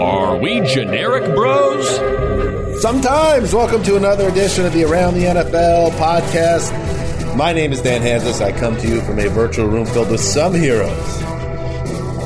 Are 0.00 0.34
we 0.34 0.60
generic 0.62 1.34
bros? 1.34 2.80
Sometimes. 2.80 3.54
Welcome 3.54 3.82
to 3.82 3.96
another 3.96 4.28
edition 4.28 4.64
of 4.64 4.72
the 4.72 4.84
Around 4.84 5.12
the 5.12 5.24
NFL 5.24 5.90
podcast. 5.98 7.36
My 7.36 7.52
name 7.52 7.70
is 7.70 7.82
Dan 7.82 8.00
Hanzus. 8.00 8.40
I 8.40 8.58
come 8.58 8.78
to 8.78 8.88
you 8.88 9.02
from 9.02 9.18
a 9.18 9.28
virtual 9.28 9.68
room 9.68 9.84
filled 9.84 10.10
with 10.10 10.22
some 10.22 10.54
heroes. 10.54 11.20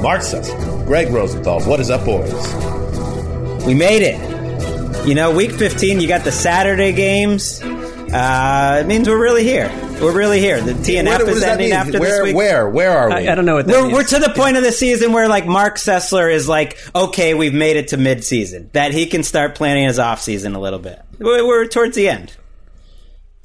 Mark 0.00 0.22
Sessler, 0.22 0.86
Greg 0.86 1.10
Rosenthal. 1.10 1.62
What 1.64 1.80
is 1.80 1.90
up, 1.90 2.04
boys? 2.04 2.32
We 3.66 3.74
made 3.74 4.02
it. 4.02 5.06
You 5.06 5.16
know, 5.16 5.34
week 5.34 5.50
15, 5.50 6.00
you 6.00 6.06
got 6.06 6.22
the 6.22 6.30
Saturday 6.30 6.92
games. 6.92 7.60
Uh, 7.60 8.82
it 8.84 8.86
means 8.86 9.08
we're 9.08 9.20
really 9.20 9.42
here. 9.42 9.68
We're 10.00 10.12
really 10.12 10.40
here. 10.40 10.60
The 10.60 10.72
TNF 10.74 11.06
What- 11.18 11.26
what 11.28 11.36
is 11.36 11.42
ending 11.42 11.70
mean? 11.70 11.76
after 11.78 11.98
where, 11.98 12.10
this 12.18 12.22
week. 12.24 12.36
Where? 12.36 12.68
Where 12.68 12.90
are 12.90 13.08
we? 13.08 13.14
I, 13.28 13.32
I 13.32 13.34
don't 13.34 13.46
know 13.46 13.54
what 13.54 13.66
that 13.66 13.72
We're, 13.72 13.82
means. 13.84 13.94
we're 13.94 14.04
to 14.04 14.18
the 14.18 14.30
point 14.34 14.56
of 14.58 14.62
the 14.62 14.72
season 14.72 15.12
where, 15.12 15.28
like, 15.28 15.46
Mark 15.46 15.76
Sessler 15.76 16.30
is 16.32 16.46
like, 16.48 16.76
okay, 16.94 17.32
we've 17.34 17.54
made 17.54 17.76
it 17.76 17.88
to 17.88 17.96
mid-season. 17.96 18.68
That 18.72 18.92
he 18.92 19.06
can 19.06 19.22
start 19.22 19.54
planning 19.54 19.86
his 19.86 19.98
off-season 19.98 20.54
a 20.54 20.60
little 20.60 20.78
bit. 20.80 21.00
We're, 21.18 21.46
we're 21.46 21.66
towards 21.66 21.96
the 21.96 22.08
end. 22.08 22.36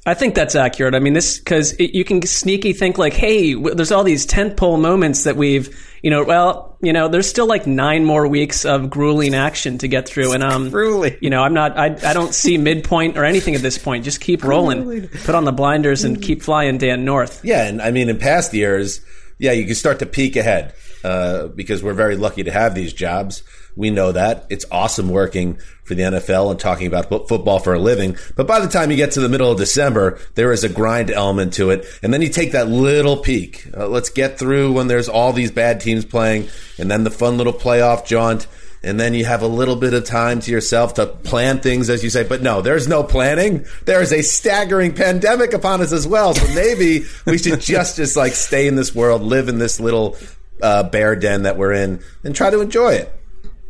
I 0.06 0.14
think 0.14 0.34
that's 0.34 0.54
accurate. 0.54 0.94
I 0.94 0.98
mean, 0.98 1.12
this 1.12 1.38
because 1.38 1.78
you 1.78 2.04
can 2.04 2.22
sneaky 2.22 2.72
think 2.72 2.96
like, 2.96 3.12
hey, 3.12 3.52
w- 3.52 3.74
there's 3.74 3.92
all 3.92 4.02
these 4.02 4.26
tentpole 4.26 4.80
moments 4.80 5.24
that 5.24 5.36
we've, 5.36 5.78
you 6.02 6.10
know, 6.10 6.24
well, 6.24 6.78
you 6.80 6.94
know, 6.94 7.08
there's 7.08 7.28
still 7.28 7.46
like 7.46 7.66
nine 7.66 8.06
more 8.06 8.26
weeks 8.26 8.64
of 8.64 8.88
grueling 8.88 9.34
action 9.34 9.76
to 9.78 9.88
get 9.88 10.08
through, 10.08 10.32
and 10.32 10.42
um, 10.42 10.70
Grueling. 10.70 11.18
You 11.20 11.28
know, 11.28 11.42
I'm 11.42 11.52
not, 11.52 11.78
I, 11.78 11.96
I 12.02 12.14
don't 12.14 12.32
see 12.34 12.56
midpoint 12.70 13.18
or 13.18 13.24
anything 13.24 13.54
at 13.54 13.60
this 13.60 13.76
point. 13.76 14.04
Just 14.04 14.22
keep 14.22 14.42
rolling, 14.42 15.08
put 15.08 15.34
on 15.34 15.44
the 15.44 15.52
blinders, 15.52 16.04
and 16.04 16.20
keep 16.22 16.42
flying, 16.42 16.78
Dan 16.78 17.04
North. 17.04 17.44
Yeah, 17.44 17.66
and 17.66 17.82
I 17.82 17.90
mean, 17.90 18.08
in 18.08 18.16
past 18.18 18.54
years, 18.54 19.02
yeah, 19.38 19.52
you 19.52 19.66
can 19.66 19.74
start 19.74 19.98
to 19.98 20.06
peek 20.06 20.36
ahead 20.36 20.72
uh, 21.04 21.48
because 21.48 21.82
we're 21.82 21.94
very 21.94 22.16
lucky 22.16 22.42
to 22.44 22.50
have 22.50 22.74
these 22.74 22.92
jobs. 22.92 23.42
We 23.76 23.90
know 23.90 24.12
that 24.12 24.46
it's 24.50 24.64
awesome 24.70 25.08
working 25.08 25.58
for 25.84 25.94
the 25.94 26.02
NFL 26.02 26.50
and 26.50 26.60
talking 26.60 26.86
about 26.86 27.08
football 27.08 27.58
for 27.58 27.74
a 27.74 27.78
living. 27.78 28.16
But 28.36 28.46
by 28.46 28.60
the 28.60 28.68
time 28.68 28.90
you 28.90 28.96
get 28.96 29.12
to 29.12 29.20
the 29.20 29.28
middle 29.28 29.50
of 29.50 29.58
December, 29.58 30.18
there 30.34 30.52
is 30.52 30.64
a 30.64 30.68
grind 30.68 31.10
element 31.10 31.54
to 31.54 31.70
it, 31.70 31.86
and 32.02 32.12
then 32.12 32.22
you 32.22 32.28
take 32.28 32.52
that 32.52 32.68
little 32.68 33.16
peek. 33.16 33.66
Uh, 33.76 33.88
let's 33.88 34.10
get 34.10 34.38
through 34.38 34.72
when 34.72 34.88
there's 34.88 35.08
all 35.08 35.32
these 35.32 35.50
bad 35.50 35.80
teams 35.80 36.04
playing, 36.04 36.48
and 36.78 36.90
then 36.90 37.04
the 37.04 37.10
fun 37.10 37.38
little 37.38 37.52
playoff 37.52 38.06
jaunt. 38.06 38.46
And 38.82 38.98
then 38.98 39.12
you 39.12 39.26
have 39.26 39.42
a 39.42 39.46
little 39.46 39.76
bit 39.76 39.92
of 39.92 40.04
time 40.04 40.40
to 40.40 40.50
yourself 40.50 40.94
to 40.94 41.04
plan 41.04 41.60
things, 41.60 41.90
as 41.90 42.02
you 42.02 42.08
say. 42.08 42.22
But 42.22 42.40
no, 42.40 42.62
there's 42.62 42.88
no 42.88 43.02
planning. 43.02 43.66
There 43.84 44.00
is 44.00 44.10
a 44.10 44.22
staggering 44.22 44.94
pandemic 44.94 45.52
upon 45.52 45.82
us 45.82 45.92
as 45.92 46.06
well. 46.06 46.32
So 46.32 46.46
maybe 46.54 47.04
we 47.26 47.36
should 47.36 47.60
just 47.60 47.96
just 47.96 48.16
like 48.16 48.32
stay 48.32 48.66
in 48.66 48.76
this 48.76 48.94
world, 48.94 49.20
live 49.20 49.50
in 49.50 49.58
this 49.58 49.80
little 49.80 50.16
uh, 50.62 50.84
bear 50.84 51.16
den 51.16 51.42
that 51.42 51.56
we're 51.56 51.72
in, 51.72 52.02
and 52.24 52.34
try 52.34 52.50
to 52.50 52.60
enjoy 52.60 52.94
it. 52.94 53.12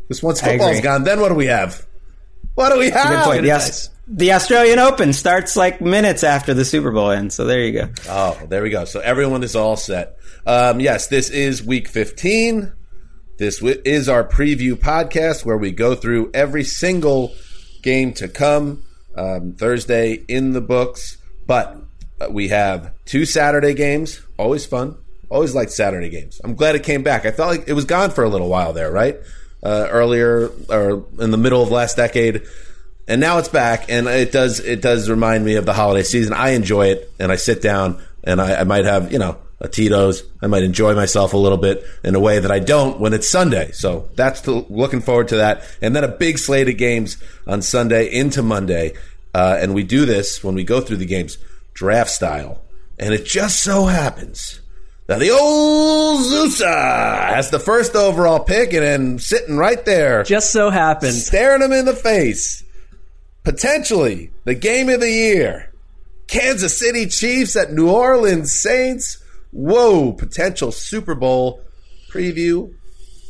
Because 0.08 0.22
once 0.22 0.40
football's 0.40 0.80
gone, 0.80 1.04
then 1.04 1.20
what 1.20 1.28
do 1.28 1.34
we 1.34 1.46
have? 1.46 1.86
What 2.54 2.72
do 2.72 2.78
we 2.78 2.86
Good 2.90 2.94
have? 2.94 3.24
point. 3.24 3.42
The, 3.42 3.88
the 4.08 4.32
Australian 4.32 4.78
Open 4.80 5.12
starts 5.12 5.56
like 5.56 5.80
minutes 5.80 6.24
after 6.24 6.52
the 6.52 6.64
Super 6.64 6.90
Bowl 6.90 7.10
ends. 7.10 7.34
So 7.36 7.44
there 7.44 7.62
you 7.62 7.72
go. 7.72 7.88
Oh, 8.08 8.38
there 8.48 8.62
we 8.62 8.70
go. 8.70 8.84
So 8.84 9.00
everyone 9.00 9.44
is 9.44 9.54
all 9.54 9.76
set. 9.76 10.16
Um, 10.46 10.80
yes, 10.80 11.06
this 11.06 11.30
is 11.30 11.62
week 11.62 11.86
15. 11.88 12.72
This 13.38 13.62
is 13.62 14.08
our 14.08 14.24
preview 14.24 14.74
podcast 14.74 15.44
where 15.44 15.56
we 15.56 15.70
go 15.70 15.94
through 15.94 16.30
every 16.34 16.64
single 16.64 17.32
game 17.82 18.12
to 18.14 18.28
come. 18.28 18.82
Um, 19.16 19.54
Thursday 19.54 20.14
in 20.28 20.52
the 20.52 20.60
books, 20.60 21.18
but 21.46 21.76
uh, 22.20 22.28
we 22.30 22.48
have 22.48 22.92
two 23.06 23.24
Saturday 23.24 23.74
games. 23.74 24.20
Always 24.38 24.66
fun. 24.66 24.96
Always 25.30 25.54
liked 25.54 25.70
Saturday 25.70 26.10
games. 26.10 26.40
I'm 26.42 26.56
glad 26.56 26.74
it 26.74 26.82
came 26.82 27.04
back. 27.04 27.24
I 27.24 27.30
felt 27.30 27.50
like 27.50 27.68
it 27.68 27.72
was 27.72 27.84
gone 27.84 28.10
for 28.10 28.24
a 28.24 28.28
little 28.28 28.48
while 28.48 28.72
there, 28.72 28.90
right? 28.90 29.16
Uh, 29.62 29.86
earlier 29.88 30.50
or 30.68 31.04
in 31.20 31.30
the 31.30 31.36
middle 31.36 31.62
of 31.62 31.70
last 31.70 31.96
decade, 31.96 32.42
and 33.06 33.20
now 33.20 33.38
it's 33.38 33.48
back, 33.48 33.90
and 33.90 34.08
it 34.08 34.32
does 34.32 34.60
it 34.60 34.80
does 34.80 35.08
remind 35.08 35.44
me 35.44 35.54
of 35.54 35.66
the 35.66 35.72
holiday 35.72 36.02
season. 36.02 36.32
I 36.32 36.50
enjoy 36.50 36.88
it, 36.88 37.12
and 37.18 37.30
I 37.30 37.36
sit 37.36 37.62
down 37.62 38.02
and 38.24 38.40
I, 38.40 38.60
I 38.60 38.64
might 38.64 38.86
have 38.86 39.12
you 39.12 39.18
know 39.18 39.36
a 39.60 39.68
Tito's. 39.68 40.22
I 40.42 40.46
might 40.46 40.62
enjoy 40.62 40.94
myself 40.94 41.32
a 41.32 41.36
little 41.36 41.58
bit 41.58 41.84
in 42.02 42.14
a 42.14 42.20
way 42.20 42.38
that 42.38 42.50
I 42.50 42.58
don't 42.58 42.98
when 42.98 43.12
it's 43.12 43.28
Sunday. 43.28 43.72
So 43.72 44.08
that's 44.14 44.46
looking 44.46 45.00
forward 45.00 45.28
to 45.28 45.36
that, 45.36 45.62
and 45.82 45.94
then 45.94 46.02
a 46.02 46.08
big 46.08 46.38
slate 46.38 46.68
of 46.68 46.76
games 46.76 47.16
on 47.46 47.62
Sunday 47.62 48.12
into 48.12 48.42
Monday, 48.42 48.94
uh, 49.34 49.58
and 49.60 49.74
we 49.74 49.82
do 49.82 50.06
this 50.06 50.42
when 50.42 50.54
we 50.54 50.64
go 50.64 50.80
through 50.80 50.96
the 50.96 51.06
games 51.06 51.38
draft 51.74 52.10
style, 52.10 52.62
and 52.98 53.12
it 53.14 53.24
just 53.24 53.62
so 53.62 53.86
happens. 53.86 54.60
Now 55.10 55.18
the 55.18 55.30
old 55.30 56.20
Zusa 56.20 57.34
has 57.34 57.50
the 57.50 57.58
first 57.58 57.96
overall 57.96 58.38
pick, 58.38 58.72
and 58.72 58.84
then 58.84 59.18
sitting 59.18 59.56
right 59.56 59.84
there, 59.84 60.22
Just 60.22 60.52
so 60.52 60.70
happens. 60.70 61.26
staring 61.26 61.62
him 61.62 61.72
in 61.72 61.84
the 61.84 61.96
face. 61.96 62.62
Potentially 63.42 64.30
the 64.44 64.54
game 64.54 64.88
of 64.88 65.00
the 65.00 65.10
year. 65.10 65.72
Kansas 66.28 66.78
City 66.78 67.06
Chiefs 67.06 67.56
at 67.56 67.72
New 67.72 67.90
Orleans 67.90 68.52
Saints. 68.52 69.20
Whoa, 69.50 70.12
potential 70.12 70.70
Super 70.70 71.16
Bowl 71.16 71.60
preview 72.12 72.72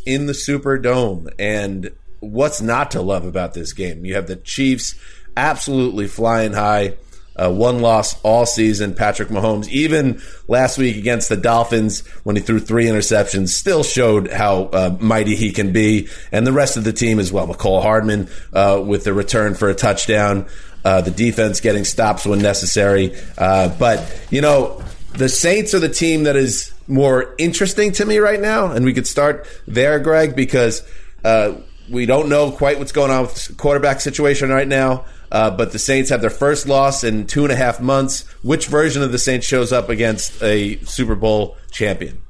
in 0.05 0.27
the 0.27 0.35
Superdome. 0.35 1.33
And 1.39 1.93
what's 2.19 2.61
not 2.61 2.91
to 2.91 3.01
love 3.01 3.25
about 3.25 3.55
this 3.55 3.73
game? 3.73 4.05
You 4.05 4.17
have 4.17 4.27
the 4.27 4.37
Chiefs 4.37 4.97
absolutely 5.35 6.09
flying 6.09 6.53
high. 6.53 6.97
Uh, 7.37 7.51
one 7.51 7.81
loss 7.81 8.21
all 8.23 8.45
season. 8.45 8.95
Patrick 8.95 9.29
Mahomes, 9.29 9.69
even 9.69 10.21
last 10.49 10.77
week 10.77 10.97
against 10.97 11.29
the 11.29 11.37
Dolphins, 11.37 12.07
when 12.25 12.37
he 12.37 12.43
threw 12.43 12.59
three 12.61 12.87
interceptions, 12.87 13.49
still 13.49 13.83
showed 13.83 14.31
how 14.31 14.65
uh, 14.65 14.97
mighty 15.01 15.37
he 15.37 15.53
can 15.53 15.73
be. 15.73 16.09
And 16.33 16.47
the 16.47 16.53
rest 16.53 16.77
of 16.77 16.85
the 16.85 16.93
team 16.93 17.19
as 17.19 17.33
well. 17.33 17.47
Mecole 17.47 17.83
Hardman 17.83 18.29
uh, 18.53 18.83
with 18.85 19.05
the 19.05 19.15
return 19.15 19.55
for 19.55 19.71
a 19.71 19.75
touchdown. 19.75 20.47
Uh, 20.85 21.01
the 21.01 21.11
defense 21.11 21.61
getting 21.61 21.85
stops 21.85 22.27
when 22.27 22.41
necessary. 22.41 23.15
Uh, 23.39 23.69
but, 23.79 24.21
you 24.31 24.41
know, 24.41 24.83
the 25.13 25.29
Saints 25.29 25.75
are 25.75 25.79
the 25.81 25.89
team 25.89 26.25
that 26.25 26.37
is 26.37 26.73
more 26.87 27.35
interesting 27.39 27.93
to 27.93 28.05
me 28.05 28.19
right 28.19 28.41
now, 28.41 28.73
and 28.73 28.85
we 28.85 28.93
could 28.93 29.07
start 29.07 29.47
there, 29.67 29.99
Greg, 30.01 30.35
because 30.35 30.83
uh, 31.25 31.55
we 31.91 32.07
don't 32.07 32.29
know 32.29 32.51
quite 32.51 32.79
what's 32.79 32.93
going 32.93 33.11
on 33.11 33.23
with 33.23 33.47
the 33.47 33.55
quarterback 33.55 34.01
situation 34.01 34.51
right 34.51 34.69
now. 34.69 35.05
Uh, 35.31 35.51
but 35.51 35.73
the 35.73 35.79
Saints 35.79 36.11
have 36.11 36.21
their 36.21 36.31
first 36.31 36.67
loss 36.67 37.05
in 37.05 37.27
two 37.27 37.45
and 37.45 37.53
a 37.53 37.57
half 37.57 37.81
months. 37.81 38.23
Which 38.43 38.67
version 38.67 39.03
of 39.03 39.13
the 39.13 39.19
Saints 39.19 39.47
shows 39.47 39.73
up 39.73 39.89
against 39.89 40.43
a 40.43 40.79
Super 40.85 41.15
Bowl 41.15 41.57
champion? 41.71 42.21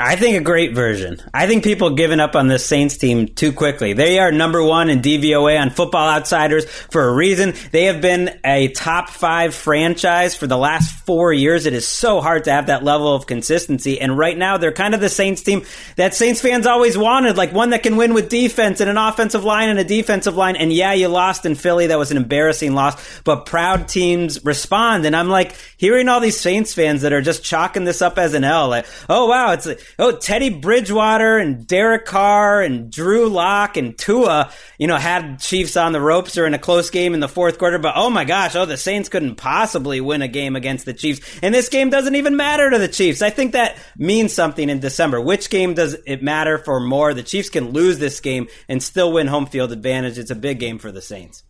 I 0.00 0.16
think 0.16 0.36
a 0.36 0.40
great 0.40 0.74
version. 0.74 1.20
I 1.34 1.46
think 1.46 1.64
people 1.64 1.90
giving 1.90 2.18
up 2.18 2.34
on 2.34 2.48
this 2.48 2.64
Saints 2.64 2.96
team 2.96 3.28
too 3.28 3.52
quickly. 3.52 3.92
They 3.92 4.18
are 4.18 4.32
number 4.32 4.62
one 4.62 4.88
in 4.88 5.00
DVOA 5.00 5.60
on 5.60 5.70
Football 5.70 6.08
Outsiders 6.08 6.64
for 6.64 7.06
a 7.06 7.14
reason. 7.14 7.54
They 7.72 7.84
have 7.84 8.00
been 8.00 8.38
a 8.44 8.68
top 8.68 9.10
five 9.10 9.54
franchise 9.54 10.34
for 10.34 10.46
the 10.46 10.56
last 10.56 11.01
four 11.06 11.32
years. 11.32 11.66
It 11.66 11.72
is 11.72 11.86
so 11.86 12.20
hard 12.20 12.44
to 12.44 12.52
have 12.52 12.66
that 12.66 12.84
level 12.84 13.14
of 13.14 13.26
consistency. 13.26 14.00
And 14.00 14.16
right 14.16 14.36
now, 14.36 14.56
they're 14.56 14.72
kind 14.72 14.94
of 14.94 15.00
the 15.00 15.08
Saints 15.08 15.42
team 15.42 15.64
that 15.96 16.14
Saints 16.14 16.40
fans 16.40 16.66
always 16.66 16.96
wanted, 16.96 17.36
like 17.36 17.52
one 17.52 17.70
that 17.70 17.82
can 17.82 17.96
win 17.96 18.14
with 18.14 18.28
defense 18.28 18.80
and 18.80 18.88
an 18.88 18.98
offensive 18.98 19.44
line 19.44 19.68
and 19.68 19.78
a 19.78 19.84
defensive 19.84 20.36
line. 20.36 20.56
And 20.56 20.72
yeah, 20.72 20.92
you 20.92 21.08
lost 21.08 21.46
in 21.46 21.54
Philly. 21.54 21.88
That 21.88 21.98
was 21.98 22.10
an 22.10 22.16
embarrassing 22.16 22.74
loss, 22.74 23.20
but 23.22 23.46
proud 23.46 23.88
teams 23.88 24.44
respond. 24.44 25.04
And 25.04 25.16
I'm 25.16 25.28
like 25.28 25.54
hearing 25.76 26.08
all 26.08 26.20
these 26.20 26.38
Saints 26.38 26.74
fans 26.74 27.02
that 27.02 27.12
are 27.12 27.22
just 27.22 27.44
chalking 27.44 27.84
this 27.84 28.02
up 28.02 28.18
as 28.18 28.34
an 28.34 28.44
L. 28.44 28.68
Like, 28.68 28.86
oh 29.08 29.26
wow, 29.26 29.52
it's 29.52 29.66
like, 29.66 29.84
oh, 29.98 30.16
Teddy 30.16 30.50
Bridgewater 30.50 31.38
and 31.38 31.66
Derek 31.66 32.06
Carr 32.06 32.62
and 32.62 32.90
Drew 32.90 33.28
Lock 33.28 33.76
and 33.76 33.96
Tua, 33.98 34.52
you 34.78 34.86
know, 34.86 34.96
had 34.96 35.40
Chiefs 35.40 35.76
on 35.76 35.92
the 35.92 36.00
ropes 36.00 36.38
or 36.38 36.46
in 36.46 36.54
a 36.54 36.58
close 36.58 36.90
game 36.90 37.14
in 37.14 37.20
the 37.20 37.28
fourth 37.28 37.58
quarter. 37.58 37.78
But 37.78 37.94
oh 37.96 38.10
my 38.10 38.24
gosh, 38.24 38.54
oh, 38.54 38.66
the 38.66 38.76
Saints 38.76 39.08
couldn't 39.08 39.36
possibly 39.36 40.00
win 40.00 40.22
a 40.22 40.28
game 40.28 40.56
against 40.56 40.84
the 40.84 40.91
Chiefs. 40.94 41.20
And 41.42 41.54
this 41.54 41.68
game 41.68 41.90
doesn't 41.90 42.14
even 42.14 42.36
matter 42.36 42.70
to 42.70 42.78
the 42.78 42.88
Chiefs. 42.88 43.22
I 43.22 43.30
think 43.30 43.52
that 43.52 43.76
means 43.96 44.32
something 44.32 44.68
in 44.68 44.80
December. 44.80 45.20
Which 45.20 45.50
game 45.50 45.74
does 45.74 45.96
it 46.06 46.22
matter 46.22 46.58
for 46.58 46.80
more? 46.80 47.14
The 47.14 47.22
Chiefs 47.22 47.50
can 47.50 47.70
lose 47.70 47.98
this 47.98 48.20
game 48.20 48.48
and 48.68 48.82
still 48.82 49.12
win 49.12 49.26
home 49.26 49.46
field 49.46 49.72
advantage. 49.72 50.18
It's 50.18 50.30
a 50.30 50.36
big 50.36 50.58
game 50.58 50.78
for 50.78 50.92
the 50.92 51.02
Saints. 51.02 51.42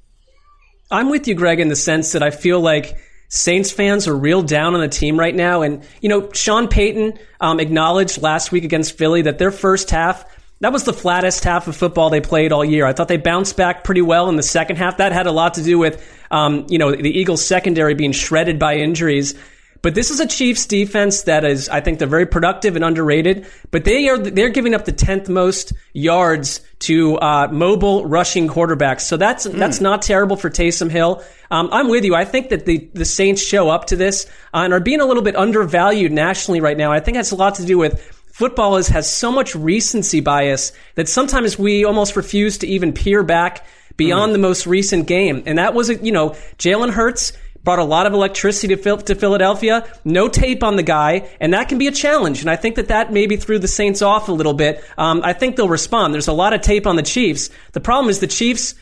I'm 0.91 1.09
with 1.09 1.27
you, 1.27 1.35
Greg, 1.35 1.59
in 1.59 1.69
the 1.69 1.77
sense 1.77 2.13
that 2.13 2.23
I 2.23 2.31
feel 2.31 2.61
like 2.61 2.97
Saints 3.29 3.73
fans 3.73 4.07
are 4.07 4.17
real 4.17 4.43
down 4.43 4.75
on 4.75 4.83
the 4.83 4.89
team 4.89 5.19
right 5.19 5.35
now. 5.35 5.63
And, 5.63 5.85
you 6.03 6.11
know, 6.11 6.31
Sean 6.33 6.69
Payton 6.69 7.19
um, 7.41 7.61
acknowledged 7.61 8.21
last 8.21 8.53
week 8.53 8.65
against 8.65 8.99
Philly 8.99 9.23
that 9.23 9.39
their 9.39 9.51
first 9.51 9.89
half, 9.89 10.25
that 10.63 10.73
was 10.73 10.85
the 10.85 10.93
flattest 10.93 11.43
half 11.43 11.67
of 11.67 11.77
football 11.77 12.09
they 12.09 12.21
played 12.21 12.53
all 12.53 12.65
year. 12.65 12.87
I 12.87 12.93
thought 12.93 13.09
they 13.09 13.17
bounced 13.17 13.57
back 13.57 13.83
pretty 13.83 14.01
well 14.01 14.29
in 14.29 14.37
the 14.37 14.45
second 14.45 14.77
half. 14.77 14.99
That 14.99 15.11
had 15.11 15.27
a 15.27 15.33
lot 15.33 15.55
to 15.55 15.63
do 15.63 15.77
with, 15.77 16.01
um, 16.31 16.67
you 16.69 16.79
know, 16.79 16.95
the 16.95 17.11
Eagles 17.11 17.45
secondary 17.45 17.95
being 17.95 18.13
shredded 18.13 18.61
by 18.61 18.77
injuries. 18.77 19.35
But 19.83 19.97
this 19.97 20.13
is 20.13 20.21
a 20.21 20.27
Chiefs 20.27 20.67
defense 20.67 21.23
that 21.23 21.45
is, 21.45 21.69
I 21.69 21.81
think, 21.81 21.99
they're 21.99 22.07
very 22.07 22.27
productive 22.27 22.77
and 22.77 22.85
underrated. 22.85 23.45
But 23.73 23.85
they 23.85 24.09
are 24.09 24.17
they're 24.17 24.51
giving 24.51 24.75
up 24.75 24.85
the 24.85 24.93
tenth 24.93 25.29
most 25.29 25.73
yards 25.93 26.61
to 26.81 27.17
uh, 27.17 27.49
mobile 27.51 28.07
rushing 28.07 28.47
quarterbacks. 28.47 29.01
So 29.01 29.17
that's 29.17 29.45
mm. 29.45 29.55
that's 29.55 29.81
not 29.81 30.03
terrible 30.03 30.37
for 30.37 30.49
Taysom 30.49 30.89
Hill. 30.89 31.25
Um, 31.51 31.71
I'm 31.73 31.89
with 31.89 32.05
you. 32.05 32.15
I 32.15 32.25
think 32.25 32.51
that 32.51 32.67
the 32.67 32.89
the 32.95 33.05
Saints 33.05 33.43
show 33.43 33.69
up 33.69 33.87
to 33.87 33.97
this 33.97 34.27
uh, 34.55 34.59
and 34.59 34.73
are 34.73 34.79
being 34.79 35.01
a 35.01 35.07
little 35.07 35.25
bit 35.25 35.35
undervalued 35.35 36.13
nationally 36.13 36.61
right 36.61 36.77
now. 36.77 36.93
I 36.93 37.01
think 37.01 37.17
that's 37.17 37.33
a 37.33 37.37
lot 37.37 37.57
to 37.57 37.67
do 37.67 37.77
with 37.77 38.22
football 38.43 38.77
is, 38.77 38.89
has 38.89 39.09
so 39.09 39.31
much 39.31 39.55
recency 39.55 40.19
bias 40.19 40.73
that 40.97 41.09
sometimes 41.09 41.57
we 41.57 41.85
almost 41.85 42.17
refuse 42.17 42.59
to 42.59 42.67
even 42.67 42.93
peer 42.93 43.23
back 43.23 43.65
beyond 43.97 44.31
mm. 44.31 44.33
the 44.33 44.41
most 44.41 44.67
recent 44.67 45.07
game. 45.07 45.45
And 45.47 45.59
that 45.59 45.75
was, 45.75 45.91
you 46.03 46.11
know, 46.11 46.31
Jalen 46.59 46.91
Hurts 46.91 47.35
brought 47.63 47.79
a 47.79 47.85
lot 47.85 48.05
of 48.05 48.15
electricity 48.15 48.75
to, 48.75 48.97
to 48.97 49.15
Philadelphia. 49.15 49.87
No 50.05 50.27
tape 50.27 50.65
on 50.65 50.75
the 50.75 50.83
guy, 50.83 51.31
and 51.41 51.55
that 51.55 51.69
can 51.69 51.79
be 51.79 51.87
a 51.87 51.93
challenge. 51.93 52.41
And 52.41 52.51
I 52.51 52.57
think 52.57 52.75
that 52.75 52.89
that 52.89 53.13
maybe 53.13 53.37
threw 53.37 53.61
the 53.61 53.69
Saints 53.69 54.03
off 54.03 54.29
a 54.29 54.33
little 54.33 54.55
bit. 54.55 54.83
Um, 54.99 55.21
I 55.23 55.35
think 55.35 55.55
they'll 55.55 55.69
respond. 55.69 56.13
There's 56.13 56.27
a 56.27 56.33
lot 56.33 56.53
of 56.53 56.63
tape 56.63 56.85
on 56.85 56.97
the 56.97 57.05
Chiefs. 57.05 57.49
The 57.75 57.81
problem 57.81 58.11
is 58.11 58.19
the 58.19 58.27
Chiefs 58.27 58.75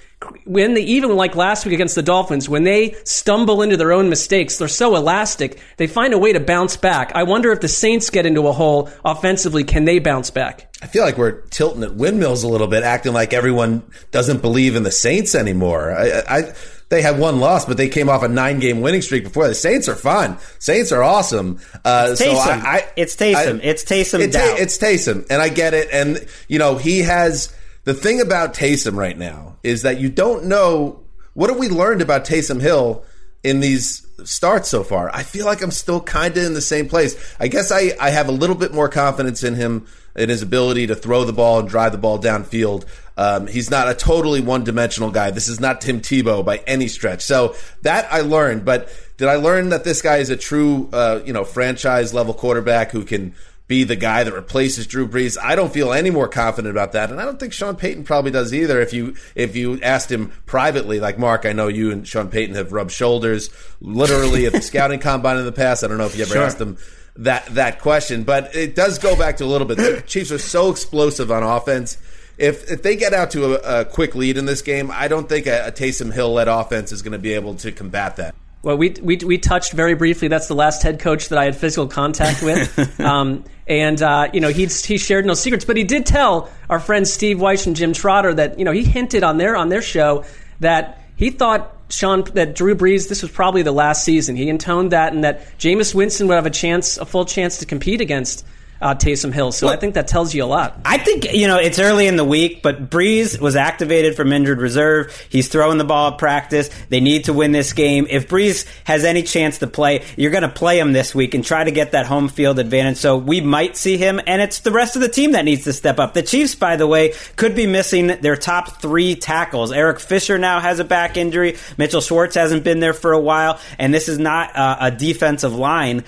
when 0.44 0.74
they 0.74 0.82
even 0.82 1.16
like 1.16 1.34
last 1.34 1.64
week 1.64 1.74
against 1.74 1.94
the 1.94 2.02
Dolphins, 2.02 2.48
when 2.48 2.64
they 2.64 2.94
stumble 3.04 3.62
into 3.62 3.76
their 3.76 3.92
own 3.92 4.10
mistakes, 4.10 4.58
they're 4.58 4.68
so 4.68 4.94
elastic, 4.96 5.60
they 5.78 5.86
find 5.86 6.12
a 6.12 6.18
way 6.18 6.32
to 6.32 6.40
bounce 6.40 6.76
back. 6.76 7.12
I 7.14 7.22
wonder 7.22 7.52
if 7.52 7.60
the 7.60 7.68
Saints 7.68 8.10
get 8.10 8.26
into 8.26 8.46
a 8.46 8.52
hole 8.52 8.90
offensively, 9.04 9.64
can 9.64 9.84
they 9.84 9.98
bounce 9.98 10.30
back? 10.30 10.74
I 10.82 10.86
feel 10.86 11.04
like 11.04 11.16
we're 11.16 11.42
tilting 11.48 11.82
at 11.82 11.94
windmills 11.94 12.42
a 12.42 12.48
little 12.48 12.66
bit, 12.66 12.82
acting 12.82 13.12
like 13.12 13.32
everyone 13.32 13.82
doesn't 14.10 14.42
believe 14.42 14.76
in 14.76 14.82
the 14.82 14.90
Saints 14.90 15.34
anymore. 15.34 15.92
I, 15.92 16.22
I 16.28 16.52
they 16.90 17.02
had 17.02 17.18
one 17.18 17.38
loss, 17.38 17.66
but 17.66 17.76
they 17.76 17.88
came 17.88 18.08
off 18.08 18.22
a 18.22 18.28
nine 18.28 18.58
game 18.58 18.80
winning 18.80 19.00
streak 19.00 19.24
before. 19.24 19.46
The 19.46 19.54
Saints 19.54 19.88
are 19.88 19.94
fun. 19.94 20.38
Saints 20.58 20.90
are 20.90 21.02
awesome. 21.02 21.60
Uh, 21.84 22.08
it's 22.10 22.20
Taysom. 22.20 22.34
So 22.34 22.50
I, 22.50 22.56
I, 22.56 22.88
it's 22.96 23.16
Taysom. 23.16 23.60
I, 23.60 23.62
it's 23.62 23.84
Taysom. 23.84 24.20
It's, 24.20 24.36
it's 24.36 24.78
Taysom, 24.78 25.26
and 25.30 25.40
I 25.40 25.50
get 25.50 25.72
it. 25.72 25.88
And 25.92 26.26
you 26.48 26.58
know 26.58 26.76
he 26.76 27.00
has 27.00 27.54
the 27.84 27.94
thing 27.94 28.20
about 28.20 28.54
Taysom 28.54 28.96
right 28.96 29.16
now 29.16 29.56
is 29.62 29.82
that 29.82 30.00
you 30.00 30.08
don't 30.08 30.44
know 30.44 31.00
what 31.34 31.50
have 31.50 31.58
we 31.58 31.68
learned 31.68 32.02
about 32.02 32.24
Taysom 32.24 32.60
Hill 32.60 33.04
in 33.42 33.60
these 33.60 34.06
starts 34.24 34.68
so 34.68 34.82
far. 34.82 35.10
I 35.14 35.22
feel 35.22 35.46
like 35.46 35.62
I'm 35.62 35.70
still 35.70 36.00
kind 36.00 36.36
of 36.36 36.44
in 36.44 36.54
the 36.54 36.60
same 36.60 36.88
place. 36.88 37.16
I 37.40 37.48
guess 37.48 37.72
I, 37.72 37.92
I 38.00 38.10
have 38.10 38.28
a 38.28 38.32
little 38.32 38.56
bit 38.56 38.74
more 38.74 38.88
confidence 38.88 39.42
in 39.42 39.54
him 39.54 39.86
in 40.16 40.28
his 40.28 40.42
ability 40.42 40.88
to 40.88 40.94
throw 40.94 41.24
the 41.24 41.32
ball 41.32 41.60
and 41.60 41.68
drive 41.68 41.92
the 41.92 41.98
ball 41.98 42.18
downfield. 42.18 42.84
Um, 43.16 43.46
he's 43.46 43.70
not 43.70 43.88
a 43.88 43.94
totally 43.94 44.40
one 44.40 44.64
dimensional 44.64 45.10
guy. 45.10 45.30
This 45.30 45.48
is 45.48 45.60
not 45.60 45.80
Tim 45.80 46.00
Tebow 46.00 46.44
by 46.44 46.58
any 46.66 46.88
stretch. 46.88 47.22
So 47.22 47.54
that 47.82 48.12
I 48.12 48.20
learned, 48.20 48.64
but 48.64 48.88
did 49.18 49.28
I 49.28 49.36
learn 49.36 49.70
that 49.70 49.84
this 49.84 50.02
guy 50.02 50.16
is 50.18 50.30
a 50.30 50.36
true, 50.36 50.88
uh, 50.92 51.20
you 51.24 51.32
know, 51.32 51.44
franchise 51.44 52.12
level 52.12 52.34
quarterback 52.34 52.90
who 52.90 53.04
can 53.04 53.34
be 53.70 53.84
the 53.84 53.94
guy 53.94 54.24
that 54.24 54.34
replaces 54.34 54.88
Drew 54.88 55.06
Brees? 55.06 55.38
I 55.40 55.54
don't 55.54 55.72
feel 55.72 55.92
any 55.92 56.10
more 56.10 56.26
confident 56.26 56.72
about 56.72 56.90
that, 56.92 57.10
and 57.10 57.20
I 57.20 57.24
don't 57.24 57.38
think 57.38 57.52
Sean 57.52 57.76
Payton 57.76 58.02
probably 58.02 58.32
does 58.32 58.52
either. 58.52 58.80
If 58.80 58.92
you 58.92 59.14
if 59.36 59.54
you 59.54 59.80
asked 59.80 60.10
him 60.10 60.32
privately, 60.44 60.98
like 60.98 61.20
Mark, 61.20 61.46
I 61.46 61.52
know 61.52 61.68
you 61.68 61.92
and 61.92 62.06
Sean 62.06 62.28
Payton 62.28 62.56
have 62.56 62.72
rubbed 62.72 62.90
shoulders 62.90 63.48
literally 63.80 64.46
at 64.46 64.52
the 64.52 64.60
scouting 64.70 64.98
combine 64.98 65.38
in 65.38 65.44
the 65.44 65.52
past. 65.52 65.84
I 65.84 65.86
don't 65.86 65.98
know 65.98 66.06
if 66.06 66.16
you 66.16 66.22
ever 66.22 66.34
sure. 66.34 66.42
asked 66.42 66.60
him 66.60 66.78
that 67.14 67.46
that 67.54 67.80
question, 67.80 68.24
but 68.24 68.56
it 68.56 68.74
does 68.74 68.98
go 68.98 69.16
back 69.16 69.36
to 69.36 69.44
a 69.44 69.46
little 69.46 69.68
bit. 69.68 69.76
The 69.76 70.02
Chiefs 70.06 70.32
are 70.32 70.38
so 70.38 70.70
explosive 70.70 71.30
on 71.30 71.44
offense 71.44 71.96
if 72.38 72.68
if 72.70 72.82
they 72.82 72.96
get 72.96 73.14
out 73.14 73.30
to 73.32 73.54
a, 73.54 73.82
a 73.82 73.84
quick 73.84 74.16
lead 74.16 74.36
in 74.36 74.46
this 74.46 74.62
game, 74.62 74.90
I 74.90 75.06
don't 75.06 75.28
think 75.28 75.46
a, 75.46 75.68
a 75.68 75.72
Taysom 75.72 76.12
Hill 76.12 76.32
led 76.32 76.48
offense 76.48 76.90
is 76.90 77.02
going 77.02 77.12
to 77.12 77.18
be 77.18 77.34
able 77.34 77.54
to 77.56 77.70
combat 77.70 78.16
that. 78.16 78.34
Well, 78.62 78.76
we, 78.76 78.90
we 79.00 79.16
we 79.16 79.38
touched 79.38 79.72
very 79.72 79.94
briefly. 79.94 80.28
That's 80.28 80.46
the 80.46 80.54
last 80.54 80.82
head 80.82 81.00
coach 81.00 81.30
that 81.30 81.38
I 81.38 81.44
had 81.44 81.56
physical 81.56 81.88
contact 81.88 82.42
with, 82.42 83.00
um, 83.00 83.44
and 83.66 84.00
uh, 84.02 84.28
you 84.34 84.40
know 84.40 84.48
he 84.48 84.66
he 84.66 84.98
shared 84.98 85.24
no 85.24 85.32
secrets, 85.32 85.64
but 85.64 85.78
he 85.78 85.84
did 85.84 86.04
tell 86.04 86.50
our 86.68 86.78
friends 86.78 87.10
Steve 87.10 87.38
Wyche 87.38 87.66
and 87.66 87.74
Jim 87.74 87.94
Trotter 87.94 88.34
that 88.34 88.58
you 88.58 88.66
know 88.66 88.72
he 88.72 88.84
hinted 88.84 89.24
on 89.24 89.38
their 89.38 89.56
on 89.56 89.70
their 89.70 89.80
show 89.80 90.24
that 90.60 91.02
he 91.16 91.30
thought 91.30 91.74
Sean 91.88 92.24
that 92.34 92.54
Drew 92.54 92.74
Brees 92.74 93.08
this 93.08 93.22
was 93.22 93.30
probably 93.30 93.62
the 93.62 93.72
last 93.72 94.04
season. 94.04 94.36
He 94.36 94.50
intoned 94.50 94.92
that, 94.92 95.14
and 95.14 95.24
that 95.24 95.56
Jameis 95.58 95.94
Winston 95.94 96.28
would 96.28 96.34
have 96.34 96.46
a 96.46 96.50
chance, 96.50 96.98
a 96.98 97.06
full 97.06 97.24
chance 97.24 97.58
to 97.58 97.66
compete 97.66 98.02
against 98.02 98.44
uh, 98.80 98.94
Taysom 98.94 99.32
Hill. 99.32 99.52
So 99.52 99.66
well, 99.66 99.76
I 99.76 99.78
think 99.78 99.94
that 99.94 100.08
tells 100.08 100.34
you 100.34 100.44
a 100.44 100.46
lot. 100.46 100.78
I 100.84 100.98
think, 100.98 101.32
you 101.32 101.46
know, 101.46 101.58
it's 101.58 101.78
early 101.78 102.06
in 102.06 102.16
the 102.16 102.24
week, 102.24 102.62
but 102.62 102.90
Brees 102.90 103.40
was 103.40 103.56
activated 103.56 104.16
from 104.16 104.32
injured 104.32 104.60
reserve. 104.60 105.16
He's 105.28 105.48
throwing 105.48 105.78
the 105.78 105.84
ball 105.84 106.12
at 106.12 106.18
practice. 106.18 106.70
They 106.88 107.00
need 107.00 107.24
to 107.24 107.32
win 107.32 107.52
this 107.52 107.72
game. 107.72 108.06
If 108.08 108.28
Brees 108.28 108.66
has 108.84 109.04
any 109.04 109.22
chance 109.22 109.58
to 109.58 109.66
play, 109.66 110.04
you're 110.16 110.30
going 110.30 110.42
to 110.42 110.48
play 110.48 110.78
him 110.78 110.92
this 110.92 111.14
week 111.14 111.34
and 111.34 111.44
try 111.44 111.64
to 111.64 111.70
get 111.70 111.92
that 111.92 112.06
home 112.06 112.28
field 112.28 112.58
advantage. 112.58 112.96
So 112.96 113.16
we 113.16 113.40
might 113.40 113.76
see 113.76 113.96
him, 113.96 114.20
and 114.26 114.40
it's 114.40 114.60
the 114.60 114.70
rest 114.70 114.96
of 114.96 115.02
the 115.02 115.08
team 115.08 115.32
that 115.32 115.44
needs 115.44 115.64
to 115.64 115.72
step 115.72 115.98
up. 115.98 116.14
The 116.14 116.22
Chiefs, 116.22 116.54
by 116.54 116.76
the 116.76 116.86
way, 116.86 117.14
could 117.36 117.54
be 117.54 117.66
missing 117.66 118.06
their 118.06 118.36
top 118.36 118.80
three 118.80 119.14
tackles. 119.14 119.72
Eric 119.72 120.00
Fisher 120.00 120.38
now 120.38 120.60
has 120.60 120.78
a 120.78 120.84
back 120.84 121.16
injury. 121.16 121.56
Mitchell 121.76 122.00
Schwartz 122.00 122.34
hasn't 122.34 122.64
been 122.64 122.80
there 122.80 122.94
for 122.94 123.12
a 123.12 123.20
while, 123.20 123.60
and 123.78 123.92
this 123.92 124.08
is 124.08 124.18
not 124.18 124.56
uh, 124.56 124.76
a 124.80 124.90
defensive 124.90 125.54
line 125.54 126.04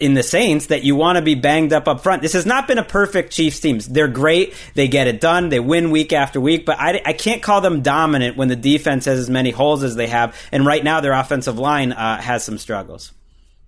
in 0.00 0.14
the 0.14 0.22
Saints 0.22 0.66
that 0.66 0.82
you 0.82 0.96
want 0.96 1.16
to 1.16 1.22
be 1.22 1.34
banged 1.34 1.72
up 1.72 1.88
up 1.88 2.00
front. 2.02 2.22
This 2.22 2.32
has 2.32 2.46
not 2.46 2.66
been 2.66 2.78
a 2.78 2.84
perfect 2.84 3.32
Chiefs 3.32 3.60
team. 3.60 3.78
They're 3.78 4.08
great. 4.08 4.54
They 4.74 4.88
get 4.88 5.06
it 5.06 5.20
done. 5.20 5.48
They 5.48 5.60
win 5.60 5.90
week 5.90 6.12
after 6.12 6.40
week, 6.40 6.66
but 6.66 6.78
I, 6.78 7.00
I 7.04 7.12
can't 7.12 7.42
call 7.42 7.60
them 7.60 7.82
dominant 7.82 8.36
when 8.36 8.48
the 8.48 8.56
defense 8.56 9.04
has 9.04 9.18
as 9.18 9.30
many 9.30 9.50
holes 9.50 9.82
as 9.82 9.96
they 9.96 10.06
have. 10.08 10.36
And 10.52 10.66
right 10.66 10.82
now, 10.82 11.00
their 11.00 11.12
offensive 11.12 11.58
line 11.58 11.92
uh, 11.92 12.20
has 12.20 12.44
some 12.44 12.58
struggles. 12.58 13.12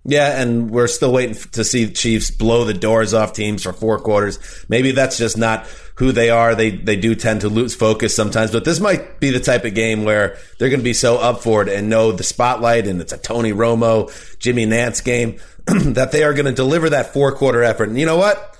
Yeah, 0.04 0.40
and 0.40 0.70
we're 0.70 0.86
still 0.86 1.12
waiting 1.12 1.34
to 1.52 1.64
see 1.64 1.90
Chiefs 1.92 2.30
blow 2.30 2.64
the 2.64 2.72
doors 2.72 3.12
off 3.12 3.34
teams 3.34 3.64
for 3.64 3.74
four 3.74 3.98
quarters. 3.98 4.38
Maybe 4.68 4.92
that's 4.92 5.18
just 5.18 5.36
not 5.36 5.66
who 5.96 6.12
they 6.12 6.30
are. 6.30 6.54
They 6.54 6.70
they 6.70 6.96
do 6.96 7.14
tend 7.14 7.42
to 7.42 7.50
lose 7.50 7.74
focus 7.74 8.14
sometimes, 8.14 8.50
but 8.50 8.64
this 8.64 8.80
might 8.80 9.20
be 9.20 9.30
the 9.30 9.40
type 9.40 9.66
of 9.66 9.74
game 9.74 10.04
where 10.04 10.38
they're 10.58 10.70
going 10.70 10.80
to 10.80 10.84
be 10.84 10.94
so 10.94 11.18
up 11.18 11.42
for 11.42 11.60
it 11.60 11.68
and 11.68 11.90
know 11.90 12.12
the 12.12 12.22
spotlight, 12.22 12.86
and 12.86 13.02
it's 13.02 13.12
a 13.12 13.18
Tony 13.18 13.52
Romo, 13.52 14.08
Jimmy 14.38 14.64
Nantz 14.64 15.04
game 15.04 15.40
that 15.94 16.12
they 16.12 16.24
are 16.24 16.32
going 16.32 16.46
to 16.46 16.52
deliver 16.52 16.90
that 16.90 17.12
four 17.12 17.32
quarter 17.32 17.62
effort. 17.62 17.88
And 17.88 17.98
you 17.98 18.06
know 18.06 18.16
what? 18.16 18.56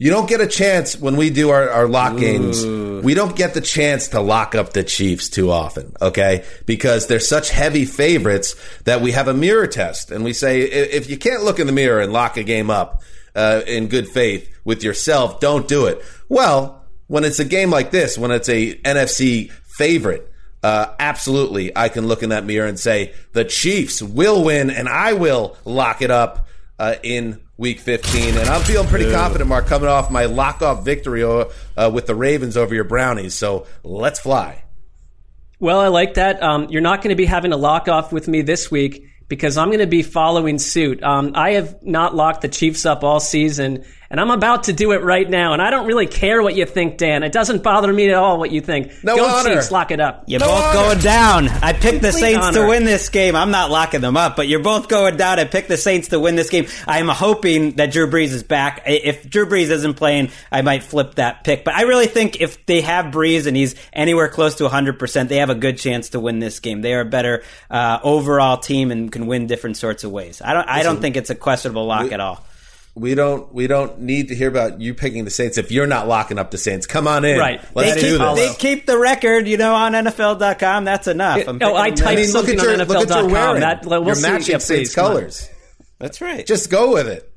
You 0.00 0.10
don't 0.10 0.28
get 0.28 0.40
a 0.40 0.46
chance 0.46 0.98
when 0.98 1.16
we 1.16 1.28
do 1.28 1.50
our, 1.50 1.68
our 1.68 1.86
lock 1.86 2.16
games. 2.16 2.64
We 3.04 3.12
don't 3.12 3.36
get 3.36 3.52
the 3.52 3.60
chance 3.60 4.08
to 4.08 4.20
lock 4.20 4.54
up 4.54 4.72
the 4.72 4.82
Chiefs 4.82 5.28
too 5.28 5.50
often, 5.50 5.94
okay? 6.00 6.46
Because 6.64 7.06
they're 7.06 7.20
such 7.20 7.50
heavy 7.50 7.84
favorites 7.84 8.54
that 8.84 9.02
we 9.02 9.12
have 9.12 9.28
a 9.28 9.34
mirror 9.34 9.66
test. 9.66 10.10
And 10.10 10.24
we 10.24 10.32
say, 10.32 10.62
if 10.62 11.10
you 11.10 11.18
can't 11.18 11.44
look 11.44 11.58
in 11.58 11.66
the 11.66 11.74
mirror 11.74 12.00
and 12.00 12.14
lock 12.14 12.38
a 12.38 12.42
game 12.42 12.70
up 12.70 13.02
uh, 13.34 13.60
in 13.66 13.88
good 13.88 14.08
faith 14.08 14.50
with 14.64 14.82
yourself, 14.82 15.38
don't 15.38 15.68
do 15.68 15.84
it. 15.84 16.02
Well, 16.30 16.82
when 17.06 17.24
it's 17.24 17.38
a 17.38 17.44
game 17.44 17.68
like 17.68 17.90
this, 17.90 18.16
when 18.16 18.30
it's 18.30 18.48
a 18.48 18.76
NFC 18.76 19.50
favorite, 19.50 20.32
uh, 20.62 20.94
absolutely, 20.98 21.76
I 21.76 21.90
can 21.90 22.06
look 22.06 22.22
in 22.22 22.30
that 22.30 22.46
mirror 22.46 22.66
and 22.66 22.78
say 22.78 23.12
the 23.32 23.44
Chiefs 23.44 24.02
will 24.02 24.44
win, 24.44 24.70
and 24.70 24.88
I 24.88 25.12
will 25.12 25.58
lock 25.66 26.00
it 26.00 26.10
up 26.10 26.46
uh, 26.80 26.94
in 27.02 27.38
Week 27.58 27.78
15. 27.78 28.38
And 28.38 28.48
I'm 28.48 28.62
feeling 28.62 28.88
pretty 28.88 29.12
confident, 29.12 29.48
Mark, 29.48 29.66
coming 29.66 29.88
off 29.88 30.10
my 30.10 30.24
lock-off 30.24 30.82
victory 30.82 31.22
uh, 31.22 31.90
with 31.90 32.06
the 32.06 32.14
Ravens 32.14 32.56
over 32.56 32.74
your 32.74 32.84
Brownies. 32.84 33.34
So 33.34 33.66
let's 33.84 34.18
fly. 34.18 34.64
Well, 35.60 35.78
I 35.78 35.88
like 35.88 36.14
that. 36.14 36.42
Um, 36.42 36.68
you're 36.70 36.80
not 36.80 37.02
going 37.02 37.10
to 37.10 37.16
be 37.16 37.26
having 37.26 37.52
a 37.52 37.56
lock 37.58 37.86
off 37.86 38.12
with 38.12 38.26
me 38.26 38.40
this 38.40 38.70
week 38.70 39.04
because 39.28 39.58
I'm 39.58 39.68
going 39.68 39.80
to 39.80 39.86
be 39.86 40.02
following 40.02 40.58
suit. 40.58 41.02
Um, 41.02 41.32
I 41.34 41.50
have 41.50 41.82
not 41.82 42.16
locked 42.16 42.40
the 42.40 42.48
Chiefs 42.48 42.86
up 42.86 43.04
all 43.04 43.20
season, 43.20 43.84
and 44.10 44.20
I'm 44.20 44.30
about 44.30 44.64
to 44.64 44.72
do 44.72 44.90
it 44.92 45.02
right 45.02 45.28
now. 45.28 45.52
And 45.52 45.62
I 45.62 45.70
don't 45.70 45.86
really 45.86 46.06
care 46.08 46.42
what 46.42 46.56
you 46.56 46.66
think, 46.66 46.96
Dan. 46.96 47.22
It 47.22 47.30
doesn't 47.30 47.62
bother 47.62 47.92
me 47.92 48.08
at 48.08 48.14
all 48.14 48.38
what 48.38 48.50
you 48.50 48.60
think. 48.60 48.92
No 49.04 49.16
Go 49.16 49.24
honor. 49.26 49.54
Chiefs, 49.54 49.70
lock 49.70 49.92
it 49.92 50.00
up. 50.00 50.24
You're 50.26 50.40
No 50.40 50.46
both 50.46 50.64
honor. 50.64 50.72
going 50.74 50.98
down. 50.98 51.48
I 51.48 51.72
picked 51.72 52.02
the 52.02 52.10
Complete 52.10 52.32
Saints 52.34 52.50
to 52.50 52.66
win 52.66 52.84
this 52.84 53.08
game. 53.08 53.36
I'm 53.36 53.52
not 53.52 53.70
locking 53.70 54.00
them 54.00 54.16
up, 54.16 54.34
but 54.34 54.48
you're 54.48 54.62
both 54.62 54.88
going 54.88 55.16
down. 55.16 55.38
I 55.38 55.44
picked 55.44 55.68
the 55.68 55.76
Saints 55.76 56.08
to 56.08 56.18
win 56.18 56.34
this 56.34 56.50
game. 56.50 56.66
I'm 56.88 57.06
hoping 57.08 57.72
that 57.76 57.92
Drew 57.92 58.10
Brees 58.10 58.32
is 58.32 58.42
back. 58.42 58.82
If 58.86 59.30
Drew 59.30 59.46
Brees 59.46 59.70
isn't 59.70 59.94
playing, 59.94 60.30
I 60.50 60.62
might 60.62 60.82
flip 60.82 61.14
that 61.14 61.44
pick. 61.44 61.64
But 61.64 61.74
I 61.74 61.82
really 61.82 62.06
think 62.06 62.40
if 62.40 62.66
they 62.66 62.80
have 62.80 63.06
Brees 63.06 63.46
and 63.46 63.56
he's 63.56 63.76
anywhere 63.92 64.28
close 64.28 64.56
to 64.56 64.68
100%, 64.68 65.28
they 65.28 65.36
have 65.36 65.50
a 65.50 65.54
good 65.54 65.78
chance 65.78 66.10
to 66.10 66.20
win 66.20 66.40
this 66.40 66.58
game. 66.58 66.80
They 66.80 66.94
are 66.94 67.02
a 67.02 67.04
better 67.04 67.44
uh, 67.70 68.00
overall 68.02 68.56
team 68.56 68.90
and 68.90 69.10
can 69.12 69.26
win 69.28 69.46
different 69.46 69.76
sorts 69.76 70.02
of 70.02 70.10
ways. 70.10 70.42
I 70.44 70.52
don't. 70.52 70.68
I 70.68 70.82
don't 70.82 71.00
think 71.00 71.16
it's 71.16 71.30
a 71.30 71.34
questionable 71.36 71.86
lock 71.86 72.10
at 72.10 72.18
all. 72.20 72.44
We 73.00 73.14
don't 73.14 73.52
we 73.54 73.66
don't 73.66 74.00
need 74.00 74.28
to 74.28 74.34
hear 74.34 74.48
about 74.48 74.80
you 74.80 74.92
picking 74.94 75.24
the 75.24 75.30
Saints 75.30 75.56
if 75.56 75.70
you're 75.72 75.86
not 75.86 76.06
locking 76.06 76.38
up 76.38 76.50
the 76.50 76.58
Saints. 76.58 76.86
Come 76.86 77.08
on 77.08 77.24
in. 77.24 77.38
Right. 77.38 77.60
Let's 77.74 77.94
they, 77.94 78.00
do 78.02 78.18
keep, 78.18 78.36
this. 78.36 78.48
they 78.50 78.54
keep 78.58 78.86
the 78.86 78.98
record, 78.98 79.48
you 79.48 79.56
know, 79.56 79.74
on 79.74 79.92
NFL.com. 79.92 80.84
That's 80.84 81.06
enough. 81.08 81.48
I'm 81.48 81.58
Oh, 81.62 81.74
I 81.74 81.88
them 81.90 81.96
typed. 81.96 82.08
I 82.10 82.14
mean, 82.16 82.24
look 82.32 82.46
something 82.46 82.58
at 82.58 82.62
your 82.62 82.72
on 82.72 82.78
look 82.78 82.88
at 82.90 83.08
your 83.08 83.16
NFL.com. 83.16 83.30
wearing. 83.32 83.60
That- 83.60 83.86
we'll 83.86 84.04
you're 84.04 84.14
see. 84.14 84.22
matching 84.30 84.52
Yeah, 84.52 84.58
Saints 84.58 84.90
please, 84.90 84.94
colors. 84.94 85.48
That's 85.98 86.20
right. 86.20 86.46
Just 86.46 86.70
go 86.70 86.92
with 86.92 87.08
it. 87.08 87.32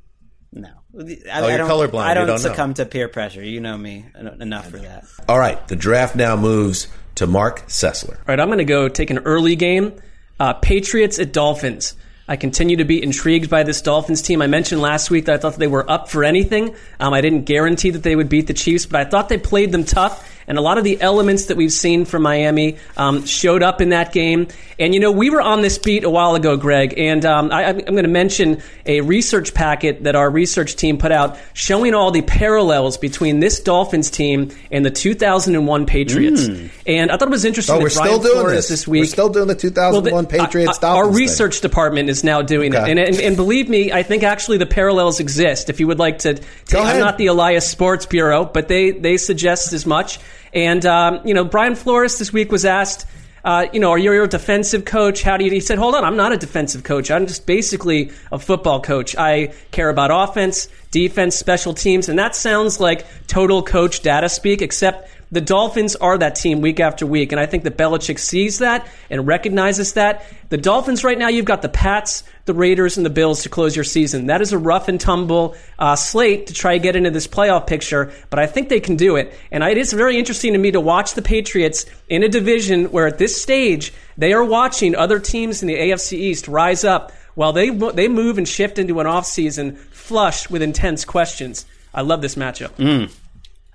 No. 0.52 0.68
I, 0.68 0.70
Oh, 1.00 1.44
I 1.46 1.48
you're 1.48 1.58
don't, 1.58 1.68
colorblind. 1.70 2.02
I 2.04 2.14
don't, 2.14 2.26
don't 2.26 2.36
know. 2.42 2.48
succumb 2.50 2.74
to 2.74 2.84
peer 2.86 3.08
pressure. 3.08 3.42
You 3.42 3.60
know 3.60 3.76
me 3.76 4.04
en- 4.14 4.42
enough 4.42 4.68
for 4.70 4.78
that. 4.78 5.04
All 5.28 5.38
right. 5.38 5.66
The 5.66 5.76
draft 5.76 6.14
now 6.14 6.36
moves 6.36 6.88
to 7.16 7.26
Mark 7.26 7.66
Sessler. 7.68 8.16
All 8.18 8.24
right, 8.28 8.38
I'm 8.40 8.48
going 8.48 8.58
to 8.58 8.64
go 8.64 8.88
take 8.88 9.10
an 9.10 9.18
early 9.20 9.56
game. 9.56 9.94
Uh, 10.38 10.52
Patriots 10.52 11.18
at 11.18 11.32
Dolphins. 11.32 11.94
I 12.26 12.36
continue 12.36 12.78
to 12.78 12.84
be 12.84 13.02
intrigued 13.02 13.50
by 13.50 13.64
this 13.64 13.82
Dolphins 13.82 14.22
team. 14.22 14.40
I 14.40 14.46
mentioned 14.46 14.80
last 14.80 15.10
week 15.10 15.26
that 15.26 15.34
I 15.34 15.38
thought 15.38 15.56
they 15.56 15.66
were 15.66 15.88
up 15.90 16.08
for 16.08 16.24
anything. 16.24 16.74
Um, 16.98 17.12
I 17.12 17.20
didn't 17.20 17.42
guarantee 17.42 17.90
that 17.90 18.02
they 18.02 18.16
would 18.16 18.30
beat 18.30 18.46
the 18.46 18.54
Chiefs, 18.54 18.86
but 18.86 18.98
I 18.98 19.04
thought 19.04 19.28
they 19.28 19.36
played 19.36 19.72
them 19.72 19.84
tough. 19.84 20.33
And 20.46 20.58
a 20.58 20.60
lot 20.60 20.78
of 20.78 20.84
the 20.84 21.00
elements 21.00 21.46
that 21.46 21.56
we've 21.56 21.72
seen 21.72 22.04
from 22.04 22.22
Miami 22.22 22.76
um, 22.96 23.24
showed 23.26 23.62
up 23.62 23.80
in 23.80 23.90
that 23.90 24.12
game. 24.12 24.48
And, 24.78 24.92
you 24.92 25.00
know, 25.00 25.12
we 25.12 25.30
were 25.30 25.40
on 25.40 25.62
this 25.62 25.78
beat 25.78 26.04
a 26.04 26.10
while 26.10 26.34
ago, 26.34 26.56
Greg, 26.56 26.94
and 26.98 27.24
um, 27.24 27.52
I, 27.52 27.64
I'm 27.66 27.78
going 27.78 28.02
to 28.02 28.08
mention 28.08 28.60
a 28.86 29.00
research 29.02 29.54
packet 29.54 30.02
that 30.04 30.16
our 30.16 30.28
research 30.28 30.74
team 30.76 30.98
put 30.98 31.12
out 31.12 31.38
showing 31.52 31.94
all 31.94 32.10
the 32.10 32.22
parallels 32.22 32.98
between 32.98 33.38
this 33.40 33.60
Dolphins 33.60 34.10
team 34.10 34.50
and 34.72 34.84
the 34.84 34.90
2001 34.90 35.86
Patriots. 35.86 36.48
And 36.86 37.10
I 37.10 37.16
thought 37.16 37.28
it 37.28 37.30
was 37.30 37.44
interesting 37.44 37.76
Oh, 37.76 37.80
we're 37.80 37.88
still 37.88 38.18
doing 38.18 38.34
Flores 38.34 38.56
this. 38.56 38.68
this 38.68 38.88
week. 38.88 39.02
We're 39.02 39.06
still 39.06 39.28
doing 39.28 39.46
the 39.48 39.54
2001 39.54 40.12
Well, 40.12 40.22
the- 40.22 40.28
Patriots 40.28 40.78
uh, 40.82 40.88
Our 40.88 40.94
Dolphins 41.04 41.16
thing. 41.16 41.22
research 41.24 41.60
department 41.60 42.08
is 42.08 42.24
now 42.24 42.42
doing 42.42 42.74
Okay. 42.74 42.84
it, 42.84 42.90
and, 42.90 42.98
and 42.98 43.20
and 43.20 43.36
believe 43.36 43.68
me, 43.68 43.92
I 43.92 44.02
think 44.02 44.22
actually 44.24 44.58
the 44.58 44.66
parallels 44.66 45.20
exist. 45.20 45.70
If 45.70 45.80
you 45.80 45.86
would 45.86 45.98
like 45.98 46.18
to, 46.20 46.40
Go 46.70 46.80
I'm 46.82 46.98
not 46.98 47.16
the 47.18 47.26
Elias 47.26 47.68
Sports 47.68 48.06
Bureau, 48.06 48.44
but 48.44 48.68
they 48.68 48.90
they 48.90 49.16
suggest 49.16 49.72
as 49.72 49.86
much. 49.86 50.18
And 50.54 50.86
um, 50.86 51.20
you 51.26 51.34
know, 51.34 51.44
Brian 51.44 51.74
Flores 51.74 52.18
this 52.18 52.32
week 52.32 52.52
was 52.52 52.64
asked. 52.64 53.06
Uh, 53.44 53.66
you 53.74 53.80
know, 53.80 53.90
are 53.90 53.98
you 53.98 54.22
a 54.22 54.26
defensive 54.26 54.86
coach? 54.86 55.22
How 55.22 55.36
do 55.36 55.44
you? 55.44 55.50
He 55.50 55.60
said, 55.60 55.76
"Hold 55.76 55.94
on, 55.94 56.02
I'm 56.02 56.16
not 56.16 56.32
a 56.32 56.38
defensive 56.38 56.82
coach. 56.82 57.10
I'm 57.10 57.26
just 57.26 57.44
basically 57.44 58.10
a 58.32 58.38
football 58.38 58.80
coach. 58.80 59.14
I 59.16 59.52
care 59.70 59.90
about 59.90 60.10
offense, 60.10 60.68
defense, 60.90 61.36
special 61.36 61.74
teams, 61.74 62.08
and 62.08 62.18
that 62.18 62.34
sounds 62.34 62.80
like 62.80 63.04
total 63.26 63.62
coach 63.62 64.00
data 64.00 64.30
speak. 64.30 64.62
Except 64.62 65.10
the 65.34 65.40
Dolphins 65.40 65.96
are 65.96 66.16
that 66.16 66.36
team 66.36 66.60
week 66.60 66.78
after 66.78 67.04
week, 67.04 67.32
and 67.32 67.40
I 67.40 67.46
think 67.46 67.64
that 67.64 67.76
Belichick 67.76 68.20
sees 68.20 68.58
that 68.58 68.86
and 69.10 69.26
recognizes 69.26 69.94
that. 69.94 70.24
The 70.48 70.56
Dolphins 70.56 71.02
right 71.02 71.18
now, 71.18 71.28
you've 71.28 71.44
got 71.44 71.60
the 71.60 71.68
Pats, 71.68 72.22
the 72.44 72.54
Raiders, 72.54 72.96
and 72.96 73.04
the 73.04 73.10
Bills 73.10 73.42
to 73.42 73.48
close 73.48 73.74
your 73.74 73.84
season. 73.84 74.26
That 74.26 74.40
is 74.40 74.52
a 74.52 74.58
rough 74.58 74.86
and 74.86 75.00
tumble 75.00 75.56
uh, 75.76 75.96
slate 75.96 76.46
to 76.46 76.54
try 76.54 76.74
to 76.74 76.78
get 76.78 76.94
into 76.94 77.10
this 77.10 77.26
playoff 77.26 77.66
picture, 77.66 78.12
but 78.30 78.38
I 78.38 78.46
think 78.46 78.68
they 78.68 78.78
can 78.78 78.94
do 78.94 79.16
it. 79.16 79.36
And 79.50 79.64
it 79.64 79.76
is 79.76 79.92
very 79.92 80.18
interesting 80.18 80.52
to 80.52 80.58
me 80.58 80.70
to 80.70 80.80
watch 80.80 81.14
the 81.14 81.22
Patriots 81.22 81.84
in 82.08 82.22
a 82.22 82.28
division 82.28 82.92
where 82.92 83.08
at 83.08 83.18
this 83.18 83.40
stage 83.40 83.92
they 84.16 84.32
are 84.32 84.44
watching 84.44 84.94
other 84.94 85.18
teams 85.18 85.62
in 85.62 85.68
the 85.68 85.74
AFC 85.74 86.12
East 86.12 86.46
rise 86.46 86.84
up 86.84 87.10
while 87.34 87.52
they 87.52 87.70
they 87.70 88.06
move 88.06 88.38
and 88.38 88.48
shift 88.48 88.78
into 88.78 89.00
an 89.00 89.06
offseason 89.06 89.76
flush 89.76 90.48
with 90.48 90.62
intense 90.62 91.04
questions. 91.04 91.66
I 91.92 92.02
love 92.02 92.22
this 92.22 92.36
matchup. 92.36 92.70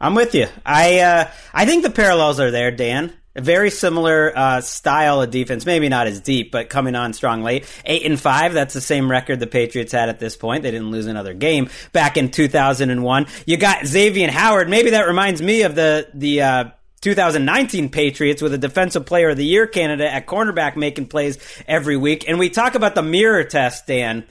I'm 0.02 0.16
with 0.16 0.34
you. 0.34 0.48
I 0.66 1.00
uh, 1.00 1.32
I 1.54 1.66
think 1.66 1.84
the 1.84 1.90
parallels 1.90 2.40
are 2.40 2.52
there, 2.52 2.72
Dan. 2.72 3.14
A 3.36 3.42
very 3.42 3.70
similar 3.70 4.34
uh, 4.36 4.62
style 4.62 5.22
of 5.22 5.30
defense, 5.30 5.66
maybe 5.66 5.88
not 5.88 6.08
as 6.08 6.20
deep, 6.20 6.52
but 6.52 6.68
coming 6.68 6.96
on 6.96 7.14
strong 7.14 7.44
late. 7.44 7.66
Eight 7.86 8.06
and 8.06 8.20
five, 8.20 8.54
that's 8.54 8.74
the 8.74 8.82
same 8.82 9.10
record 9.10 9.40
the 9.40 9.48
Patriots 9.48 9.92
had 9.92 10.10
at 10.10 10.20
this 10.20 10.36
point. 10.36 10.64
They 10.64 10.72
didn't 10.72 10.92
lose 10.92 11.06
another 11.06 11.34
game 11.34 11.70
back 11.92 12.18
in 12.18 12.32
2001. 12.32 13.28
You 13.46 13.58
got 13.58 13.86
Xavier 13.86 14.32
Howard. 14.32 14.68
Maybe 14.68 14.92
that 14.92 15.08
reminds 15.08 15.42
me 15.42 15.62
of 15.62 15.76
the 15.76 16.10
the 16.14 16.42
uh, 16.42 16.66
2019 17.02 17.90
Patriots 17.90 18.42
with 18.42 18.54
a 18.54 18.58
Defensive 18.58 19.06
Player 19.06 19.30
of 19.30 19.38
the 19.38 19.46
Year 19.46 19.68
candidate 19.68 20.12
at 20.12 20.26
cornerback 20.26 20.76
making 20.76 21.08
plays 21.08 21.38
every 21.68 21.98
week. 21.98 22.28
And 22.28 22.40
we 22.40 22.50
talk 22.50 22.76
about 22.76 22.96
the 22.96 23.04
mirror 23.04 23.44
test, 23.44 23.88
Dan. 23.88 24.26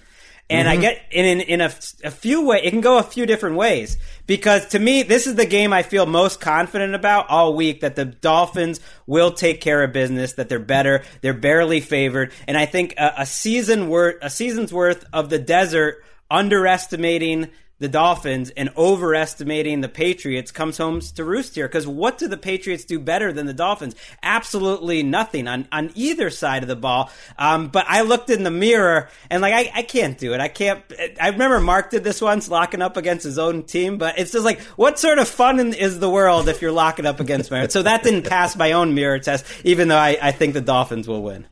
And 0.51 0.67
I 0.67 0.77
get 0.77 1.03
in 1.11 1.27
in, 1.27 1.41
in 1.43 1.61
a, 1.61 1.71
a 2.05 2.11
few 2.11 2.47
way 2.47 2.63
it 2.65 2.71
can 2.71 2.81
go 2.81 2.99
a 2.99 3.03
few 3.03 3.27
different 3.27 3.57
ways 3.57 3.99
because 4.29 4.67
to 4.69 4.79
me 4.79 5.03
this 5.03 5.27
is 5.27 5.35
the 5.35 5.45
game 5.45 5.73
I 5.73 5.83
feel 5.83 6.07
most 6.07 6.41
confident 6.41 6.95
about 6.95 7.29
all 7.29 7.55
week 7.55 7.81
that 7.81 7.97
the 7.97 8.05
Dolphins 8.05 8.79
will 9.09 9.33
take 9.33 9.61
care 9.61 9.83
of 9.83 9.93
business 9.93 10.35
that 10.35 10.49
they're 10.49 10.61
better 10.61 11.03
they're 11.21 11.35
barely 11.35 11.81
favored. 11.81 12.31
And 12.47 12.57
I 12.57 12.67
think 12.67 12.95
a, 12.97 13.15
a 13.19 13.27
season 13.27 13.89
worth 13.89 14.17
a 14.23 14.31
season's 14.31 14.73
worth 14.73 15.05
of 15.13 15.31
the 15.31 15.41
desert 15.41 16.05
underestimating 16.31 17.49
the 17.79 17.89
Dolphins 17.89 18.51
and 18.51 18.71
overestimating 18.77 19.81
the 19.81 19.89
Patriots 19.89 20.51
comes 20.51 20.79
home 20.79 21.01
to 21.01 21.25
roost 21.25 21.55
here. 21.55 21.69
Because 21.69 21.87
what 21.87 22.19
do 22.19 22.29
the 22.29 22.37
Patriots 22.37 22.85
do 22.85 22.99
better 22.99 23.33
than 23.33 23.47
the 23.47 23.55
Dolphins? 23.55 23.95
Absolutely 24.23 25.03
nothing 25.03 25.47
on, 25.47 25.69
on 25.71 25.93
either 25.95 26.31
side 26.31 26.63
of 26.63 26.69
the 26.69 26.77
ball. 26.77 27.11
Um, 27.39 27.69
but 27.69 27.87
I 27.89 28.03
looked 28.03 28.31
in 28.31 28.43
the 28.43 28.51
mirror 28.51 29.09
and 29.31 29.43
like 29.43 29.55
I, 29.55 29.71
I 29.75 29.83
can't 29.83 30.19
do 30.19 30.35
it. 30.35 30.41
I 30.41 30.49
can't. 30.49 30.83
I 31.21 31.29
remember 31.29 31.61
Mark 31.61 31.91
did 31.91 32.05
this 32.05 32.21
once, 32.21 32.49
locking 32.49 32.83
up 32.83 32.97
against 32.97 33.25
his 33.25 33.39
own 33.39 33.63
team. 33.63 33.99
But 33.99 34.19
it's 34.19 34.33
just 34.33 34.45
like, 34.45 34.61
what 34.77 34.99
sort 34.99 35.19
of 35.19 35.29
fun 35.29 35.61
in, 35.61 35.75
is 35.75 36.01
the 36.01 36.11
world 36.11 36.49
if 36.49 36.61
you're 36.61 36.73
locking 36.73 37.07
up 37.07 37.21
against 37.21 37.51
Merit? 37.51 37.73
So 37.73 37.83
that 37.83 38.03
didn't 38.03 38.29
pass 38.29 38.57
my 38.57 38.73
own 38.73 38.95
mirror 38.95 39.19
test, 39.19 39.47
even 39.65 39.89
though 39.89 39.97
I, 39.97 40.19
I 40.21 40.33
think 40.33 40.55
the 40.55 40.61
Dolphins 40.61 41.07
will 41.07 41.23
win. 41.23 41.47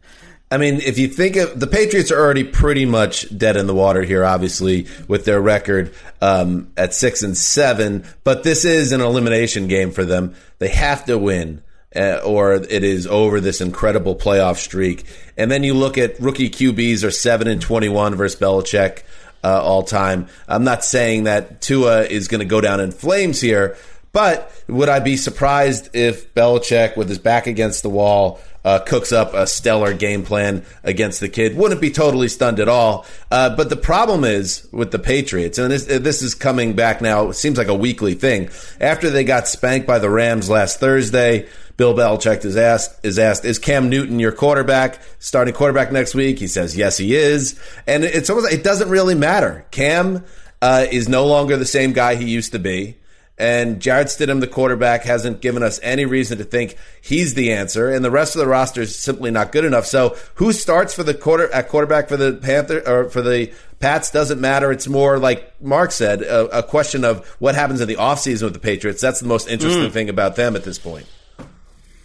I 0.48 0.58
mean, 0.58 0.76
if 0.76 0.96
you 0.96 1.08
think 1.08 1.34
of 1.34 1.58
the 1.58 1.66
Patriots 1.66 2.12
are 2.12 2.20
already 2.20 2.44
pretty 2.44 2.86
much 2.86 3.36
dead 3.36 3.56
in 3.56 3.66
the 3.66 3.74
water 3.74 4.02
here, 4.02 4.24
obviously 4.24 4.86
with 5.08 5.24
their 5.24 5.40
record 5.40 5.92
um, 6.22 6.70
at 6.76 6.94
six 6.94 7.22
and 7.24 7.36
seven. 7.36 8.04
But 8.22 8.44
this 8.44 8.64
is 8.64 8.92
an 8.92 9.00
elimination 9.00 9.66
game 9.66 9.90
for 9.90 10.04
them. 10.04 10.36
They 10.58 10.68
have 10.68 11.04
to 11.06 11.18
win, 11.18 11.62
uh, 11.96 12.20
or 12.24 12.54
it 12.54 12.84
is 12.84 13.08
over 13.08 13.40
this 13.40 13.60
incredible 13.60 14.14
playoff 14.14 14.56
streak. 14.58 15.04
And 15.36 15.50
then 15.50 15.64
you 15.64 15.74
look 15.74 15.98
at 15.98 16.20
rookie 16.20 16.50
QBs 16.50 17.02
are 17.02 17.10
seven 17.10 17.48
and 17.48 17.60
twenty-one 17.60 18.14
versus 18.14 18.38
Belichick 18.38 19.02
uh, 19.42 19.60
all 19.60 19.82
time. 19.82 20.28
I'm 20.46 20.62
not 20.62 20.84
saying 20.84 21.24
that 21.24 21.60
Tua 21.60 22.04
is 22.04 22.28
going 22.28 22.38
to 22.38 22.44
go 22.44 22.60
down 22.60 22.78
in 22.78 22.92
flames 22.92 23.40
here, 23.40 23.76
but 24.12 24.52
would 24.68 24.88
I 24.88 25.00
be 25.00 25.16
surprised 25.16 25.90
if 25.94 26.32
Belichick, 26.34 26.96
with 26.96 27.08
his 27.08 27.18
back 27.18 27.48
against 27.48 27.82
the 27.82 27.90
wall, 27.90 28.40
uh, 28.66 28.80
cooks 28.80 29.12
up 29.12 29.32
a 29.32 29.46
stellar 29.46 29.94
game 29.94 30.24
plan 30.24 30.64
against 30.82 31.20
the 31.20 31.28
kid? 31.28 31.56
Wouldn't 31.56 31.80
be 31.80 31.92
totally 31.92 32.26
stunned 32.26 32.58
at 32.58 32.68
all. 32.68 33.06
Uh, 33.30 33.54
but 33.54 33.70
the 33.70 33.76
problem 33.76 34.24
is 34.24 34.68
with 34.72 34.90
the 34.90 34.98
Patriots, 34.98 35.56
and 35.56 35.70
this, 35.70 35.84
this 35.84 36.20
is 36.20 36.34
coming 36.34 36.74
back 36.74 37.00
now. 37.00 37.28
It 37.28 37.34
seems 37.34 37.58
like 37.58 37.68
a 37.68 37.74
weekly 37.74 38.14
thing. 38.14 38.50
After 38.80 39.08
they 39.08 39.22
got 39.22 39.46
spanked 39.46 39.86
by 39.86 40.00
the 40.00 40.10
Rams 40.10 40.50
last 40.50 40.80
Thursday, 40.80 41.48
Bill 41.76 41.94
Belichick 41.94 42.44
is 42.44 42.56
asked, 42.56 43.04
is 43.04 43.20
asked, 43.20 43.44
is 43.44 43.60
Cam 43.60 43.88
Newton 43.88 44.18
your 44.18 44.32
quarterback, 44.32 44.98
starting 45.20 45.54
quarterback 45.54 45.92
next 45.92 46.16
week? 46.16 46.40
He 46.40 46.48
says, 46.48 46.76
yes, 46.76 46.96
he 46.96 47.14
is. 47.14 47.60
And 47.86 48.02
it's 48.02 48.28
almost, 48.30 48.52
it 48.52 48.64
doesn't 48.64 48.88
really 48.88 49.14
matter. 49.14 49.64
Cam 49.70 50.24
uh, 50.60 50.86
is 50.90 51.08
no 51.08 51.26
longer 51.26 51.56
the 51.56 51.66
same 51.66 51.92
guy 51.92 52.16
he 52.16 52.24
used 52.24 52.50
to 52.50 52.58
be. 52.58 52.96
And 53.38 53.80
Jarrett 53.80 54.06
Stidham, 54.06 54.40
the 54.40 54.46
quarterback, 54.46 55.02
hasn't 55.04 55.42
given 55.42 55.62
us 55.62 55.78
any 55.82 56.06
reason 56.06 56.38
to 56.38 56.44
think 56.44 56.76
he's 57.02 57.34
the 57.34 57.52
answer, 57.52 57.90
and 57.90 58.02
the 58.02 58.10
rest 58.10 58.34
of 58.34 58.38
the 58.38 58.46
roster 58.46 58.80
is 58.80 58.96
simply 58.96 59.30
not 59.30 59.52
good 59.52 59.64
enough. 59.64 59.84
So, 59.84 60.16
who 60.36 60.52
starts 60.52 60.94
for 60.94 61.02
the 61.02 61.12
quarter 61.12 61.52
at 61.52 61.68
quarterback 61.68 62.08
for 62.08 62.16
the 62.16 62.32
Panther 62.32 62.82
or 62.86 63.10
for 63.10 63.20
the 63.20 63.52
Pats 63.78 64.10
doesn't 64.10 64.40
matter. 64.40 64.72
It's 64.72 64.88
more 64.88 65.18
like 65.18 65.60
Mark 65.60 65.92
said, 65.92 66.22
a, 66.22 66.58
a 66.58 66.62
question 66.62 67.04
of 67.04 67.26
what 67.38 67.54
happens 67.54 67.80
in 67.80 67.88
the 67.88 67.96
offseason 67.96 68.44
with 68.44 68.54
the 68.54 68.58
Patriots. 68.58 69.02
That's 69.02 69.20
the 69.20 69.28
most 69.28 69.48
interesting 69.48 69.90
mm. 69.90 69.92
thing 69.92 70.08
about 70.08 70.36
them 70.36 70.56
at 70.56 70.64
this 70.64 70.78
point. 70.78 71.06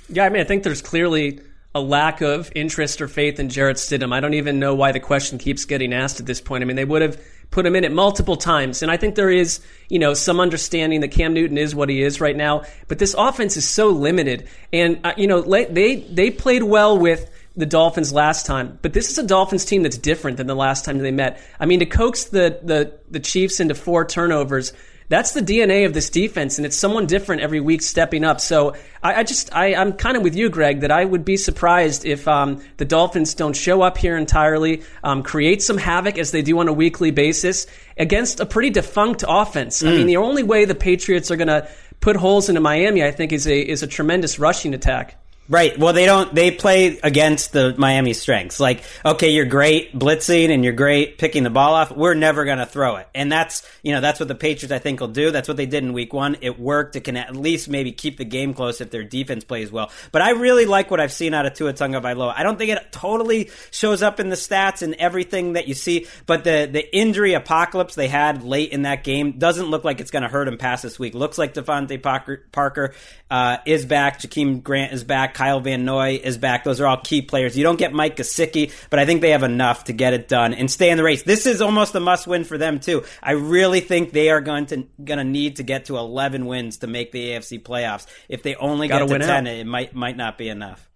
Yeah, 0.09 0.25
I 0.25 0.29
mean, 0.29 0.41
I 0.41 0.43
think 0.43 0.63
there's 0.63 0.81
clearly 0.81 1.39
a 1.73 1.79
lack 1.79 2.19
of 2.19 2.51
interest 2.53 3.01
or 3.01 3.07
faith 3.07 3.39
in 3.39 3.47
Jarrett 3.47 3.77
Stidham. 3.77 4.13
I 4.13 4.19
don't 4.19 4.33
even 4.33 4.59
know 4.59 4.75
why 4.75 4.91
the 4.91 4.99
question 4.99 5.37
keeps 5.37 5.63
getting 5.63 5.93
asked 5.93 6.19
at 6.19 6.25
this 6.25 6.41
point. 6.41 6.61
I 6.61 6.65
mean, 6.65 6.75
they 6.75 6.83
would 6.83 7.01
have 7.01 7.17
put 7.51 7.65
him 7.65 7.75
in 7.75 7.83
it 7.83 7.91
multiple 7.91 8.37
times. 8.37 8.81
And 8.81 8.89
I 8.89 8.97
think 8.97 9.15
there 9.15 9.29
is, 9.29 9.59
you 9.89 9.99
know, 9.99 10.13
some 10.13 10.39
understanding 10.39 11.01
that 11.01 11.09
Cam 11.09 11.33
Newton 11.33 11.57
is 11.57 11.75
what 11.75 11.89
he 11.89 12.01
is 12.01 12.19
right 12.19 12.35
now. 12.35 12.63
But 12.87 12.97
this 12.97 13.13
offense 13.13 13.57
is 13.57 13.67
so 13.67 13.89
limited. 13.89 14.47
And, 14.73 14.99
uh, 15.03 15.13
you 15.17 15.27
know, 15.27 15.41
they, 15.41 15.97
they 15.97 16.31
played 16.31 16.63
well 16.63 16.97
with 16.97 17.29
the 17.55 17.65
Dolphins 17.65 18.13
last 18.13 18.45
time, 18.45 18.79
but 18.81 18.93
this 18.93 19.11
is 19.11 19.17
a 19.17 19.27
Dolphins 19.27 19.65
team 19.65 19.83
that's 19.83 19.97
different 19.97 20.37
than 20.37 20.47
the 20.47 20.55
last 20.55 20.85
time 20.85 20.97
they 20.99 21.11
met. 21.11 21.41
I 21.59 21.65
mean, 21.65 21.79
to 21.79 21.85
coax 21.85 22.25
the, 22.25 22.59
the, 22.63 22.97
the 23.09 23.19
Chiefs 23.19 23.59
into 23.59 23.75
four 23.75 24.05
turnovers, 24.05 24.71
that's 25.11 25.33
the 25.33 25.41
DNA 25.41 25.85
of 25.85 25.93
this 25.93 26.09
defense, 26.09 26.57
and 26.57 26.65
it's 26.65 26.77
someone 26.77 27.05
different 27.05 27.41
every 27.41 27.59
week 27.59 27.81
stepping 27.81 28.23
up. 28.23 28.39
So 28.39 28.75
I, 29.03 29.15
I 29.15 29.23
just 29.23 29.53
I, 29.53 29.73
am 29.73 29.91
kind 29.91 30.15
of 30.15 30.23
with 30.23 30.35
you, 30.35 30.49
Greg, 30.49 30.79
that 30.79 30.91
I 30.91 31.03
would 31.03 31.25
be 31.25 31.35
surprised 31.35 32.05
if 32.05 32.29
um, 32.29 32.63
the 32.77 32.85
Dolphins 32.85 33.33
don't 33.33 33.53
show 33.53 33.81
up 33.81 33.97
here 33.97 34.15
entirely, 34.15 34.83
um, 35.03 35.21
create 35.21 35.61
some 35.61 35.77
havoc 35.77 36.17
as 36.17 36.31
they 36.31 36.41
do 36.41 36.57
on 36.59 36.69
a 36.69 36.73
weekly 36.73 37.11
basis 37.11 37.67
against 37.97 38.39
a 38.39 38.45
pretty 38.45 38.69
defunct 38.69 39.25
offense. 39.27 39.83
Mm. 39.83 39.87
I 39.87 39.91
mean, 39.97 40.07
the 40.07 40.15
only 40.17 40.43
way 40.43 40.63
the 40.63 40.75
Patriots 40.75 41.29
are 41.29 41.35
going 41.35 41.49
to 41.49 41.67
put 41.99 42.15
holes 42.15 42.47
into 42.47 42.61
Miami, 42.61 43.03
I 43.03 43.11
think, 43.11 43.33
is 43.33 43.45
a 43.47 43.59
is 43.59 43.83
a 43.83 43.87
tremendous 43.87 44.39
rushing 44.39 44.73
attack. 44.73 45.20
Right. 45.51 45.77
Well, 45.77 45.91
they 45.91 46.05
don't. 46.05 46.33
They 46.33 46.49
play 46.49 46.97
against 47.03 47.51
the 47.51 47.75
Miami 47.77 48.13
strengths. 48.13 48.61
Like, 48.61 48.83
okay, 49.03 49.31
you're 49.31 49.43
great 49.43 49.93
blitzing 49.93 50.49
and 50.49 50.63
you're 50.63 50.71
great 50.71 51.17
picking 51.17 51.43
the 51.43 51.49
ball 51.49 51.73
off. 51.73 51.91
We're 51.91 52.13
never 52.13 52.45
going 52.45 52.59
to 52.59 52.65
throw 52.65 52.95
it, 52.95 53.09
and 53.13 53.29
that's 53.29 53.61
you 53.83 53.91
know 53.91 53.99
that's 53.99 54.17
what 54.17 54.29
the 54.29 54.35
Patriots 54.35 54.71
I 54.71 54.79
think 54.79 55.01
will 55.01 55.09
do. 55.09 55.29
That's 55.29 55.49
what 55.49 55.57
they 55.57 55.65
did 55.65 55.83
in 55.83 55.91
Week 55.91 56.13
One. 56.13 56.37
It 56.39 56.57
worked. 56.57 56.95
It 56.95 57.01
can 57.01 57.17
at 57.17 57.35
least 57.35 57.67
maybe 57.67 57.91
keep 57.91 58.15
the 58.15 58.23
game 58.23 58.53
close 58.53 58.79
if 58.79 58.91
their 58.91 59.03
defense 59.03 59.43
plays 59.43 59.73
well. 59.73 59.91
But 60.13 60.21
I 60.21 60.29
really 60.29 60.65
like 60.65 60.89
what 60.89 61.01
I've 61.01 61.11
seen 61.11 61.33
out 61.33 61.45
of 61.45 61.53
Tua 61.53 61.73
Tagovailoa. 61.73 62.33
I 62.33 62.43
don't 62.43 62.57
think 62.57 62.71
it 62.71 62.89
totally 62.93 63.51
shows 63.71 64.01
up 64.01 64.21
in 64.21 64.29
the 64.29 64.37
stats 64.37 64.81
and 64.81 64.93
everything 64.93 65.53
that 65.53 65.67
you 65.67 65.73
see, 65.73 66.07
but 66.27 66.45
the 66.45 66.69
the 66.71 66.95
injury 66.95 67.33
apocalypse 67.33 67.95
they 67.95 68.07
had 68.07 68.43
late 68.45 68.71
in 68.71 68.83
that 68.83 69.03
game 69.03 69.33
doesn't 69.33 69.65
look 69.65 69.83
like 69.83 69.99
it's 69.99 70.11
going 70.11 70.23
to 70.23 70.29
hurt 70.29 70.47
him 70.47 70.57
past 70.57 70.83
this 70.83 70.97
week. 70.97 71.13
Looks 71.13 71.37
like 71.37 71.55
DeVante 71.55 72.01
Parker, 72.01 72.41
Parker 72.53 72.93
uh, 73.29 73.57
is 73.65 73.85
back. 73.85 74.21
Jakeem 74.21 74.63
Grant 74.63 74.93
is 74.93 75.03
back. 75.03 75.33
Kyle 75.41 75.59
Van 75.59 75.85
Noy 75.85 76.21
is 76.23 76.37
back. 76.37 76.63
Those 76.63 76.79
are 76.79 76.85
all 76.85 76.97
key 76.97 77.23
players. 77.23 77.57
You 77.57 77.63
don't 77.63 77.79
get 77.79 77.93
Mike 77.93 78.15
Gesicki, 78.15 78.71
but 78.91 78.99
I 78.99 79.07
think 79.07 79.21
they 79.21 79.31
have 79.31 79.41
enough 79.41 79.85
to 79.85 79.93
get 79.93 80.13
it 80.13 80.27
done 80.27 80.53
and 80.53 80.69
stay 80.69 80.91
in 80.91 80.97
the 80.97 81.03
race. 81.03 81.23
This 81.23 81.47
is 81.47 81.61
almost 81.63 81.95
a 81.95 81.99
must 81.99 82.27
win 82.27 82.43
for 82.43 82.59
them 82.59 82.79
too. 82.79 83.05
I 83.23 83.31
really 83.31 83.79
think 83.79 84.11
they 84.11 84.29
are 84.29 84.39
going 84.39 84.67
to 84.67 84.85
going 85.03 85.17
to 85.17 85.23
need 85.23 85.55
to 85.55 85.63
get 85.63 85.85
to 85.85 85.97
11 85.97 86.45
wins 86.45 86.77
to 86.77 86.87
make 86.87 87.11
the 87.11 87.29
AFC 87.29 87.59
playoffs. 87.59 88.05
If 88.29 88.43
they 88.43 88.53
only 88.53 88.87
Gotta 88.87 89.07
get 89.07 89.17
to 89.17 89.25
10, 89.25 89.47
out. 89.47 89.51
it 89.51 89.65
might 89.65 89.95
might 89.95 90.15
not 90.15 90.37
be 90.37 90.47
enough. 90.47 90.87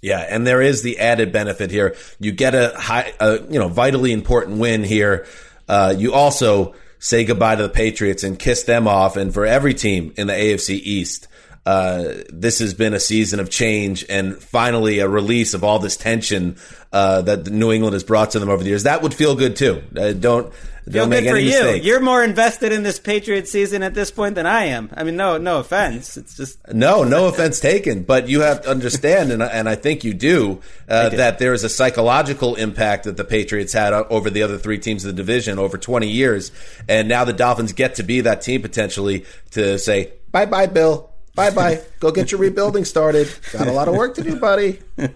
Yeah, 0.00 0.20
and 0.20 0.46
there 0.46 0.62
is 0.62 0.84
the 0.84 1.00
added 1.00 1.32
benefit 1.32 1.72
here. 1.72 1.96
You 2.20 2.30
get 2.30 2.54
a 2.54 2.72
high, 2.76 3.12
a, 3.18 3.40
you 3.50 3.58
know, 3.58 3.66
vitally 3.66 4.12
important 4.12 4.58
win 4.58 4.84
here. 4.84 5.26
Uh, 5.68 5.92
you 5.98 6.12
also 6.12 6.76
say 7.00 7.24
goodbye 7.24 7.56
to 7.56 7.64
the 7.64 7.68
Patriots 7.68 8.22
and 8.22 8.38
kiss 8.38 8.62
them 8.62 8.86
off. 8.86 9.16
And 9.16 9.34
for 9.34 9.44
every 9.44 9.74
team 9.74 10.12
in 10.16 10.28
the 10.28 10.34
AFC 10.34 10.74
East, 10.74 11.26
uh, 11.70 12.24
this 12.30 12.58
has 12.58 12.74
been 12.74 12.94
a 12.94 12.98
season 12.98 13.38
of 13.38 13.48
change 13.48 14.04
and 14.08 14.36
finally 14.36 14.98
a 14.98 15.08
release 15.08 15.54
of 15.54 15.62
all 15.62 15.78
this 15.78 15.96
tension 15.96 16.56
uh, 16.92 17.22
that 17.22 17.46
New 17.46 17.70
England 17.70 17.92
has 17.92 18.02
brought 18.02 18.32
to 18.32 18.40
them 18.40 18.48
over 18.48 18.64
the 18.64 18.70
years. 18.70 18.82
That 18.82 19.02
would 19.02 19.14
feel 19.14 19.36
good 19.36 19.54
too. 19.54 19.80
Uh, 19.96 20.12
don't 20.12 20.52
feel 20.52 20.92
don't 20.92 21.10
make 21.10 21.28
for 21.28 21.36
any 21.36 21.44
you. 21.44 21.50
mistake. 21.50 21.84
You're 21.84 22.00
more 22.00 22.24
invested 22.24 22.72
in 22.72 22.82
this 22.82 22.98
Patriot 22.98 23.46
season 23.46 23.84
at 23.84 23.94
this 23.94 24.10
point 24.10 24.34
than 24.34 24.46
I 24.46 24.64
am. 24.64 24.90
I 24.96 25.04
mean, 25.04 25.14
no, 25.14 25.38
no 25.38 25.60
offense. 25.60 26.16
It's 26.16 26.36
just 26.36 26.58
no, 26.72 27.04
no 27.04 27.28
offense 27.28 27.60
taken. 27.60 28.02
But 28.02 28.28
you 28.28 28.40
have 28.40 28.62
to 28.62 28.68
understand, 28.68 29.30
and, 29.30 29.40
and 29.40 29.68
I 29.68 29.76
think 29.76 30.02
you 30.02 30.12
do, 30.12 30.60
uh, 30.88 31.10
do, 31.10 31.18
that 31.18 31.38
there 31.38 31.52
is 31.52 31.62
a 31.62 31.68
psychological 31.68 32.56
impact 32.56 33.04
that 33.04 33.16
the 33.16 33.24
Patriots 33.24 33.72
had 33.72 33.92
over 33.92 34.28
the 34.28 34.42
other 34.42 34.58
three 34.58 34.80
teams 34.80 35.04
of 35.04 35.14
the 35.14 35.22
division 35.22 35.60
over 35.60 35.78
20 35.78 36.08
years, 36.08 36.50
and 36.88 37.08
now 37.08 37.22
the 37.22 37.32
Dolphins 37.32 37.74
get 37.74 37.94
to 37.94 38.02
be 38.02 38.22
that 38.22 38.42
team 38.42 38.60
potentially 38.60 39.24
to 39.52 39.78
say 39.78 40.14
bye, 40.32 40.46
bye, 40.46 40.66
Bill. 40.66 41.09
Bye 41.34 41.50
bye. 41.50 41.80
Go 42.00 42.10
get 42.10 42.32
your 42.32 42.40
rebuilding 42.40 42.84
started. 42.84 43.32
Got 43.52 43.68
a 43.68 43.72
lot 43.72 43.88
of 43.88 43.94
work 43.94 44.16
to 44.16 44.22
do, 44.22 44.36
buddy. 44.36 44.80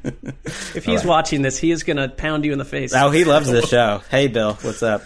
If 0.74 0.84
he's 0.84 1.00
right. 1.00 1.06
watching 1.06 1.42
this, 1.42 1.58
he 1.58 1.70
is 1.70 1.84
going 1.84 1.96
to 1.98 2.08
pound 2.08 2.44
you 2.44 2.52
in 2.52 2.58
the 2.58 2.64
face. 2.64 2.92
Oh, 2.94 3.10
he 3.10 3.24
loves 3.24 3.50
this 3.50 3.68
show. 3.68 4.02
Hey, 4.10 4.26
Bill, 4.26 4.54
what's 4.54 4.82
up? 4.82 5.02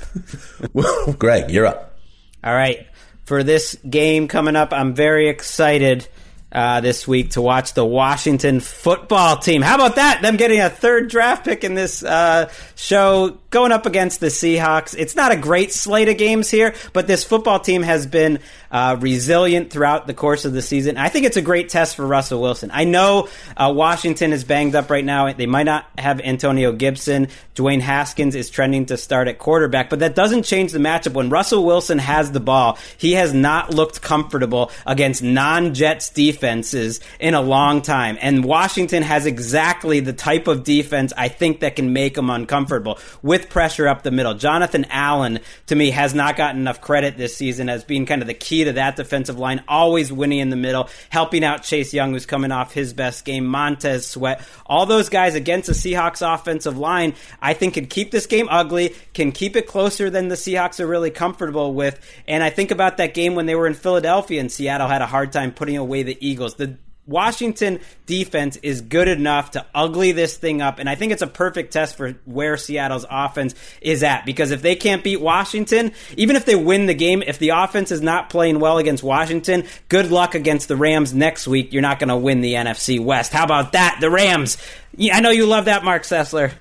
Greg, 1.18 1.50
you're 1.50 1.66
up. 1.66 1.98
All 2.42 2.54
right. 2.54 2.86
For 3.24 3.42
this 3.42 3.76
game 3.88 4.28
coming 4.28 4.56
up, 4.56 4.72
I'm 4.72 4.94
very 4.94 5.28
excited 5.28 6.08
uh, 6.50 6.80
this 6.80 7.06
week 7.06 7.30
to 7.32 7.42
watch 7.42 7.74
the 7.74 7.84
Washington 7.84 8.60
football 8.60 9.36
team. 9.36 9.60
How 9.60 9.74
about 9.74 9.96
that? 9.96 10.22
Them 10.22 10.36
getting 10.36 10.60
a 10.60 10.70
third 10.70 11.10
draft 11.10 11.44
pick 11.44 11.62
in 11.62 11.74
this 11.74 12.02
uh, 12.02 12.50
show, 12.74 13.38
going 13.50 13.72
up 13.72 13.84
against 13.84 14.20
the 14.20 14.28
Seahawks. 14.28 14.94
It's 14.96 15.14
not 15.14 15.30
a 15.30 15.36
great 15.36 15.72
slate 15.72 16.08
of 16.08 16.16
games 16.16 16.50
here, 16.50 16.74
but 16.92 17.06
this 17.06 17.24
football 17.24 17.60
team 17.60 17.82
has 17.82 18.06
been 18.06 18.38
uh, 18.70 18.96
resilient 19.00 19.70
throughout 19.70 20.06
the 20.06 20.14
course 20.14 20.44
of 20.44 20.52
the 20.52 20.62
season. 20.62 20.96
I 20.96 21.08
think 21.08 21.26
it's 21.26 21.36
a 21.36 21.42
great 21.42 21.68
test 21.68 21.96
for 21.96 22.06
Russell 22.06 22.40
Wilson. 22.40 22.70
I 22.72 22.84
know 22.84 23.28
uh, 23.56 23.72
Washington 23.74 24.32
is 24.32 24.44
banged 24.44 24.74
up 24.74 24.90
right 24.90 25.04
now. 25.04 25.32
They 25.32 25.46
might 25.46 25.64
not 25.64 25.86
have 25.96 26.20
Antonio 26.20 26.72
Gibson. 26.72 27.28
Dwayne 27.54 27.80
Haskins 27.80 28.34
is 28.34 28.50
trending 28.50 28.86
to 28.86 28.96
start 28.96 29.28
at 29.28 29.38
quarterback, 29.38 29.90
but 29.90 30.00
that 30.00 30.14
doesn't 30.14 30.44
change 30.44 30.72
the 30.72 30.78
matchup. 30.78 31.14
When 31.14 31.30
Russell 31.30 31.64
Wilson 31.64 31.98
has 31.98 32.30
the 32.30 32.40
ball, 32.40 32.78
he 32.96 33.14
has 33.14 33.34
not 33.34 33.74
looked 33.74 34.00
comfortable 34.02 34.70
against 34.86 35.22
non-Jets 35.22 36.10
defenses 36.10 37.00
in 37.18 37.34
a 37.34 37.40
long 37.40 37.82
time. 37.82 38.18
And 38.20 38.44
Washington 38.44 39.02
has 39.02 39.26
exactly 39.26 40.00
the 40.00 40.12
type 40.12 40.46
of 40.46 40.64
defense 40.64 41.12
I 41.16 41.28
think 41.28 41.60
that 41.60 41.76
can 41.76 41.92
make 41.92 42.16
him 42.16 42.30
uncomfortable 42.30 42.98
with 43.22 43.48
pressure 43.50 43.88
up 43.88 44.02
the 44.02 44.10
middle. 44.10 44.34
Jonathan 44.34 44.86
Allen, 44.90 45.40
to 45.66 45.74
me, 45.74 45.90
has 45.90 46.14
not 46.14 46.36
gotten 46.36 46.60
enough 46.60 46.80
credit 46.80 47.16
this 47.16 47.36
season 47.36 47.68
as 47.68 47.84
being 47.84 48.06
kind 48.06 48.22
of 48.22 48.28
the 48.28 48.34
key 48.34 48.57
key 48.58 48.64
to 48.64 48.72
that 48.72 48.96
defensive 48.96 49.38
line, 49.38 49.62
always 49.68 50.12
winning 50.12 50.40
in 50.40 50.50
the 50.50 50.56
middle, 50.56 50.88
helping 51.10 51.44
out 51.44 51.62
Chase 51.62 51.94
Young, 51.94 52.12
who's 52.12 52.26
coming 52.26 52.50
off 52.50 52.72
his 52.72 52.92
best 52.92 53.24
game, 53.24 53.46
Montez 53.46 54.06
Sweat. 54.06 54.42
All 54.66 54.86
those 54.86 55.08
guys 55.08 55.34
against 55.34 55.68
the 55.68 55.74
Seahawks 55.74 56.22
offensive 56.22 56.76
line, 56.76 57.14
I 57.40 57.54
think 57.54 57.74
can 57.74 57.86
keep 57.86 58.10
this 58.10 58.26
game 58.26 58.48
ugly, 58.50 58.94
can 59.14 59.32
keep 59.32 59.54
it 59.56 59.66
closer 59.66 60.10
than 60.10 60.28
the 60.28 60.34
Seahawks 60.34 60.80
are 60.80 60.86
really 60.86 61.10
comfortable 61.10 61.72
with. 61.74 62.00
And 62.26 62.42
I 62.42 62.50
think 62.50 62.70
about 62.70 62.96
that 62.96 63.14
game 63.14 63.34
when 63.34 63.46
they 63.46 63.54
were 63.54 63.66
in 63.66 63.74
Philadelphia 63.74 64.40
and 64.40 64.50
Seattle 64.50 64.88
had 64.88 65.02
a 65.02 65.06
hard 65.06 65.32
time 65.32 65.52
putting 65.52 65.76
away 65.76 66.02
the 66.02 66.18
Eagles. 66.20 66.54
The 66.54 66.76
Washington 67.08 67.80
defense 68.06 68.56
is 68.58 68.82
good 68.82 69.08
enough 69.08 69.52
to 69.52 69.64
ugly 69.74 70.12
this 70.12 70.36
thing 70.36 70.60
up. 70.60 70.78
And 70.78 70.88
I 70.88 70.94
think 70.94 71.10
it's 71.10 71.22
a 71.22 71.26
perfect 71.26 71.72
test 71.72 71.96
for 71.96 72.12
where 72.26 72.56
Seattle's 72.56 73.06
offense 73.10 73.54
is 73.80 74.02
at. 74.02 74.26
Because 74.26 74.50
if 74.50 74.60
they 74.62 74.76
can't 74.76 75.02
beat 75.02 75.20
Washington, 75.20 75.92
even 76.16 76.36
if 76.36 76.44
they 76.44 76.54
win 76.54 76.86
the 76.86 76.94
game, 76.94 77.22
if 77.26 77.38
the 77.38 77.50
offense 77.50 77.90
is 77.90 78.02
not 78.02 78.28
playing 78.28 78.60
well 78.60 78.78
against 78.78 79.02
Washington, 79.02 79.64
good 79.88 80.10
luck 80.10 80.34
against 80.34 80.68
the 80.68 80.76
Rams 80.76 81.14
next 81.14 81.48
week. 81.48 81.72
You're 81.72 81.82
not 81.82 81.98
going 81.98 82.08
to 82.10 82.16
win 82.16 82.42
the 82.42 82.54
NFC 82.54 83.00
West. 83.00 83.32
How 83.32 83.44
about 83.44 83.72
that? 83.72 83.98
The 84.00 84.10
Rams. 84.10 84.58
I 85.00 85.20
know 85.20 85.30
you 85.30 85.46
love 85.46 85.64
that, 85.64 85.84
Mark 85.84 86.02
Sessler. 86.02 86.52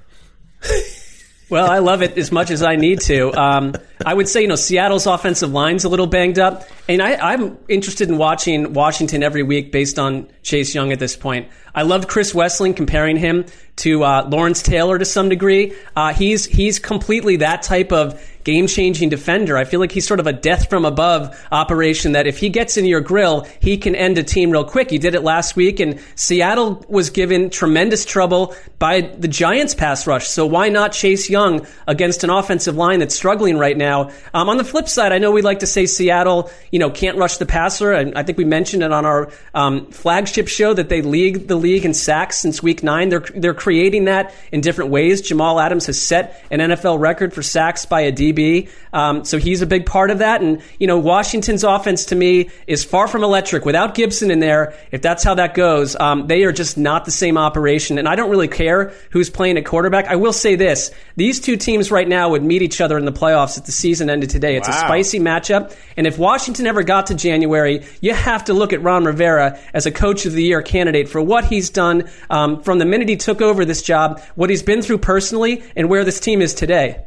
Well, 1.49 1.69
I 1.69 1.79
love 1.79 2.01
it 2.01 2.17
as 2.17 2.29
much 2.29 2.51
as 2.51 2.62
I 2.62 2.75
need 2.75 2.99
to. 3.01 3.31
Um, 3.33 3.73
I 4.05 4.13
would 4.13 4.27
say, 4.27 4.41
you 4.41 4.49
know, 4.49 4.55
Seattle's 4.55 5.05
offensive 5.05 5.49
line's 5.51 5.86
a 5.86 5.89
little 5.89 6.05
banged 6.05 6.39
up, 6.39 6.67
and 6.89 7.01
I, 7.01 7.33
am 7.33 7.57
interested 7.69 8.10
in 8.10 8.17
watching 8.17 8.73
Washington 8.73 9.23
every 9.23 9.43
week 9.43 9.71
based 9.71 9.97
on 9.97 10.27
Chase 10.43 10.75
Young 10.75 10.91
at 10.91 10.99
this 10.99 11.15
point. 11.15 11.47
I 11.73 11.83
loved 11.83 12.10
Chris 12.10 12.33
Wesseling 12.33 12.75
comparing 12.75 13.15
him 13.15 13.45
to 13.77 14.03
uh, 14.03 14.27
Lawrence 14.29 14.61
Taylor 14.61 14.97
to 14.97 15.05
some 15.05 15.29
degree. 15.29 15.73
Uh, 15.95 16.13
he's 16.13 16.45
he's 16.45 16.79
completely 16.79 17.37
that 17.37 17.61
type 17.61 17.91
of 17.91 18.21
game 18.47 18.65
changing 18.65 19.09
defender. 19.09 19.57
I 19.57 19.65
feel 19.65 19.81
like 19.81 19.91
he's 19.91 20.07
sort 20.07 20.21
of 20.21 20.25
a 20.25 20.31
death 20.31 20.69
from 20.69 20.85
above 20.85 21.37
operation 21.51 22.13
that 22.13 22.27
if 22.27 22.37
he 22.37 22.47
gets 22.47 22.77
in 22.77 22.85
your 22.85 23.01
grill, 23.01 23.45
he 23.59 23.75
can 23.75 23.93
end 23.93 24.17
a 24.17 24.23
team 24.23 24.51
real 24.51 24.63
quick. 24.63 24.89
He 24.89 24.97
did 24.97 25.15
it 25.15 25.21
last 25.21 25.57
week, 25.57 25.81
and 25.81 25.99
Seattle 26.15 26.85
was 26.87 27.09
given 27.09 27.49
tremendous 27.49 28.05
trouble 28.05 28.55
by 28.79 29.01
the 29.01 29.27
Giants 29.27 29.75
pass 29.75 30.07
rush. 30.07 30.29
So 30.29 30.45
why 30.45 30.69
not 30.69 30.93
Chase 30.93 31.29
Young 31.29 31.67
against 31.87 32.23
an 32.23 32.29
offensive 32.29 32.77
line 32.77 32.99
that's 32.99 33.13
struggling 33.13 33.57
right 33.57 33.75
now? 33.75 34.11
Um, 34.33 34.47
on 34.47 34.55
the 34.55 34.63
flip 34.63 34.87
side, 34.87 35.11
I 35.11 35.17
know 35.17 35.31
we 35.31 35.41
like 35.41 35.59
to 35.59 35.67
say 35.67 35.85
Seattle, 35.85 36.49
you 36.71 36.79
know, 36.79 36.89
can't 36.89 37.17
rush 37.17 37.37
the 37.37 37.45
passer, 37.45 37.91
and 37.91 38.17
I 38.17 38.23
think 38.23 38.37
we 38.37 38.45
mentioned 38.45 38.81
it 38.81 38.93
on 38.93 39.05
our 39.05 39.29
um, 39.53 39.87
flagship 39.87 40.47
show 40.47 40.73
that 40.73 40.87
they 40.87 41.01
lead 41.01 41.49
the 41.49 41.57
league 41.57 41.83
in 41.83 41.93
sacks 41.93 42.37
since 42.37 42.63
week 42.63 42.81
nine. 42.81 43.09
They're 43.09 43.25
they're 43.35 43.53
creating 43.67 44.06
that 44.06 44.34
in 44.53 44.62
different 44.62 44.91
ways. 44.91 45.19
Jamal 45.19 45.60
Adams 45.60 45.88
has 45.88 46.01
set 46.01 46.41
an 46.49 46.62
NFL 46.62 47.01
record 47.01 47.34
for 47.34 47.43
sacks 47.43 47.86
by 47.86 47.99
a 47.99 48.13
DB, 48.13 48.69
um, 48.93 49.25
so 49.25 49.38
he's 49.38 49.62
a 49.62 49.65
big 49.65 49.86
part 49.86 50.10
of 50.10 50.19
that. 50.19 50.41
And 50.41 50.62
you 50.80 50.88
know, 50.88 50.99
Washington's 50.99 51.65
offense 51.65 52.06
to 52.06 52.15
me 52.15 52.49
is 52.65 52.86
far 52.86 53.10
from 53.10 53.25
electric 53.25 53.65
without 53.65 53.93
Gibson 53.93 54.32
in 54.32 54.39
there. 54.39 54.73
If 54.93 55.01
that's 55.01 55.21
how 55.21 55.36
that 55.36 55.53
goes, 55.53 55.97
um, 55.97 56.27
they 56.27 56.45
are 56.45 56.53
just 56.53 56.77
not 56.77 57.03
the 57.03 57.12
same 57.12 57.38
operation. 57.38 57.97
And 57.97 58.08
I 58.08 58.15
don't 58.15 58.30
really 58.30 58.47
care 58.47 58.93
who's 59.10 59.30
playing 59.30 59.58
at 59.58 59.65
quarterback. 59.65 60.06
I 60.08 60.15
will 60.15 60.32
say 60.32 60.56
this: 60.56 60.91
these 61.17 61.41
two 61.41 61.58
teams 61.58 61.91
right 61.91 62.08
now 62.08 62.30
would 62.30 62.43
meet 62.43 62.62
each 62.62 62.80
other 62.80 62.97
in 62.97 63.03
the 63.03 63.12
playoffs 63.12 63.58
if 63.58 63.65
the 63.65 63.73
season 63.73 64.10
ended 64.10 64.30
today. 64.30 64.56
It's 64.56 64.69
a 64.69 64.71
spicy 64.71 65.19
matchup, 65.19 65.75
and 65.97 66.08
if 66.08 66.17
Washington 66.17 66.67
ever 66.67 66.84
got 66.84 67.08
to 67.08 67.15
January, 67.15 67.84
you 67.99 68.13
have 68.13 68.45
to 68.45 68.53
look 68.53 68.71
at 68.71 68.82
Ron 68.82 69.03
Rivera 69.03 69.60
as 69.73 69.86
a 69.86 69.91
Coach 69.91 70.25
of 70.25 70.32
the 70.32 70.43
Year 70.43 70.62
candidate 70.62 71.10
for 71.10 71.21
what 71.21 71.43
he's 71.43 71.69
done 71.69 72.10
um, 72.30 72.63
from 72.63 72.80
the 72.80 72.86
minute 72.86 73.10
he 73.10 73.17
took 73.17 73.41
over 73.41 73.57
this 73.65 73.82
job, 73.82 74.22
what 74.36 74.50
he's 74.50 74.63
been 74.63 74.82
through 74.82 75.00
personally, 75.00 75.63
and 75.76 75.89
where 75.89 76.04
this 76.04 76.20
team 76.20 76.41
is 76.41 76.54
today. 76.54 77.04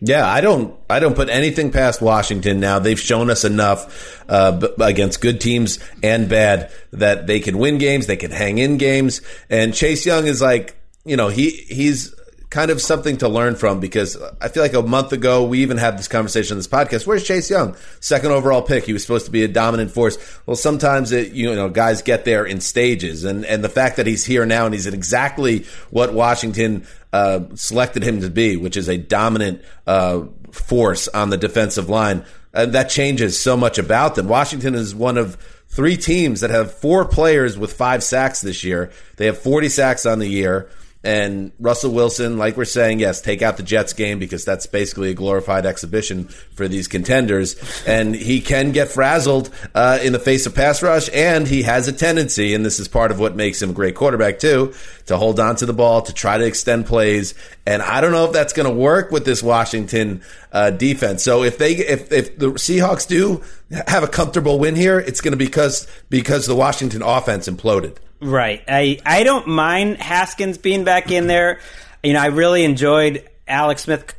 Yeah, 0.00 0.26
I 0.26 0.42
don't. 0.42 0.78
I 0.90 1.00
don't 1.00 1.16
put 1.16 1.30
anything 1.30 1.70
past 1.70 2.02
Washington. 2.02 2.60
Now 2.60 2.78
they've 2.78 3.00
shown 3.00 3.30
us 3.30 3.44
enough 3.44 4.22
uh, 4.28 4.68
against 4.80 5.20
good 5.20 5.40
teams 5.40 5.78
and 6.02 6.28
bad 6.28 6.70
that 6.92 7.26
they 7.26 7.40
can 7.40 7.56
win 7.58 7.78
games, 7.78 8.06
they 8.06 8.16
can 8.16 8.30
hang 8.30 8.58
in 8.58 8.76
games. 8.76 9.22
And 9.48 9.72
Chase 9.72 10.04
Young 10.04 10.26
is 10.26 10.42
like, 10.42 10.76
you 11.04 11.16
know, 11.16 11.28
he 11.28 11.50
he's 11.50 12.14
kind 12.54 12.70
of 12.70 12.80
something 12.80 13.16
to 13.16 13.28
learn 13.28 13.56
from 13.56 13.80
because 13.80 14.16
I 14.40 14.46
feel 14.46 14.62
like 14.62 14.74
a 14.74 14.82
month 14.82 15.12
ago 15.12 15.44
we 15.44 15.58
even 15.62 15.76
had 15.76 15.98
this 15.98 16.06
conversation 16.06 16.54
on 16.54 16.58
this 16.58 16.68
podcast. 16.68 17.04
Where's 17.04 17.24
Chase 17.24 17.50
Young? 17.50 17.74
Second 17.98 18.30
overall 18.30 18.62
pick. 18.62 18.84
He 18.84 18.92
was 18.92 19.02
supposed 19.02 19.26
to 19.26 19.32
be 19.32 19.42
a 19.42 19.48
dominant 19.48 19.90
force. 19.90 20.16
Well, 20.46 20.54
sometimes 20.54 21.10
it, 21.10 21.32
you 21.32 21.52
know, 21.52 21.68
guys 21.68 22.00
get 22.02 22.24
there 22.24 22.46
in 22.46 22.60
stages 22.60 23.24
and, 23.24 23.44
and 23.44 23.64
the 23.64 23.68
fact 23.68 23.96
that 23.96 24.06
he's 24.06 24.24
here 24.24 24.46
now 24.46 24.66
and 24.66 24.72
he's 24.72 24.86
exactly 24.86 25.64
what 25.90 26.14
Washington 26.14 26.86
uh, 27.12 27.40
selected 27.56 28.04
him 28.04 28.20
to 28.20 28.30
be, 28.30 28.56
which 28.56 28.76
is 28.76 28.88
a 28.88 28.98
dominant 28.98 29.60
uh, 29.88 30.22
force 30.52 31.08
on 31.08 31.30
the 31.30 31.36
defensive 31.36 31.88
line. 31.88 32.24
Uh, 32.54 32.66
that 32.66 32.88
changes 32.88 33.36
so 33.36 33.56
much 33.56 33.78
about 33.78 34.14
them. 34.14 34.28
Washington 34.28 34.76
is 34.76 34.94
one 34.94 35.18
of 35.18 35.36
three 35.66 35.96
teams 35.96 36.40
that 36.40 36.50
have 36.50 36.72
four 36.72 37.04
players 37.04 37.58
with 37.58 37.72
five 37.72 38.04
sacks 38.04 38.42
this 38.42 38.62
year. 38.62 38.92
They 39.16 39.26
have 39.26 39.38
40 39.38 39.68
sacks 39.70 40.06
on 40.06 40.20
the 40.20 40.28
year. 40.28 40.70
And 41.04 41.52
Russell 41.60 41.92
Wilson, 41.92 42.38
like 42.38 42.56
we're 42.56 42.64
saying, 42.64 42.98
yes, 42.98 43.20
take 43.20 43.42
out 43.42 43.58
the 43.58 43.62
Jets 43.62 43.92
game 43.92 44.18
because 44.18 44.44
that's 44.46 44.66
basically 44.66 45.10
a 45.10 45.14
glorified 45.14 45.66
exhibition 45.66 46.24
for 46.24 46.66
these 46.66 46.88
contenders. 46.88 47.56
And 47.86 48.14
he 48.14 48.40
can 48.40 48.72
get 48.72 48.88
frazzled 48.88 49.50
uh, 49.74 49.98
in 50.02 50.14
the 50.14 50.18
face 50.18 50.46
of 50.46 50.54
pass 50.54 50.82
rush, 50.82 51.10
and 51.12 51.46
he 51.46 51.62
has 51.64 51.88
a 51.88 51.92
tendency, 51.92 52.54
and 52.54 52.64
this 52.64 52.80
is 52.80 52.88
part 52.88 53.10
of 53.10 53.20
what 53.20 53.36
makes 53.36 53.60
him 53.60 53.70
a 53.70 53.72
great 53.74 53.94
quarterback 53.94 54.38
too, 54.38 54.72
to 55.04 55.18
hold 55.18 55.38
on 55.38 55.56
to 55.56 55.66
the 55.66 55.74
ball, 55.74 56.00
to 56.00 56.14
try 56.14 56.38
to 56.38 56.46
extend 56.46 56.86
plays. 56.86 57.34
And 57.66 57.82
I 57.82 58.00
don't 58.00 58.12
know 58.12 58.24
if 58.24 58.32
that's 58.32 58.54
going 58.54 58.68
to 58.68 58.74
work 58.74 59.10
with 59.10 59.26
this 59.26 59.42
Washington 59.42 60.22
uh, 60.52 60.70
defense. 60.70 61.22
So 61.22 61.42
if 61.42 61.58
they, 61.58 61.74
if 61.74 62.10
if 62.12 62.38
the 62.38 62.52
Seahawks 62.52 63.06
do 63.06 63.42
have 63.86 64.04
a 64.04 64.08
comfortable 64.08 64.58
win 64.58 64.74
here, 64.74 64.98
it's 64.98 65.20
going 65.20 65.32
to 65.32 65.36
be 65.36 65.46
because 65.46 65.86
because 66.08 66.46
the 66.46 66.56
Washington 66.56 67.02
offense 67.02 67.46
imploded. 67.46 67.98
Right. 68.24 68.62
I, 68.66 69.00
I 69.04 69.22
don't 69.22 69.46
mind 69.48 69.98
Haskins 69.98 70.56
being 70.56 70.84
back 70.84 71.10
in 71.10 71.26
there. 71.26 71.60
You 72.02 72.14
know, 72.14 72.20
I 72.20 72.26
really 72.26 72.64
enjoyed 72.64 73.28
Alex 73.46 73.82
Smith 73.82 74.14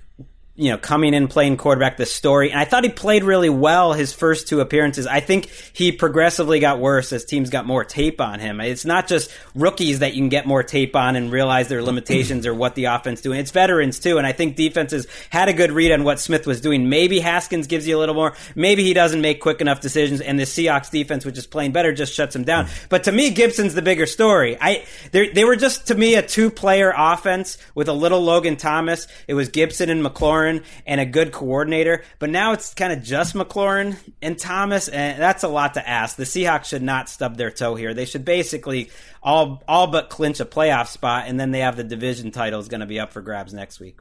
you 0.57 0.69
know, 0.69 0.77
coming 0.77 1.13
in 1.13 1.27
playing 1.27 1.57
quarterback 1.57 1.97
the 1.97 2.05
story. 2.05 2.49
And 2.49 2.57
I 2.57 2.63
thought 2.63 2.85
he 2.85 2.89
played 2.89 3.25
really 3.25 3.49
well 3.49 3.91
his 3.91 4.13
first 4.13 4.47
two 4.47 4.61
appearances. 4.61 5.05
I 5.05 5.19
think 5.19 5.49
he 5.73 5.91
progressively 5.91 6.61
got 6.61 6.79
worse 6.79 7.11
as 7.11 7.25
teams 7.25 7.49
got 7.49 7.65
more 7.65 7.83
tape 7.83 8.21
on 8.21 8.39
him. 8.39 8.61
It's 8.61 8.85
not 8.85 9.07
just 9.07 9.29
rookies 9.53 9.99
that 9.99 10.13
you 10.13 10.21
can 10.21 10.29
get 10.29 10.47
more 10.47 10.63
tape 10.63 10.95
on 10.95 11.17
and 11.17 11.29
realize 11.29 11.67
their 11.67 11.83
limitations 11.83 12.47
or 12.47 12.53
what 12.53 12.75
the 12.75 12.85
offense 12.85 13.19
doing. 13.19 13.39
It's 13.39 13.51
veterans 13.51 13.99
too. 13.99 14.17
And 14.17 14.25
I 14.25 14.31
think 14.31 14.55
defenses 14.55 15.07
had 15.29 15.49
a 15.49 15.53
good 15.53 15.73
read 15.73 15.91
on 15.91 16.05
what 16.05 16.21
Smith 16.21 16.47
was 16.47 16.61
doing. 16.61 16.87
Maybe 16.87 17.19
Haskins 17.19 17.67
gives 17.67 17.85
you 17.85 17.97
a 17.97 17.99
little 17.99 18.15
more. 18.15 18.33
Maybe 18.55 18.83
he 18.83 18.93
doesn't 18.93 19.19
make 19.19 19.41
quick 19.41 19.59
enough 19.59 19.81
decisions 19.81 20.21
and 20.21 20.39
the 20.39 20.43
Seahawks 20.43 20.89
defense, 20.89 21.25
which 21.25 21.37
is 21.37 21.47
playing 21.47 21.73
better, 21.73 21.91
just 21.91 22.13
shuts 22.13 22.33
him 22.33 22.45
down. 22.45 22.67
But 22.87 23.03
to 23.05 23.11
me, 23.11 23.31
Gibson's 23.31 23.73
the 23.73 23.81
bigger 23.81 24.05
story. 24.05 24.57
I, 24.61 24.85
they 25.11 25.43
were 25.43 25.57
just 25.57 25.87
to 25.87 25.95
me 25.95 26.15
a 26.15 26.21
two 26.21 26.49
player 26.49 26.93
offense 26.95 27.57
with 27.75 27.89
a 27.89 27.93
little 27.93 28.21
Logan 28.21 28.55
Thomas. 28.55 29.05
It 29.27 29.33
was 29.33 29.49
Gibson 29.49 29.89
and 29.89 30.01
McLaurin 30.01 30.44
and 30.47 31.01
a 31.01 31.05
good 31.05 31.31
coordinator. 31.31 32.03
But 32.19 32.29
now 32.29 32.53
it's 32.53 32.73
kind 32.73 32.93
of 32.93 33.03
just 33.03 33.35
McLaurin 33.35 33.97
and 34.21 34.37
Thomas, 34.37 34.87
and 34.87 35.21
that's 35.21 35.43
a 35.43 35.47
lot 35.47 35.75
to 35.75 35.87
ask. 35.87 36.15
The 36.15 36.23
Seahawks 36.23 36.65
should 36.65 36.83
not 36.83 37.09
stub 37.09 37.37
their 37.37 37.51
toe 37.51 37.75
here. 37.75 37.93
They 37.93 38.05
should 38.05 38.25
basically 38.25 38.89
all 39.21 39.63
all 39.67 39.87
but 39.87 40.09
clinch 40.09 40.39
a 40.39 40.45
playoff 40.45 40.87
spot, 40.87 41.25
and 41.27 41.39
then 41.39 41.51
they 41.51 41.59
have 41.59 41.75
the 41.75 41.83
division 41.83 42.31
title 42.31 42.59
is 42.59 42.67
going 42.67 42.81
to 42.81 42.85
be 42.85 42.99
up 42.99 43.11
for 43.11 43.21
grabs 43.21 43.53
next 43.53 43.79
week. 43.79 43.99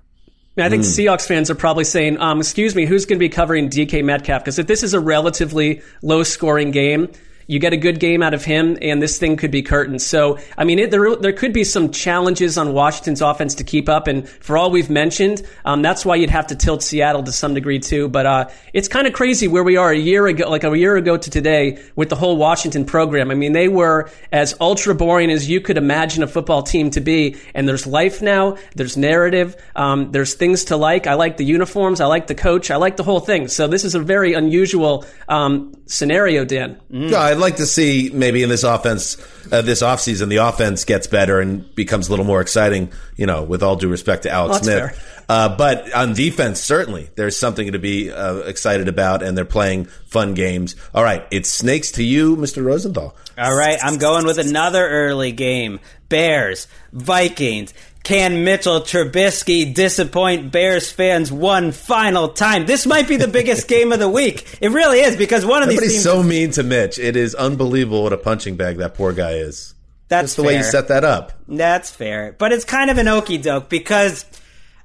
I 0.57 0.68
think 0.68 0.85
Seahawks 0.85 1.26
fans 1.26 1.50
are 1.50 1.57
probably 1.57 1.83
saying, 1.83 2.18
um, 2.18 2.38
"Excuse 2.38 2.76
me, 2.76 2.87
who's 2.87 3.07
going 3.07 3.18
to 3.18 3.20
be 3.20 3.28
covering 3.28 3.68
DK 3.68 4.04
Metcalf?" 4.04 4.42
Because 4.42 4.59
if 4.59 4.68
this 4.68 4.85
is 4.85 4.94
a 4.94 5.00
relatively 5.00 5.83
low-scoring 6.02 6.70
game, 6.70 7.11
you 7.46 7.59
get 7.59 7.72
a 7.72 7.76
good 7.76 8.00
game 8.00 8.22
out 8.22 8.35
of 8.35 8.44
him, 8.44 8.78
and 8.80 9.02
this 9.02 9.18
thing 9.18 9.37
could 9.37 9.50
be 9.50 9.62
curtains. 9.62 10.04
So, 10.04 10.38
I 10.57 10.64
mean, 10.64 10.78
it, 10.78 10.90
there 10.90 11.16
there 11.16 11.33
could 11.33 11.52
be 11.52 11.64
some 11.64 11.90
challenges 11.90 12.59
on 12.59 12.72
Washington's 12.72 13.20
offense 13.20 13.54
to 13.57 13.64
keep 13.64 13.88
up, 13.88 14.07
and 14.09 14.28
for 14.28 14.57
all 14.57 14.70
we've 14.70 14.90
mentioned, 14.90 15.42
um, 15.64 15.83
that's 15.83 16.04
why 16.04 16.16
you'd 16.16 16.30
have 16.30 16.46
to 16.48 16.57
tilt 16.57 16.83
Seattle 16.83 17.22
to 17.22 17.33
some 17.33 17.54
degree 17.54 17.78
too. 17.78 18.09
But 18.09 18.26
uh, 18.26 18.48
it's 18.72 18.88
kind 18.88 19.07
of 19.07 19.12
crazy 19.12 19.48
where 19.48 19.64
we 19.64 19.76
are 19.76 19.90
a 19.90 19.98
year 19.98 20.26
ago, 20.26 20.48
like 20.48 20.64
a 20.64 20.76
year 20.78 20.96
ago 20.96 21.16
to 21.16 21.30
today, 21.30 21.83
with 21.96 22.09
the 22.09 22.16
whole 22.16 22.37
Washington 22.37 22.85
program. 22.85 23.30
I 23.30 23.35
mean, 23.35 23.52
they 23.52 23.68
were 23.68 24.11
as 24.33 24.54
ultra 24.61 24.94
boring 24.94 25.30
as 25.30 25.48
you 25.48 25.61
could 25.61 25.76
imagine 25.76 26.22
a 26.22 26.26
football 26.26 26.62
team 26.62 26.90
to 26.90 27.00
be, 27.00 27.37
and 27.54 27.68
there's 27.68 27.87
life 27.87 28.22
now, 28.22 28.57
there's 28.74 28.96
narrative, 28.96 29.57
um, 29.76 30.12
there's 30.12 30.35
things 30.35 30.64
to 30.66 30.76
like. 30.76 31.07
I 31.07 31.14
like 31.14 31.37
the 31.37 31.44
uniforms, 31.44 32.00
I 32.00 32.07
like 32.07 32.26
the 32.26 32.35
coach, 32.35 32.70
I 32.70 32.76
like 32.76 32.96
the 32.96 33.02
whole 33.02 33.20
thing. 33.20 33.48
So 33.48 33.66
this 33.66 33.85
is 33.85 33.94
a 33.94 34.00
very 34.00 34.35
unusual 34.35 35.04
um, 35.28 35.74
scenario, 35.87 36.44
Dan. 36.44 36.80
Yeah, 36.88 37.34
I'd 37.35 37.40
like 37.40 37.57
to 37.57 37.66
see 37.66 38.11
maybe 38.14 38.44
in 38.44 38.49
this 38.49 38.62
offense, 38.62 39.16
uh, 39.51 39.61
this 39.61 39.83
offseason, 39.83 40.29
the 40.29 40.37
offense 40.37 40.85
gets 40.85 41.09
better 41.09 41.40
and 41.40 41.75
becomes 41.75 42.07
a 42.07 42.11
little 42.11 42.25
more 42.25 42.40
exciting, 42.40 42.92
you 43.16 43.27
know, 43.27 43.42
with 43.42 43.62
all 43.64 43.75
due 43.75 43.88
respect 43.88 44.23
to 44.23 44.31
Alex 44.31 44.61
That's 44.61 44.64
Smith. 44.66 44.97
fair. 44.97 45.25
Uh, 45.29 45.57
but 45.57 45.92
on 45.92 46.14
defense, 46.14 46.61
certainly, 46.61 47.11
there's 47.16 47.37
something 47.37 47.73
to 47.73 47.79
be 47.81 48.12
uh, 48.12 48.37
excited 48.40 48.87
about, 48.87 49.23
and 49.23 49.37
they're 49.37 49.44
playing 49.44 49.87
fun 50.07 50.35
games. 50.35 50.77
All 50.94 51.03
right, 51.03 51.27
it's 51.33 51.49
snakes 51.49 51.90
to 51.92 52.05
you, 52.05 52.37
Mr. 52.37 52.64
Rosenthal. 52.64 53.16
All 53.37 53.57
right, 53.57 53.79
I'm 53.83 53.99
going 53.99 54.27
with 54.27 54.38
another 54.38 54.87
early 54.87 55.33
game. 55.33 55.81
Bears, 56.09 56.68
Vikings. 56.92 57.75
Can 58.04 58.44
Mitchell 58.44 58.82
Trubisky 58.82 59.74
disappoint 59.74 60.52
Bears 60.52 60.92
fans 60.92 61.32
one 61.32 61.72
final 61.72 62.28
time? 62.28 62.66
This 62.66 62.86
might 62.86 63.08
be 63.08 63.16
the 63.16 63.28
biggest 63.28 63.66
game 63.68 63.92
of 63.92 63.98
the 63.98 64.08
week. 64.08 64.58
It 64.60 64.70
really 64.72 65.00
is 65.00 65.16
because 65.16 65.44
one 65.46 65.62
of 65.62 65.70
these 65.70 65.78
Everybody's 65.78 66.04
teams. 66.04 66.04
so 66.04 66.22
mean 66.22 66.50
to 66.52 66.62
Mitch. 66.62 66.98
It 66.98 67.16
is 67.16 67.34
unbelievable 67.34 68.02
what 68.02 68.12
a 68.12 68.18
punching 68.18 68.56
bag 68.56 68.76
that 68.76 68.94
poor 68.94 69.14
guy 69.14 69.32
is. 69.32 69.74
that's 70.08 70.24
Just 70.24 70.36
the 70.36 70.42
way 70.42 70.58
you 70.58 70.62
set 70.62 70.88
that 70.88 71.02
up. 71.02 71.32
That's 71.48 71.90
fair. 71.90 72.36
But 72.38 72.52
it's 72.52 72.66
kind 72.66 72.90
of 72.90 72.98
an 72.98 73.08
okey 73.08 73.38
doke 73.38 73.70
because 73.70 74.26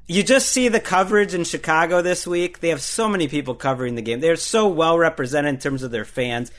you 0.08 0.24
just 0.24 0.48
see 0.50 0.70
the 0.70 0.80
coverage 0.80 1.34
in 1.34 1.44
Chicago 1.44 2.02
this 2.02 2.26
week. 2.26 2.62
They 2.62 2.70
have 2.70 2.82
so 2.82 3.10
many 3.10 3.28
people 3.28 3.54
covering 3.54 3.96
the 3.96 4.02
game. 4.02 4.22
They're 4.22 4.38
so 4.38 4.70
well 4.70 4.98
represented 4.98 5.54
in 5.54 5.60
terms 5.60 5.84
of 5.84 5.92
their 5.92 6.06
fans. 6.06 6.52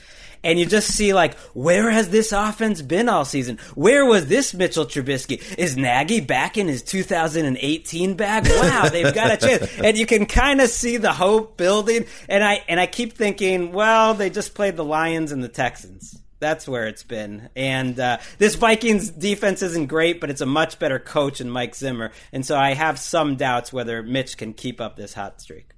And 0.42 0.58
you 0.58 0.64
just 0.66 0.88
see 0.94 1.12
like, 1.12 1.38
where 1.54 1.90
has 1.90 2.08
this 2.08 2.32
offense 2.32 2.80
been 2.82 3.08
all 3.08 3.24
season? 3.24 3.58
Where 3.74 4.04
was 4.06 4.26
this 4.26 4.54
Mitchell 4.54 4.86
Trubisky? 4.86 5.42
Is 5.58 5.76
Nagy 5.76 6.20
back 6.20 6.56
in 6.56 6.66
his 6.66 6.82
2018 6.82 8.14
bag? 8.14 8.46
Wow, 8.48 8.88
they've 8.88 9.14
got 9.14 9.32
a 9.32 9.36
chance. 9.36 9.78
And 9.84 9.98
you 9.98 10.06
can 10.06 10.26
kind 10.26 10.60
of 10.60 10.70
see 10.70 10.96
the 10.96 11.12
hope 11.12 11.56
building. 11.56 12.06
And 12.28 12.42
I 12.44 12.62
and 12.68 12.78
I 12.80 12.86
keep 12.86 13.14
thinking, 13.14 13.72
well, 13.72 14.14
they 14.14 14.30
just 14.30 14.54
played 14.54 14.76
the 14.76 14.84
Lions 14.84 15.32
and 15.32 15.42
the 15.42 15.48
Texans. 15.48 16.16
That's 16.38 16.66
where 16.66 16.86
it's 16.86 17.02
been. 17.02 17.50
And 17.54 18.00
uh, 18.00 18.18
this 18.38 18.54
Vikings 18.54 19.10
defense 19.10 19.60
isn't 19.60 19.86
great, 19.88 20.20
but 20.20 20.30
it's 20.30 20.40
a 20.40 20.46
much 20.46 20.78
better 20.78 20.98
coach 20.98 21.40
in 21.42 21.50
Mike 21.50 21.74
Zimmer. 21.74 22.12
And 22.32 22.46
so 22.46 22.56
I 22.56 22.72
have 22.72 22.98
some 22.98 23.36
doubts 23.36 23.72
whether 23.74 24.02
Mitch 24.02 24.38
can 24.38 24.54
keep 24.54 24.80
up 24.80 24.96
this 24.96 25.12
hot 25.12 25.40
streak. 25.42 25.70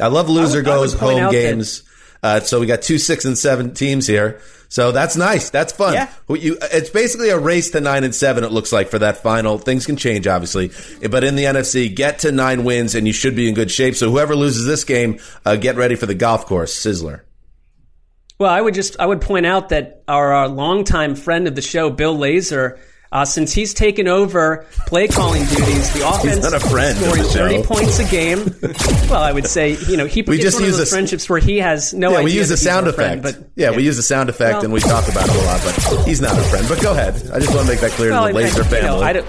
I 0.00 0.08
love 0.08 0.28
loser 0.28 0.58
I 0.58 0.60
would 0.60 0.64
goes 0.64 0.94
point 0.94 1.18
home 1.18 1.26
out 1.26 1.32
that- 1.32 1.42
games. 1.52 1.84
Uh, 2.22 2.40
so 2.40 2.60
we 2.60 2.66
got 2.66 2.82
two, 2.82 2.98
six, 2.98 3.24
and 3.24 3.36
seven 3.36 3.74
teams 3.74 4.06
here. 4.06 4.40
So 4.68 4.92
that's 4.92 5.16
nice. 5.16 5.50
That's 5.50 5.72
fun. 5.72 5.94
Yeah. 5.94 6.08
You, 6.28 6.56
it's 6.60 6.90
basically 6.90 7.30
a 7.30 7.38
race 7.38 7.72
to 7.72 7.80
nine 7.80 8.04
and 8.04 8.14
seven. 8.14 8.44
It 8.44 8.52
looks 8.52 8.72
like 8.72 8.88
for 8.88 9.00
that 9.00 9.16
final. 9.18 9.58
Things 9.58 9.84
can 9.84 9.96
change, 9.96 10.28
obviously, 10.28 10.70
but 11.08 11.24
in 11.24 11.34
the 11.34 11.44
NFC, 11.44 11.92
get 11.92 12.20
to 12.20 12.30
nine 12.30 12.62
wins, 12.62 12.94
and 12.94 13.06
you 13.06 13.12
should 13.12 13.34
be 13.34 13.48
in 13.48 13.54
good 13.54 13.70
shape. 13.70 13.96
So 13.96 14.10
whoever 14.10 14.36
loses 14.36 14.66
this 14.66 14.84
game, 14.84 15.18
uh, 15.44 15.56
get 15.56 15.74
ready 15.74 15.96
for 15.96 16.06
the 16.06 16.14
golf 16.14 16.46
course, 16.46 16.74
Sizzler. 16.74 17.22
Well, 18.38 18.50
I 18.50 18.60
would 18.60 18.74
just 18.74 18.98
I 19.00 19.06
would 19.06 19.20
point 19.20 19.44
out 19.44 19.70
that 19.70 20.02
our, 20.08 20.32
our 20.32 20.48
longtime 20.48 21.14
friend 21.16 21.48
of 21.48 21.56
the 21.56 21.62
show, 21.62 21.90
Bill 21.90 22.16
Lazor, 22.16 22.78
uh, 23.12 23.24
since 23.24 23.52
he's 23.52 23.74
taken 23.74 24.06
over 24.08 24.66
play 24.86 25.08
calling 25.08 25.44
duties, 25.44 25.92
the 25.92 26.08
offense 26.08 26.42
not 26.44 26.54
a 26.54 26.60
friend 26.60 26.96
scoring 26.98 27.22
the 27.22 27.28
thirty 27.28 27.62
points 27.62 27.98
a 27.98 28.04
game. 28.04 28.38
well, 29.10 29.22
I 29.22 29.32
would 29.32 29.46
say 29.46 29.76
you 29.88 29.96
know 29.96 30.06
he 30.06 30.22
We 30.22 30.38
just 30.38 30.60
use 30.60 30.76
those 30.78 30.88
a- 30.88 30.94
friendships 30.94 31.28
where 31.28 31.40
he 31.40 31.58
has 31.58 31.92
no 31.92 32.10
yeah, 32.10 32.16
idea 32.18 32.24
we 32.24 32.32
use 32.32 32.48
the 32.48 32.56
sound 32.56 32.86
effect. 32.86 33.22
friend, 33.22 33.22
but 33.22 33.50
yeah, 33.56 33.70
we 33.74 33.82
use 33.84 33.96
the 33.96 34.02
sound 34.02 34.28
effect, 34.28 34.54
Well- 34.56 34.64
and 34.64 34.72
we 34.72 34.80
talk 34.80 35.08
about 35.08 35.28
it 35.28 35.34
a 35.34 35.38
lot. 35.44 35.60
But 35.64 36.06
he's 36.06 36.20
not 36.20 36.38
a 36.38 36.42
friend. 36.42 36.66
But 36.68 36.80
go 36.82 36.92
ahead. 36.92 37.14
I 37.32 37.38
just 37.40 37.54
want 37.54 37.66
to 37.66 37.72
make 37.72 37.80
that 37.80 37.90
clear 37.92 38.10
well, 38.10 38.26
to 38.28 38.32
the 38.32 38.38
I- 38.38 38.42
I- 38.42 38.44
Laser 38.44 38.62
you 38.62 38.68
family. 38.68 39.12
know, 39.14 39.24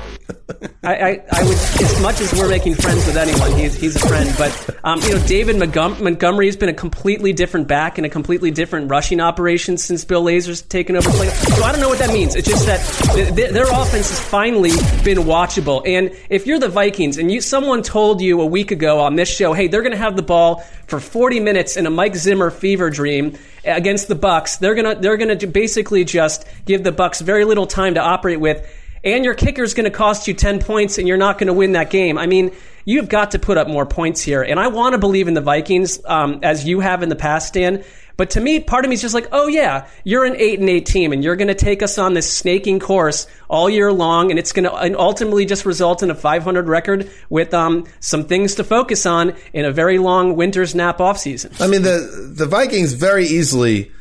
I 0.84 0.96
I, 0.96 1.24
I, 1.32 1.44
would, 1.44 1.54
as 1.54 2.02
much 2.02 2.22
as 2.22 2.34
we're 2.34 2.50
making 2.50 2.76
friends 2.76 3.06
with 3.06 3.18
anyone, 3.18 3.58
he's, 3.58 3.76
he's 3.76 3.96
a 3.96 4.08
friend. 4.08 4.34
But, 4.38 4.78
um, 4.84 5.00
you 5.02 5.16
know, 5.16 5.28
David 5.28 5.58
Montgom- 5.58 6.02
Montgomery 6.02 6.48
has 6.48 6.56
been 6.56 6.70
a 6.70 6.74
completely 6.74 7.34
different 7.34 7.68
back 7.68 7.98
and 7.98 8.06
a 8.06 8.10
completely 8.10 8.52
different 8.52 8.90
rushing 8.90 9.20
operation 9.20 9.78
since 9.78 10.06
Bill 10.06 10.24
Lazor's 10.24 10.62
taken 10.62 10.96
over. 10.96 11.10
So 11.10 11.64
I 11.64 11.72
don't 11.72 11.82
know 11.82 11.90
what 11.90 12.00
that 12.00 12.14
means. 12.14 12.36
It's 12.36 12.48
just 12.48 12.66
that 12.66 12.80
th- 13.14 13.36
th- 13.36 13.52
their 13.52 13.68
offense 13.68 14.10
has 14.10 14.20
finally 14.20 14.72
been 15.04 15.20
watchable. 15.20 15.82
And 15.86 16.12
if 16.30 16.48
you're 16.48 16.60
the 16.60 16.70
Vikings 16.70 17.18
and 17.18 17.32
you, 17.32 17.42
someone 17.42 17.84
told 17.84 18.22
you 18.22 18.42
a 18.42 18.46
week 18.46 18.72
ago 18.72 19.00
on 19.00 19.16
this 19.16 19.30
show, 19.30 19.54
hey, 19.54 19.68
they're 19.68 19.84
going 19.84 19.94
to 19.94 19.98
have 19.98 20.16
the 20.16 20.24
ball 20.24 20.64
for 20.88 21.00
40 21.00 21.40
minutes 21.40 21.78
in 21.78 21.86
a 21.86 21.90
Mike 21.90 22.16
Zimmer 22.16 22.52
fever 22.52 22.90
dream 22.90 23.38
against 23.64 24.08
the 24.08 24.16
Bucks, 24.16 24.58
they're 24.58 24.76
going 24.76 24.96
to, 24.96 25.02
they're 25.02 25.18
going 25.18 25.38
to 25.38 25.48
basically 25.48 26.04
just 26.04 26.46
give 26.66 26.84
the 26.84 26.92
Bucks 26.92 27.22
very 27.22 27.46
little 27.46 27.68
time 27.68 27.94
to 27.94 28.02
operate 28.02 28.40
with 28.40 28.68
and 29.04 29.26
your 29.26 29.34
kicker 29.34 29.64
is 29.64 29.74
going 29.74 29.86
to 29.86 29.96
cost 29.96 30.28
you 30.28 30.34
10 30.34 30.60
points 30.60 30.98
and 30.98 31.08
you're 31.08 31.18
not 31.18 31.38
going 31.38 31.48
to 31.48 31.54
win 31.54 31.74
that 31.74 31.90
game. 31.90 32.18
I 32.18 32.28
mean, 32.28 32.52
you've 32.86 33.10
got 33.10 33.32
to 33.32 33.40
put 33.40 33.58
up 33.58 33.68
more 33.68 33.86
points 33.86 34.22
here. 34.22 34.42
And 34.42 34.60
I 34.60 34.68
want 34.68 34.94
to 34.94 35.00
believe 35.00 35.28
in 35.28 35.34
the 35.34 35.42
Vikings, 35.42 36.00
um, 36.06 36.40
as 36.44 36.66
you 36.66 36.80
have 36.80 37.04
in 37.04 37.10
the 37.10 37.16
past, 37.16 37.54
Dan. 37.54 37.84
But 38.18 38.32
to 38.32 38.42
me, 38.42 38.60
part 38.60 38.86
of 38.86 38.90
me 38.90 38.94
is 38.94 39.02
just 39.02 39.16
like, 39.16 39.28
oh 39.32 39.48
yeah, 39.48 39.88
you're 40.04 40.26
an 40.26 40.36
eight 40.36 40.60
and 40.60 40.70
eight 40.70 40.86
team, 40.86 41.12
and 41.12 41.24
you're 41.24 41.36
going 41.36 41.48
to 41.48 41.56
take 41.56 41.82
us 41.82 41.98
on 41.98 42.14
this 42.14 42.32
snaking 42.32 42.80
course 42.80 43.26
all 43.50 43.68
year 43.68 43.92
long, 43.92 44.30
and 44.30 44.38
it's 44.38 44.52
going 44.52 44.66
to 44.66 45.00
ultimately 45.00 45.46
just 45.46 45.66
result 45.66 46.04
in 46.04 46.12
a 46.12 46.14
500 46.14 46.68
record 46.68 47.10
with 47.30 47.52
um, 47.56 47.88
some 48.00 48.26
things 48.26 48.56
to 48.56 48.64
focus 48.64 49.08
on 49.08 49.34
in 49.54 49.66
a 49.66 49.72
very 49.72 49.98
long 49.98 50.36
winter's 50.36 50.76
nap 50.76 51.02
off 51.02 51.18
season. 51.18 51.52
I 51.60 51.66
mean, 51.66 51.82
the 51.82 52.32
the 52.36 52.46
Vikings 52.46 52.94
very 52.94 53.26
easily 53.26 53.92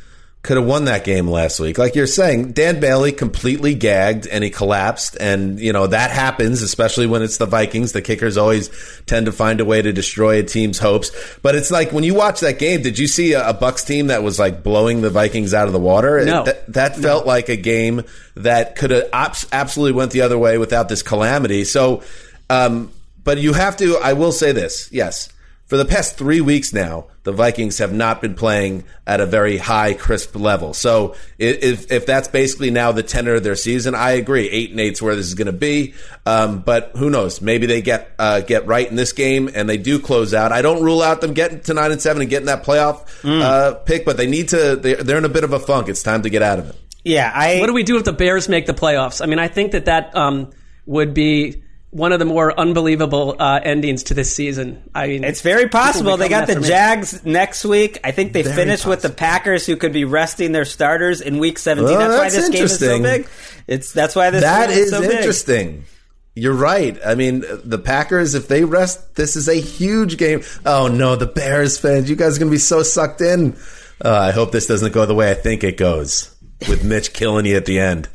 could 0.43 0.57
have 0.57 0.65
won 0.65 0.85
that 0.85 1.03
game 1.03 1.27
last 1.27 1.59
week. 1.59 1.77
Like 1.77 1.93
you're 1.93 2.07
saying, 2.07 2.53
Dan 2.53 2.79
Bailey 2.79 3.11
completely 3.11 3.75
gagged 3.75 4.25
and 4.25 4.43
he 4.43 4.49
collapsed. 4.49 5.15
And, 5.19 5.59
you 5.59 5.71
know, 5.71 5.85
that 5.85 6.09
happens, 6.09 6.63
especially 6.63 7.05
when 7.05 7.21
it's 7.21 7.37
the 7.37 7.45
Vikings. 7.45 7.91
The 7.91 8.01
kickers 8.01 8.37
always 8.37 8.71
tend 9.05 9.27
to 9.27 9.31
find 9.31 9.61
a 9.61 9.65
way 9.65 9.83
to 9.83 9.93
destroy 9.93 10.39
a 10.39 10.43
team's 10.43 10.79
hopes. 10.79 11.11
But 11.43 11.53
it's 11.53 11.69
like 11.69 11.91
when 11.91 12.03
you 12.03 12.15
watch 12.15 12.39
that 12.39 12.57
game, 12.57 12.81
did 12.81 12.97
you 12.97 13.05
see 13.07 13.33
a, 13.33 13.51
Bucks 13.61 13.83
team 13.83 14.07
that 14.07 14.23
was 14.23 14.39
like 14.39 14.63
blowing 14.63 15.01
the 15.01 15.11
Vikings 15.11 15.53
out 15.53 15.67
of 15.67 15.73
the 15.73 15.79
water? 15.79 16.25
No. 16.25 16.45
That, 16.45 16.73
that 16.73 16.97
felt 16.97 17.27
like 17.27 17.49
a 17.49 17.57
game 17.57 18.01
that 18.35 18.75
could 18.75 18.89
have 18.89 19.09
absolutely 19.13 19.91
went 19.91 20.11
the 20.11 20.21
other 20.21 20.39
way 20.39 20.57
without 20.57 20.89
this 20.89 21.03
calamity. 21.03 21.65
So, 21.65 22.01
um, 22.49 22.91
but 23.23 23.37
you 23.37 23.53
have 23.53 23.77
to, 23.77 23.97
I 23.97 24.13
will 24.13 24.31
say 24.31 24.51
this. 24.53 24.89
Yes 24.91 25.29
for 25.71 25.77
the 25.77 25.85
past 25.85 26.17
three 26.17 26.41
weeks 26.41 26.73
now, 26.73 27.05
the 27.23 27.31
Vikings 27.31 27.77
have 27.77 27.93
not 27.93 28.19
been 28.19 28.35
playing 28.35 28.83
at 29.07 29.21
a 29.21 29.25
very 29.25 29.55
high, 29.55 29.93
crisp 29.93 30.35
level. 30.35 30.73
So 30.73 31.15
if, 31.37 31.89
if 31.89 32.05
that's 32.05 32.27
basically 32.27 32.71
now 32.71 32.91
the 32.91 33.03
tenor 33.03 33.35
of 33.35 33.45
their 33.45 33.55
season, 33.55 33.95
I 33.95 34.11
agree. 34.11 34.49
Eight 34.49 34.71
and 34.71 34.79
eight's 34.81 35.01
where 35.01 35.15
this 35.15 35.27
is 35.27 35.33
going 35.33 35.45
to 35.45 35.53
be. 35.53 35.93
Um, 36.25 36.59
but 36.59 36.91
who 36.97 37.09
knows? 37.09 37.39
Maybe 37.39 37.67
they 37.67 37.81
get 37.81 38.11
uh, 38.19 38.41
get 38.41 38.67
right 38.67 38.85
in 38.85 38.97
this 38.97 39.13
game 39.13 39.49
and 39.55 39.69
they 39.69 39.77
do 39.77 39.97
close 39.99 40.33
out. 40.33 40.51
I 40.51 40.61
don't 40.61 40.83
rule 40.83 41.01
out 41.01 41.21
them 41.21 41.33
getting 41.33 41.61
to 41.61 41.73
nine 41.73 41.93
and 41.93 42.01
seven 42.01 42.21
and 42.21 42.29
getting 42.29 42.47
that 42.47 42.65
playoff 42.65 43.05
mm. 43.21 43.41
uh, 43.41 43.75
pick, 43.75 44.03
but 44.03 44.17
they 44.17 44.27
need 44.27 44.49
to. 44.49 44.75
They're, 44.75 45.01
they're 45.01 45.19
in 45.19 45.23
a 45.23 45.29
bit 45.29 45.45
of 45.45 45.53
a 45.53 45.59
funk. 45.59 45.87
It's 45.87 46.03
time 46.03 46.23
to 46.23 46.29
get 46.29 46.41
out 46.41 46.59
of 46.59 46.69
it. 46.71 46.75
Yeah. 47.05 47.31
I. 47.33 47.61
What 47.61 47.67
do 47.67 47.73
we 47.73 47.83
do 47.83 47.95
if 47.95 48.03
the 48.03 48.11
Bears 48.11 48.49
make 48.49 48.65
the 48.65 48.73
playoffs? 48.73 49.23
I 49.23 49.25
mean, 49.25 49.39
I 49.39 49.47
think 49.47 49.71
that 49.71 49.85
that 49.85 50.13
um, 50.17 50.49
would 50.85 51.13
be 51.13 51.63
one 51.91 52.13
of 52.13 52.19
the 52.19 52.25
more 52.25 52.57
unbelievable 52.57 53.35
uh, 53.37 53.59
endings 53.61 54.03
to 54.03 54.13
this 54.13 54.33
season. 54.33 54.81
I 54.95 55.07
mean, 55.07 55.23
it's 55.25 55.41
very 55.41 55.67
possible. 55.67 56.15
They 56.15 56.29
got 56.29 56.47
the 56.47 56.59
Jags 56.61 57.25
next 57.25 57.65
week. 57.65 57.99
I 58.03 58.11
think 58.11 58.31
they 58.31 58.43
very 58.43 58.55
finish 58.55 58.79
possible. 58.79 58.89
with 58.91 59.01
the 59.03 59.09
Packers, 59.09 59.65
who 59.65 59.75
could 59.75 59.91
be 59.91 60.05
resting 60.05 60.53
their 60.53 60.65
starters 60.65 61.19
in 61.19 61.37
Week 61.37 61.59
17. 61.59 61.85
Well, 61.85 61.99
that's, 61.99 62.33
that's, 62.33 62.35
why 62.35 62.41
this 62.41 62.49
game 62.49 62.63
is 62.63 62.79
so 62.79 63.01
big. 63.01 63.29
It's 63.67 63.91
that's 63.91 64.15
why 64.15 64.29
this 64.29 64.41
that 64.41 64.69
is, 64.69 64.89
so 64.89 65.03
interesting. 65.03 65.71
Big. 65.71 65.85
You're 66.33 66.53
right. 66.53 66.97
I 67.05 67.15
mean, 67.15 67.43
the 67.63 67.77
Packers, 67.77 68.35
if 68.35 68.47
they 68.47 68.63
rest, 68.63 69.15
this 69.15 69.35
is 69.35 69.49
a 69.49 69.59
huge 69.59 70.17
game. 70.17 70.43
Oh 70.65 70.87
no, 70.87 71.17
the 71.17 71.27
Bears 71.27 71.77
fans, 71.77 72.09
you 72.09 72.15
guys 72.15 72.37
are 72.37 72.39
going 72.39 72.49
to 72.49 72.55
be 72.55 72.59
so 72.59 72.83
sucked 72.83 73.19
in. 73.19 73.57
Uh, 74.03 74.17
I 74.17 74.31
hope 74.31 74.53
this 74.53 74.65
doesn't 74.65 74.93
go 74.93 75.05
the 75.05 75.13
way 75.13 75.29
I 75.29 75.33
think 75.33 75.65
it 75.65 75.75
goes 75.75 76.33
with 76.69 76.85
Mitch 76.85 77.11
killing 77.11 77.45
you 77.45 77.57
at 77.57 77.65
the 77.65 77.79
end. 77.79 78.07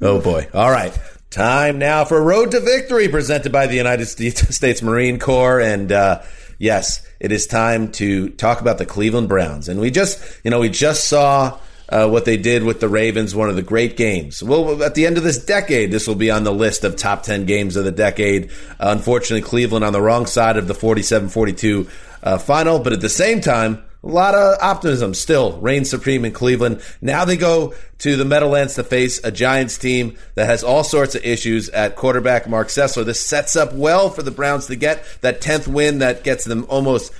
Oh 0.00 0.18
boy. 0.18 0.48
All 0.54 0.70
right. 0.70 0.98
Time 1.30 1.78
now 1.78 2.06
for 2.06 2.22
Road 2.22 2.52
to 2.52 2.60
Victory, 2.60 3.06
presented 3.08 3.52
by 3.52 3.66
the 3.66 3.76
United 3.76 4.06
States 4.06 4.80
Marine 4.80 5.18
Corps. 5.18 5.60
And 5.60 5.92
uh, 5.92 6.22
yes, 6.56 7.06
it 7.20 7.32
is 7.32 7.46
time 7.46 7.92
to 7.92 8.30
talk 8.30 8.62
about 8.62 8.78
the 8.78 8.86
Cleveland 8.86 9.28
Browns. 9.28 9.68
And 9.68 9.78
we 9.78 9.90
just, 9.90 10.22
you 10.42 10.50
know, 10.50 10.60
we 10.60 10.70
just 10.70 11.06
saw 11.06 11.58
uh, 11.90 12.08
what 12.08 12.24
they 12.24 12.38
did 12.38 12.64
with 12.64 12.80
the 12.80 12.88
Ravens, 12.88 13.34
one 13.34 13.50
of 13.50 13.56
the 13.56 13.62
great 13.62 13.96
games. 13.98 14.42
Well, 14.42 14.82
at 14.82 14.94
the 14.94 15.04
end 15.04 15.18
of 15.18 15.22
this 15.22 15.44
decade, 15.44 15.90
this 15.90 16.06
will 16.06 16.14
be 16.14 16.30
on 16.30 16.44
the 16.44 16.52
list 16.52 16.82
of 16.84 16.96
top 16.96 17.24
10 17.24 17.44
games 17.44 17.76
of 17.76 17.84
the 17.84 17.92
decade. 17.92 18.50
Uh, 18.80 18.94
unfortunately, 18.96 19.42
Cleveland 19.42 19.84
on 19.84 19.92
the 19.92 20.00
wrong 20.00 20.24
side 20.24 20.56
of 20.56 20.66
the 20.66 20.74
47 20.74 21.28
42 21.28 21.88
uh, 22.22 22.38
final, 22.38 22.78
but 22.78 22.94
at 22.94 23.02
the 23.02 23.08
same 23.10 23.42
time, 23.42 23.84
a 24.02 24.06
lot 24.06 24.34
of 24.34 24.58
optimism 24.60 25.12
still 25.14 25.58
reigns 25.58 25.90
supreme 25.90 26.24
in 26.24 26.32
Cleveland. 26.32 26.80
Now 27.00 27.24
they 27.24 27.36
go 27.36 27.74
to 27.98 28.16
the 28.16 28.24
Meadowlands 28.24 28.76
to 28.76 28.84
face 28.84 29.22
a 29.24 29.32
Giants 29.32 29.76
team 29.76 30.16
that 30.34 30.46
has 30.46 30.62
all 30.62 30.84
sorts 30.84 31.14
of 31.14 31.24
issues 31.24 31.68
at 31.70 31.96
quarterback 31.96 32.48
Mark 32.48 32.68
Sessler. 32.68 33.04
This 33.04 33.20
sets 33.20 33.56
up 33.56 33.72
well 33.72 34.08
for 34.08 34.22
the 34.22 34.30
Browns 34.30 34.66
to 34.66 34.76
get 34.76 35.04
that 35.20 35.40
10th 35.40 35.66
win 35.66 35.98
that 35.98 36.22
gets 36.22 36.44
them 36.44 36.64
almost 36.68 37.12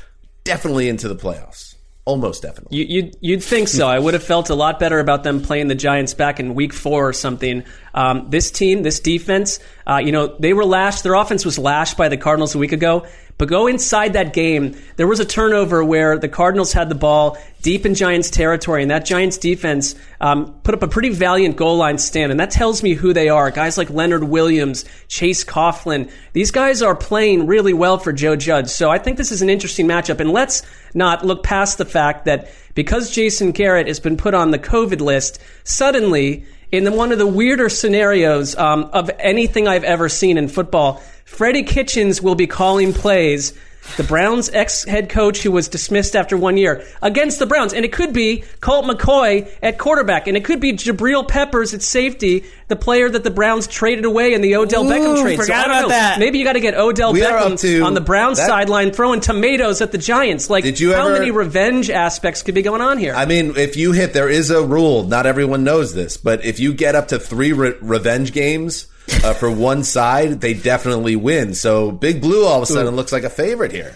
definitely 0.44 0.88
into 0.88 1.08
the 1.08 1.16
playoffs. 1.16 1.74
Almost 2.04 2.40
definitely. 2.42 2.78
You, 2.78 2.84
you'd, 2.84 3.16
you'd 3.20 3.42
think 3.42 3.68
so. 3.68 3.86
I 3.86 3.98
would 3.98 4.14
have 4.14 4.22
felt 4.22 4.48
a 4.48 4.54
lot 4.54 4.80
better 4.80 4.98
about 4.98 5.24
them 5.24 5.42
playing 5.42 5.68
the 5.68 5.74
Giants 5.74 6.14
back 6.14 6.40
in 6.40 6.54
week 6.54 6.72
four 6.72 7.06
or 7.06 7.12
something. 7.12 7.64
Um, 7.92 8.30
this 8.30 8.50
team, 8.50 8.82
this 8.82 8.98
defense, 9.00 9.58
uh, 9.86 9.98
you 10.02 10.10
know, 10.10 10.34
they 10.38 10.54
were 10.54 10.64
lashed. 10.64 11.02
Their 11.02 11.12
offense 11.12 11.44
was 11.44 11.58
lashed 11.58 11.98
by 11.98 12.08
the 12.08 12.16
Cardinals 12.16 12.54
a 12.54 12.58
week 12.58 12.72
ago. 12.72 13.06
But 13.38 13.48
go 13.48 13.68
inside 13.68 14.14
that 14.14 14.32
game. 14.32 14.76
There 14.96 15.06
was 15.06 15.20
a 15.20 15.24
turnover 15.24 15.84
where 15.84 16.18
the 16.18 16.28
Cardinals 16.28 16.72
had 16.72 16.88
the 16.88 16.96
ball 16.96 17.38
deep 17.62 17.86
in 17.86 17.94
Giants 17.94 18.30
territory, 18.30 18.82
and 18.82 18.90
that 18.90 19.04
Giants 19.04 19.38
defense 19.38 19.94
um, 20.20 20.54
put 20.64 20.74
up 20.74 20.82
a 20.82 20.88
pretty 20.88 21.10
valiant 21.10 21.56
goal 21.56 21.76
line 21.76 21.98
stand, 21.98 22.32
and 22.32 22.40
that 22.40 22.50
tells 22.50 22.82
me 22.82 22.94
who 22.94 23.12
they 23.12 23.28
are. 23.28 23.52
Guys 23.52 23.78
like 23.78 23.90
Leonard 23.90 24.24
Williams, 24.24 24.84
Chase 25.06 25.44
Coughlin. 25.44 26.10
These 26.32 26.50
guys 26.50 26.82
are 26.82 26.96
playing 26.96 27.46
really 27.46 27.72
well 27.72 27.98
for 27.98 28.12
Joe 28.12 28.34
Judge. 28.34 28.68
So 28.68 28.90
I 28.90 28.98
think 28.98 29.16
this 29.16 29.30
is 29.30 29.40
an 29.40 29.50
interesting 29.50 29.86
matchup. 29.86 30.18
And 30.18 30.32
let's 30.32 30.62
not 30.92 31.24
look 31.24 31.44
past 31.44 31.78
the 31.78 31.84
fact 31.84 32.24
that 32.24 32.50
because 32.74 33.10
Jason 33.10 33.52
Garrett 33.52 33.86
has 33.86 34.00
been 34.00 34.16
put 34.16 34.34
on 34.34 34.50
the 34.50 34.58
COVID 34.58 35.00
list, 35.00 35.40
suddenly 35.62 36.44
in 36.70 36.84
the, 36.84 36.92
one 36.92 37.12
of 37.12 37.18
the 37.18 37.26
weirder 37.26 37.68
scenarios 37.68 38.56
um, 38.56 38.90
of 38.92 39.10
anything 39.18 39.66
I've 39.66 39.84
ever 39.84 40.08
seen 40.08 40.36
in 40.38 40.48
football, 40.48 41.02
Freddie 41.24 41.62
Kitchens 41.62 42.20
will 42.20 42.34
be 42.34 42.46
calling 42.46 42.92
plays. 42.92 43.52
The 43.96 44.04
Browns 44.04 44.48
ex 44.50 44.84
head 44.84 45.08
coach 45.08 45.42
who 45.42 45.50
was 45.50 45.68
dismissed 45.68 46.14
after 46.14 46.36
one 46.36 46.56
year 46.56 46.84
against 47.02 47.38
the 47.38 47.46
Browns. 47.46 47.72
And 47.72 47.84
it 47.84 47.92
could 47.92 48.12
be 48.12 48.44
Colt 48.60 48.84
McCoy 48.84 49.48
at 49.62 49.78
quarterback. 49.78 50.26
And 50.26 50.36
it 50.36 50.44
could 50.44 50.60
be 50.60 50.72
Jabril 50.72 51.26
Peppers 51.26 51.74
at 51.74 51.82
safety, 51.82 52.44
the 52.68 52.76
player 52.76 53.08
that 53.08 53.24
the 53.24 53.30
Browns 53.30 53.66
traded 53.66 54.04
away 54.04 54.34
in 54.34 54.40
the 54.40 54.56
Odell 54.56 54.86
Ooh, 54.86 54.90
Beckham 54.90 55.22
trade. 55.22 55.38
Forgot 55.38 55.64
so 55.64 55.70
about 55.70 55.82
know. 55.82 55.88
that. 55.88 56.18
Maybe 56.18 56.38
you 56.38 56.44
got 56.44 56.52
to 56.52 56.60
get 56.60 56.74
Odell 56.74 57.12
we 57.12 57.20
Beckham 57.20 57.84
on 57.84 57.94
the 57.94 58.00
Browns 58.00 58.38
sideline 58.38 58.92
throwing 58.92 59.20
tomatoes 59.20 59.80
at 59.80 59.92
the 59.92 59.98
Giants. 59.98 60.48
Like, 60.48 60.64
did 60.64 60.78
you 60.78 60.92
how 60.92 61.08
ever, 61.08 61.18
many 61.18 61.30
revenge 61.30 61.90
aspects 61.90 62.42
could 62.42 62.54
be 62.54 62.62
going 62.62 62.80
on 62.80 62.98
here? 62.98 63.14
I 63.14 63.26
mean, 63.26 63.56
if 63.56 63.76
you 63.76 63.92
hit, 63.92 64.12
there 64.12 64.28
is 64.28 64.50
a 64.50 64.64
rule. 64.64 65.04
Not 65.04 65.26
everyone 65.26 65.64
knows 65.64 65.94
this, 65.94 66.16
but 66.16 66.44
if 66.44 66.60
you 66.60 66.72
get 66.72 66.94
up 66.94 67.08
to 67.08 67.18
three 67.18 67.52
re- 67.52 67.74
revenge 67.80 68.32
games, 68.32 68.86
uh, 69.24 69.34
for 69.34 69.50
one 69.50 69.84
side, 69.84 70.40
they 70.40 70.54
definitely 70.54 71.16
win. 71.16 71.54
So 71.54 71.90
Big 71.90 72.20
Blue 72.20 72.44
all 72.44 72.58
of 72.58 72.62
a 72.62 72.66
sudden 72.66 72.94
looks 72.96 73.12
like 73.12 73.24
a 73.24 73.30
favorite 73.30 73.72
here. 73.72 73.94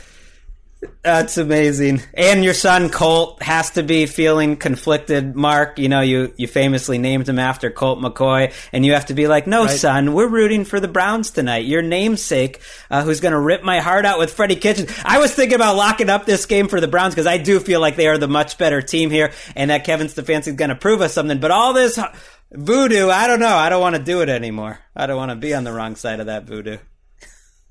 That's 1.03 1.39
amazing. 1.39 2.03
And 2.15 2.45
your 2.45 2.55
son 2.55 2.89
Colt 2.89 3.43
has 3.43 3.71
to 3.71 3.83
be 3.83 4.07
feeling 4.07 4.57
conflicted. 4.57 5.37
Mark, 5.37 5.79
you 5.79 5.89
know, 5.89 6.01
you, 6.01 6.33
you 6.37 6.49
famously 6.49 6.99
named 6.99 7.29
him 7.29 7.39
after 7.39 7.71
Colt 7.71 8.01
McCoy, 8.01 8.53
and 8.73 8.85
you 8.85 8.95
have 8.95 9.07
to 9.07 9.15
be 9.15 9.29
like, 9.29 9.47
no, 9.47 9.65
right. 9.65 9.71
son, 9.71 10.13
we're 10.13 10.29
rooting 10.29 10.65
for 10.65 10.81
the 10.81 10.89
Browns 10.89 11.31
tonight. 11.31 11.67
Your 11.67 11.83
namesake, 11.83 12.61
uh, 12.91 13.03
who's 13.05 13.21
going 13.21 13.33
to 13.33 13.39
rip 13.39 13.63
my 13.63 13.81
heart 13.81 14.05
out 14.05 14.19
with 14.19 14.33
Freddie 14.33 14.57
Kitchens. 14.57 14.93
I 15.05 15.19
was 15.19 15.33
thinking 15.35 15.57
about 15.57 15.77
locking 15.77 16.11
up 16.11 16.27
this 16.27 16.47
game 16.47 16.69
for 16.69 16.81
the 16.81 16.89
Browns 16.89 17.15
because 17.15 17.27
I 17.27 17.39
do 17.39 17.61
feel 17.61 17.81
like 17.81 17.97
they 17.97 18.09
are 18.09 18.19
the 18.19 18.29
much 18.29 18.59
better 18.59 18.83
team 18.83 19.11
here, 19.11 19.33
and 19.55 19.71
that 19.71 19.85
Kevin 19.85 20.09
Stefanski 20.09 20.49
is 20.49 20.55
going 20.55 20.71
to 20.71 20.77
prove 20.77 21.01
us 21.01 21.13
something. 21.13 21.39
But 21.39 21.53
all 21.53 21.75
this 21.75 21.99
voodoo, 22.53 23.09
I 23.09 23.27
don't 23.27 23.41
know. 23.41 23.57
I 23.57 23.69
don't 23.69 23.81
want 23.81 23.97
to 23.97 24.03
do 24.03 24.21
it 24.23 24.29
anymore. 24.29 24.79
I 24.95 25.07
don't 25.07 25.17
want 25.17 25.31
to 25.31 25.37
be 25.37 25.55
on 25.55 25.65
the 25.65 25.73
wrong 25.73 25.97
side 25.97 26.21
of 26.21 26.27
that 26.27 26.45
voodoo. 26.45 26.79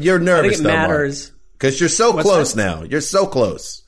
You're 0.00 0.18
nervous, 0.18 0.44
I 0.44 0.48
think 0.48 0.60
it 0.60 0.62
though, 0.62 0.68
matters 0.68 1.32
because 1.52 1.80
you're 1.80 1.88
so 1.88 2.12
What's 2.12 2.22
close 2.28 2.54
that? 2.54 2.62
now. 2.64 2.82
You're 2.84 3.00
so 3.00 3.26
close. 3.26 3.82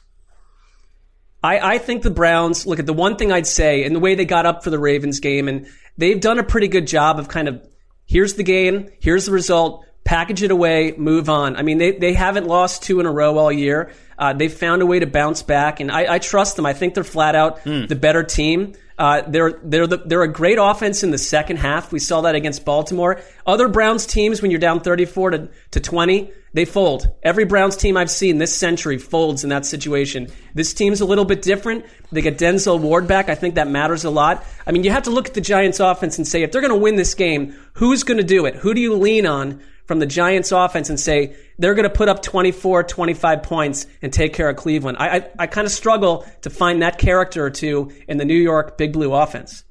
I, 1.42 1.74
I 1.74 1.78
think 1.78 2.02
the 2.02 2.10
Browns 2.10 2.66
look 2.66 2.78
at 2.80 2.86
the 2.86 2.92
one 2.92 3.16
thing 3.16 3.30
I'd 3.30 3.46
say 3.46 3.84
and 3.84 3.94
the 3.94 4.00
way 4.00 4.14
they 4.16 4.24
got 4.24 4.46
up 4.46 4.64
for 4.64 4.70
the 4.70 4.78
Ravens 4.78 5.20
game, 5.20 5.46
and 5.48 5.66
they've 5.96 6.20
done 6.20 6.38
a 6.40 6.42
pretty 6.42 6.66
good 6.68 6.86
job 6.88 7.18
of 7.20 7.28
kind 7.28 7.46
of 7.46 7.64
here's 8.04 8.34
the 8.34 8.42
game, 8.42 8.90
here's 9.00 9.26
the 9.26 9.32
result, 9.32 9.84
package 10.04 10.42
it 10.42 10.50
away, 10.50 10.94
move 10.96 11.28
on. 11.28 11.54
I 11.56 11.62
mean, 11.62 11.78
they, 11.78 11.92
they 11.92 12.14
haven't 12.14 12.46
lost 12.46 12.82
two 12.82 12.98
in 12.98 13.06
a 13.06 13.12
row 13.12 13.38
all 13.38 13.52
year. 13.52 13.92
Uh, 14.18 14.32
they 14.32 14.48
found 14.48 14.82
a 14.82 14.86
way 14.86 14.98
to 14.98 15.06
bounce 15.06 15.42
back, 15.42 15.78
and 15.78 15.90
I, 15.92 16.14
I 16.14 16.18
trust 16.18 16.56
them. 16.56 16.66
I 16.66 16.72
think 16.72 16.94
they're 16.94 17.04
flat 17.04 17.34
out 17.36 17.60
Hmm. 17.60 17.86
the 17.86 17.96
better 17.96 18.24
team. 18.24 18.74
Uh, 18.98 19.22
they're 19.28 19.60
they're 19.62 19.86
the, 19.86 19.98
they're 19.98 20.22
a 20.22 20.32
great 20.32 20.58
offense 20.60 21.02
in 21.02 21.10
the 21.10 21.18
second 21.18 21.58
half. 21.58 21.92
We 21.92 21.98
saw 21.98 22.22
that 22.22 22.34
against 22.34 22.64
Baltimore. 22.64 23.20
Other 23.46 23.68
Browns 23.68 24.06
teams, 24.06 24.40
when 24.40 24.50
you're 24.50 24.60
down 24.60 24.80
34 24.80 25.30
to, 25.30 25.48
to 25.72 25.80
20, 25.80 26.30
they 26.54 26.64
fold. 26.64 27.06
Every 27.22 27.44
Browns 27.44 27.76
team 27.76 27.98
I've 27.98 28.10
seen 28.10 28.38
this 28.38 28.56
century 28.56 28.96
folds 28.96 29.44
in 29.44 29.50
that 29.50 29.66
situation. 29.66 30.28
This 30.54 30.72
team's 30.72 31.02
a 31.02 31.04
little 31.04 31.26
bit 31.26 31.42
different. 31.42 31.84
They 32.10 32.22
get 32.22 32.38
Denzel 32.38 32.80
Ward 32.80 33.06
back. 33.06 33.28
I 33.28 33.34
think 33.34 33.56
that 33.56 33.68
matters 33.68 34.04
a 34.04 34.10
lot. 34.10 34.42
I 34.66 34.72
mean, 34.72 34.82
you 34.82 34.90
have 34.90 35.02
to 35.02 35.10
look 35.10 35.28
at 35.28 35.34
the 35.34 35.42
Giants' 35.42 35.80
offense 35.80 36.16
and 36.16 36.26
say 36.26 36.42
if 36.42 36.52
they're 36.52 36.62
going 36.62 36.72
to 36.72 36.80
win 36.80 36.96
this 36.96 37.12
game, 37.12 37.54
who's 37.74 38.02
going 38.02 38.16
to 38.16 38.24
do 38.24 38.46
it? 38.46 38.54
Who 38.54 38.72
do 38.72 38.80
you 38.80 38.94
lean 38.94 39.26
on 39.26 39.60
from 39.86 39.98
the 39.98 40.06
Giants 40.06 40.52
offense 40.52 40.90
and 40.90 40.98
say 40.98 41.36
they're 41.58 41.74
going 41.74 41.88
to 41.88 41.94
put 41.94 42.08
up 42.08 42.22
24, 42.22 42.84
25 42.84 43.42
points 43.42 43.86
and 44.02 44.12
take 44.12 44.34
care 44.34 44.48
of 44.48 44.56
Cleveland. 44.56 44.98
I, 44.98 45.16
I, 45.16 45.30
I 45.40 45.46
kind 45.46 45.66
of 45.66 45.72
struggle 45.72 46.26
to 46.42 46.50
find 46.50 46.82
that 46.82 46.98
character 46.98 47.44
or 47.44 47.50
two 47.50 47.92
in 48.06 48.18
the 48.18 48.24
New 48.24 48.34
York 48.34 48.76
Big 48.76 48.92
Blue 48.92 49.12
offense. 49.12 49.64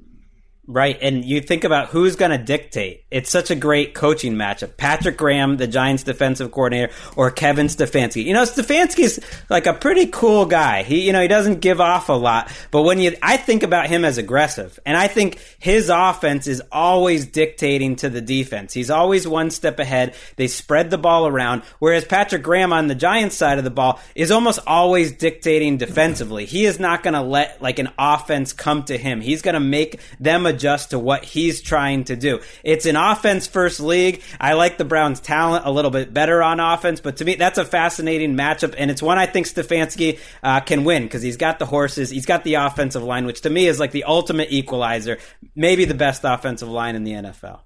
Right, 0.68 0.98
and 1.00 1.24
you 1.24 1.40
think 1.40 1.62
about 1.62 1.90
who's 1.90 2.16
going 2.16 2.32
to 2.32 2.38
dictate. 2.38 3.04
It's 3.08 3.30
such 3.30 3.52
a 3.52 3.54
great 3.54 3.94
coaching 3.94 4.34
matchup. 4.34 4.76
Patrick 4.76 5.16
Graham, 5.16 5.58
the 5.58 5.68
Giants 5.68 6.02
defensive 6.02 6.50
coordinator, 6.50 6.92
or 7.14 7.30
Kevin 7.30 7.68
Stefanski. 7.68 8.24
You 8.24 8.34
know, 8.34 8.42
Stefanski's 8.42 9.20
like 9.48 9.66
a 9.66 9.74
pretty 9.74 10.06
cool 10.06 10.44
guy. 10.44 10.82
He, 10.82 11.06
you 11.06 11.12
know, 11.12 11.22
he 11.22 11.28
doesn't 11.28 11.60
give 11.60 11.80
off 11.80 12.08
a 12.08 12.14
lot, 12.14 12.50
but 12.72 12.82
when 12.82 12.98
you, 12.98 13.14
I 13.22 13.36
think 13.36 13.62
about 13.62 13.86
him 13.86 14.04
as 14.04 14.18
aggressive, 14.18 14.80
and 14.84 14.96
I 14.96 15.06
think 15.06 15.38
his 15.60 15.88
offense 15.88 16.48
is 16.48 16.60
always 16.72 17.26
dictating 17.26 17.94
to 17.96 18.08
the 18.08 18.20
defense. 18.20 18.72
He's 18.72 18.90
always 18.90 19.28
one 19.28 19.50
step 19.50 19.78
ahead. 19.78 20.16
They 20.34 20.48
spread 20.48 20.90
the 20.90 20.98
ball 20.98 21.28
around, 21.28 21.62
whereas 21.78 22.04
Patrick 22.04 22.42
Graham 22.42 22.72
on 22.72 22.88
the 22.88 22.96
Giants 22.96 23.36
side 23.36 23.58
of 23.58 23.64
the 23.64 23.70
ball 23.70 24.00
is 24.16 24.32
almost 24.32 24.58
always 24.66 25.12
dictating 25.12 25.76
defensively. 25.76 26.44
He 26.44 26.64
is 26.64 26.80
not 26.80 27.04
going 27.04 27.14
to 27.14 27.22
let 27.22 27.62
like 27.62 27.78
an 27.78 27.90
offense 27.96 28.52
come 28.52 28.82
to 28.84 28.98
him. 28.98 29.20
He's 29.20 29.42
going 29.42 29.54
to 29.54 29.60
make 29.60 30.00
them 30.18 30.44
adjust 30.56 30.90
to 30.90 30.98
what 30.98 31.24
he's 31.24 31.60
trying 31.60 32.04
to 32.04 32.16
do. 32.16 32.40
It's 32.64 32.86
an 32.86 32.96
offense 32.96 33.46
first 33.46 33.78
league. 33.78 34.22
I 34.40 34.54
like 34.54 34.78
the 34.78 34.84
Browns' 34.84 35.20
talent 35.20 35.66
a 35.66 35.70
little 35.70 35.90
bit 35.90 36.14
better 36.14 36.42
on 36.42 36.60
offense, 36.60 37.00
but 37.00 37.18
to 37.18 37.24
me, 37.24 37.34
that's 37.34 37.58
a 37.58 37.64
fascinating 37.64 38.34
matchup, 38.36 38.74
and 38.78 38.90
it's 38.90 39.02
one 39.02 39.18
I 39.18 39.26
think 39.26 39.46
Stefanski 39.46 40.18
uh, 40.42 40.60
can 40.60 40.84
win 40.84 41.04
because 41.04 41.22
he's 41.22 41.36
got 41.36 41.58
the 41.58 41.66
horses, 41.66 42.10
he's 42.10 42.26
got 42.26 42.44
the 42.44 42.54
offensive 42.54 43.02
line, 43.02 43.26
which 43.26 43.42
to 43.42 43.50
me 43.50 43.66
is 43.66 43.78
like 43.78 43.92
the 43.92 44.04
ultimate 44.04 44.50
equalizer, 44.50 45.18
maybe 45.54 45.84
the 45.84 45.94
best 45.94 46.22
offensive 46.24 46.68
line 46.68 46.96
in 46.96 47.04
the 47.04 47.12
NFL. 47.12 47.60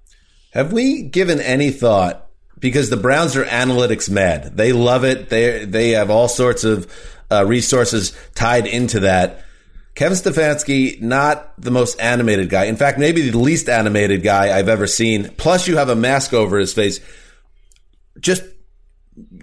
Have 0.51 0.73
we 0.73 1.03
given 1.03 1.39
any 1.39 1.71
thought? 1.71 2.27
Because 2.59 2.89
the 2.89 2.97
Browns 2.97 3.35
are 3.37 3.45
analytics 3.45 4.09
mad. 4.09 4.55
They 4.55 4.73
love 4.73 5.03
it. 5.03 5.29
They 5.29 5.65
they 5.65 5.91
have 5.91 6.11
all 6.11 6.27
sorts 6.27 6.63
of 6.63 6.91
uh, 7.31 7.45
resources 7.45 8.15
tied 8.35 8.67
into 8.67 8.99
that. 8.99 9.43
Kevin 9.95 10.17
Stefanski, 10.17 11.01
not 11.01 11.53
the 11.61 11.71
most 11.71 11.99
animated 11.99 12.49
guy. 12.49 12.65
In 12.65 12.77
fact, 12.77 12.97
maybe 12.97 13.29
the 13.29 13.37
least 13.37 13.67
animated 13.69 14.23
guy 14.23 14.57
I've 14.57 14.69
ever 14.69 14.87
seen. 14.87 15.29
Plus, 15.37 15.67
you 15.67 15.77
have 15.77 15.89
a 15.89 15.95
mask 15.95 16.33
over 16.33 16.57
his 16.57 16.73
face. 16.73 16.99
Just 18.19 18.43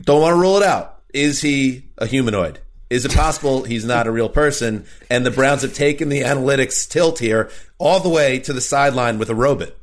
don't 0.03 0.23
want 0.23 0.35
to 0.35 0.41
rule 0.41 0.57
it 0.57 0.63
out. 0.63 1.03
Is 1.13 1.41
he 1.41 1.85
a 1.99 2.07
humanoid? 2.07 2.61
Is 2.91 3.05
it 3.05 3.15
possible 3.15 3.65
he's 3.65 3.85
not 3.85 4.07
a 4.07 4.11
real 4.11 4.31
person? 4.31 4.87
And 5.11 5.25
the 5.25 5.31
Browns 5.31 5.63
have 5.63 5.75
taken 5.75 6.09
the 6.09 6.23
analytics 6.23 6.89
tilt 6.89 7.19
here 7.19 7.51
all 7.77 8.01
the 8.01 8.09
way 8.09 8.39
to 8.41 8.53
the 8.53 8.63
sideline 8.63 9.19
with 9.19 9.29
a 9.29 9.35
robot. 9.35 9.75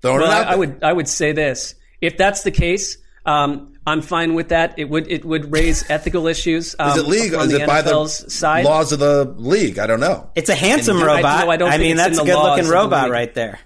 Throwing 0.00 0.20
Well, 0.20 0.30
I, 0.30 0.52
I 0.52 0.56
would 0.56 0.82
I 0.82 0.92
would 0.92 1.08
say 1.08 1.32
this: 1.32 1.74
if 2.00 2.16
that's 2.16 2.42
the 2.42 2.50
case, 2.50 2.96
um, 3.26 3.74
I'm 3.86 4.02
fine 4.02 4.34
with 4.34 4.48
that. 4.48 4.78
It 4.78 4.88
would 4.88 5.10
it 5.10 5.24
would 5.24 5.52
raise 5.52 5.88
ethical 5.90 6.26
issues. 6.26 6.76
Um, 6.78 6.90
Is 6.98 7.04
it 7.04 7.06
legal? 7.08 7.40
Is 7.40 7.52
the 7.52 7.62
it 7.62 7.66
by 7.66 7.82
the 7.82 8.06
side? 8.06 8.64
laws 8.64 8.92
of 8.92 8.98
the 8.98 9.24
league? 9.36 9.78
I 9.78 9.86
don't 9.86 10.00
know. 10.00 10.30
It's 10.34 10.50
a 10.50 10.54
handsome 10.54 10.98
I- 10.98 11.06
robot. 11.06 11.44
no, 11.46 11.50
I 11.50 11.56
don't 11.56 11.70
think 11.70 11.82
mean, 11.82 11.96
that's 11.96 12.18
a 12.18 12.24
good 12.24 12.34
looking 12.34 12.60
of 12.60 12.66
the 12.66 12.72
robot 12.72 13.10
right 13.10 13.32
there. 13.34 13.60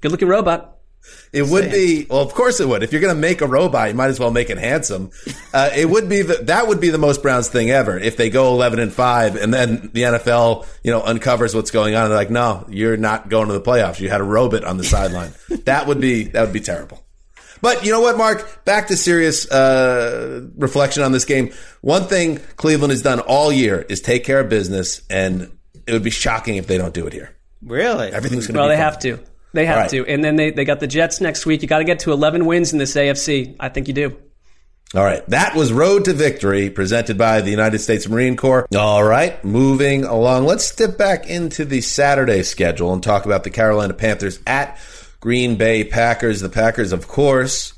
Good 0.00 0.10
looking 0.10 0.28
robot. 0.28 0.68
It 1.32 1.46
would 1.46 1.70
be 1.70 2.06
well, 2.08 2.20
of 2.20 2.32
course 2.32 2.60
it 2.60 2.68
would. 2.68 2.82
If 2.82 2.92
you're 2.92 3.00
going 3.00 3.14
to 3.14 3.20
make 3.20 3.40
a 3.40 3.46
robot, 3.46 3.88
you 3.88 3.94
might 3.94 4.08
as 4.10 4.20
well 4.20 4.30
make 4.30 4.50
it 4.50 4.58
handsome. 4.58 5.10
Uh, 5.54 5.68
it 5.76 5.84
would 5.84 6.08
be 6.08 6.22
the, 6.22 6.36
that 6.44 6.66
would 6.66 6.80
be 6.80 6.88
the 6.88 6.96
most 6.96 7.20
Browns 7.20 7.46
thing 7.46 7.70
ever 7.70 7.98
if 7.98 8.16
they 8.16 8.30
go 8.30 8.54
11 8.54 8.78
and 8.78 8.90
five, 8.90 9.36
and 9.36 9.52
then 9.52 9.90
the 9.92 10.00
NFL 10.00 10.66
you 10.82 10.90
know 10.90 11.02
uncovers 11.02 11.54
what's 11.54 11.70
going 11.70 11.94
on. 11.94 12.04
And 12.04 12.10
they're 12.10 12.18
like, 12.18 12.30
no, 12.30 12.64
you're 12.70 12.96
not 12.96 13.28
going 13.28 13.48
to 13.48 13.52
the 13.52 13.60
playoffs. 13.60 14.00
You 14.00 14.08
had 14.08 14.22
a 14.22 14.24
robot 14.24 14.64
on 14.64 14.78
the 14.78 14.84
sideline. 14.84 15.34
that 15.66 15.86
would 15.86 16.00
be 16.00 16.24
that 16.28 16.40
would 16.40 16.54
be 16.54 16.60
terrible. 16.60 17.04
But 17.62 17.84
you 17.86 17.90
know 17.92 18.00
what, 18.02 18.18
Mark? 18.18 18.64
Back 18.66 18.88
to 18.88 18.96
serious 18.96 19.50
uh, 19.50 20.46
reflection 20.56 21.02
on 21.02 21.12
this 21.12 21.24
game. 21.24 21.52
One 21.80 22.04
thing 22.04 22.38
Cleveland 22.56 22.90
has 22.90 23.00
done 23.02 23.20
all 23.20 23.50
year 23.50 23.80
is 23.88 24.00
take 24.02 24.24
care 24.24 24.40
of 24.40 24.48
business, 24.50 25.00
and 25.08 25.56
it 25.86 25.92
would 25.92 26.02
be 26.02 26.10
shocking 26.10 26.56
if 26.56 26.66
they 26.66 26.76
don't 26.76 26.92
do 26.92 27.06
it 27.06 27.12
here. 27.14 27.34
Really? 27.64 28.08
Everything's 28.12 28.46
going 28.48 28.54
to 28.54 28.60
Well, 28.60 28.68
be 28.68 28.70
Well, 28.70 28.76
they 28.76 28.82
fine. 28.82 28.84
have 28.92 28.98
to. 29.24 29.32
They 29.54 29.66
have 29.66 29.76
All 29.76 29.82
right. 29.82 29.90
to. 29.90 30.06
And 30.06 30.24
then 30.24 30.36
they, 30.36 30.50
they 30.50 30.64
got 30.64 30.80
the 30.80 30.86
Jets 30.86 31.20
next 31.20 31.46
week. 31.46 31.62
You 31.62 31.68
got 31.68 31.78
to 31.78 31.84
get 31.84 32.00
to 32.00 32.12
11 32.12 32.46
wins 32.46 32.72
in 32.72 32.78
this 32.78 32.94
AFC. 32.96 33.54
I 33.60 33.68
think 33.68 33.86
you 33.86 33.94
do. 33.94 34.16
All 34.94 35.04
right. 35.04 35.24
That 35.28 35.54
was 35.54 35.72
Road 35.72 36.04
to 36.06 36.12
Victory 36.12 36.68
presented 36.68 37.16
by 37.16 37.40
the 37.42 37.50
United 37.50 37.78
States 37.78 38.08
Marine 38.08 38.36
Corps. 38.36 38.66
All 38.76 39.02
right. 39.04 39.42
Moving 39.44 40.04
along. 40.04 40.44
Let's 40.46 40.64
step 40.64 40.98
back 40.98 41.28
into 41.30 41.64
the 41.64 41.80
Saturday 41.80 42.42
schedule 42.42 42.92
and 42.92 43.02
talk 43.02 43.24
about 43.24 43.44
the 43.44 43.50
Carolina 43.50 43.94
Panthers 43.94 44.38
at 44.46 44.78
Green 45.22 45.54
Bay 45.54 45.84
Packers. 45.84 46.40
The 46.40 46.48
Packers, 46.48 46.92
of 46.92 47.06
course, 47.06 47.74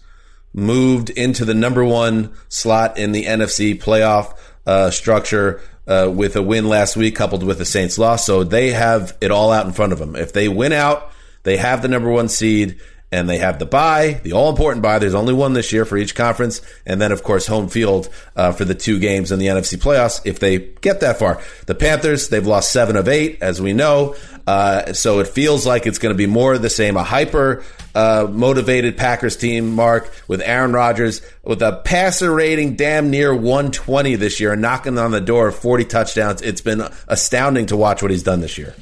moved 0.54 1.10
into 1.10 1.44
the 1.44 1.52
number 1.52 1.84
one 1.84 2.32
slot 2.48 2.96
in 2.96 3.12
the 3.12 3.26
NFC 3.26 3.78
playoff 3.78 4.34
uh, 4.64 4.90
structure 4.90 5.60
uh, 5.86 6.10
with 6.10 6.36
a 6.36 6.42
win 6.42 6.70
last 6.70 6.96
week 6.96 7.14
coupled 7.14 7.42
with 7.42 7.58
the 7.58 7.66
Saints 7.66 7.98
loss. 7.98 8.24
So 8.24 8.44
they 8.44 8.70
have 8.70 9.14
it 9.20 9.30
all 9.30 9.52
out 9.52 9.66
in 9.66 9.74
front 9.74 9.92
of 9.92 9.98
them. 9.98 10.16
If 10.16 10.32
they 10.32 10.48
win 10.48 10.72
out, 10.72 11.12
they 11.42 11.58
have 11.58 11.82
the 11.82 11.88
number 11.88 12.10
one 12.10 12.30
seed 12.30 12.80
and 13.14 13.30
they 13.30 13.38
have 13.38 13.60
the 13.60 13.64
bye, 13.64 14.20
the 14.24 14.32
all 14.32 14.50
important 14.50 14.82
bye. 14.82 14.98
There's 14.98 15.14
only 15.14 15.32
one 15.32 15.52
this 15.52 15.72
year 15.72 15.84
for 15.84 15.96
each 15.96 16.16
conference. 16.16 16.60
And 16.84 17.00
then, 17.00 17.12
of 17.12 17.22
course, 17.22 17.46
home 17.46 17.68
field 17.68 18.08
uh, 18.34 18.50
for 18.50 18.64
the 18.64 18.74
two 18.74 18.98
games 18.98 19.30
in 19.30 19.38
the 19.38 19.46
NFC 19.46 19.78
playoffs 19.78 20.20
if 20.24 20.40
they 20.40 20.58
get 20.58 20.98
that 21.00 21.20
far. 21.20 21.40
The 21.66 21.76
Panthers, 21.76 22.28
they've 22.28 22.44
lost 22.44 22.72
seven 22.72 22.96
of 22.96 23.06
eight, 23.06 23.38
as 23.40 23.62
we 23.62 23.72
know. 23.72 24.16
Uh, 24.48 24.92
so 24.94 25.20
it 25.20 25.28
feels 25.28 25.64
like 25.64 25.86
it's 25.86 25.98
going 25.98 26.12
to 26.12 26.18
be 26.18 26.26
more 26.26 26.54
of 26.54 26.62
the 26.62 26.68
same. 26.68 26.96
A 26.96 27.04
hyper 27.04 27.62
uh, 27.94 28.26
motivated 28.28 28.96
Packers 28.96 29.36
team, 29.36 29.76
Mark, 29.76 30.12
with 30.26 30.42
Aaron 30.42 30.72
Rodgers, 30.72 31.22
with 31.44 31.62
a 31.62 31.80
passer 31.84 32.34
rating 32.34 32.74
damn 32.74 33.10
near 33.10 33.32
120 33.32 34.16
this 34.16 34.40
year, 34.40 34.56
knocking 34.56 34.98
on 34.98 35.12
the 35.12 35.20
door 35.20 35.46
of 35.46 35.54
40 35.54 35.84
touchdowns. 35.84 36.42
It's 36.42 36.60
been 36.60 36.82
astounding 37.06 37.66
to 37.66 37.76
watch 37.76 38.02
what 38.02 38.10
he's 38.10 38.24
done 38.24 38.40
this 38.40 38.58
year. 38.58 38.74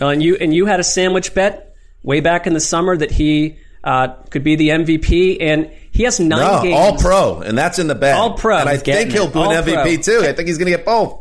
And 0.00 0.22
you 0.22 0.36
and 0.36 0.54
you 0.54 0.64
had 0.64 0.80
a 0.80 0.84
sandwich 0.84 1.34
bet 1.34 1.71
way 2.02 2.20
back 2.20 2.46
in 2.46 2.54
the 2.54 2.60
summer 2.60 2.96
that 2.96 3.10
he 3.10 3.56
uh, 3.84 4.08
could 4.30 4.44
be 4.44 4.56
the 4.56 4.68
MVP, 4.70 5.38
and 5.40 5.70
he 5.90 6.04
has 6.04 6.20
nine 6.20 6.40
No, 6.40 6.62
games. 6.62 6.74
all 6.78 6.96
pro, 6.98 7.40
and 7.40 7.56
that's 7.58 7.78
in 7.78 7.86
the 7.88 7.94
bag. 7.94 8.16
All 8.16 8.34
pro. 8.34 8.58
and 8.58 8.68
I 8.68 8.76
think 8.76 9.10
he'll 9.12 9.28
do 9.30 9.40
an 9.42 9.64
MVP 9.64 10.04
pro. 10.04 10.20
too. 10.20 10.26
I 10.28 10.32
think 10.32 10.48
he's 10.48 10.58
going 10.58 10.70
to 10.70 10.76
get 10.76 10.84
both. 10.86 11.18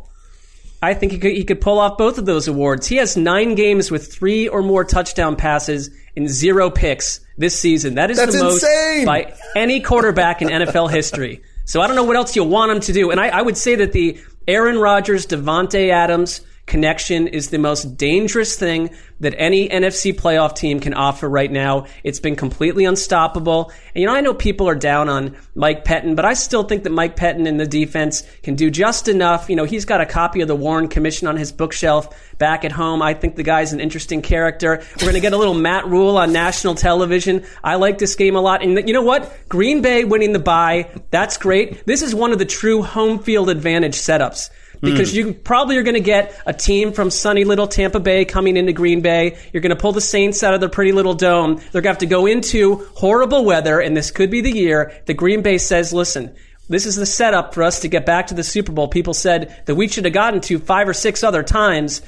I 0.84 0.94
think 0.96 1.12
he 1.12 1.20
could, 1.20 1.34
he 1.34 1.44
could 1.44 1.62
pull 1.62 1.78
off 1.80 1.98
both 1.98 2.17
of 2.17 2.26
those 2.26 2.48
awards. 2.48 2.88
He 2.88 2.96
has 2.96 3.15
nine 3.15 3.54
games 3.56 3.91
with 3.91 4.12
three 4.12 4.48
or 4.48 4.63
more 4.63 4.84
touchdown 4.84 5.36
passes 5.36 5.91
and 6.15 6.28
zero 6.28 6.72
picks 6.72 7.20
this 7.38 7.58
season. 7.60 7.96
That 7.96 8.10
is 8.10 8.17
That's 8.17 8.36
the 8.36 8.44
most 8.44 8.63
insane. 8.63 9.06
by 9.06 9.34
any 9.56 9.82
quarterback 9.82 10.41
in 10.41 10.48
NFL 10.50 10.89
history. 10.91 11.41
So 11.65 11.82
I 11.82 11.88
don't 11.88 11.96
know 11.96 12.04
what 12.04 12.15
else 12.15 12.36
you 12.36 12.44
want 12.44 12.72
him 12.72 12.80
to 12.82 12.94
do. 12.94 13.12
And 13.12 13.20
I, 13.20 13.28
I 13.28 13.41
would 13.44 13.58
say 13.58 13.76
that 13.76 13.91
the 13.91 14.20
Aaron 14.48 14.80
Rodgers, 14.80 15.28
Davante 15.28 15.89
Adams 15.89 16.41
connection 16.65 17.28
is 17.28 17.50
the 17.50 17.58
most 17.58 17.97
dangerous 17.97 18.58
thing 18.58 18.91
that 19.19 19.36
any 19.38 19.69
NFC 19.69 20.13
playoff 20.13 20.56
team 20.56 20.80
can 20.80 20.93
offer 20.93 21.30
right 21.30 21.52
now. 21.52 21.86
It's 22.04 22.19
been 22.19 22.36
completely 22.36 22.86
unstoppable. 22.86 23.71
And 23.93 24.02
you 24.02 24.08
know, 24.08 24.15
I 24.15 24.21
know 24.21 24.34
people 24.34 24.67
are 24.67 24.76
down 24.76 25.10
on 25.10 25.38
Mike 25.54 25.86
Pettine, 25.86 26.15
but 26.15 26.26
I 26.26 26.34
still 26.34 26.63
think 26.63 26.84
that 26.84 26.89
Mike 26.91 27.15
Pettine 27.15 27.45
in 27.45 27.58
the 27.58 27.67
defense 27.67 28.24
can 28.41 28.56
do 28.56 28.71
just 28.71 29.08
enough. 29.08 29.50
You 29.50 29.56
know, 29.56 29.63
he's 29.63 29.86
got 29.86 30.02
a 30.02 30.06
copy 30.06 30.41
of 30.41 30.47
the 30.47 30.56
Warren 30.56 30.88
Commission 30.88 31.28
on 31.28 31.38
his 31.38 31.52
bookshelf 31.52 32.38
back 32.38 32.65
at 32.65 32.71
home. 32.71 33.02
I 33.02 33.13
think 33.13 33.36
the 33.36 33.43
guy's 33.43 33.74
an 33.74 33.80
interesting 33.80 34.21
character. 34.21 34.82
We're 34.95 35.02
going 35.02 35.13
to 35.13 35.19
get 35.19 35.34
a 35.34 35.38
little 35.38 35.54
Matt 35.54 35.86
Rhule 35.88 36.17
on 36.17 36.34
national 36.34 36.76
television. 36.76 37.45
I 37.63 37.76
like 37.76 38.00
this 38.00 38.15
game 38.15 38.36
a 38.36 38.41
lot. 38.41 38.63
And 38.63 38.88
you 38.88 38.93
know 38.93 39.04
what? 39.04 39.32
Green 39.47 39.82
Bay 39.82 40.04
winning 40.04 40.34
the 40.34 40.39
bye, 40.39 40.89
that's 41.12 41.38
great. 41.38 41.86
This 41.86 42.02
is 42.02 42.15
one 42.15 42.32
of 42.32 42.39
the 42.39 42.45
true 42.45 42.82
home 42.82 43.19
field 43.19 43.50
advantage 43.50 43.95
setups 43.95 44.50
because 44.82 45.12
hmm. 45.12 45.17
you 45.17 45.34
probably 45.34 45.78
are 45.78 45.84
going 45.84 45.96
to 45.96 46.00
get 46.00 46.39
a 46.46 46.54
team 46.54 46.91
from 46.91 47.10
sunny 47.10 47.44
little 47.44 47.67
Tampa 47.67 48.00
Bay 48.00 48.26
coming 48.26 48.58
into 48.58 48.74
Green 48.74 49.02
Bay. 49.02 49.38
You're 49.54 49.62
going 49.62 49.76
to 49.76 49.82
pull 49.82 49.91
the 49.94 50.02
Saints 50.02 50.44
out 50.44 50.54
of 50.54 50.60
their 50.60 50.70
pretty 50.70 50.91
little 50.91 51.13
dome. 51.13 51.56
They're 51.72 51.82
going 51.82 51.84
to 51.84 51.89
have 51.89 51.98
to 52.00 52.06
go 52.06 52.26
into 52.26 52.88
horrible 52.96 53.46
weather, 53.46 53.80
and 53.80 53.95
this 53.95 54.12
could 54.12 54.32
be 54.32 54.41
the 54.41 54.51
year 54.51 54.91
that 55.05 55.14
Green 55.14 55.41
Bay 55.41 55.58
says, 55.58 55.93
listen, 55.93 56.36
this 56.68 56.86
is 56.86 56.95
the 56.95 57.05
setup 57.05 57.53
for 57.53 57.64
us 57.64 57.82
to 57.82 57.88
get 57.88 58.05
back 58.05 58.28
to 58.28 58.34
the 58.34 58.43
Super 58.43 58.72
Bowl. 58.72 58.88
People 58.88 59.14
said 59.14 59.64
that 59.66 59.76
we 59.76 59.88
should 59.88 60.05
have 60.05 60.14
gotten 60.14 60.41
to 60.41 60.60
five 60.60 60.88
or 60.88 60.93
six 60.93 61.24
other 61.24 61.43
times 61.43 62.01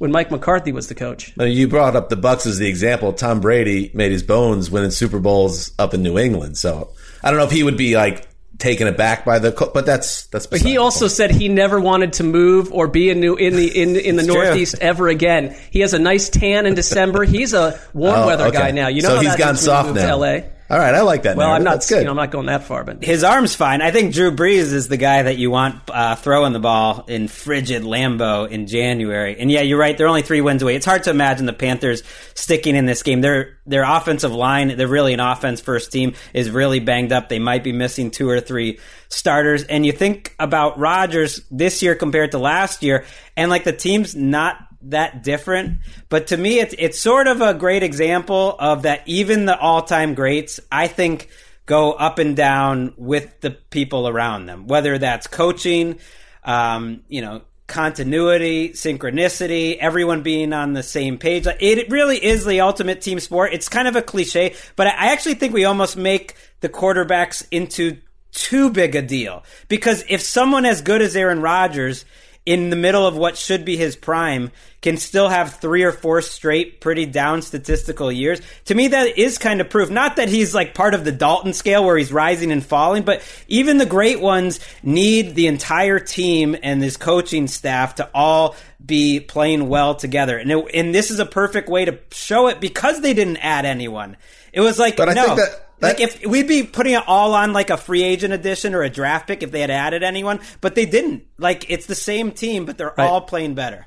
when 0.00 0.12
Mike 0.12 0.30
McCarthy 0.30 0.72
was 0.72 0.88
the 0.88 0.94
coach. 0.94 1.36
You 1.36 1.68
brought 1.68 1.94
up 1.94 2.08
the 2.08 2.16
Bucks 2.16 2.46
as 2.46 2.58
the 2.58 2.68
example. 2.68 3.12
Tom 3.12 3.40
Brady 3.40 3.90
made 3.92 4.12
his 4.12 4.22
bones 4.22 4.70
winning 4.70 4.90
Super 4.90 5.18
Bowls 5.18 5.72
up 5.78 5.92
in 5.94 6.02
New 6.02 6.18
England. 6.18 6.56
So 6.56 6.90
I 7.22 7.30
don't 7.30 7.38
know 7.38 7.44
if 7.44 7.50
he 7.50 7.62
would 7.62 7.76
be 7.76 7.96
like 7.96 8.26
taken 8.60 8.86
aback 8.86 9.24
by 9.24 9.38
the, 9.40 9.50
but 9.74 9.84
that's 9.86 10.26
that's. 10.26 10.46
But 10.46 10.60
he 10.60 10.78
also 10.78 11.08
said 11.08 11.30
he 11.32 11.48
never 11.48 11.80
wanted 11.80 12.12
to 12.14 12.22
move 12.22 12.72
or 12.72 12.86
be 12.86 13.10
in 13.10 13.18
new 13.20 13.34
in 13.34 13.56
the 13.56 13.66
in 13.82 13.96
in 13.96 14.16
the 14.16 14.24
true. 14.24 14.34
Northeast 14.34 14.76
ever 14.80 15.08
again. 15.08 15.56
He 15.70 15.80
has 15.80 15.94
a 15.94 15.98
nice 15.98 16.28
tan 16.28 16.66
in 16.66 16.74
December. 16.74 17.24
He's 17.24 17.52
a 17.54 17.80
warm 17.92 18.14
Oh, 18.20 18.26
weather 18.28 18.44
okay. 18.46 18.58
guy 18.58 18.70
now. 18.70 18.88
You 18.88 19.02
know, 19.02 19.08
so 19.08 19.16
how 19.16 19.22
he's 19.22 19.36
gone 19.36 19.54
is 19.56 19.66
when 19.66 19.76
you 19.76 19.84
soft 19.84 19.94
now. 19.96 20.06
To 20.06 20.16
LA. 20.16 20.40
All 20.70 20.78
right, 20.78 20.94
I 20.94 21.00
like 21.00 21.24
that. 21.24 21.36
Well, 21.36 21.50
I'm 21.50 21.64
not. 21.64 21.72
That's 21.72 21.88
good. 21.88 21.98
You 21.98 22.04
know, 22.04 22.10
I'm 22.12 22.16
not 22.16 22.30
going 22.30 22.46
that 22.46 22.62
far, 22.62 22.84
but 22.84 23.02
His 23.02 23.24
arm's 23.24 23.56
fine. 23.56 23.82
I 23.82 23.90
think 23.90 24.14
Drew 24.14 24.30
Brees 24.30 24.72
is 24.72 24.86
the 24.86 24.96
guy 24.96 25.24
that 25.24 25.36
you 25.36 25.50
want 25.50 25.80
uh, 25.88 26.14
throwing 26.14 26.52
the 26.52 26.60
ball 26.60 27.06
in 27.08 27.26
frigid 27.26 27.82
Lambeau 27.82 28.48
in 28.48 28.68
January. 28.68 29.34
And 29.36 29.50
yeah, 29.50 29.62
you're 29.62 29.80
right. 29.80 29.98
They're 29.98 30.06
only 30.06 30.22
three 30.22 30.40
wins 30.40 30.62
away. 30.62 30.76
It's 30.76 30.86
hard 30.86 31.02
to 31.04 31.10
imagine 31.10 31.46
the 31.46 31.52
Panthers 31.52 32.04
sticking 32.34 32.76
in 32.76 32.86
this 32.86 33.02
game. 33.02 33.20
Their 33.20 33.58
their 33.66 33.82
offensive 33.82 34.32
line, 34.32 34.76
they're 34.76 34.86
really 34.86 35.12
an 35.12 35.18
offense 35.18 35.60
first 35.60 35.90
team, 35.90 36.14
is 36.32 36.52
really 36.52 36.78
banged 36.78 37.10
up. 37.10 37.28
They 37.28 37.40
might 37.40 37.64
be 37.64 37.72
missing 37.72 38.12
two 38.12 38.28
or 38.28 38.40
three 38.40 38.78
starters. 39.08 39.64
And 39.64 39.84
you 39.84 39.90
think 39.90 40.36
about 40.38 40.78
Rodgers 40.78 41.42
this 41.50 41.82
year 41.82 41.96
compared 41.96 42.30
to 42.30 42.38
last 42.38 42.84
year, 42.84 43.04
and 43.36 43.50
like 43.50 43.64
the 43.64 43.72
team's 43.72 44.14
not 44.14 44.56
that 44.82 45.22
different. 45.22 45.78
But 46.08 46.28
to 46.28 46.36
me, 46.36 46.60
it's 46.60 46.74
it's 46.78 47.00
sort 47.00 47.26
of 47.26 47.40
a 47.40 47.54
great 47.54 47.82
example 47.82 48.56
of 48.58 48.82
that. 48.82 49.02
Even 49.06 49.46
the 49.46 49.58
all 49.58 49.82
time 49.82 50.14
greats, 50.14 50.60
I 50.70 50.88
think, 50.88 51.28
go 51.66 51.92
up 51.92 52.18
and 52.18 52.36
down 52.36 52.94
with 52.96 53.40
the 53.40 53.50
people 53.50 54.08
around 54.08 54.46
them. 54.46 54.66
Whether 54.66 54.98
that's 54.98 55.26
coaching, 55.26 55.98
um, 56.44 57.02
you 57.08 57.20
know, 57.22 57.42
continuity, 57.70 58.70
synchronicity, 58.70 59.76
everyone 59.78 60.22
being 60.22 60.52
on 60.52 60.72
the 60.72 60.82
same 60.82 61.18
page. 61.18 61.46
It 61.46 61.88
really 61.88 62.22
is 62.22 62.44
the 62.44 62.60
ultimate 62.62 63.00
team 63.00 63.20
sport. 63.20 63.52
It's 63.54 63.68
kind 63.68 63.86
of 63.86 63.94
a 63.94 64.02
cliche, 64.02 64.56
but 64.74 64.88
I 64.88 65.12
actually 65.12 65.34
think 65.34 65.54
we 65.54 65.64
almost 65.64 65.96
make 65.96 66.34
the 66.60 66.68
quarterbacks 66.68 67.46
into 67.52 67.98
too 68.32 68.70
big 68.70 68.94
a 68.96 69.02
deal 69.02 69.44
because 69.68 70.04
if 70.08 70.20
someone 70.20 70.64
as 70.64 70.82
good 70.82 71.00
as 71.00 71.16
Aaron 71.16 71.40
Rodgers 71.40 72.04
in 72.46 72.70
the 72.70 72.76
middle 72.76 73.06
of 73.06 73.16
what 73.16 73.36
should 73.36 73.64
be 73.64 73.76
his 73.76 73.96
prime 73.96 74.50
can 74.80 74.96
still 74.96 75.28
have 75.28 75.56
three 75.56 75.82
or 75.82 75.92
four 75.92 76.22
straight 76.22 76.80
pretty 76.80 77.04
down 77.04 77.42
statistical 77.42 78.10
years. 78.10 78.40
To 78.64 78.74
me, 78.74 78.88
that 78.88 79.18
is 79.18 79.36
kind 79.36 79.60
of 79.60 79.68
proof. 79.68 79.90
Not 79.90 80.16
that 80.16 80.30
he's 80.30 80.54
like 80.54 80.74
part 80.74 80.94
of 80.94 81.04
the 81.04 81.12
Dalton 81.12 81.52
scale 81.52 81.84
where 81.84 81.98
he's 81.98 82.12
rising 82.12 82.50
and 82.50 82.64
falling, 82.64 83.02
but 83.02 83.22
even 83.46 83.76
the 83.76 83.84
great 83.86 84.20
ones 84.20 84.58
need 84.82 85.34
the 85.34 85.48
entire 85.48 85.98
team 86.00 86.56
and 86.62 86.82
this 86.82 86.96
coaching 86.96 87.46
staff 87.46 87.96
to 87.96 88.08
all 88.14 88.56
be 88.84 89.20
playing 89.20 89.68
well 89.68 89.94
together. 89.94 90.38
And, 90.38 90.50
it, 90.50 90.64
and 90.72 90.94
this 90.94 91.10
is 91.10 91.18
a 91.18 91.26
perfect 91.26 91.68
way 91.68 91.84
to 91.84 91.98
show 92.10 92.48
it 92.48 92.58
because 92.58 93.02
they 93.02 93.12
didn't 93.12 93.36
add 93.36 93.66
anyone. 93.66 94.16
It 94.52 94.62
was 94.62 94.78
like, 94.78 94.96
But 94.96 95.10
I 95.10 95.12
no. 95.12 95.24
think 95.26 95.36
that- 95.40 95.66
like 95.80 96.00
if 96.00 96.24
we'd 96.24 96.48
be 96.48 96.62
putting 96.62 96.94
it 96.94 97.02
all 97.06 97.34
on 97.34 97.52
like 97.52 97.70
a 97.70 97.76
free 97.76 98.02
agent 98.02 98.32
edition 98.32 98.74
or 98.74 98.82
a 98.82 98.90
draft 98.90 99.26
pick 99.26 99.42
if 99.42 99.50
they 99.50 99.60
had 99.60 99.70
added 99.70 100.02
anyone, 100.02 100.40
but 100.60 100.74
they 100.74 100.86
didn't. 100.86 101.24
Like 101.38 101.70
it's 101.70 101.86
the 101.86 101.94
same 101.94 102.32
team, 102.32 102.64
but 102.64 102.78
they're 102.78 102.98
all 102.98 103.20
playing 103.22 103.54
better. 103.54 103.86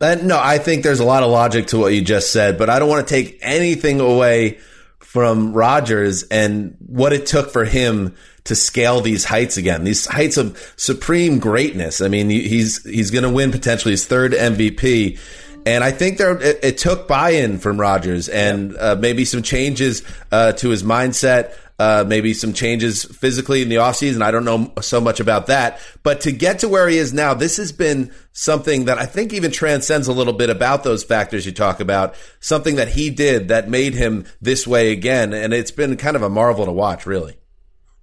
And 0.00 0.26
no, 0.26 0.38
I 0.40 0.58
think 0.58 0.82
there's 0.82 1.00
a 1.00 1.04
lot 1.04 1.22
of 1.22 1.30
logic 1.30 1.68
to 1.68 1.78
what 1.78 1.92
you 1.92 2.00
just 2.00 2.32
said, 2.32 2.56
but 2.56 2.70
I 2.70 2.78
don't 2.78 2.88
want 2.88 3.06
to 3.06 3.14
take 3.14 3.38
anything 3.42 4.00
away 4.00 4.58
from 4.98 5.52
Rodgers 5.52 6.22
and 6.24 6.76
what 6.86 7.12
it 7.12 7.26
took 7.26 7.50
for 7.50 7.64
him 7.64 8.16
to 8.44 8.54
scale 8.54 9.00
these 9.00 9.24
heights 9.24 9.56
again, 9.56 9.84
these 9.84 10.06
heights 10.06 10.36
of 10.36 10.56
supreme 10.76 11.38
greatness. 11.38 12.00
I 12.00 12.08
mean, 12.08 12.30
he's 12.30 12.82
he's 12.84 13.10
going 13.10 13.24
to 13.24 13.30
win 13.30 13.50
potentially 13.50 13.92
his 13.92 14.06
third 14.06 14.32
MVP. 14.32 15.18
And 15.66 15.84
I 15.84 15.90
think 15.90 16.18
there 16.18 16.40
it, 16.40 16.58
it 16.62 16.78
took 16.78 17.06
buy-in 17.06 17.58
from 17.58 17.78
Rodgers 17.78 18.28
and 18.28 18.76
uh, 18.76 18.96
maybe 18.98 19.24
some 19.24 19.42
changes 19.42 20.02
uh, 20.32 20.52
to 20.52 20.70
his 20.70 20.82
mindset, 20.82 21.54
uh, 21.78 22.04
maybe 22.06 22.34
some 22.34 22.52
changes 22.52 23.04
physically 23.04 23.62
in 23.62 23.68
the 23.68 23.76
offseason. 23.76 24.22
I 24.22 24.30
don't 24.30 24.44
know 24.44 24.72
so 24.80 25.00
much 25.00 25.20
about 25.20 25.46
that. 25.46 25.80
But 26.02 26.22
to 26.22 26.32
get 26.32 26.60
to 26.60 26.68
where 26.68 26.88
he 26.88 26.98
is 26.98 27.12
now, 27.12 27.34
this 27.34 27.56
has 27.58 27.72
been 27.72 28.12
something 28.32 28.86
that 28.86 28.98
I 28.98 29.06
think 29.06 29.32
even 29.32 29.50
transcends 29.50 30.08
a 30.08 30.12
little 30.12 30.32
bit 30.32 30.50
about 30.50 30.84
those 30.84 31.04
factors 31.04 31.46
you 31.46 31.52
talk 31.52 31.80
about, 31.80 32.14
something 32.40 32.76
that 32.76 32.88
he 32.88 33.10
did 33.10 33.48
that 33.48 33.68
made 33.68 33.94
him 33.94 34.24
this 34.40 34.66
way 34.66 34.92
again. 34.92 35.32
And 35.32 35.52
it's 35.52 35.70
been 35.70 35.96
kind 35.96 36.16
of 36.16 36.22
a 36.22 36.30
marvel 36.30 36.64
to 36.64 36.72
watch, 36.72 37.06
really. 37.06 37.39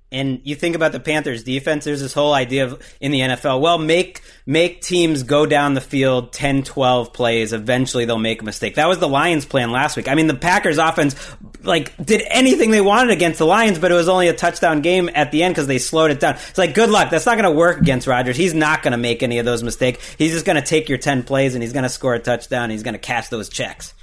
And 0.09 0.39
you 0.45 0.55
think 0.55 0.77
about 0.77 0.93
the 0.93 1.01
Panthers 1.01 1.43
defense, 1.43 1.83
there's 1.83 1.99
this 1.99 2.13
whole 2.13 2.33
idea 2.33 2.63
of 2.63 2.81
in 3.01 3.11
the 3.11 3.19
NFL, 3.19 3.59
well, 3.59 3.77
make 3.77 4.21
make 4.45 4.81
teams 4.81 5.23
go 5.23 5.45
down 5.45 5.73
the 5.73 5.81
field 5.81 6.31
10, 6.31 6.63
12 6.63 7.11
plays, 7.11 7.51
eventually 7.51 8.05
they'll 8.05 8.17
make 8.17 8.41
a 8.41 8.45
mistake. 8.45 8.75
That 8.75 8.87
was 8.87 8.99
the 8.99 9.07
Lions 9.09 9.45
plan 9.45 9.69
last 9.71 9.97
week. 9.97 10.07
I 10.07 10.15
mean, 10.15 10.27
the 10.27 10.33
Packers 10.33 10.77
offense 10.77 11.15
like 11.61 11.93
did 11.97 12.23
anything 12.29 12.71
they 12.71 12.79
wanted 12.79 13.11
against 13.11 13.39
the 13.39 13.45
Lions, 13.45 13.79
but 13.79 13.91
it 13.91 13.95
was 13.95 14.07
only 14.07 14.29
a 14.29 14.33
touchdown 14.33 14.79
game 14.81 15.09
at 15.13 15.33
the 15.33 15.43
end 15.43 15.53
because 15.53 15.67
they 15.67 15.77
slowed 15.77 16.11
it 16.11 16.21
down. 16.21 16.35
It's 16.35 16.57
like 16.57 16.73
good 16.73 16.89
luck. 16.89 17.09
That's 17.09 17.25
not 17.25 17.37
going 17.37 17.51
to 17.51 17.57
work 17.57 17.81
against 17.81 18.07
Rodgers. 18.07 18.37
He's 18.37 18.53
not 18.53 18.83
going 18.83 18.93
to 18.93 18.97
make 18.97 19.23
any 19.23 19.39
of 19.39 19.45
those 19.45 19.61
mistakes. 19.61 20.15
He's 20.17 20.31
just 20.31 20.45
going 20.45 20.55
to 20.55 20.65
take 20.65 20.87
your 20.87 20.99
10 20.99 21.23
plays 21.23 21.53
and 21.53 21.61
he's 21.61 21.73
going 21.73 21.83
to 21.83 21.89
score 21.89 22.13
a 22.13 22.19
touchdown. 22.19 22.69
He's 22.69 22.83
going 22.83 22.93
to 22.93 22.99
cash 22.99 23.27
those 23.27 23.49
checks. 23.49 23.93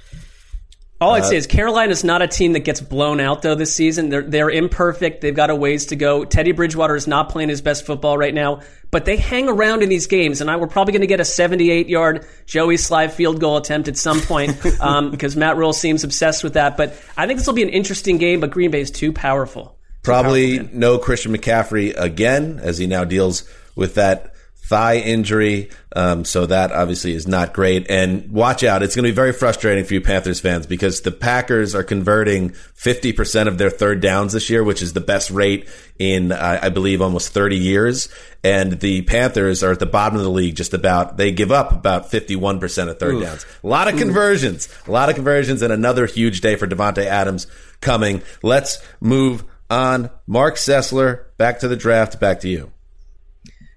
All 1.01 1.11
I'd 1.11 1.25
say 1.25 1.35
is 1.35 1.45
Carolina's 1.45 2.05
not 2.05 2.21
a 2.21 2.27
team 2.27 2.53
that 2.53 2.61
gets 2.61 2.79
blown 2.79 3.19
out 3.19 3.41
though 3.41 3.55
this 3.55 3.73
season. 3.73 4.09
They're 4.09 4.21
they're 4.21 4.49
imperfect. 4.49 5.19
They've 5.19 5.35
got 5.35 5.49
a 5.49 5.55
ways 5.55 5.87
to 5.87 5.97
go. 5.97 6.23
Teddy 6.23 6.53
Bridgewater 6.53 6.95
is 6.95 7.05
not 7.05 7.29
playing 7.29 7.49
his 7.49 7.61
best 7.61 7.85
football 7.85 8.17
right 8.17 8.33
now, 8.33 8.61
but 8.91 9.03
they 9.03 9.17
hang 9.17 9.49
around 9.49 9.83
in 9.83 9.89
these 9.89 10.07
games, 10.07 10.39
and 10.39 10.49
I 10.49 10.55
we're 10.55 10.67
probably 10.67 10.93
going 10.93 11.01
to 11.01 11.07
get 11.07 11.19
a 11.19 11.25
78 11.25 11.89
yard 11.89 12.25
Joey 12.45 12.75
Slye 12.75 13.11
field 13.11 13.41
goal 13.41 13.57
attempt 13.57 13.89
at 13.89 13.97
some 13.97 14.21
point 14.21 14.57
um, 14.81 15.11
because 15.11 15.35
Matt 15.35 15.57
Rhule 15.57 15.73
seems 15.73 16.05
obsessed 16.05 16.45
with 16.45 16.53
that. 16.53 16.77
But 16.77 16.93
I 17.17 17.27
think 17.27 17.39
this 17.39 17.47
will 17.47 17.55
be 17.55 17.63
an 17.63 17.69
interesting 17.69 18.17
game. 18.17 18.39
But 18.39 18.51
Green 18.51 18.71
Bay 18.71 18.79
is 18.79 18.91
too 18.91 19.11
powerful. 19.11 19.77
Probably 20.01 20.59
no 20.71 20.97
Christian 20.97 21.35
McCaffrey 21.35 21.93
again, 21.97 22.59
as 22.61 22.77
he 22.77 22.87
now 22.87 23.03
deals 23.03 23.43
with 23.75 23.95
that 23.95 24.34
thigh 24.65 24.97
injury. 24.97 25.69
Um, 25.95 26.25
so 26.25 26.47
that 26.47 26.71
obviously 26.71 27.13
is 27.13 27.27
not 27.27 27.53
great. 27.53 27.89
And 27.89 28.31
watch 28.31 28.63
out, 28.63 28.81
it's 28.81 28.95
going 28.95 29.03
to 29.03 29.11
be 29.11 29.15
very 29.15 29.31
frustrating 29.31 29.85
for 29.85 29.93
you 29.93 30.01
Panthers 30.01 30.39
fans 30.39 30.65
because 30.65 31.01
the 31.01 31.11
Packers 31.11 31.75
are 31.75 31.83
converting 31.83 32.49
50% 32.49 33.47
of 33.47 33.57
their 33.57 33.69
third 33.69 34.01
downs 34.01 34.33
this 34.33 34.49
year, 34.49 34.63
which 34.63 34.81
is 34.81 34.93
the 34.93 35.01
best 35.01 35.29
rate 35.29 35.69
in, 35.99 36.31
uh, 36.31 36.59
I 36.61 36.69
believe, 36.69 37.01
almost 37.01 37.29
30 37.29 37.57
years. 37.57 38.09
And 38.43 38.79
the 38.79 39.03
Panthers 39.03 39.63
are 39.63 39.71
at 39.71 39.79
the 39.79 39.85
bottom 39.85 40.17
of 40.17 40.23
the 40.23 40.31
league 40.31 40.55
just 40.55 40.73
about, 40.73 41.15
they 41.15 41.31
give 41.31 41.51
up 41.51 41.71
about 41.71 42.09
51% 42.11 42.89
of 42.89 42.99
third 42.99 43.21
downs. 43.21 43.45
A 43.63 43.67
lot 43.67 43.87
of 43.87 43.97
conversions, 43.97 44.67
a 44.87 44.91
lot 44.91 45.09
of 45.09 45.15
conversions, 45.15 45.61
and 45.61 45.71
another 45.71 46.07
huge 46.07 46.41
day 46.41 46.55
for 46.55 46.67
Davante 46.67 47.05
Adams 47.05 47.47
coming. 47.81 48.23
Let's 48.41 48.83
move 48.99 49.43
on. 49.69 50.09
Mark 50.27 50.55
Sessler, 50.55 51.25
back 51.37 51.59
to 51.59 51.67
the 51.67 51.75
draft, 51.75 52.19
back 52.19 52.39
to 52.41 52.49
you. 52.49 52.71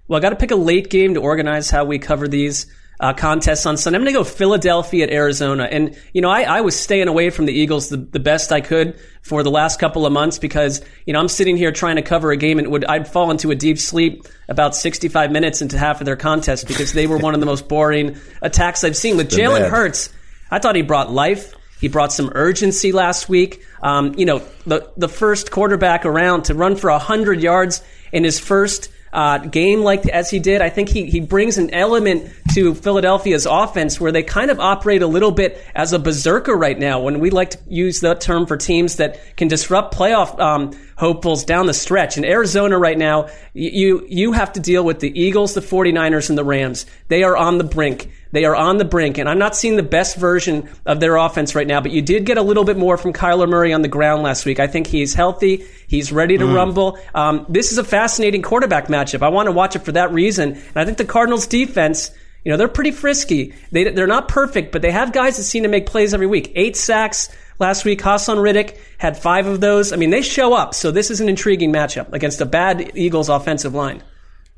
Well, 0.09 0.17
I 0.17 0.21
got 0.21 0.31
to 0.31 0.35
pick 0.35 0.49
a 0.49 0.55
late 0.55 0.89
game 0.89 1.13
to 1.13 1.21
organize 1.21 1.69
how 1.69 1.85
we 1.85 1.99
cover 1.99 2.27
these 2.27 2.65
uh, 2.99 3.13
contests 3.13 3.67
on 3.67 3.77
Sunday. 3.77 3.95
I'm 3.95 4.03
going 4.03 4.13
to 4.13 4.19
go 4.19 4.23
Philadelphia 4.23 5.03
at 5.05 5.11
Arizona. 5.11 5.65
And, 5.71 5.95
you 6.13 6.21
know, 6.21 6.31
I, 6.31 6.41
I 6.41 6.61
was 6.61 6.77
staying 6.77 7.07
away 7.07 7.29
from 7.29 7.45
the 7.45 7.53
Eagles 7.53 7.89
the, 7.89 7.97
the 7.97 8.19
best 8.19 8.51
I 8.51 8.59
could 8.59 8.99
for 9.21 9.43
the 9.43 9.51
last 9.51 9.79
couple 9.79 10.07
of 10.07 10.11
months 10.11 10.39
because, 10.39 10.81
you 11.05 11.13
know, 11.13 11.19
I'm 11.19 11.27
sitting 11.27 11.57
here 11.57 11.71
trying 11.71 11.97
to 11.97 12.01
cover 12.01 12.31
a 12.31 12.37
game 12.37 12.57
and 12.57 12.69
would, 12.71 12.85
I'd 12.85 13.07
fall 13.07 13.29
into 13.29 13.51
a 13.51 13.55
deep 13.55 13.77
sleep 13.77 14.27
about 14.49 14.75
65 14.75 15.31
minutes 15.31 15.61
into 15.61 15.77
half 15.77 16.01
of 16.01 16.05
their 16.05 16.17
contest 16.17 16.67
because 16.67 16.91
they 16.91 17.05
were 17.05 17.19
one 17.19 17.35
of 17.35 17.39
the 17.39 17.45
most 17.45 17.69
boring 17.69 18.17
attacks 18.41 18.83
I've 18.83 18.97
seen. 18.97 19.15
With 19.15 19.29
Jalen. 19.29 19.69
Hurts, 19.69 20.11
I 20.49 20.57
thought 20.57 20.75
he 20.75 20.81
brought 20.81 21.11
life. 21.11 21.53
He 21.79 21.87
brought 21.87 22.11
some 22.11 22.31
urgency 22.33 22.91
last 22.91 23.29
week. 23.29 23.63
Um, 23.81 24.15
you 24.17 24.25
know, 24.25 24.41
the 24.65 24.91
the 24.97 25.07
first 25.07 25.49
quarterback 25.49 26.05
around 26.05 26.43
to 26.45 26.53
run 26.53 26.75
for 26.75 26.89
hundred 26.91 27.41
yards 27.41 27.81
in 28.11 28.25
his 28.25 28.37
first 28.39 28.89
uh, 29.11 29.39
game 29.39 29.81
like 29.81 30.07
as 30.07 30.29
he 30.29 30.39
did. 30.39 30.61
I 30.61 30.69
think 30.69 30.89
he 30.89 31.05
he 31.05 31.19
brings 31.19 31.57
an 31.57 31.73
element 31.73 32.31
to 32.53 32.73
Philadelphia's 32.75 33.45
offense 33.45 33.99
where 33.99 34.11
they 34.11 34.23
kind 34.23 34.51
of 34.51 34.59
operate 34.59 35.01
a 35.01 35.07
little 35.07 35.31
bit 35.31 35.63
as 35.75 35.93
a 35.93 35.99
berserker 35.99 36.55
right 36.55 36.77
now. 36.77 37.01
When 37.01 37.19
we 37.19 37.29
like 37.29 37.51
to 37.51 37.59
use 37.67 38.01
that 38.01 38.21
term 38.21 38.45
for 38.45 38.57
teams 38.57 38.97
that 38.97 39.19
can 39.35 39.47
disrupt 39.47 39.95
playoff 39.95 40.39
um, 40.39 40.71
hopefuls 40.97 41.45
down 41.45 41.65
the 41.65 41.73
stretch. 41.73 42.17
In 42.17 42.25
Arizona 42.25 42.77
right 42.77 42.97
now, 42.97 43.29
you 43.53 44.05
you 44.09 44.33
have 44.33 44.53
to 44.53 44.59
deal 44.59 44.83
with 44.83 44.99
the 44.99 45.19
Eagles, 45.19 45.53
the 45.53 45.61
49ers, 45.61 46.29
and 46.29 46.37
the 46.37 46.43
Rams. 46.43 46.85
They 47.07 47.23
are 47.23 47.37
on 47.37 47.57
the 47.57 47.63
brink. 47.63 48.11
They 48.31 48.45
are 48.45 48.55
on 48.55 48.77
the 48.77 48.85
brink, 48.85 49.17
and 49.17 49.27
I'm 49.27 49.39
not 49.39 49.55
seeing 49.55 49.75
the 49.75 49.83
best 49.83 50.15
version 50.15 50.69
of 50.85 50.99
their 50.99 51.15
offense 51.15 51.55
right 51.55 51.65
now. 51.65 51.81
But 51.81 51.91
you 51.91 52.01
did 52.01 52.25
get 52.25 52.37
a 52.37 52.43
little 52.43 52.63
bit 52.63 52.77
more 52.77 52.97
from 52.97 53.11
Kyler 53.11 53.49
Murray 53.49 53.73
on 53.73 53.81
the 53.81 53.87
ground 53.87 54.21
last 54.21 54.45
week. 54.45 54.59
I 54.59 54.67
think 54.67 54.87
he's 54.87 55.13
healthy. 55.15 55.65
He's 55.87 56.11
ready 56.11 56.37
to 56.37 56.45
rumble. 56.45 56.99
Um, 57.15 57.45
this 57.49 57.71
is 57.71 57.79
a 57.79 57.83
fascinating 57.83 58.43
quarterback 58.43 58.87
matchup. 58.87 59.23
I 59.23 59.29
want 59.29 59.47
to 59.47 59.51
watch 59.51 59.75
it 59.75 59.79
for 59.79 59.93
that 59.93 60.11
reason. 60.11 60.53
And 60.53 60.77
I 60.77 60.85
think 60.85 60.99
the 60.99 61.05
Cardinals' 61.05 61.47
defense, 61.47 62.11
you 62.45 62.51
know, 62.51 62.57
they're 62.57 62.67
pretty 62.67 62.91
frisky. 62.91 63.55
They, 63.71 63.85
they're 63.85 64.05
not 64.05 64.27
perfect, 64.27 64.71
but 64.71 64.83
they 64.83 64.91
have 64.91 65.11
guys 65.11 65.37
that 65.37 65.43
seem 65.43 65.63
to 65.63 65.69
make 65.69 65.87
plays 65.87 66.13
every 66.13 66.27
week. 66.27 66.51
Eight 66.55 66.77
sacks 66.77 67.29
last 67.57 67.83
week. 67.83 68.01
Haason 68.01 68.41
Reddick 68.41 68.79
had 68.99 69.17
five 69.17 69.47
of 69.47 69.59
those. 69.59 69.91
I 69.91 69.95
mean, 69.95 70.11
they 70.11 70.21
show 70.21 70.53
up. 70.53 70.75
So 70.75 70.91
this 70.91 71.09
is 71.09 71.19
an 71.19 71.29
intriguing 71.29 71.73
matchup 71.73 72.13
against 72.13 72.41
a 72.41 72.45
bad 72.45 72.91
Eagles 72.95 73.29
offensive 73.29 73.73
line. 73.73 74.03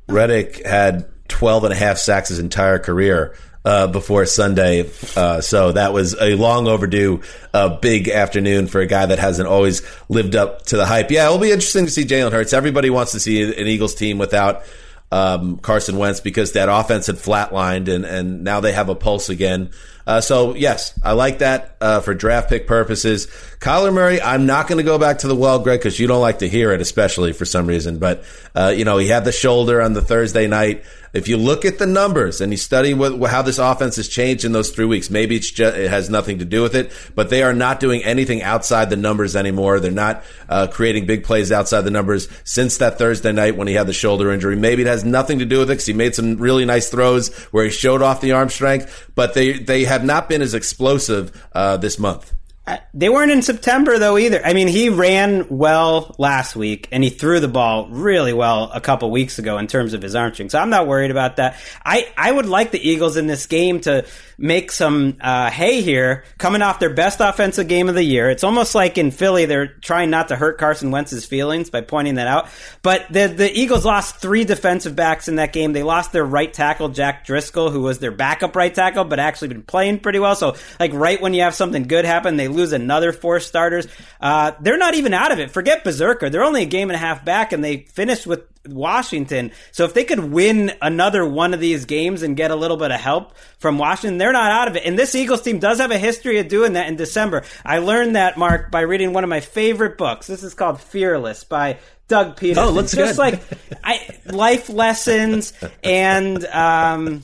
Reddick 0.07 0.65
had 0.65 1.07
12 1.29 1.65
and 1.65 1.73
a 1.73 1.77
half 1.77 1.97
sacks 1.97 2.29
his 2.29 2.39
entire 2.39 2.77
career. 2.79 3.35
Uh, 3.65 3.87
before 3.87 4.25
Sunday. 4.25 4.89
Uh, 5.15 5.41
so 5.41 5.71
that 5.71 5.93
was 5.93 6.15
a 6.19 6.35
long 6.35 6.67
overdue, 6.67 7.21
uh, 7.53 7.77
big 7.77 8.09
afternoon 8.09 8.67
for 8.67 8.81
a 8.81 8.87
guy 8.87 9.05
that 9.05 9.19
hasn't 9.19 9.47
always 9.47 9.81
lived 10.09 10.35
up 10.35 10.63
to 10.67 10.77
the 10.77 10.85
hype. 10.85 11.11
Yeah, 11.11 11.25
it'll 11.25 11.37
be 11.37 11.51
interesting 11.51 11.85
to 11.85 11.91
see 11.91 12.05
Jalen 12.05 12.31
Hurts. 12.31 12.53
Everybody 12.53 12.89
wants 12.89 13.11
to 13.13 13.19
see 13.19 13.43
an 13.43 13.67
Eagles 13.67 13.95
team 13.95 14.17
without 14.17 14.63
um, 15.11 15.57
Carson 15.57 15.97
Wentz 15.97 16.21
because 16.21 16.53
that 16.53 16.69
offense 16.69 17.07
had 17.07 17.17
flatlined 17.17 17.87
and, 17.87 18.05
and 18.05 18.43
now 18.43 18.61
they 18.61 18.71
have 18.71 18.89
a 18.89 18.95
pulse 18.95 19.29
again. 19.29 19.71
Uh, 20.07 20.21
so 20.21 20.55
yes, 20.55 20.97
I 21.03 21.13
like 21.13 21.39
that 21.39 21.75
uh, 21.81 21.99
for 22.01 22.13
draft 22.13 22.49
pick 22.49 22.65
purposes. 22.65 23.27
Kyler 23.61 23.93
Murray, 23.93 24.19
I'm 24.19 24.47
not 24.47 24.67
going 24.67 24.79
to 24.79 24.83
go 24.83 24.97
back 24.97 25.19
to 25.19 25.27
the 25.27 25.35
well, 25.35 25.59
Greg, 25.59 25.79
because 25.79 25.99
you 25.99 26.07
don't 26.07 26.19
like 26.19 26.39
to 26.39 26.49
hear 26.49 26.71
it, 26.71 26.81
especially 26.81 27.31
for 27.31 27.45
some 27.45 27.67
reason. 27.67 27.99
But 27.99 28.23
uh, 28.55 28.73
you 28.75 28.85
know, 28.85 28.97
he 28.97 29.07
had 29.07 29.23
the 29.23 29.31
shoulder 29.31 29.83
on 29.83 29.93
the 29.93 30.01
Thursday 30.01 30.47
night. 30.47 30.83
If 31.13 31.27
you 31.27 31.37
look 31.37 31.63
at 31.63 31.77
the 31.77 31.85
numbers 31.85 32.41
and 32.41 32.51
you 32.51 32.57
study 32.57 32.95
what, 32.95 33.29
how 33.29 33.43
this 33.43 33.59
offense 33.59 33.97
has 33.97 34.07
changed 34.07 34.45
in 34.45 34.51
those 34.51 34.71
three 34.71 34.85
weeks, 34.85 35.11
maybe 35.11 35.35
it's 35.35 35.51
just, 35.51 35.77
it 35.77 35.91
has 35.91 36.09
nothing 36.09 36.39
to 36.39 36.45
do 36.45 36.63
with 36.63 36.73
it, 36.73 36.91
but 37.13 37.29
they 37.29 37.43
are 37.43 37.53
not 37.53 37.79
doing 37.79 38.03
anything 38.03 38.41
outside 38.41 38.89
the 38.89 38.95
numbers 38.95 39.35
anymore. 39.35 39.79
They're 39.79 39.91
not 39.91 40.23
uh, 40.49 40.65
creating 40.65 41.05
big 41.05 41.23
plays 41.23 41.51
outside 41.51 41.81
the 41.81 41.91
numbers 41.91 42.29
since 42.43 42.77
that 42.77 42.97
Thursday 42.97 43.31
night 43.31 43.57
when 43.57 43.67
he 43.67 43.75
had 43.75 43.85
the 43.85 43.93
shoulder 43.93 44.31
injury. 44.31 44.55
Maybe 44.55 44.81
it 44.81 44.87
has 44.87 45.05
nothing 45.05 45.37
to 45.37 45.45
do 45.45 45.59
with 45.59 45.69
it 45.69 45.73
because 45.73 45.85
he 45.85 45.93
made 45.93 46.15
some 46.15 46.37
really 46.37 46.65
nice 46.65 46.89
throws 46.89 47.31
where 47.51 47.65
he 47.65 47.69
showed 47.69 48.01
off 48.01 48.21
the 48.21 48.31
arm 48.31 48.49
strength, 48.49 49.11
but 49.13 49.35
they 49.35 49.59
they 49.59 49.83
have 49.83 50.03
not 50.03 50.29
been 50.29 50.41
as 50.41 50.55
explosive 50.55 51.47
uh, 51.53 51.77
this 51.77 51.99
month. 51.99 52.33
They 52.93 53.09
weren't 53.09 53.31
in 53.31 53.41
September 53.41 53.97
though 53.97 54.17
either. 54.17 54.45
I 54.45 54.53
mean, 54.53 54.67
he 54.67 54.89
ran 54.89 55.47
well 55.49 56.15
last 56.19 56.55
week 56.55 56.87
and 56.91 57.03
he 57.03 57.09
threw 57.09 57.39
the 57.39 57.47
ball 57.47 57.87
really 57.89 58.33
well 58.33 58.69
a 58.71 58.79
couple 58.79 59.09
weeks 59.09 59.39
ago 59.39 59.57
in 59.57 59.65
terms 59.65 59.93
of 59.93 60.01
his 60.01 60.13
arm 60.13 60.33
strength. 60.33 60.51
So 60.51 60.59
I'm 60.59 60.69
not 60.69 60.85
worried 60.85 61.09
about 61.09 61.37
that. 61.37 61.59
I, 61.83 62.11
I 62.15 62.31
would 62.31 62.45
like 62.45 62.71
the 62.71 62.87
Eagles 62.87 63.17
in 63.17 63.25
this 63.25 63.47
game 63.47 63.79
to 63.81 64.05
make 64.41 64.71
some 64.71 65.17
uh, 65.21 65.49
hay 65.49 65.81
here, 65.81 66.23
coming 66.37 66.61
off 66.61 66.79
their 66.79 66.93
best 66.93 67.19
offensive 67.21 67.67
game 67.67 67.87
of 67.87 67.95
the 67.95 68.03
year. 68.03 68.29
It's 68.29 68.43
almost 68.43 68.75
like 68.75 68.97
in 68.97 69.11
Philly, 69.11 69.45
they're 69.45 69.67
trying 69.67 70.09
not 70.09 70.29
to 70.29 70.35
hurt 70.35 70.57
Carson 70.57 70.91
Wentz's 70.91 71.25
feelings 71.25 71.69
by 71.69 71.81
pointing 71.81 72.15
that 72.15 72.27
out. 72.27 72.49
But 72.81 73.05
the 73.11 73.27
the 73.27 73.51
Eagles 73.51 73.85
lost 73.85 74.17
three 74.17 74.43
defensive 74.43 74.95
backs 74.95 75.27
in 75.27 75.35
that 75.35 75.53
game. 75.53 75.73
They 75.73 75.83
lost 75.83 76.11
their 76.11 76.25
right 76.25 76.51
tackle 76.51 76.89
Jack 76.89 77.25
Driscoll, 77.25 77.69
who 77.69 77.81
was 77.81 77.99
their 77.99 78.11
backup 78.11 78.55
right 78.55 78.73
tackle, 78.73 79.05
but 79.05 79.19
actually 79.19 79.49
been 79.49 79.63
playing 79.63 79.99
pretty 79.99 80.19
well. 80.19 80.35
So 80.35 80.55
like 80.79 80.91
right 80.93 81.21
when 81.21 81.33
you 81.33 81.43
have 81.43 81.55
something 81.55 81.83
good 81.83 82.05
happen, 82.05 82.37
they 82.37 82.47
lose 82.47 82.73
another 82.73 83.13
four 83.13 83.39
starters. 83.39 83.87
Uh, 84.19 84.51
they're 84.59 84.77
not 84.77 84.95
even 84.95 85.13
out 85.13 85.31
of 85.31 85.39
it. 85.39 85.51
Forget 85.51 85.83
Berserker. 85.83 86.29
They're 86.29 86.43
only 86.43 86.63
a 86.63 86.67
game 86.67 86.89
and 86.89 86.95
a 86.95 86.99
half 86.99 87.23
back, 87.23 87.53
and 87.53 87.63
they 87.63 87.77
finished 87.77 88.25
with 88.25 88.50
Washington. 88.67 89.51
So 89.71 89.85
if 89.85 89.93
they 89.93 90.03
could 90.03 90.19
win 90.19 90.71
another 90.81 91.25
one 91.25 91.53
of 91.53 91.59
these 91.59 91.85
games 91.85 92.21
and 92.21 92.37
get 92.37 92.51
a 92.51 92.55
little 92.55 92.77
bit 92.77 92.91
of 92.91 92.99
help 92.99 93.33
from 93.57 93.77
Washington, 93.77 94.17
they're 94.17 94.31
not 94.31 94.51
out 94.51 94.67
of 94.67 94.75
it. 94.75 94.85
And 94.85 94.97
this 94.97 95.15
Eagles 95.15 95.41
team 95.41 95.59
does 95.59 95.79
have 95.79 95.91
a 95.91 95.97
history 95.97 96.39
of 96.39 96.47
doing 96.47 96.73
that 96.73 96.87
in 96.87 96.95
December. 96.95 97.43
I 97.65 97.79
learned 97.79 98.15
that, 98.15 98.37
Mark, 98.37 98.71
by 98.71 98.81
reading 98.81 99.13
one 99.13 99.23
of 99.23 99.29
my 99.29 99.39
favorite 99.39 99.97
books. 99.97 100.27
This 100.27 100.43
is 100.43 100.53
called 100.53 100.79
Fearless 100.79 101.43
by 101.43 101.79
Doug 102.11 102.35
Pederson. 102.35 102.57
Oh, 102.57 102.71
looks 102.71 102.91
just 102.91 103.13
good. 103.13 103.17
like 103.17 103.41
I, 103.85 104.05
life 104.25 104.67
lessons 104.67 105.53
and 105.81 106.43
um, 106.47 107.23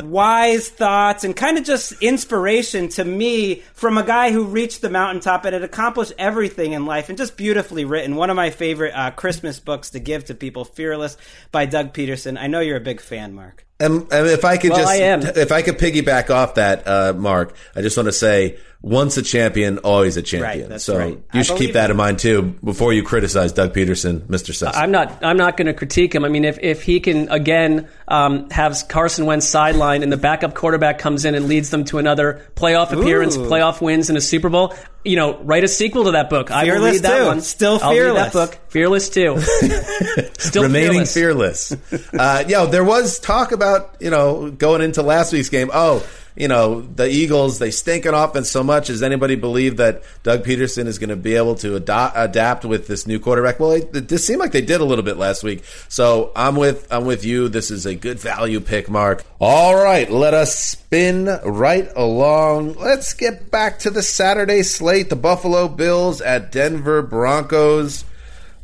wise 0.00 0.68
thoughts 0.68 1.24
and 1.24 1.34
kind 1.34 1.58
of 1.58 1.64
just 1.64 2.00
inspiration 2.00 2.88
to 2.90 3.04
me 3.04 3.56
from 3.74 3.98
a 3.98 4.04
guy 4.04 4.30
who 4.30 4.44
reached 4.44 4.82
the 4.82 4.88
mountaintop 4.88 5.44
and 5.46 5.54
had 5.54 5.64
accomplished 5.64 6.12
everything 6.16 6.74
in 6.74 6.86
life 6.86 7.08
and 7.08 7.18
just 7.18 7.36
beautifully 7.36 7.84
written. 7.84 8.14
One 8.14 8.30
of 8.30 8.36
my 8.36 8.50
favorite 8.50 8.92
uh, 8.92 9.10
Christmas 9.10 9.58
books 9.58 9.90
to 9.90 9.98
give 9.98 10.26
to 10.26 10.34
people, 10.36 10.64
Fearless 10.64 11.16
by 11.50 11.66
Doug 11.66 11.92
Pederson. 11.92 12.38
I 12.38 12.46
know 12.46 12.60
you're 12.60 12.76
a 12.76 12.80
big 12.80 13.00
fan, 13.00 13.34
Mark. 13.34 13.66
And, 13.80 14.12
and 14.12 14.26
if 14.28 14.44
I 14.44 14.58
could 14.58 14.70
Well, 14.70 14.80
just, 14.80 15.34
I 15.34 15.40
if 15.40 15.52
I 15.52 15.62
could 15.62 15.78
piggyback 15.78 16.28
off 16.28 16.56
that, 16.56 16.86
uh, 16.86 17.14
Mark, 17.16 17.54
I 17.74 17.80
just 17.80 17.96
want 17.96 18.08
to 18.08 18.12
say, 18.12 18.58
once 18.82 19.16
a 19.16 19.22
champion, 19.22 19.78
always 19.78 20.16
a 20.16 20.22
champion. 20.22 20.70
Right, 20.70 20.80
so 20.80 20.98
right. 20.98 21.12
you 21.32 21.40
I 21.40 21.42
should 21.42 21.58
keep 21.58 21.74
that 21.74 21.90
in 21.90 21.96
mind 21.96 22.18
too 22.18 22.42
before 22.64 22.92
you 22.92 23.02
criticize 23.02 23.52
Doug 23.52 23.74
Pederson, 23.74 24.20
Mr. 24.20 24.54
Sess. 24.54 24.74
I'm 24.74 24.90
not. 24.90 25.22
I'm 25.22 25.36
not 25.36 25.56
going 25.56 25.66
to 25.66 25.74
critique 25.74 26.14
him. 26.14 26.24
I 26.24 26.28
mean, 26.28 26.44
if, 26.44 26.58
if 26.60 26.82
he 26.82 27.00
can 27.00 27.28
again 27.30 27.88
um, 28.10 28.50
have 28.50 28.76
Carson 28.88 29.24
Wentz 29.24 29.46
sideline 29.46 30.02
and 30.02 30.12
the 30.12 30.16
backup 30.16 30.54
quarterback 30.54 30.98
comes 30.98 31.24
in 31.24 31.34
and 31.34 31.46
leads 31.46 31.70
them 31.70 31.84
to 31.86 31.98
another 31.98 32.44
playoff 32.56 32.92
appearance, 32.92 33.36
Ooh. 33.36 33.48
playoff 33.48 33.80
wins, 33.80 34.08
and 34.10 34.18
a 34.18 34.20
Super 34.20 34.48
Bowl, 34.48 34.74
you 35.04 35.16
know, 35.16 35.38
write 35.38 35.62
a 35.64 35.68
sequel 35.68 36.04
to 36.04 36.10
that 36.10 36.28
book. 36.28 36.50
I 36.50 36.64
will 36.64 36.72
Fearless 36.72 36.92
read 36.94 37.02
that 37.04 37.18
too. 37.18 37.26
one. 37.26 37.40
Still 37.40 37.78
I'll 37.80 37.90
read 37.90 37.96
fearless. 37.96 38.32
that 38.32 38.32
book. 38.32 38.58
Fearless 38.68 39.08
too. 39.10 39.40
Still 40.38 40.64
remaining 40.64 41.06
fearless. 41.06 41.72
fearless. 41.72 42.12
uh, 42.12 42.44
yo, 42.48 42.66
there 42.66 42.84
was 42.84 43.18
talk 43.20 43.52
about 43.52 43.96
you 44.00 44.10
know 44.10 44.50
going 44.50 44.82
into 44.82 45.02
last 45.02 45.32
week's 45.32 45.48
game. 45.48 45.70
Oh, 45.72 46.04
you 46.40 46.48
know 46.48 46.80
the 46.80 47.06
Eagles 47.06 47.58
they 47.58 47.70
stink 47.70 48.06
on 48.06 48.14
offense 48.14 48.50
so 48.50 48.64
much. 48.64 48.86
Does 48.86 49.02
anybody 49.02 49.36
believe 49.36 49.76
that 49.76 50.02
Doug 50.22 50.42
Pederson 50.42 50.86
is 50.86 50.98
going 50.98 51.10
to 51.10 51.16
be 51.16 51.36
able 51.36 51.54
to 51.56 51.76
adapt 51.76 52.64
with 52.64 52.86
this 52.86 53.06
new 53.06 53.20
quarterback? 53.20 53.60
Well, 53.60 53.72
it, 53.72 53.94
it 53.94 54.08
just 54.08 54.26
seemed 54.26 54.40
like 54.40 54.52
they 54.52 54.62
did 54.62 54.80
a 54.80 54.84
little 54.84 55.04
bit 55.04 55.18
last 55.18 55.42
week. 55.42 55.64
So 55.90 56.32
I'm 56.34 56.56
with 56.56 56.90
I'm 56.90 57.04
with 57.04 57.26
you. 57.26 57.50
This 57.50 57.70
is 57.70 57.84
a 57.84 57.94
good 57.94 58.18
value 58.18 58.60
pick, 58.60 58.88
Mark. 58.88 59.22
All 59.38 59.76
right, 59.76 60.10
let 60.10 60.32
us 60.32 60.58
spin 60.58 61.26
right 61.44 61.90
along. 61.94 62.72
Let's 62.74 63.12
get 63.12 63.50
back 63.50 63.80
to 63.80 63.90
the 63.90 64.02
Saturday 64.02 64.62
slate. 64.62 65.10
The 65.10 65.16
Buffalo 65.16 65.68
Bills 65.68 66.22
at 66.22 66.50
Denver 66.50 67.02
Broncos. 67.02 68.06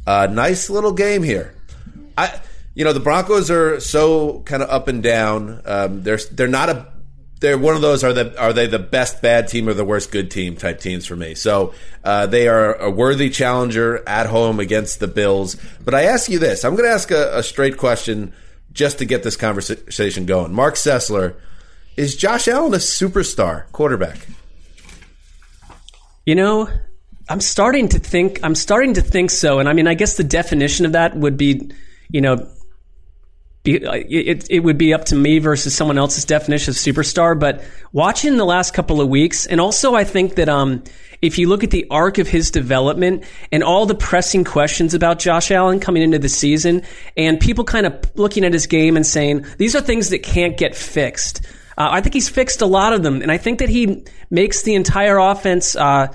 Uh, 0.06 0.28
nice 0.30 0.70
little 0.70 0.92
game 0.92 1.22
here. 1.22 1.54
I, 2.16 2.40
you 2.74 2.84
know, 2.84 2.94
the 2.94 3.00
Broncos 3.00 3.50
are 3.50 3.80
so 3.80 4.40
kind 4.46 4.62
of 4.62 4.70
up 4.70 4.88
and 4.88 5.02
down. 5.02 5.60
Um, 5.66 6.02
they're 6.02 6.20
they're 6.32 6.48
not 6.48 6.70
a 6.70 6.95
they're 7.40 7.58
one 7.58 7.74
of 7.74 7.82
those 7.82 8.02
are 8.02 8.12
the 8.12 8.38
are 8.40 8.52
they 8.52 8.66
the 8.66 8.78
best 8.78 9.20
bad 9.20 9.48
team 9.48 9.68
or 9.68 9.74
the 9.74 9.84
worst 9.84 10.10
good 10.10 10.30
team 10.30 10.56
type 10.56 10.80
teams 10.80 11.06
for 11.06 11.16
me. 11.16 11.34
So 11.34 11.74
uh, 12.02 12.26
they 12.26 12.48
are 12.48 12.74
a 12.74 12.90
worthy 12.90 13.30
challenger 13.30 14.02
at 14.08 14.26
home 14.26 14.58
against 14.58 15.00
the 15.00 15.08
Bills. 15.08 15.56
But 15.84 15.94
I 15.94 16.04
ask 16.04 16.30
you 16.30 16.38
this: 16.38 16.64
I'm 16.64 16.74
going 16.76 16.88
to 16.88 16.94
ask 16.94 17.10
a, 17.10 17.38
a 17.38 17.42
straight 17.42 17.76
question 17.76 18.32
just 18.72 18.98
to 18.98 19.04
get 19.04 19.22
this 19.22 19.36
conversation 19.36 20.26
going. 20.26 20.52
Mark 20.52 20.74
Sessler, 20.74 21.34
is 21.96 22.16
Josh 22.16 22.48
Allen 22.48 22.74
a 22.74 22.78
superstar 22.78 23.70
quarterback? 23.72 24.18
You 26.24 26.34
know, 26.34 26.68
I'm 27.28 27.40
starting 27.40 27.88
to 27.88 27.98
think. 27.98 28.40
I'm 28.42 28.54
starting 28.54 28.94
to 28.94 29.02
think 29.02 29.30
so, 29.30 29.58
and 29.58 29.68
I 29.68 29.74
mean, 29.74 29.86
I 29.86 29.94
guess 29.94 30.16
the 30.16 30.24
definition 30.24 30.86
of 30.86 30.92
that 30.92 31.14
would 31.14 31.36
be, 31.36 31.70
you 32.08 32.22
know, 32.22 32.48
it 33.74 34.46
it 34.50 34.60
would 34.60 34.78
be 34.78 34.94
up 34.94 35.06
to 35.06 35.16
me 35.16 35.38
versus 35.38 35.74
someone 35.74 35.98
else's 35.98 36.24
definition 36.24 36.72
of 36.72 36.76
superstar. 36.76 37.38
But 37.38 37.62
watching 37.92 38.36
the 38.36 38.44
last 38.44 38.74
couple 38.74 39.00
of 39.00 39.08
weeks, 39.08 39.46
and 39.46 39.60
also 39.60 39.94
I 39.94 40.04
think 40.04 40.36
that 40.36 40.48
um, 40.48 40.82
if 41.22 41.38
you 41.38 41.48
look 41.48 41.64
at 41.64 41.70
the 41.70 41.86
arc 41.90 42.18
of 42.18 42.28
his 42.28 42.50
development 42.50 43.24
and 43.50 43.62
all 43.62 43.86
the 43.86 43.94
pressing 43.94 44.44
questions 44.44 44.94
about 44.94 45.18
Josh 45.18 45.50
Allen 45.50 45.80
coming 45.80 46.02
into 46.02 46.18
the 46.18 46.28
season, 46.28 46.82
and 47.16 47.40
people 47.40 47.64
kind 47.64 47.86
of 47.86 47.94
looking 48.16 48.44
at 48.44 48.52
his 48.52 48.66
game 48.66 48.96
and 48.96 49.06
saying 49.06 49.46
these 49.58 49.74
are 49.74 49.80
things 49.80 50.10
that 50.10 50.22
can't 50.22 50.56
get 50.56 50.74
fixed. 50.74 51.42
Uh, 51.78 51.88
I 51.92 52.00
think 52.00 52.14
he's 52.14 52.28
fixed 52.28 52.62
a 52.62 52.66
lot 52.66 52.92
of 52.92 53.02
them, 53.02 53.20
and 53.20 53.30
I 53.30 53.36
think 53.36 53.58
that 53.58 53.68
he 53.68 54.04
makes 54.30 54.62
the 54.62 54.74
entire 54.74 55.18
offense 55.18 55.76
uh, 55.76 56.08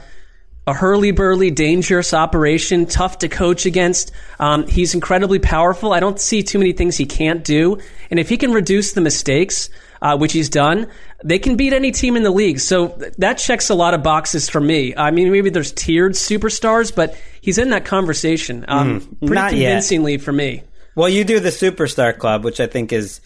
a 0.72 0.74
hurly 0.74 1.12
burly, 1.12 1.52
dangerous 1.52 2.14
operation, 2.14 2.86
tough 2.86 3.18
to 3.20 3.28
coach 3.28 3.66
against. 3.66 4.12
Um, 4.40 4.66
he's 4.68 4.94
incredibly 4.94 5.38
powerful. 5.38 5.92
I 5.92 6.00
don't 6.00 6.20
see 6.20 6.44
too 6.44 6.60
many 6.60 6.72
things 6.72 6.96
he 6.96 7.06
can't 7.06 7.44
do, 7.44 7.78
and 8.10 8.20
if 8.20 8.30
he 8.30 8.38
can 8.38 8.54
reduce 8.54 8.94
the 8.94 9.02
mistakes, 9.02 9.70
uh, 10.02 10.18
which 10.18 10.32
he's 10.32 10.50
done, 10.50 10.88
they 11.24 11.40
can 11.40 11.58
beat 11.58 11.74
any 11.74 11.92
team 11.92 12.16
in 12.16 12.24
the 12.24 12.32
league. 12.32 12.60
So 12.60 12.88
th- 12.88 13.14
that 13.18 13.38
checks 13.38 13.70
a 13.70 13.76
lot 13.76 13.94
of 13.94 14.02
boxes 14.02 14.50
for 14.50 14.62
me. 14.62 14.96
I 14.96 15.12
mean, 15.12 15.30
maybe 15.32 15.50
there's 15.50 15.74
tiered 15.74 16.14
superstars, 16.14 16.96
but 16.96 17.20
he's 17.42 17.58
in 17.58 17.72
that 17.72 17.84
conversation 17.84 18.64
um, 18.70 19.02
pretty 19.20 19.36
not 19.36 19.54
yet. 19.54 19.68
convincingly 19.68 20.18
for 20.20 20.32
me. 20.32 20.64
Well, 20.96 21.10
you 21.10 21.26
do 21.26 21.42
the 21.42 21.50
Superstar 21.50 22.18
Club, 22.18 22.46
which 22.46 22.62
I 22.62 22.68
think 22.68 22.94
is 22.94 23.20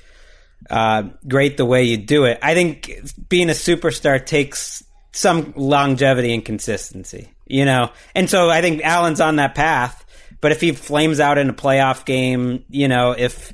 uh, 0.70 1.04
great 1.28 1.58
the 1.58 1.66
way 1.66 1.84
you 1.84 1.98
do 1.98 2.26
it. 2.26 2.40
I 2.42 2.56
think 2.56 2.92
being 3.30 3.50
a 3.50 3.54
superstar 3.54 4.24
takes 4.26 4.84
some 5.16 5.54
longevity 5.56 6.34
and 6.34 6.44
consistency, 6.44 7.30
you 7.48 7.66
know? 7.66 7.92
And 8.14 8.30
so 8.30 8.50
I 8.50 8.62
think 8.62 8.84
Allen's 8.84 9.22
on 9.22 9.38
that 9.38 9.56
path. 9.56 10.06
But 10.42 10.52
if 10.52 10.60
he 10.62 10.74
flames 10.74 11.20
out 11.20 11.38
in 11.38 11.50
a 11.50 11.54
playoff 11.54 12.06
game, 12.06 12.66
you 12.70 12.88
know, 12.88 13.16
if 13.18 13.54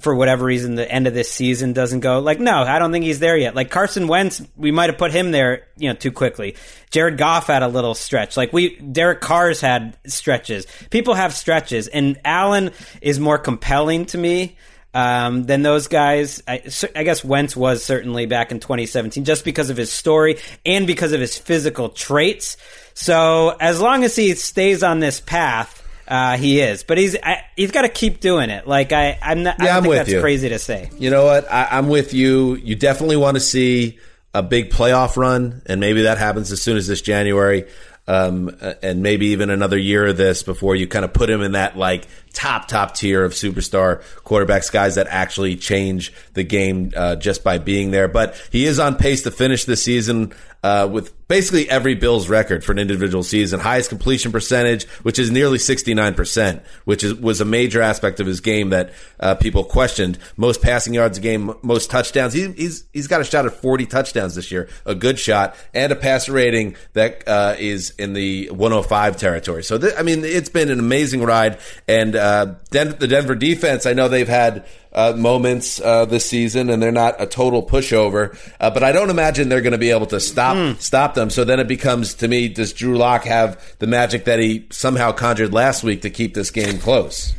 for 0.00 0.14
whatever 0.14 0.44
reason 0.44 0.74
the 0.74 0.90
end 0.90 1.06
of 1.06 1.14
this 1.14 1.30
season 1.30 1.72
doesn't 1.72 2.00
go, 2.00 2.18
like, 2.18 2.40
no, 2.40 2.58
I 2.58 2.80
don't 2.80 2.90
think 2.90 3.04
he's 3.04 3.20
there 3.20 3.36
yet. 3.36 3.54
Like 3.54 3.70
Carson 3.70 4.08
Wentz, 4.08 4.42
we 4.56 4.72
might 4.72 4.90
have 4.90 4.98
put 4.98 5.12
him 5.12 5.30
there, 5.30 5.68
you 5.76 5.88
know, 5.88 5.94
too 5.94 6.10
quickly. 6.10 6.56
Jared 6.90 7.18
Goff 7.18 7.46
had 7.46 7.62
a 7.62 7.68
little 7.68 7.94
stretch. 7.94 8.36
Like 8.36 8.52
we, 8.52 8.76
Derek 8.76 9.20
Carr's 9.20 9.60
had 9.60 9.96
stretches. 10.06 10.66
People 10.90 11.14
have 11.14 11.32
stretches, 11.32 11.86
and 11.86 12.18
Allen 12.24 12.72
is 13.00 13.20
more 13.20 13.38
compelling 13.38 14.06
to 14.06 14.18
me 14.18 14.56
um, 14.96 15.44
than 15.44 15.62
those 15.62 15.88
guys. 15.88 16.42
I, 16.48 16.62
I 16.94 17.02
guess 17.04 17.22
Wentz 17.24 17.54
was 17.56 17.84
certainly 17.84 18.26
back 18.26 18.50
in 18.50 18.60
2017 18.60 19.24
just 19.24 19.44
because 19.44 19.68
of 19.70 19.76
his 19.76 19.92
story 19.92 20.38
and 20.64 20.86
because 20.86 21.12
of 21.12 21.20
his 21.20 21.36
physical 21.36 21.90
traits. 21.90 22.56
So 22.94 23.54
as 23.60 23.80
long 23.80 24.04
as 24.04 24.16
he 24.16 24.34
stays 24.34 24.82
on 24.82 25.00
this 25.00 25.20
path, 25.20 25.82
Uh, 26.08 26.36
he 26.36 26.60
is, 26.60 26.84
but 26.84 26.98
he's 26.98 27.16
I, 27.20 27.42
he's 27.56 27.72
got 27.72 27.82
to 27.82 27.88
keep 27.88 28.20
doing 28.20 28.48
it. 28.48 28.64
Like 28.64 28.92
I, 28.92 29.18
I'm 29.20 29.42
not. 29.42 29.60
I 29.60 29.64
Yeah, 29.64 29.68
don't 29.70 29.76
I'm 29.78 29.82
think 29.82 29.90
with 29.90 29.98
that's 29.98 30.12
you. 30.12 30.20
crazy 30.20 30.48
to 30.50 30.58
say. 30.60 30.88
You 31.00 31.10
know 31.10 31.24
what? 31.24 31.50
I, 31.50 31.66
I'm 31.72 31.88
with 31.88 32.14
you. 32.14 32.54
You 32.62 32.76
definitely 32.76 33.16
want 33.16 33.34
to 33.36 33.40
see 33.40 33.98
a 34.32 34.40
big 34.40 34.70
playoff 34.70 35.16
run, 35.16 35.62
and 35.66 35.80
maybe 35.80 36.02
that 36.02 36.16
happens 36.18 36.52
as 36.52 36.62
soon 36.62 36.76
as 36.76 36.86
this 36.86 37.00
January, 37.02 37.66
um, 38.08 38.56
and 38.82 39.02
maybe 39.02 39.28
even 39.28 39.50
another 39.50 39.78
year 39.78 40.06
of 40.06 40.16
this 40.16 40.42
before 40.42 40.76
you 40.76 40.86
kind 40.86 41.04
of 41.04 41.12
put 41.12 41.28
him 41.28 41.42
in 41.42 41.52
that 41.52 41.76
like 41.76 42.06
top 42.32 42.68
top 42.68 42.94
tier 42.94 43.24
of 43.24 43.32
superstar 43.32 44.02
quarterbacks, 44.24 44.70
guys 44.70 44.94
that 44.94 45.06
actually 45.08 45.56
change 45.56 46.12
the 46.34 46.44
game 46.44 46.92
uh, 46.94 47.16
just 47.16 47.42
by 47.42 47.58
being 47.58 47.90
there. 47.90 48.08
But 48.08 48.40
he 48.52 48.66
is 48.66 48.78
on 48.78 48.96
pace 48.96 49.22
to 49.22 49.30
finish 49.30 49.64
the 49.64 49.76
season 49.76 50.32
uh, 50.62 50.88
with 50.90 51.12
basically 51.28 51.68
every 51.68 51.94
Bills 51.94 52.28
record 52.28 52.64
for 52.64 52.72
an 52.72 52.78
individual 52.78 53.22
season. 53.22 53.60
Highest 53.60 53.88
completion 53.88 54.32
percentage, 54.32 54.84
which 55.02 55.18
is 55.18 55.30
nearly 55.30 55.58
69%, 55.58 56.62
which 56.84 57.02
is, 57.02 57.14
was 57.14 57.40
a 57.40 57.44
major 57.44 57.82
aspect 57.82 58.20
of 58.20 58.26
his 58.26 58.40
game 58.40 58.70
that 58.70 58.92
uh, 59.18 59.34
people 59.34 59.64
questioned. 59.64 60.18
Most 60.36 60.62
passing 60.62 60.94
yards 60.94 61.18
a 61.18 61.20
game, 61.20 61.52
most 61.62 61.90
touchdowns. 61.90 62.32
He, 62.32 62.50
he's, 62.52 62.84
he's 62.92 63.06
got 63.06 63.20
a 63.20 63.24
shot 63.24 63.46
at 63.46 63.52
40 63.52 63.86
touchdowns 63.86 64.34
this 64.34 64.50
year, 64.50 64.68
a 64.84 64.94
good 64.94 65.18
shot, 65.18 65.56
and 65.74 65.92
a 65.92 65.96
passer 65.96 66.32
rating 66.32 66.76
that 66.92 67.26
uh, 67.26 67.56
is 67.58 67.90
in 67.98 68.12
the 68.12 68.48
105 68.50 69.16
territory. 69.16 69.64
So, 69.64 69.78
th- 69.78 69.94
I 69.98 70.02
mean, 70.02 70.24
it's 70.24 70.48
been 70.48 70.70
an 70.70 70.78
amazing 70.78 71.22
ride. 71.22 71.58
And 71.88 72.14
uh, 72.14 72.54
Den- 72.70 72.98
the 72.98 73.08
Denver 73.08 73.34
defense, 73.34 73.86
I 73.86 73.92
know 73.92 74.08
they've 74.08 74.28
had 74.28 74.66
uh, 74.96 75.12
moments 75.14 75.78
uh, 75.80 76.06
this 76.06 76.24
season, 76.24 76.70
and 76.70 76.82
they're 76.82 76.90
not 76.90 77.20
a 77.20 77.26
total 77.26 77.62
pushover. 77.62 78.36
Uh, 78.58 78.70
but 78.70 78.82
I 78.82 78.90
don't 78.90 79.10
imagine 79.10 79.50
they're 79.50 79.60
going 79.60 79.72
to 79.72 79.78
be 79.78 79.90
able 79.90 80.06
to 80.06 80.18
stop 80.18 80.80
stop 80.80 81.14
them. 81.14 81.30
So 81.30 81.44
then 81.44 81.60
it 81.60 81.68
becomes 81.68 82.14
to 82.14 82.28
me: 82.28 82.48
Does 82.48 82.72
Drew 82.72 82.96
Lock 82.96 83.24
have 83.24 83.76
the 83.78 83.86
magic 83.86 84.24
that 84.24 84.38
he 84.38 84.66
somehow 84.70 85.12
conjured 85.12 85.52
last 85.52 85.84
week 85.84 86.02
to 86.02 86.10
keep 86.10 86.34
this 86.34 86.50
game 86.50 86.78
close? 86.78 87.34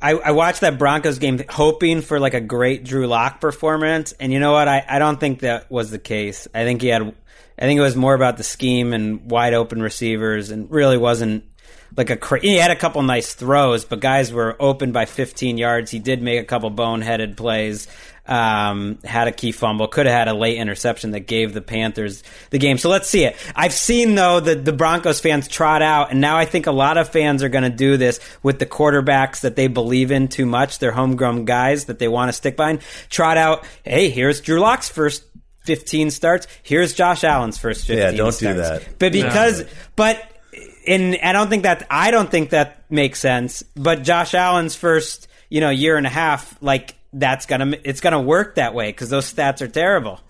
I, 0.00 0.12
I 0.12 0.30
watched 0.32 0.62
that 0.62 0.78
Broncos 0.78 1.18
game 1.18 1.40
hoping 1.48 2.00
for 2.00 2.18
like 2.18 2.34
a 2.34 2.40
great 2.40 2.84
Drew 2.84 3.06
Lock 3.06 3.40
performance, 3.40 4.12
and 4.12 4.32
you 4.32 4.40
know 4.40 4.52
what? 4.52 4.68
I, 4.68 4.84
I 4.88 4.98
don't 4.98 5.18
think 5.18 5.40
that 5.40 5.70
was 5.70 5.90
the 5.90 5.98
case. 5.98 6.48
I 6.52 6.64
think 6.64 6.82
he 6.82 6.88
had, 6.88 7.02
I 7.02 7.62
think 7.62 7.78
it 7.78 7.82
was 7.82 7.94
more 7.94 8.14
about 8.14 8.36
the 8.36 8.42
scheme 8.42 8.92
and 8.92 9.30
wide 9.30 9.54
open 9.54 9.80
receivers, 9.80 10.50
and 10.50 10.68
really 10.70 10.98
wasn't 10.98 11.44
like 11.96 12.10
a. 12.10 12.16
Cra- 12.16 12.40
he 12.40 12.56
had 12.56 12.70
a 12.70 12.76
couple 12.76 13.02
nice 13.02 13.34
throws, 13.34 13.84
but 13.84 14.00
guys 14.00 14.32
were 14.32 14.56
open 14.60 14.92
by 14.92 15.04
15 15.04 15.58
yards. 15.58 15.90
He 15.90 15.98
did 15.98 16.22
make 16.22 16.40
a 16.40 16.44
couple 16.44 16.70
boneheaded 16.70 17.36
plays. 17.36 17.88
Um, 18.24 19.00
had 19.02 19.26
a 19.26 19.32
key 19.32 19.50
fumble, 19.50 19.88
could 19.88 20.06
have 20.06 20.14
had 20.14 20.28
a 20.28 20.32
late 20.32 20.56
interception 20.56 21.10
that 21.10 21.26
gave 21.26 21.54
the 21.54 21.60
Panthers 21.60 22.22
the 22.50 22.58
game. 22.58 22.78
So 22.78 22.88
let's 22.88 23.08
see 23.08 23.24
it. 23.24 23.36
I've 23.56 23.72
seen 23.72 24.14
though 24.14 24.38
that 24.38 24.64
the 24.64 24.72
Broncos 24.72 25.18
fans 25.18 25.48
trot 25.48 25.82
out, 25.82 26.12
and 26.12 26.20
now 26.20 26.38
I 26.38 26.44
think 26.44 26.68
a 26.68 26.72
lot 26.72 26.98
of 26.98 27.08
fans 27.08 27.42
are 27.42 27.48
going 27.48 27.64
to 27.64 27.76
do 27.76 27.96
this 27.96 28.20
with 28.40 28.60
the 28.60 28.66
quarterbacks 28.66 29.40
that 29.40 29.56
they 29.56 29.66
believe 29.66 30.12
in 30.12 30.28
too 30.28 30.46
much, 30.46 30.78
their 30.78 30.92
homegrown 30.92 31.46
guys 31.46 31.86
that 31.86 31.98
they 31.98 32.06
want 32.06 32.28
to 32.28 32.32
stick 32.32 32.56
behind. 32.56 32.82
Trot 33.10 33.36
out, 33.36 33.66
hey, 33.82 34.08
here's 34.08 34.40
Drew 34.40 34.60
Lock's 34.60 34.88
first 34.88 35.24
15 35.64 36.10
starts. 36.10 36.46
Here's 36.62 36.92
Josh 36.94 37.24
Allen's 37.24 37.58
first 37.58 37.86
15 37.86 37.98
Yeah, 37.98 38.10
don't 38.12 38.38
do 38.38 38.54
that. 38.54 38.98
But 38.98 39.12
because, 39.12 39.64
but, 39.96 40.31
and 40.86 41.16
I 41.22 41.32
don't 41.32 41.48
think 41.48 41.62
that, 41.64 41.86
I 41.90 42.10
don't 42.10 42.30
think 42.30 42.50
that 42.50 42.84
makes 42.90 43.18
sense, 43.20 43.62
but 43.76 44.02
Josh 44.02 44.34
Allen's 44.34 44.74
first, 44.74 45.28
you 45.48 45.60
know, 45.60 45.70
year 45.70 45.96
and 45.96 46.06
a 46.06 46.10
half, 46.10 46.56
like, 46.62 46.94
that's 47.12 47.46
gonna, 47.46 47.74
it's 47.84 48.00
gonna 48.00 48.20
work 48.20 48.54
that 48.56 48.74
way 48.74 48.90
because 48.90 49.10
those 49.10 49.32
stats 49.32 49.60
are 49.60 49.68
terrible. 49.68 50.20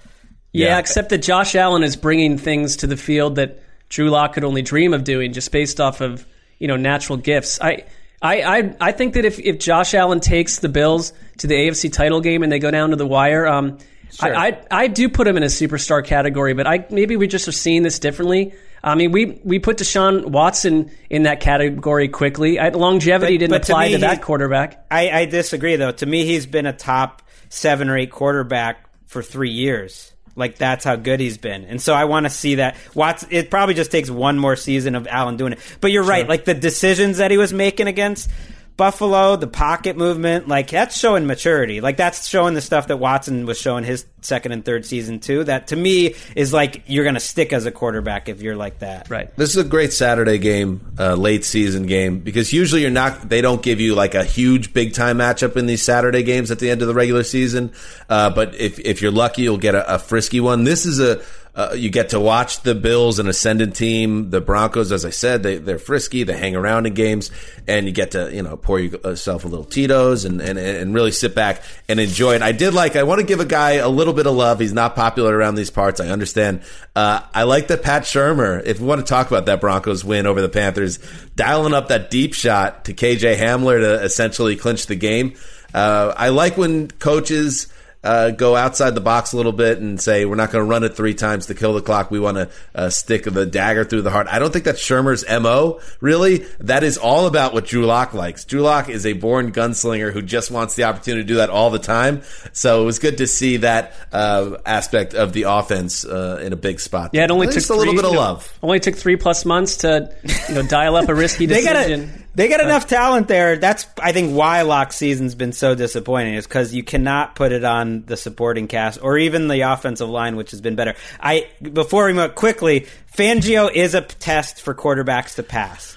Yeah, 0.52 0.68
Yeah. 0.68 0.78
except 0.78 1.10
that 1.10 1.18
Josh 1.18 1.54
Allen 1.54 1.82
is 1.82 1.96
bringing 1.96 2.38
things 2.38 2.76
to 2.78 2.86
the 2.86 2.96
field 2.96 3.36
that 3.36 3.62
Drew 3.88 4.10
Lock 4.10 4.34
could 4.34 4.44
only 4.44 4.62
dream 4.62 4.92
of 4.94 5.04
doing, 5.04 5.32
just 5.32 5.52
based 5.52 5.80
off 5.80 6.00
of 6.00 6.26
you 6.58 6.68
know 6.68 6.76
natural 6.76 7.16
gifts. 7.18 7.60
I. 7.60 7.84
I, 8.24 8.42
I, 8.58 8.76
I 8.80 8.92
think 8.92 9.14
that 9.14 9.24
if, 9.24 9.40
if 9.40 9.58
Josh 9.58 9.94
Allen 9.94 10.20
takes 10.20 10.60
the 10.60 10.68
Bills 10.68 11.12
to 11.38 11.48
the 11.48 11.54
AFC 11.56 11.92
title 11.92 12.20
game 12.20 12.44
and 12.44 12.52
they 12.52 12.60
go 12.60 12.70
down 12.70 12.90
to 12.90 12.96
the 12.96 13.04
wire, 13.04 13.48
um, 13.48 13.78
I, 14.20 14.30
I 14.30 14.60
I 14.70 14.86
do 14.86 15.08
put 15.08 15.26
him 15.26 15.36
in 15.36 15.42
a 15.42 15.46
superstar 15.46 16.04
category, 16.04 16.54
but 16.54 16.64
I 16.64 16.86
maybe 16.88 17.16
we 17.16 17.26
just 17.26 17.48
are 17.48 17.52
seeing 17.52 17.82
this 17.82 17.98
differently. 17.98 18.54
I 18.84 18.94
mean, 18.96 19.12
we 19.12 19.40
we 19.44 19.58
put 19.58 19.78
Deshaun 19.78 20.26
Watson 20.26 20.90
in 21.08 21.22
that 21.24 21.40
category 21.40 22.08
quickly. 22.08 22.58
I, 22.58 22.70
longevity 22.70 23.34
But- 23.36 23.40
didn't 23.40 23.50
but 23.52 23.62
to 23.64 23.72
apply 23.72 23.86
me, 23.86 23.92
to 23.92 23.98
that 23.98 24.16
he- 24.18 24.22
quarterback. 24.22 24.86
I, 24.90 25.10
I 25.10 25.24
disagree 25.26 25.76
though. 25.76 25.92
To 25.92 26.06
me, 26.06 26.24
he's 26.24 26.46
been 26.46 26.66
a 26.66 26.72
top 26.72 27.22
seven 27.48 27.88
or 27.88 27.96
eight 27.96 28.10
quarterback 28.10 28.84
for 29.06 29.22
three 29.22 29.50
years. 29.50 30.08
Like 30.34 30.56
that's 30.56 30.82
how 30.84 30.96
good 30.96 31.20
he's 31.20 31.36
been, 31.36 31.64
and 31.64 31.80
so 31.80 31.92
I 31.92 32.06
want 32.06 32.24
to 32.24 32.30
see 32.30 32.54
that. 32.54 32.76
Watts. 32.94 33.26
It 33.28 33.50
probably 33.50 33.74
just 33.74 33.90
takes 33.92 34.08
one 34.08 34.38
more 34.38 34.56
season 34.56 34.94
of 34.94 35.06
Allen 35.06 35.36
doing 35.36 35.52
it. 35.52 35.58
But 35.82 35.92
you're 35.92 36.04
right. 36.04 36.26
Like 36.26 36.46
the 36.46 36.54
decisions 36.54 37.18
that 37.18 37.30
he 37.30 37.36
was 37.36 37.52
making 37.52 37.86
against 37.86 38.30
Buffalo, 38.76 39.36
the 39.36 39.46
pocket 39.46 39.96
movement, 39.96 40.48
like 40.48 40.70
that's 40.70 40.98
showing 40.98 41.26
maturity. 41.26 41.80
Like 41.80 41.96
that's 41.96 42.26
showing 42.26 42.54
the 42.54 42.60
stuff 42.60 42.88
that 42.88 42.96
Watson 42.96 43.46
was 43.46 43.58
showing 43.58 43.84
his 43.84 44.06
second 44.22 44.52
and 44.52 44.64
third 44.64 44.86
season 44.86 45.20
too. 45.20 45.44
That 45.44 45.68
to 45.68 45.76
me 45.76 46.14
is 46.34 46.52
like 46.52 46.82
you're 46.86 47.04
going 47.04 47.14
to 47.14 47.20
stick 47.20 47.52
as 47.52 47.66
a 47.66 47.70
quarterback 47.70 48.28
if 48.28 48.40
you're 48.40 48.56
like 48.56 48.78
that. 48.78 49.10
Right. 49.10 49.34
This 49.36 49.50
is 49.50 49.56
a 49.56 49.68
great 49.68 49.92
Saturday 49.92 50.38
game, 50.38 50.94
uh, 50.98 51.14
late 51.14 51.44
season 51.44 51.86
game, 51.86 52.20
because 52.20 52.52
usually 52.52 52.82
you're 52.82 52.90
not. 52.90 53.28
They 53.28 53.42
don't 53.42 53.62
give 53.62 53.80
you 53.80 53.94
like 53.94 54.14
a 54.14 54.24
huge 54.24 54.72
big 54.72 54.94
time 54.94 55.18
matchup 55.18 55.56
in 55.56 55.66
these 55.66 55.82
Saturday 55.82 56.22
games 56.22 56.50
at 56.50 56.58
the 56.58 56.70
end 56.70 56.82
of 56.82 56.88
the 56.88 56.94
regular 56.94 57.24
season. 57.24 57.72
Uh, 58.08 58.30
but 58.30 58.54
if 58.54 58.78
if 58.78 59.02
you're 59.02 59.12
lucky, 59.12 59.42
you'll 59.42 59.58
get 59.58 59.74
a, 59.74 59.94
a 59.94 59.98
frisky 59.98 60.40
one. 60.40 60.64
This 60.64 60.86
is 60.86 60.98
a. 60.98 61.22
Uh, 61.54 61.74
you 61.76 61.90
get 61.90 62.10
to 62.10 62.20
watch 62.20 62.62
the 62.62 62.74
Bills, 62.74 63.18
an 63.18 63.28
ascendant 63.28 63.76
team. 63.76 64.30
The 64.30 64.40
Broncos, 64.40 64.90
as 64.90 65.04
I 65.04 65.10
said, 65.10 65.42
they, 65.42 65.58
they're 65.58 65.78
frisky. 65.78 66.22
They 66.22 66.36
hang 66.36 66.56
around 66.56 66.86
in 66.86 66.94
games, 66.94 67.30
and 67.68 67.84
you 67.84 67.92
get 67.92 68.12
to 68.12 68.34
you 68.34 68.42
know 68.42 68.56
pour 68.56 68.80
yourself 68.80 69.44
a 69.44 69.48
little 69.48 69.66
Tito's 69.66 70.24
and, 70.24 70.40
and 70.40 70.58
and 70.58 70.94
really 70.94 71.12
sit 71.12 71.34
back 71.34 71.62
and 71.90 72.00
enjoy 72.00 72.36
it. 72.36 72.42
I 72.42 72.52
did 72.52 72.72
like. 72.72 72.96
I 72.96 73.02
want 73.02 73.20
to 73.20 73.26
give 73.26 73.40
a 73.40 73.44
guy 73.44 73.72
a 73.72 73.88
little 73.88 74.14
bit 74.14 74.26
of 74.26 74.34
love. 74.34 74.60
He's 74.60 74.72
not 74.72 74.96
popular 74.96 75.36
around 75.36 75.56
these 75.56 75.70
parts. 75.70 76.00
I 76.00 76.08
understand. 76.08 76.62
Uh, 76.96 77.20
I 77.34 77.42
like 77.42 77.68
that 77.68 77.82
Pat 77.82 78.04
Shurmur. 78.04 78.64
If 78.64 78.80
we 78.80 78.86
want 78.86 79.00
to 79.00 79.06
talk 79.06 79.26
about 79.26 79.44
that 79.46 79.60
Broncos 79.60 80.02
win 80.04 80.26
over 80.26 80.40
the 80.40 80.48
Panthers, 80.48 81.00
dialing 81.36 81.74
up 81.74 81.88
that 81.88 82.10
deep 82.10 82.32
shot 82.32 82.86
to 82.86 82.94
KJ 82.94 83.36
Hamler 83.36 83.78
to 83.80 84.02
essentially 84.02 84.56
clinch 84.56 84.86
the 84.86 84.96
game. 84.96 85.34
Uh, 85.74 86.14
I 86.16 86.30
like 86.30 86.56
when 86.56 86.88
coaches 86.90 87.71
uh, 88.04 88.30
go 88.30 88.56
outside 88.56 88.94
the 88.94 89.00
box 89.00 89.32
a 89.32 89.36
little 89.36 89.52
bit 89.52 89.78
and 89.78 90.00
say 90.00 90.24
we're 90.24 90.34
not 90.34 90.50
going 90.50 90.64
to 90.64 90.68
run 90.68 90.84
it 90.84 90.96
three 90.96 91.14
times 91.14 91.46
to 91.46 91.54
kill 91.54 91.74
the 91.74 91.80
clock. 91.82 92.10
We 92.10 92.18
want 92.20 92.36
to 92.36 92.50
uh, 92.74 92.90
stick 92.90 93.24
the 93.24 93.46
dagger 93.46 93.84
through 93.84 94.02
the 94.02 94.10
heart. 94.10 94.26
I 94.28 94.38
don't 94.38 94.52
think 94.52 94.64
that's 94.64 94.80
Shurmur's 94.82 95.24
mo. 95.28 95.80
Really, 96.00 96.38
that 96.60 96.82
is 96.82 96.98
all 96.98 97.26
about 97.26 97.52
what 97.54 97.66
Drew 97.66 97.86
Lock 97.86 98.14
likes. 98.14 98.44
Drew 98.44 98.62
Lock 98.62 98.88
is 98.88 99.06
a 99.06 99.12
born 99.12 99.52
gunslinger 99.52 100.12
who 100.12 100.22
just 100.22 100.50
wants 100.50 100.74
the 100.74 100.84
opportunity 100.84 101.22
to 101.22 101.28
do 101.28 101.36
that 101.36 101.50
all 101.50 101.70
the 101.70 101.78
time. 101.78 102.22
So 102.52 102.82
it 102.82 102.84
was 102.86 102.98
good 102.98 103.18
to 103.18 103.26
see 103.26 103.58
that 103.58 103.94
uh, 104.12 104.56
aspect 104.66 105.14
of 105.14 105.32
the 105.32 105.44
offense 105.44 106.04
uh, 106.04 106.40
in 106.42 106.52
a 106.52 106.56
big 106.56 106.80
spot. 106.80 107.10
Yeah, 107.12 107.24
it 107.24 107.30
only 107.30 107.46
Just 107.46 107.68
took 107.68 107.76
a 107.76 107.78
little 107.78 107.94
bit 107.94 108.04
of 108.04 108.10
you 108.10 108.16
know, 108.16 108.22
love. 108.22 108.58
Only 108.62 108.80
took 108.80 108.96
three 108.96 109.16
plus 109.16 109.44
months 109.44 109.78
to 109.78 110.14
you 110.48 110.54
know 110.54 110.62
dial 110.62 110.96
up 110.96 111.08
a 111.08 111.14
risky 111.14 111.46
they 111.46 111.62
decision. 111.62 112.06
got 112.08 112.21
they 112.34 112.48
got 112.48 112.60
enough 112.60 112.86
talent 112.86 113.28
there. 113.28 113.56
That's 113.56 113.86
I 114.00 114.12
think 114.12 114.34
why 114.34 114.62
Lock's 114.62 114.96
season's 114.96 115.34
been 115.34 115.52
so 115.52 115.74
disappointing 115.74 116.34
is 116.34 116.46
because 116.46 116.74
you 116.74 116.82
cannot 116.82 117.34
put 117.34 117.52
it 117.52 117.64
on 117.64 118.04
the 118.06 118.16
supporting 118.16 118.68
cast 118.68 119.02
or 119.02 119.18
even 119.18 119.48
the 119.48 119.60
offensive 119.62 120.08
line, 120.08 120.36
which 120.36 120.52
has 120.52 120.60
been 120.60 120.76
better. 120.76 120.94
I 121.20 121.48
before 121.60 122.06
we 122.06 122.12
move 122.12 122.34
quickly, 122.34 122.86
Fangio 123.14 123.70
is 123.72 123.94
a 123.94 124.00
test 124.00 124.62
for 124.62 124.74
quarterbacks 124.74 125.36
to 125.36 125.42
pass. 125.42 125.96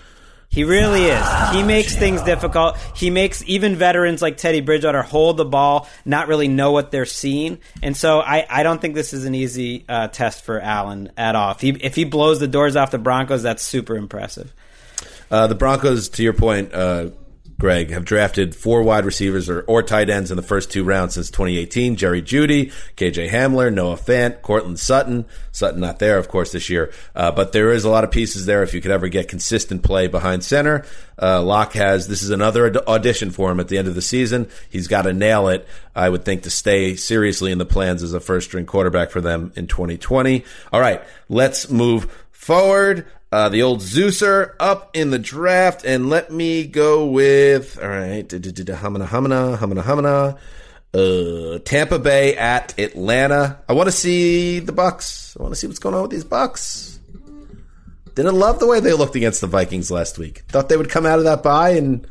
He 0.50 0.64
really 0.64 1.04
is. 1.04 1.26
He 1.52 1.64
makes 1.64 1.98
things 1.98 2.22
difficult. 2.22 2.78
He 2.96 3.10
makes 3.10 3.44
even 3.46 3.76
veterans 3.76 4.22
like 4.22 4.38
Teddy 4.38 4.62
Bridgewater 4.62 5.02
hold 5.02 5.36
the 5.36 5.44
ball, 5.44 5.90
not 6.06 6.30
really 6.30 6.48
know 6.48 6.72
what 6.72 6.92
they're 6.92 7.06
seeing. 7.06 7.60
And 7.84 7.98
so 7.98 8.22
I, 8.22 8.46
I 8.50 8.64
don't 8.64 8.80
think 8.80 8.96
this 8.96 9.12
is 9.12 9.26
an 9.26 9.36
easy 9.36 9.84
uh, 9.90 10.08
test 10.08 10.46
for 10.46 10.62
Allen 10.62 11.12
at 11.18 11.36
all. 11.36 11.52
If 11.52 11.60
he 11.60 11.70
if 11.72 11.96
he 11.96 12.06
blows 12.06 12.40
the 12.40 12.48
doors 12.48 12.78
off 12.78 12.92
the 12.92 12.98
Broncos, 12.98 13.44
that's 13.44 13.64
super 13.64 13.98
impressive. 13.98 14.54
Uh, 15.30 15.48
the 15.48 15.56
Broncos, 15.56 16.10
to 16.10 16.24
your 16.24 16.34
point, 16.34 16.74
uh, 16.74 17.10
Greg, 17.58 17.90
have 17.92 18.04
drafted 18.04 18.54
four 18.54 18.84
wide 18.84 19.06
receivers 19.06 19.50
or, 19.50 19.62
or 19.62 19.82
tight 19.82 20.10
ends 20.10 20.30
in 20.30 20.36
the 20.36 20.44
first 20.44 20.72
two 20.72 20.84
rounds 20.84 21.14
since 21.14 21.32
2018. 21.32 21.96
Jerry 21.96 22.22
Jeudy, 22.22 22.74
KJ 22.98 23.30
Hamler, 23.30 23.74
Noah 23.74 23.96
Fant, 23.96 24.42
Courtland 24.42 24.78
Sutton. 24.78 25.26
Sutton 25.54 25.80
not 25.80 26.00
there, 26.00 26.18
of 26.18 26.28
course, 26.28 26.52
this 26.52 26.70
year. 26.70 26.92
Uh, 27.16 27.32
but 27.32 27.54
there 27.54 27.72
is 27.72 27.86
a 27.86 27.90
lot 27.90 28.04
of 28.04 28.12
pieces 28.12 28.46
there 28.46 28.62
if 28.62 28.74
you 28.74 28.82
could 28.82 28.92
ever 28.92 29.08
get 29.08 29.30
consistent 29.30 29.84
play 29.84 30.08
behind 30.08 30.44
center. 30.44 30.84
Uh, 31.22 31.42
Lock 31.42 31.74
has, 31.74 32.10
this 32.10 32.24
is 32.24 32.30
another 32.30 32.68
aud- 32.68 32.88
audition 32.88 33.32
for 33.32 33.50
him 33.50 33.62
at 33.62 33.70
the 33.70 33.78
end 33.78 33.88
of 33.88 33.96
the 33.96 34.02
season. 34.02 34.50
He's 34.70 34.90
got 34.90 35.04
to 35.04 35.14
nail 35.14 35.48
it, 35.48 35.66
I 35.96 36.10
would 36.10 36.26
think, 36.26 36.44
to 36.44 36.50
stay 36.50 36.98
seriously 36.98 37.54
in 37.54 37.58
the 37.58 37.66
plans 37.66 38.04
as 38.04 38.14
a 38.14 38.20
first 38.20 38.48
string 38.50 38.66
quarterback 38.66 39.12
for 39.12 39.22
them 39.22 39.54
in 39.56 39.68
2020. 39.68 40.44
All 40.74 40.82
right, 40.82 41.02
let's 41.30 41.70
move 41.70 42.12
forward. 42.32 43.08
Uh, 43.32 43.50
the 43.50 43.64
old 43.64 43.82
Zeuser 43.82 44.54
up 44.60 44.92
in 44.96 45.10
the 45.10 45.20
draft, 45.20 45.84
and 45.84 46.10
let 46.10 46.32
me 46.32 46.66
go 46.66 47.08
with 47.08 47.78
all 47.82 47.90
right. 47.90 48.30
Humana, 48.32 49.08
humana, 49.08 49.58
humana, 49.58 49.82
humana. 49.82 50.38
Uh, 50.94 51.60
Tampa 51.60 52.00
Bay 52.00 52.38
at 52.38 52.80
Atlanta. 52.80 53.60
I 53.68 53.74
want 53.74 53.88
to 53.88 53.92
see 53.92 54.60
the 54.60 54.72
Bucks. 54.72 55.36
I 55.38 55.44
want 55.44 55.54
to 55.54 55.60
see 55.60 55.68
what's 55.68 55.80
going 55.80 55.94
on 55.94 56.04
with 56.04 56.12
these 56.12 56.24
Bucks. 56.24 56.98
didn't 58.14 58.36
love 58.36 58.60
the 58.60 58.68
way 58.68 58.80
they 58.80 58.94
looked 58.94 59.18
against 59.18 59.42
the 59.42 59.48
Vikings 59.48 59.92
last 59.92 60.18
week. 60.18 60.44
Thought 60.48 60.70
they 60.70 60.78
would 60.78 60.90
come 60.90 61.06
out 61.06 61.20
of 61.20 61.26
that 61.26 61.44
bye 61.44 61.72
and 61.72 62.08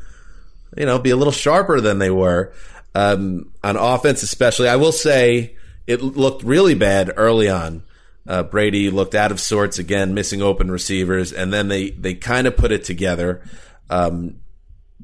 you 0.77 0.85
know 0.85 0.99
be 0.99 1.09
a 1.09 1.15
little 1.15 1.33
sharper 1.33 1.81
than 1.81 1.97
they 1.97 2.11
were 2.11 2.53
um, 2.93 3.51
on 3.63 3.75
offense, 3.75 4.21
especially. 4.21 4.69
I 4.69 4.75
will 4.75 4.91
say 4.91 5.55
it 5.87 6.03
looked 6.03 6.43
really 6.43 6.75
bad 6.75 7.11
early 7.15 7.49
on. 7.49 7.83
Uh, 8.27 8.43
Brady 8.43 8.89
looked 8.89 9.15
out 9.15 9.31
of 9.31 9.39
sorts 9.39 9.77
again, 9.77 10.13
missing 10.13 10.41
open 10.41 10.71
receivers, 10.71 11.31
and 11.31 11.53
then 11.53 11.67
they 11.67 11.91
they 11.91 12.15
kind 12.15 12.47
of 12.47 12.57
put 12.57 12.71
it 12.71 12.83
together 12.83 13.43
um, 13.89 14.37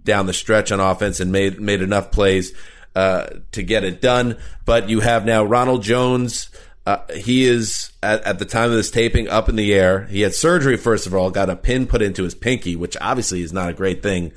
down 0.03 0.25
the 0.25 0.33
stretch 0.33 0.71
on 0.71 0.79
offense 0.79 1.19
and 1.19 1.31
made 1.31 1.59
made 1.59 1.81
enough 1.81 2.11
plays 2.11 2.53
uh, 2.95 3.27
to 3.51 3.61
get 3.61 3.83
it 3.83 4.01
done. 4.01 4.37
But 4.65 4.89
you 4.89 5.01
have 5.01 5.25
now 5.25 5.43
Ronald 5.43 5.83
Jones. 5.83 6.49
Uh, 6.83 6.97
he 7.13 7.45
is 7.45 7.91
at, 8.01 8.23
at, 8.23 8.39
the 8.39 8.45
time 8.45 8.71
of 8.71 8.75
this 8.75 8.89
taping 8.89 9.27
up 9.27 9.47
in 9.47 9.55
the 9.55 9.71
air. 9.71 10.05
He 10.05 10.21
had 10.21 10.33
surgery 10.33 10.77
first 10.77 11.05
of 11.05 11.13
all, 11.13 11.29
got 11.29 11.47
a 11.47 11.55
pin 11.55 11.85
put 11.85 12.01
into 12.01 12.23
his 12.23 12.33
pinky, 12.33 12.75
which 12.75 12.97
obviously 12.99 13.43
is 13.43 13.53
not 13.53 13.69
a 13.69 13.73
great 13.73 14.01
thing 14.01 14.31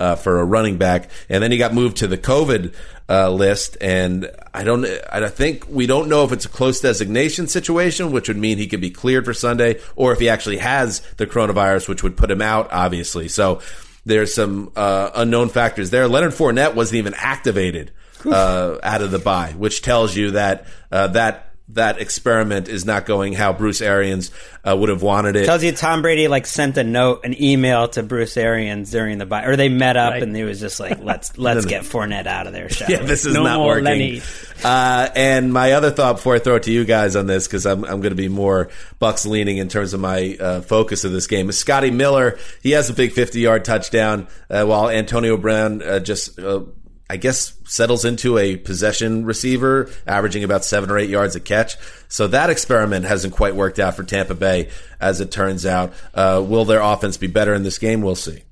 uh, 0.00 0.16
for 0.16 0.40
a 0.40 0.44
running 0.44 0.78
back. 0.78 1.10
And 1.28 1.42
then 1.42 1.52
he 1.52 1.58
got 1.58 1.74
moved 1.74 1.98
to 1.98 2.08
the 2.08 2.18
COVID 2.18 2.74
uh, 3.08 3.30
list, 3.30 3.76
and 3.80 4.30
I 4.54 4.64
don't. 4.64 4.86
I 5.12 5.28
think 5.28 5.66
we 5.68 5.86
don't 5.86 6.08
know 6.08 6.24
if 6.24 6.32
it's 6.32 6.46
a 6.46 6.48
close 6.48 6.80
designation 6.80 7.46
situation, 7.48 8.10
which 8.10 8.28
would 8.28 8.36
mean 8.36 8.58
he 8.58 8.66
could 8.66 8.80
be 8.80 8.90
cleared 8.90 9.24
for 9.24 9.34
Sunday, 9.34 9.80
or 9.96 10.12
if 10.12 10.20
he 10.20 10.28
actually 10.28 10.58
has 10.58 11.00
the 11.16 11.26
coronavirus, 11.26 11.88
which 11.88 12.02
would 12.02 12.16
put 12.16 12.30
him 12.30 12.40
out. 12.40 12.72
Obviously, 12.72 13.28
so 13.28 13.60
there's 14.06 14.32
some 14.32 14.72
uh, 14.76 15.10
unknown 15.14 15.48
factors 15.48 15.90
there. 15.90 16.08
Leonard 16.08 16.32
Fournette 16.32 16.74
wasn't 16.74 16.98
even 16.98 17.14
activated 17.14 17.90
uh, 18.24 18.78
out 18.82 19.02
of 19.02 19.10
the 19.10 19.18
bye, 19.18 19.52
which 19.56 19.82
tells 19.82 20.16
you 20.16 20.32
that 20.32 20.66
uh, 20.92 21.08
that 21.08 21.49
that 21.74 22.00
experiment 22.00 22.68
is 22.68 22.84
not 22.84 23.06
going 23.06 23.32
how 23.32 23.52
Bruce 23.52 23.80
Arians 23.80 24.30
uh, 24.64 24.76
would 24.76 24.88
have 24.88 25.02
wanted 25.02 25.36
it. 25.36 25.46
Tells 25.46 25.62
you 25.62 25.72
Tom 25.72 26.02
Brady 26.02 26.28
like 26.28 26.46
sent 26.46 26.76
a 26.76 26.84
note, 26.84 27.24
an 27.24 27.40
email 27.40 27.88
to 27.88 28.02
Bruce 28.02 28.36
Arians 28.36 28.90
during 28.90 29.18
the 29.18 29.26
bye, 29.26 29.44
or 29.44 29.56
they 29.56 29.68
met 29.68 29.96
up 29.96 30.12
right. 30.12 30.22
and 30.22 30.34
he 30.34 30.42
was 30.42 30.60
just 30.60 30.80
like, 30.80 30.98
"Let's 31.02 31.38
let's 31.38 31.66
get 31.66 31.82
Fournette 31.82 32.26
out 32.26 32.46
of 32.46 32.52
there." 32.52 32.68
Yeah, 32.88 33.02
this 33.02 33.24
is 33.24 33.34
no 33.34 33.44
not 33.44 33.64
working. 33.64 34.22
Uh, 34.62 35.08
and 35.16 35.52
my 35.52 35.72
other 35.72 35.90
thought 35.90 36.16
before 36.16 36.34
I 36.34 36.38
throw 36.38 36.56
it 36.56 36.64
to 36.64 36.72
you 36.72 36.84
guys 36.84 37.16
on 37.16 37.26
this, 37.26 37.46
because 37.46 37.66
I'm 37.66 37.84
I'm 37.84 38.00
going 38.00 38.10
to 38.10 38.14
be 38.14 38.28
more 38.28 38.68
Bucks 38.98 39.24
leaning 39.24 39.56
in 39.56 39.68
terms 39.68 39.94
of 39.94 40.00
my 40.00 40.36
uh, 40.38 40.60
focus 40.60 41.04
of 41.04 41.12
this 41.12 41.26
game, 41.26 41.48
is 41.48 41.58
Scotty 41.58 41.90
Miller. 41.90 42.38
He 42.62 42.72
has 42.72 42.90
a 42.90 42.94
big 42.94 43.12
50 43.12 43.40
yard 43.40 43.64
touchdown, 43.64 44.28
uh, 44.50 44.64
while 44.64 44.90
Antonio 44.90 45.36
Brown 45.36 45.82
uh, 45.82 46.00
just 46.00 46.38
uh, 46.38 46.62
I 47.10 47.16
guess 47.16 47.54
settles 47.64 48.04
into 48.04 48.38
a 48.38 48.54
possession 48.54 49.24
receiver, 49.24 49.90
averaging 50.06 50.44
about 50.44 50.64
seven 50.64 50.90
or 50.90 50.96
eight 50.96 51.10
yards 51.10 51.34
a 51.34 51.40
catch. 51.40 51.76
So 52.06 52.28
that 52.28 52.50
experiment 52.50 53.04
hasn't 53.04 53.34
quite 53.34 53.56
worked 53.56 53.80
out 53.80 53.96
for 53.96 54.04
Tampa 54.04 54.34
Bay, 54.36 54.70
as 55.00 55.20
it 55.20 55.32
turns 55.32 55.66
out. 55.66 55.92
Uh, 56.14 56.40
will 56.46 56.64
their 56.64 56.80
offense 56.80 57.16
be 57.16 57.26
better 57.26 57.52
in 57.52 57.64
this 57.64 57.78
game? 57.78 58.02
We'll 58.02 58.14
see. 58.14 58.44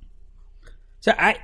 So 0.99 1.13
I, 1.17 1.37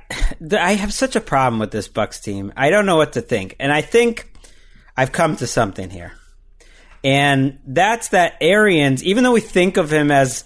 I 0.59 0.73
have 0.73 0.93
such 0.93 1.15
a 1.15 1.21
problem 1.21 1.57
with 1.57 1.71
this 1.71 1.87
Bucks 1.87 2.19
team. 2.19 2.51
I 2.57 2.69
don't 2.69 2.85
know 2.85 2.97
what 2.97 3.13
to 3.13 3.21
think, 3.21 3.55
and 3.61 3.71
I 3.71 3.79
think 3.79 4.29
I've 4.97 5.13
come 5.13 5.37
to 5.37 5.47
something 5.47 5.89
here, 5.89 6.11
and 7.01 7.59
that's 7.65 8.09
that 8.09 8.35
Arians. 8.41 9.05
Even 9.05 9.23
though 9.23 9.31
we 9.31 9.39
think 9.39 9.77
of 9.77 9.89
him 9.89 10.11
as, 10.11 10.43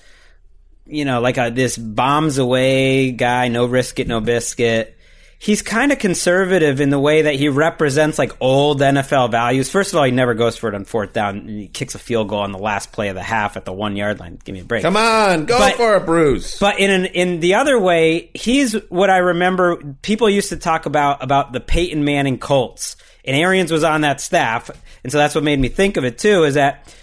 you 0.86 1.04
know, 1.04 1.20
like 1.20 1.40
a, 1.40 1.50
this 1.50 1.76
bombs 1.80 2.38
away 2.38 3.10
guy, 3.10 3.48
no 3.48 3.66
risk 3.66 3.98
it, 4.00 4.08
no 4.08 4.22
biscuit 4.22 4.98
he's 5.40 5.62
kind 5.62 5.94
of 5.94 5.98
conservative 5.98 6.82
in 6.82 6.90
the 6.90 7.00
way 7.00 7.24
that 7.24 7.36
he 7.36 7.48
represents 7.48 8.20
like 8.20 8.34
old 8.42 8.82
NFL 8.82 9.32
values. 9.32 9.70
First 9.70 9.94
of 9.94 9.98
all, 9.98 10.04
he 10.04 10.12
never 10.12 10.34
goes 10.34 10.58
for 10.58 10.68
it 10.68 10.76
on 10.76 10.84
fourth 10.84 11.14
down. 11.14 11.48
He 11.48 11.68
kicks 11.70 11.96
a 11.96 12.00
field 12.00 12.28
goal 12.28 12.40
on 12.40 12.52
the 12.52 12.60
last 12.60 12.92
play 12.92 13.08
of 13.08 13.16
the 13.16 13.24
half 13.24 13.56
at 13.58 13.64
the 13.66 13.74
one 13.74 13.96
yard 13.96 14.20
line. 14.20 14.38
Give 14.44 14.54
me 14.54 14.60
a 14.60 14.66
break. 14.66 14.84
Come 14.84 14.98
on, 14.98 15.46
go 15.46 15.58
but, 15.58 15.76
for 15.76 15.96
it, 15.96 16.06
Bruce. 16.06 16.60
But 16.60 16.80
in 16.80 16.92
an, 16.92 17.06
in 17.06 17.40
the 17.40 17.56
other 17.56 17.80
way, 17.80 18.30
he's 18.34 18.74
what 18.90 19.10
I 19.10 19.18
remember. 19.18 19.78
People 20.02 20.30
used 20.30 20.50
to 20.50 20.58
talk 20.58 20.86
about 20.86 21.24
about 21.24 21.54
the 21.54 21.62
Peyton 21.62 22.04
Manning 22.04 22.38
Colts, 22.38 22.98
and 23.24 23.36
Arians 23.36 23.72
was 23.72 23.84
on 23.84 24.02
that 24.02 24.20
staff, 24.20 24.70
and 25.04 25.12
so 25.12 25.18
that's 25.18 25.34
what 25.34 25.44
made 25.44 25.60
me 25.60 25.70
think 25.70 25.96
of 25.96 26.04
it 26.04 26.18
too. 26.18 26.44
Is 26.44 26.56
that 26.56 26.94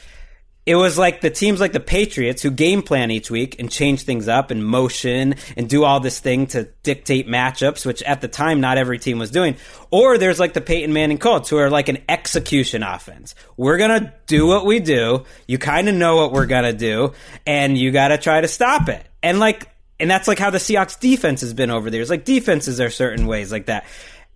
it 0.67 0.75
was 0.75 0.99
like 0.99 1.21
the 1.21 1.31
teams 1.31 1.61
like 1.61 1.73
the 1.73 1.79
Patriots 1.79 2.43
who 2.43 2.51
game 2.51 2.83
plan 2.83 3.13
each 3.13 3.31
week 3.31 3.61
and 3.61 3.71
change 3.71 4.03
things 4.03 4.27
up 4.27 4.51
and 4.51 4.67
motion 4.67 5.37
and 5.57 5.69
do 5.69 5.85
all 5.85 6.01
this 6.01 6.19
thing 6.19 6.49
to 6.49 6.65
dictate 6.83 7.29
matchups, 7.29 7.87
which 7.87 8.03
at 8.03 8.21
the 8.21 8.27
time 8.27 8.61
not 8.61 8.77
every 8.77 8.99
team 8.99 9.21
was 9.21 9.31
doing. 9.31 9.57
Or 9.93 10.19
there's 10.19 10.41
like 10.41 10.55
the 10.55 10.61
Peyton 10.61 10.93
Manning 10.93 11.19
Colts 11.19 11.49
who 11.49 11.57
are 11.59 11.71
like 11.71 11.89
an 11.89 11.99
execution 12.09 12.83
offense. 12.83 13.37
We're 13.57 13.79
gonna 13.79 14.13
do 14.27 14.49
what 14.49 14.67
we 14.67 14.81
do. 14.81 15.25
You 15.47 15.57
kind 15.57 15.89
of 15.89 15.95
know 15.95 16.17
what 16.17 16.33
we're 16.33 16.47
gonna 16.47 16.73
do, 16.73 17.13
and 17.47 17.79
you 17.79 17.93
gotta 17.93 18.19
try 18.19 18.41
to 18.41 18.49
stop 18.49 18.89
it. 18.89 19.07
And 19.23 19.39
like, 19.39 19.69
and 20.01 20.11
that's 20.11 20.27
like 20.27 20.41
how 20.41 20.51
the 20.51 20.59
Seahawks 20.59 20.99
defense 20.99 21.43
has 21.43 21.55
been 21.55 21.71
over 21.71 21.91
there. 21.91 22.01
It's 22.01 22.11
like 22.11 22.25
defenses 22.25 22.81
are 22.81 22.91
certain 22.91 23.29
ways 23.29 23.53
like 23.53 23.67
that. 23.67 23.87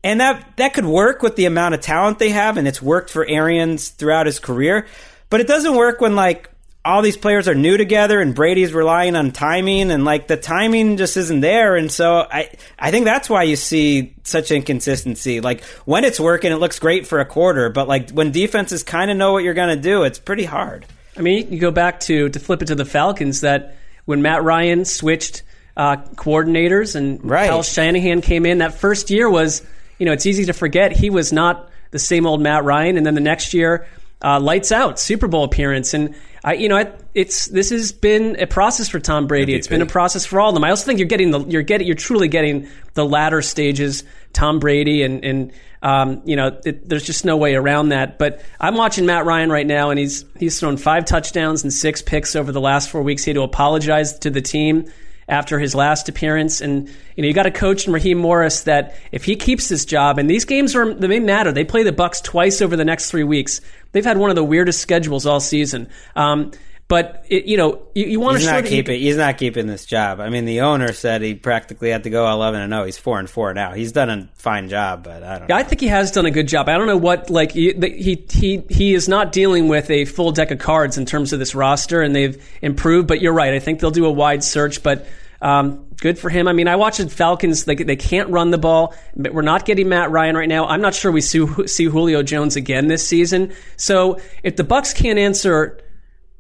And 0.05 0.21
that 0.21 0.57
that 0.59 0.75
could 0.75 0.87
work 0.87 1.23
with 1.23 1.35
the 1.35 1.47
amount 1.47 1.75
of 1.75 1.81
talent 1.81 2.21
they 2.21 2.31
have, 2.31 2.57
and 2.57 2.69
it's 2.69 2.81
worked 2.81 3.11
for 3.11 3.27
Arians 3.27 3.89
throughout 3.89 4.27
his 4.27 4.39
career. 4.39 4.87
But 5.31 5.41
it 5.41 5.47
doesn't 5.47 5.75
work 5.75 6.01
when 6.01 6.17
like 6.17 6.51
all 6.85 7.03
these 7.03 7.17
players 7.17 7.47
are 7.47 7.55
new 7.55 7.77
together 7.77 8.21
and 8.21 8.35
Brady's 8.35 8.73
relying 8.73 9.15
on 9.15 9.33
timing 9.33 9.91
and 9.91 10.05
like 10.05 10.27
the 10.27 10.37
timing 10.37 10.97
just 10.97 11.17
isn't 11.17 11.41
there 11.41 11.77
and 11.77 11.93
so 11.93 12.27
I 12.31 12.51
I 12.79 12.91
think 12.91 13.05
that's 13.05 13.29
why 13.29 13.43
you 13.43 13.57
see 13.57 14.15
such 14.25 14.51
inconsistency 14.51 15.41
like 15.41 15.63
when 15.85 16.05
it's 16.05 16.19
working 16.19 16.53
it 16.53 16.57
looks 16.57 16.79
great 16.79 17.07
for 17.07 17.21
a 17.21 17.27
quarter 17.27 17.69
but 17.69 17.87
like 17.87 18.11
when 18.11 18.31
defenses 18.31 18.83
kind 18.83 19.11
of 19.11 19.17
know 19.19 19.33
what 19.33 19.45
you're 19.45 19.55
going 19.55 19.77
to 19.77 19.83
do 19.83 20.05
it's 20.05 20.19
pretty 20.19 20.45
hard. 20.45 20.87
I 21.17 21.21
mean 21.21 21.53
you 21.53 21.61
go 21.61 21.71
back 21.71 22.01
to 22.01 22.31
to 22.31 22.41
flip 22.41 22.63
it 22.63 22.67
to 22.67 22.75
the 22.75 22.87
Falcons 22.87 23.43
that 23.43 23.77
when 24.07 24.23
Matt 24.23 24.43
Ryan 24.43 24.87
switched 24.87 25.43
uh, 25.77 25.97
coordinators 26.17 26.97
and 26.97 27.23
right. 27.23 27.49
Kyle 27.49 27.63
Shanahan 27.63 28.23
came 28.23 28.47
in 28.47 28.59
that 28.59 28.75
first 28.75 29.11
year 29.11 29.29
was 29.29 29.63
you 29.99 30.07
know 30.07 30.13
it's 30.13 30.25
easy 30.25 30.47
to 30.47 30.55
forget 30.55 30.93
he 30.93 31.11
was 31.11 31.31
not 31.31 31.69
the 31.91 31.99
same 31.99 32.27
old 32.27 32.41
Matt 32.41 32.65
Ryan 32.65 32.97
and 32.97 33.05
then 33.05 33.15
the 33.15 33.21
next 33.21 33.53
year 33.53 33.87
uh, 34.23 34.41
lights 34.41 34.73
out 34.73 34.99
Super 34.99 35.29
Bowl 35.29 35.45
appearance, 35.45 35.95
and 35.95 36.15
I, 36.43 36.55
you 36.55 36.69
know, 36.69 36.93
it's 37.15 37.47
this 37.47 37.71
has 37.71 37.93
been 37.93 38.41
a 38.41 38.47
process 38.47 38.89
for 38.89 38.99
Tom 38.99 39.27
Brady. 39.27 39.53
MVP. 39.53 39.57
It's 39.57 39.67
been 39.67 39.83
a 39.83 39.87
process 39.87 40.25
for 40.25 40.41
all 40.41 40.49
of 40.49 40.55
them. 40.55 40.65
I 40.65 40.71
also 40.71 40.87
think 40.87 40.99
you're 40.99 41.09
getting 41.09 41.31
the 41.31 41.41
you're 41.41 41.63
getting 41.63 41.87
you're 41.87 41.97
truly 41.97 42.29
getting 42.29 42.69
the 42.95 43.05
latter 43.05 43.43
stages. 43.43 44.05
Tom 44.33 44.59
Brady 44.59 45.03
and 45.03 45.25
and 45.25 45.53
um, 45.83 46.23
you 46.25 46.37
know, 46.37 46.59
it, 46.65 46.89
there's 46.89 47.05
just 47.05 47.25
no 47.25 47.37
way 47.37 47.55
around 47.55 47.91
that. 47.91 48.19
But 48.19 48.43
I'm 48.61 48.75
watching 48.75 49.07
Matt 49.07 49.25
Ryan 49.25 49.51
right 49.51 49.67
now, 49.67 49.91
and 49.91 49.99
he's 49.99 50.25
he's 50.39 50.59
thrown 50.61 50.77
five 50.77 51.05
touchdowns 51.05 51.63
and 51.63 51.73
six 51.73 52.03
picks 52.03 52.37
over 52.37 52.53
the 52.53 52.61
last 52.61 52.91
four 52.91 53.03
weeks. 53.03 53.25
He 53.25 53.31
had 53.31 53.37
to 53.37 53.43
apologize 53.43 54.19
to 54.21 54.31
the 54.31 54.43
team 54.43 54.91
after 55.31 55.59
his 55.59 55.75
last 55.75 56.09
appearance. 56.09 56.61
And 56.61 56.89
you 57.17 57.23
know, 57.23 57.29
you 57.29 57.33
got 57.33 57.47
a 57.47 57.51
coach 57.51 57.87
in 57.87 57.93
Raheem 57.93 58.19
Morris 58.19 58.63
that 58.63 58.97
if 59.13 59.25
he 59.25 59.37
keeps 59.37 59.69
this 59.69 59.85
job, 59.85 60.19
and 60.19 60.29
these 60.29 60.45
games 60.45 60.75
are 60.75 60.93
they 60.93 61.21
matter. 61.21 61.53
They 61.53 61.65
play 61.65 61.83
the 61.83 61.93
Bucks 61.93 62.21
twice 62.21 62.61
over 62.61 62.77
the 62.77 62.85
next 62.85 63.11
three 63.11 63.25
weeks. 63.25 63.61
They've 63.93 64.05
had 64.05 64.19
one 64.19 64.31
of 64.31 64.37
the 64.37 64.45
weirdest 64.45 64.81
schedules 64.81 65.27
all 65.27 65.41
season. 65.41 65.89
Um, 66.15 66.53
but 66.91 67.25
it, 67.29 67.45
you 67.45 67.57
know, 67.57 67.87
you, 67.95 68.07
you 68.07 68.19
want 68.19 68.41
to 68.41 68.47
not 68.47 68.65
keep 68.65 68.89
it. 68.89 68.99
He's 68.99 69.17
not 69.17 69.39
keeping 69.39 69.69
this 69.69 69.87
job. 69.87 70.19
I 70.19 70.29
mean, 70.29 70.45
the 70.45 70.63
owner 70.63 70.93
said 70.93 71.23
he 71.23 71.37
practically 71.37 71.91
had 71.91 72.03
to 72.03 72.11
go 72.11 72.29
eleven 72.29 72.61
and 72.61 72.73
zero. 72.73 72.85
He's 72.85 72.99
four 72.99 73.21
and 73.21 73.31
four 73.31 73.55
now. 73.55 73.75
He's 73.75 73.93
done 73.93 74.11
a 74.11 74.29
fine 74.35 74.69
job, 74.69 75.05
but 75.05 75.23
I 75.23 75.39
don't. 75.39 75.49
Yeah, 75.49 75.55
know. 75.55 75.61
I 75.61 75.63
think 75.63 75.81
he 75.81 75.87
has 75.87 76.11
done 76.11 76.27
a 76.27 76.33
good 76.33 76.49
job. 76.49 76.69
I 76.69 76.77
don't 76.77 76.89
know 76.89 76.97
what 76.97 77.31
like 77.31 77.53
he, 77.53 77.73
he 77.73 78.27
he 78.29 78.65
he 78.69 78.93
is 78.93 79.09
not 79.09 79.31
dealing 79.31 79.69
with 79.69 79.89
a 79.89 80.05
full 80.05 80.33
deck 80.33 80.51
of 80.51 80.59
cards 80.59 80.99
in 80.99 81.07
terms 81.07 81.33
of 81.33 81.39
this 81.39 81.55
roster, 81.55 82.03
and 82.03 82.13
they've 82.15 82.45
improved. 82.61 83.07
But 83.07 83.21
you're 83.21 83.35
right. 83.35 83.55
I 83.55 83.61
think 83.61 83.79
they'll 83.79 83.93
do 83.93 84.07
a 84.07 84.13
wide 84.13 84.43
search, 84.43 84.83
but. 84.83 85.07
Um, 85.43 85.87
good 86.01 86.19
for 86.19 86.31
him. 86.31 86.49
I 86.49 86.53
mean, 86.53 86.67
I 86.67 86.77
watched 86.77 86.99
the 86.99 87.09
Falcons. 87.09 87.65
They, 87.65 87.77
they 87.77 87.97
can't 87.97 88.31
run 88.31 88.51
the 88.51 88.59
ball. 88.59 88.95
But 89.15 89.33
we're 89.35 89.43
not 89.43 89.65
getting 89.65 89.89
Matt 89.89 90.11
Ryan 90.11 90.37
right 90.37 90.49
now. 90.49 90.67
I'm 90.67 90.81
not 90.81 90.95
sure 90.95 91.13
we 91.13 91.21
see, 91.21 91.47
see 91.67 91.85
Julio 91.85 92.23
Jones 92.23 92.57
again 92.57 92.89
this 92.89 93.07
season. 93.07 93.53
So 93.77 94.21
if 94.43 94.57
the 94.57 94.65
Bucks 94.65 94.93
can't 94.93 95.19
answer, 95.19 95.79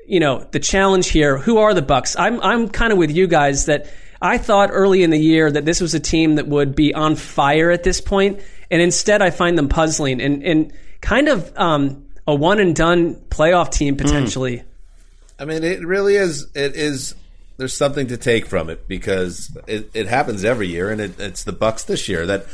you 0.06 0.18
know, 0.18 0.46
the 0.50 0.58
challenge 0.58 1.08
here, 1.08 1.38
who 1.38 1.58
are 1.58 1.72
the 1.72 1.82
Bucks? 1.82 2.16
I'm 2.16 2.40
I'm 2.40 2.68
kind 2.68 2.92
of 2.92 2.98
with 2.98 3.12
you 3.12 3.26
guys 3.26 3.66
that 3.66 3.86
I 4.20 4.38
thought 4.38 4.70
early 4.72 5.02
in 5.02 5.10
the 5.10 5.18
year 5.18 5.50
that 5.50 5.64
this 5.64 5.80
was 5.80 5.94
a 5.94 6.00
team 6.00 6.34
that 6.34 6.48
would 6.48 6.74
be 6.74 6.92
on 6.92 7.14
fire 7.14 7.70
at 7.70 7.84
this 7.84 8.00
point, 8.00 8.40
and 8.70 8.82
instead 8.82 9.22
I 9.22 9.30
find 9.30 9.56
them 9.56 9.68
puzzling 9.68 10.20
and 10.20 10.42
and 10.42 10.72
kind 11.00 11.28
of 11.28 11.56
um, 11.56 12.06
a 12.26 12.34
one 12.34 12.58
and 12.58 12.74
done 12.74 13.14
playoff 13.30 13.70
team 13.70 13.96
potentially. 13.96 14.58
Mm. 14.58 14.64
I 15.38 15.44
mean, 15.46 15.64
it 15.64 15.86
really 15.86 16.16
is. 16.16 16.48
It 16.54 16.76
is 16.76 17.14
there's 17.60 17.76
something 17.76 18.06
to 18.08 18.16
take 18.16 18.46
from 18.46 18.70
it 18.70 18.88
because 18.88 19.56
it, 19.66 19.90
it 19.94 20.08
happens 20.08 20.44
every 20.44 20.66
year, 20.66 20.90
and 20.90 21.00
it, 21.00 21.20
it's 21.20 21.44
the 21.44 21.52
Bucks 21.52 21.84
this 21.84 22.08
year 22.08 22.26
that 22.26 22.46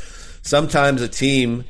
sometimes 0.43 1.01
a 1.01 1.07
team. 1.07 1.63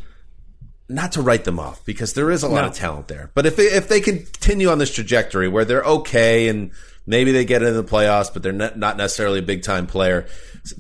Not 0.90 1.12
to 1.12 1.22
write 1.22 1.44
them 1.44 1.60
off 1.60 1.84
because 1.84 2.14
there 2.14 2.32
is 2.32 2.44
a 2.44 2.48
lot 2.48 2.62
no. 2.62 2.68
of 2.70 2.74
talent 2.74 3.10
there, 3.10 3.30
but 3.34 3.46
if 3.46 3.58
they, 3.58 3.66
if 3.66 3.90
they 3.90 4.00
continue 4.00 4.70
on 4.70 4.78
this 4.78 4.96
trajectory 4.96 5.50
where 5.50 5.66
they're 5.66 5.84
okay 5.84 6.48
and 6.48 6.72
Maybe 7.10 7.32
they 7.32 7.46
get 7.46 7.64
into 7.64 7.82
the 7.82 7.90
playoffs, 7.90 8.32
but 8.32 8.44
they're 8.44 8.52
not 8.52 8.78
not 8.78 8.98
necessarily 8.98 9.40
a 9.40 9.42
big 9.42 9.64
time 9.64 9.88
player. 9.88 10.28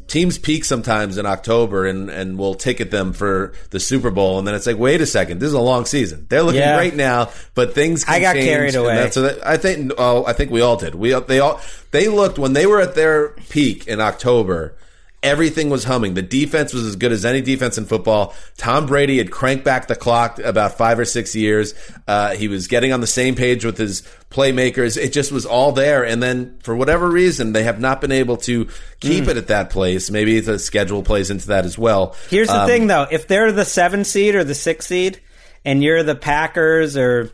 Teams 0.08 0.38
peak 0.38 0.66
sometimes 0.66 1.18
in 1.18 1.26
October 1.26 1.86
and, 1.86 2.10
and 2.10 2.38
we'll 2.38 2.54
ticket 2.56 2.92
them 2.92 3.14
for 3.14 3.54
the 3.72 3.80
Super 3.80 4.12
Bowl. 4.12 4.40
And 4.40 4.48
then 4.48 4.56
it's 4.56 4.68
like, 4.68 4.78
wait 4.78 5.02
a 5.02 5.06
second, 5.06 5.40
this 5.40 5.48
is 5.48 5.54
a 5.54 5.60
long 5.60 5.86
season. 5.86 6.26
They're 6.30 6.44
looking 6.44 6.62
Yeah. 6.62 6.76
great 6.78 6.96
now, 6.96 7.30
but 7.56 7.74
things 7.74 8.04
can 8.04 8.14
I 8.16 8.20
got 8.20 8.34
change, 8.34 8.46
carried 8.46 8.76
away. 8.76 8.96
that's 8.96 9.18
I 9.18 9.58
think. 9.58 9.92
Oh, 9.98 10.26
I 10.26 10.34
think 10.34 10.52
we 10.52 10.62
all 10.62 10.78
did. 10.78 10.96
We 10.96 11.14
they 11.20 11.40
all 11.40 11.60
they 11.92 12.08
looked 12.08 12.38
when 12.40 12.54
they 12.54 12.66
were 12.66 12.82
at 12.82 12.96
their 12.96 13.30
peak 13.50 13.88
in 13.88 14.00
October. 14.02 14.76
Everything 15.24 15.70
was 15.72 15.84
humming. 15.84 16.14
The 16.14 16.22
defense 16.22 16.74
was 16.74 16.86
as 16.86 16.96
good 16.96 17.12
as 17.12 17.26
any 17.26 17.42
defense 17.42 17.78
in 17.80 17.86
football. 17.86 18.36
Tom 18.56 18.86
Brady 18.86 19.18
had 19.18 19.32
cranked 19.32 19.66
back 19.66 19.88
the 19.88 19.96
clock 19.96 20.38
about 20.40 20.78
five 20.78 21.00
or 21.00 21.06
six 21.06 21.36
years. 21.36 21.74
Uh, 22.08 22.36
he 22.36 22.48
was 22.48 22.68
getting 22.68 22.94
on 22.94 23.02
the 23.02 23.08
same 23.08 23.34
page 23.34 23.66
with 23.66 23.80
his 23.80 24.04
playmakers. 24.30 24.96
It 24.96 25.14
just 25.14 25.32
was 25.32 25.46
all 25.46 25.72
there. 25.72 26.06
And 26.06 26.22
then 26.22 26.60
for 26.62 26.76
whatever 26.76 27.10
reason, 27.10 27.52
they 27.54 27.64
have 27.64 27.80
not 27.80 28.00
been 28.00 28.12
able 28.12 28.38
to 28.38 28.68
keep 29.00 29.24
Mm. 29.26 29.30
it 29.30 29.38
at 29.38 29.48
that 29.48 29.72
place. 29.72 30.12
Maybe 30.12 30.40
the 30.40 30.60
schedule 30.60 31.02
plays 31.02 31.32
into 31.32 31.48
that 31.48 31.66
as 31.66 31.78
well. 31.80 32.16
Here's 32.30 32.48
the 32.48 32.62
Um, 32.62 32.68
thing, 32.68 32.88
though: 32.88 33.08
if 33.10 33.28
they're 33.28 33.52
the 33.52 33.66
seven 33.66 34.04
seed 34.04 34.36
or 34.36 34.44
the 34.44 34.54
six 34.56 34.86
seed, 34.86 35.20
and 35.66 35.84
you're 35.84 36.04
the 36.04 36.16
Packers 36.16 36.96
or 36.96 37.32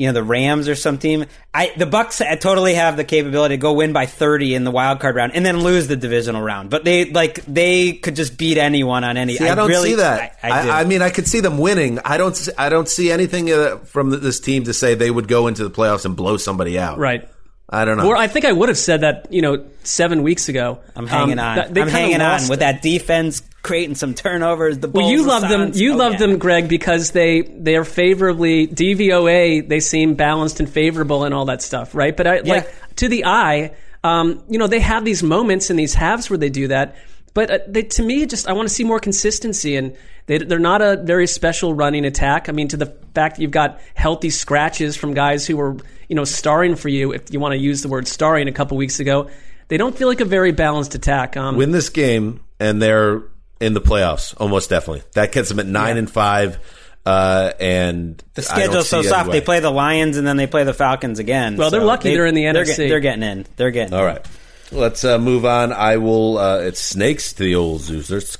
you 0.00 0.06
know 0.06 0.14
the 0.14 0.24
Rams 0.24 0.66
or 0.66 0.74
some 0.74 0.96
team, 0.96 1.26
I 1.52 1.74
the 1.76 1.84
Bucks 1.84 2.22
totally 2.40 2.72
have 2.72 2.96
the 2.96 3.04
capability 3.04 3.56
to 3.56 3.60
go 3.60 3.74
win 3.74 3.92
by 3.92 4.06
30 4.06 4.54
in 4.54 4.64
the 4.64 4.70
wild 4.70 4.98
card 4.98 5.14
round 5.14 5.32
and 5.34 5.44
then 5.44 5.60
lose 5.60 5.88
the 5.88 5.96
divisional 5.96 6.40
round. 6.40 6.70
But 6.70 6.86
they 6.86 7.04
like 7.04 7.44
they 7.44 7.92
could 7.92 8.16
just 8.16 8.38
beat 8.38 8.56
anyone 8.56 9.04
on 9.04 9.18
any. 9.18 9.36
See, 9.36 9.46
I, 9.46 9.54
don't 9.54 9.68
really, 9.68 9.90
see 9.90 9.96
that. 9.96 10.38
I, 10.42 10.48
I, 10.48 10.68
I. 10.68 10.80
I 10.80 10.84
mean, 10.84 11.02
I 11.02 11.10
could 11.10 11.28
see 11.28 11.40
them 11.40 11.58
winning. 11.58 11.98
I 11.98 12.16
don't. 12.16 12.48
I 12.56 12.70
don't 12.70 12.88
see 12.88 13.10
anything 13.10 13.52
uh, 13.52 13.76
from 13.84 14.08
this 14.08 14.40
team 14.40 14.64
to 14.64 14.72
say 14.72 14.94
they 14.94 15.10
would 15.10 15.28
go 15.28 15.48
into 15.48 15.64
the 15.64 15.70
playoffs 15.70 16.06
and 16.06 16.16
blow 16.16 16.38
somebody 16.38 16.78
out. 16.78 16.96
Right. 16.96 17.28
I 17.72 17.84
don't 17.84 17.96
know. 17.98 18.08
Or 18.08 18.16
I 18.16 18.26
think 18.26 18.44
I 18.44 18.50
would 18.52 18.68
have 18.68 18.76
said 18.78 19.02
that, 19.02 19.28
you 19.32 19.42
know, 19.42 19.64
seven 19.84 20.24
weeks 20.24 20.48
ago. 20.48 20.80
I'm 20.96 21.06
hanging 21.06 21.38
Um, 21.38 21.46
on. 21.46 21.56
that- 21.56 21.78
I'm 21.78 21.88
hanging 21.88 22.20
on 22.20 22.40
with 22.48 22.54
it. 22.54 22.60
that 22.60 22.82
defense 22.82 23.42
creating 23.62 23.94
some 23.94 24.12
turnovers. 24.14 24.78
The 24.78 24.88
Well, 24.88 25.08
you 25.08 25.22
the 25.22 25.28
love 25.28 25.42
them. 25.48 25.70
You 25.74 25.92
Oh, 25.92 25.96
love 25.96 26.12
yeah. 26.14 26.18
them, 26.18 26.38
Greg, 26.38 26.68
because 26.68 27.12
they 27.12 27.42
they 27.42 27.76
are 27.76 27.84
favorably 27.84 28.66
DVOA. 28.66 29.60
They 29.60 29.78
seem 29.80 30.14
balanced 30.14 30.58
and 30.60 30.68
favorable 30.68 31.22
and 31.24 31.32
all 31.32 31.44
that 31.44 31.62
stuff, 31.62 31.94
right? 31.94 32.16
But 32.16 32.26
I 32.26 32.40
Yeah. 32.42 32.52
like 32.54 32.74
to 32.96 33.08
the 33.08 33.24
eye, 33.26 33.70
um, 34.02 34.42
you 34.48 34.58
know, 34.58 34.66
they 34.66 34.80
have 34.80 35.04
these 35.04 35.22
moments 35.22 35.70
in 35.70 35.76
these 35.76 35.94
halves 35.94 36.28
where 36.28 36.38
they 36.38 36.48
do 36.50 36.68
that. 36.68 36.96
But 37.34 37.50
uh, 37.50 37.58
they, 37.68 37.82
to 37.84 38.02
me, 38.02 38.26
just 38.26 38.48
I 38.48 38.52
want 38.52 38.68
to 38.68 38.74
see 38.74 38.84
more 38.84 38.98
consistency, 39.00 39.76
and 39.76 39.96
they, 40.26 40.38
they're 40.38 40.58
not 40.58 40.82
a 40.82 40.96
very 40.96 41.26
special 41.26 41.74
running 41.74 42.04
attack. 42.04 42.48
I 42.48 42.52
mean, 42.52 42.68
to 42.68 42.76
the 42.76 42.86
fact 43.14 43.36
that 43.36 43.42
you've 43.42 43.50
got 43.50 43.80
healthy 43.94 44.30
scratches 44.30 44.96
from 44.96 45.14
guys 45.14 45.46
who 45.46 45.56
were, 45.56 45.76
you 46.08 46.16
know, 46.16 46.24
starring 46.24 46.76
for 46.76 46.88
you, 46.88 47.12
if 47.12 47.32
you 47.32 47.38
want 47.40 47.52
to 47.52 47.58
use 47.58 47.82
the 47.82 47.88
word 47.88 48.08
starring, 48.08 48.48
a 48.48 48.52
couple 48.52 48.76
weeks 48.76 48.98
ago, 49.00 49.30
they 49.68 49.76
don't 49.76 49.96
feel 49.96 50.08
like 50.08 50.20
a 50.20 50.24
very 50.24 50.52
balanced 50.52 50.94
attack. 50.94 51.36
Um, 51.36 51.56
win 51.56 51.70
this 51.70 51.88
game 51.88 52.40
and 52.58 52.82
they're 52.82 53.22
in 53.60 53.74
the 53.74 53.80
playoffs 53.80 54.34
almost 54.38 54.70
definitely. 54.70 55.02
That 55.12 55.32
gets 55.32 55.48
them 55.48 55.60
at 55.60 55.66
nine 55.66 55.96
and 55.96 56.10
five. 56.10 56.58
Uh, 57.06 57.52
and 57.60 58.22
The 58.34 58.42
schedule's 58.42 58.88
so 58.88 59.02
soft. 59.02 59.28
way. 59.28 59.38
They 59.38 59.44
play 59.44 59.60
the 59.60 59.70
Lions 59.70 60.16
and 60.16 60.26
then 60.26 60.36
they 60.36 60.46
play 60.46 60.64
the 60.64 60.74
Falcons 60.74 61.18
again. 61.18 61.56
Well, 61.56 61.70
they're 61.70 61.80
so 61.80 61.86
lucky 61.86 62.12
they're 62.14 62.26
in 62.26 62.34
the 62.34 62.44
they're 62.44 62.64
NFC. 62.64 62.76
get- 62.76 62.88
they're 62.88 63.00
getting 63.00 63.22
in. 63.22 63.46
They're 63.56 63.70
getting. 63.70 63.94
All 63.94 64.04
right. 64.04 64.24
Let's 64.72 65.04
uh, 65.04 65.18
move 65.18 65.44
on. 65.44 65.72
I 65.72 65.96
will. 65.96 66.38
Uh, 66.38 66.58
it's 66.58 66.80
snakes 66.80 67.32
to 67.32 67.42
the 67.42 67.56
old 67.56 67.80
Zoozers, 67.80 68.36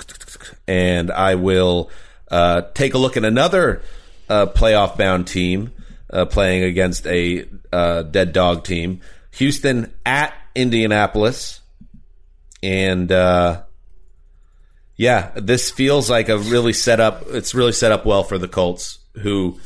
and 0.68 1.10
I 1.10 1.34
will 1.34 1.90
uh, 2.30 2.62
take 2.72 2.94
a 2.94 2.98
look 2.98 3.16
at 3.16 3.24
another 3.24 3.82
uh, 4.28 4.46
playoff 4.46 4.96
bound 4.96 5.26
team 5.26 5.72
uh, 6.08 6.26
playing 6.26 6.62
against 6.62 7.04
a 7.08 7.48
uh, 7.72 8.02
dead 8.02 8.32
dog 8.32 8.62
team. 8.62 9.00
Houston 9.32 9.92
at 10.06 10.32
Indianapolis, 10.54 11.60
and 12.62 13.10
yeah, 14.96 15.30
this 15.34 15.70
feels 15.70 16.08
like 16.08 16.28
a 16.28 16.38
really 16.38 16.74
set 16.74 17.00
up. 17.00 17.24
It's 17.28 17.54
really 17.54 17.72
set 17.72 17.90
up 17.90 18.06
well 18.06 18.22
for 18.22 18.38
the 18.38 18.48
Colts, 18.48 19.00
who 19.14 19.58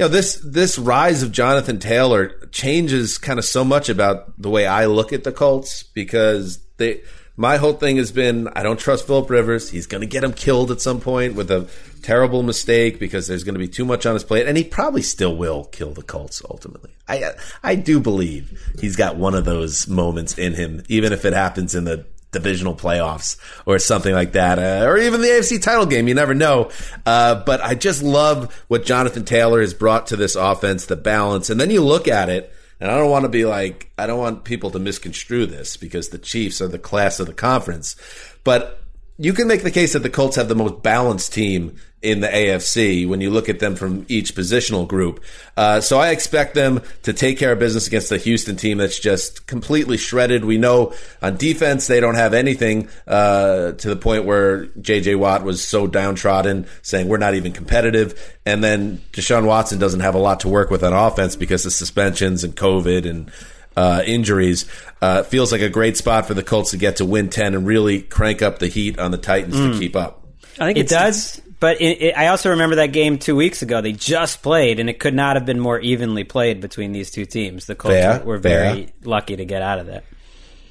you 0.00 0.06
know 0.06 0.08
this 0.08 0.36
this 0.42 0.78
rise 0.78 1.22
of 1.22 1.30
Jonathan 1.30 1.78
Taylor 1.78 2.30
changes 2.52 3.18
kind 3.18 3.38
of 3.38 3.44
so 3.44 3.62
much 3.62 3.90
about 3.90 4.32
the 4.40 4.48
way 4.48 4.66
I 4.66 4.86
look 4.86 5.12
at 5.12 5.24
the 5.24 5.30
Colts 5.32 5.82
because 5.82 6.58
they 6.78 7.02
my 7.36 7.58
whole 7.58 7.74
thing 7.74 7.98
has 7.98 8.10
been 8.10 8.48
I 8.48 8.62
don't 8.62 8.80
trust 8.80 9.06
Philip 9.06 9.28
Rivers. 9.28 9.68
He's 9.68 9.86
going 9.86 10.00
to 10.00 10.06
get 10.06 10.24
him 10.24 10.32
killed 10.32 10.70
at 10.70 10.80
some 10.80 11.00
point 11.00 11.34
with 11.34 11.50
a 11.50 11.68
terrible 12.00 12.42
mistake 12.42 12.98
because 12.98 13.26
there's 13.26 13.44
going 13.44 13.56
to 13.56 13.58
be 13.58 13.68
too 13.68 13.84
much 13.84 14.06
on 14.06 14.14
his 14.14 14.24
plate, 14.24 14.46
and 14.46 14.56
he 14.56 14.64
probably 14.64 15.02
still 15.02 15.36
will 15.36 15.64
kill 15.64 15.92
the 15.92 16.02
Colts 16.02 16.40
ultimately. 16.48 16.92
I 17.06 17.32
I 17.62 17.74
do 17.74 18.00
believe 18.00 18.58
he's 18.80 18.96
got 18.96 19.16
one 19.16 19.34
of 19.34 19.44
those 19.44 19.86
moments 19.86 20.38
in 20.38 20.54
him, 20.54 20.82
even 20.88 21.12
if 21.12 21.26
it 21.26 21.34
happens 21.34 21.74
in 21.74 21.84
the 21.84 22.06
divisional 22.32 22.74
playoffs 22.74 23.36
or 23.66 23.78
something 23.78 24.14
like 24.14 24.32
that, 24.32 24.58
uh, 24.58 24.86
or 24.86 24.98
even 24.98 25.20
the 25.20 25.28
AFC 25.28 25.60
title 25.60 25.86
game. 25.86 26.08
You 26.08 26.14
never 26.14 26.34
know. 26.34 26.70
Uh, 27.04 27.36
but 27.44 27.60
I 27.60 27.74
just 27.74 28.02
love 28.02 28.54
what 28.68 28.84
Jonathan 28.84 29.24
Taylor 29.24 29.60
has 29.60 29.74
brought 29.74 30.08
to 30.08 30.16
this 30.16 30.36
offense, 30.36 30.86
the 30.86 30.96
balance. 30.96 31.50
And 31.50 31.60
then 31.60 31.70
you 31.70 31.82
look 31.82 32.08
at 32.08 32.28
it, 32.28 32.52
and 32.80 32.90
I 32.90 32.96
don't 32.98 33.10
want 33.10 33.24
to 33.24 33.28
be 33.28 33.44
like, 33.44 33.90
I 33.98 34.06
don't 34.06 34.18
want 34.18 34.44
people 34.44 34.70
to 34.70 34.78
misconstrue 34.78 35.46
this 35.46 35.76
because 35.76 36.08
the 36.08 36.18
Chiefs 36.18 36.60
are 36.60 36.68
the 36.68 36.78
class 36.78 37.20
of 37.20 37.26
the 37.26 37.34
conference. 37.34 37.96
But 38.44 38.82
you 39.18 39.34
can 39.34 39.48
make 39.48 39.62
the 39.62 39.70
case 39.70 39.92
that 39.92 39.98
the 39.98 40.08
Colts 40.08 40.36
have 40.36 40.48
the 40.48 40.54
most 40.54 40.82
balanced 40.82 41.34
team 41.34 41.76
in 42.02 42.20
the 42.20 42.28
AFC 42.28 43.06
when 43.06 43.20
you 43.20 43.28
look 43.28 43.50
at 43.50 43.58
them 43.58 43.74
from 43.76 44.06
each 44.08 44.34
positional 44.34 44.88
group. 44.88 45.22
Uh, 45.54 45.80
so 45.82 45.98
I 45.98 46.10
expect 46.10 46.54
them 46.54 46.80
to 47.02 47.12
take 47.12 47.38
care 47.38 47.52
of 47.52 47.58
business 47.58 47.86
against 47.86 48.08
the 48.08 48.16
Houston 48.16 48.56
team 48.56 48.78
that's 48.78 48.98
just 48.98 49.46
completely 49.46 49.98
shredded. 49.98 50.44
We 50.46 50.56
know 50.56 50.94
on 51.20 51.36
defense 51.36 51.86
they 51.88 52.00
don't 52.00 52.14
have 52.14 52.32
anything 52.32 52.88
uh, 53.06 53.72
to 53.72 53.88
the 53.90 53.96
point 53.96 54.24
where 54.24 54.64
J.J. 54.80 55.16
Watt 55.16 55.44
was 55.44 55.62
so 55.62 55.86
downtrodden, 55.86 56.66
saying 56.80 57.06
we're 57.08 57.18
not 57.18 57.34
even 57.34 57.52
competitive. 57.52 58.18
And 58.46 58.64
then 58.64 59.02
Deshaun 59.12 59.44
Watson 59.44 59.78
doesn't 59.78 60.00
have 60.00 60.14
a 60.14 60.18
lot 60.18 60.40
to 60.40 60.48
work 60.48 60.70
with 60.70 60.82
on 60.82 60.94
offense 60.94 61.36
because 61.36 61.66
of 61.66 61.72
suspensions 61.74 62.44
and 62.44 62.56
COVID 62.56 63.06
and 63.08 63.30
uh, 63.76 64.02
injuries. 64.06 64.64
Uh, 65.02 65.22
feels 65.22 65.52
like 65.52 65.60
a 65.60 65.68
great 65.68 65.98
spot 65.98 66.26
for 66.26 66.32
the 66.32 66.42
Colts 66.42 66.70
to 66.70 66.78
get 66.78 66.96
to 66.96 67.04
win 67.04 67.28
10 67.28 67.54
and 67.54 67.66
really 67.66 68.00
crank 68.00 68.40
up 68.40 68.58
the 68.58 68.68
heat 68.68 68.98
on 68.98 69.10
the 69.10 69.18
Titans 69.18 69.54
to 69.56 69.78
keep 69.78 69.94
up. 69.94 70.26
I 70.58 70.66
think 70.66 70.78
It 70.78 70.80
it's- 70.92 71.36
does, 71.38 71.42
but 71.60 71.80
it, 71.80 72.02
it, 72.02 72.18
I 72.18 72.28
also 72.28 72.50
remember 72.50 72.76
that 72.76 72.88
game 72.88 73.18
two 73.18 73.36
weeks 73.36 73.62
ago. 73.62 73.80
They 73.80 73.92
just 73.92 74.42
played, 74.42 74.80
and 74.80 74.90
it 74.90 74.98
could 74.98 75.14
not 75.14 75.36
have 75.36 75.44
been 75.44 75.60
more 75.60 75.78
evenly 75.78 76.24
played 76.24 76.60
between 76.60 76.92
these 76.92 77.10
two 77.10 77.26
teams. 77.26 77.66
The 77.66 77.74
Colts 77.74 77.94
Fair, 77.94 78.18
were, 78.20 78.24
were 78.24 78.40
fair. 78.40 78.72
very 78.72 78.88
lucky 79.04 79.36
to 79.36 79.44
get 79.44 79.62
out 79.62 79.78
of 79.78 79.86
that. 79.86 80.04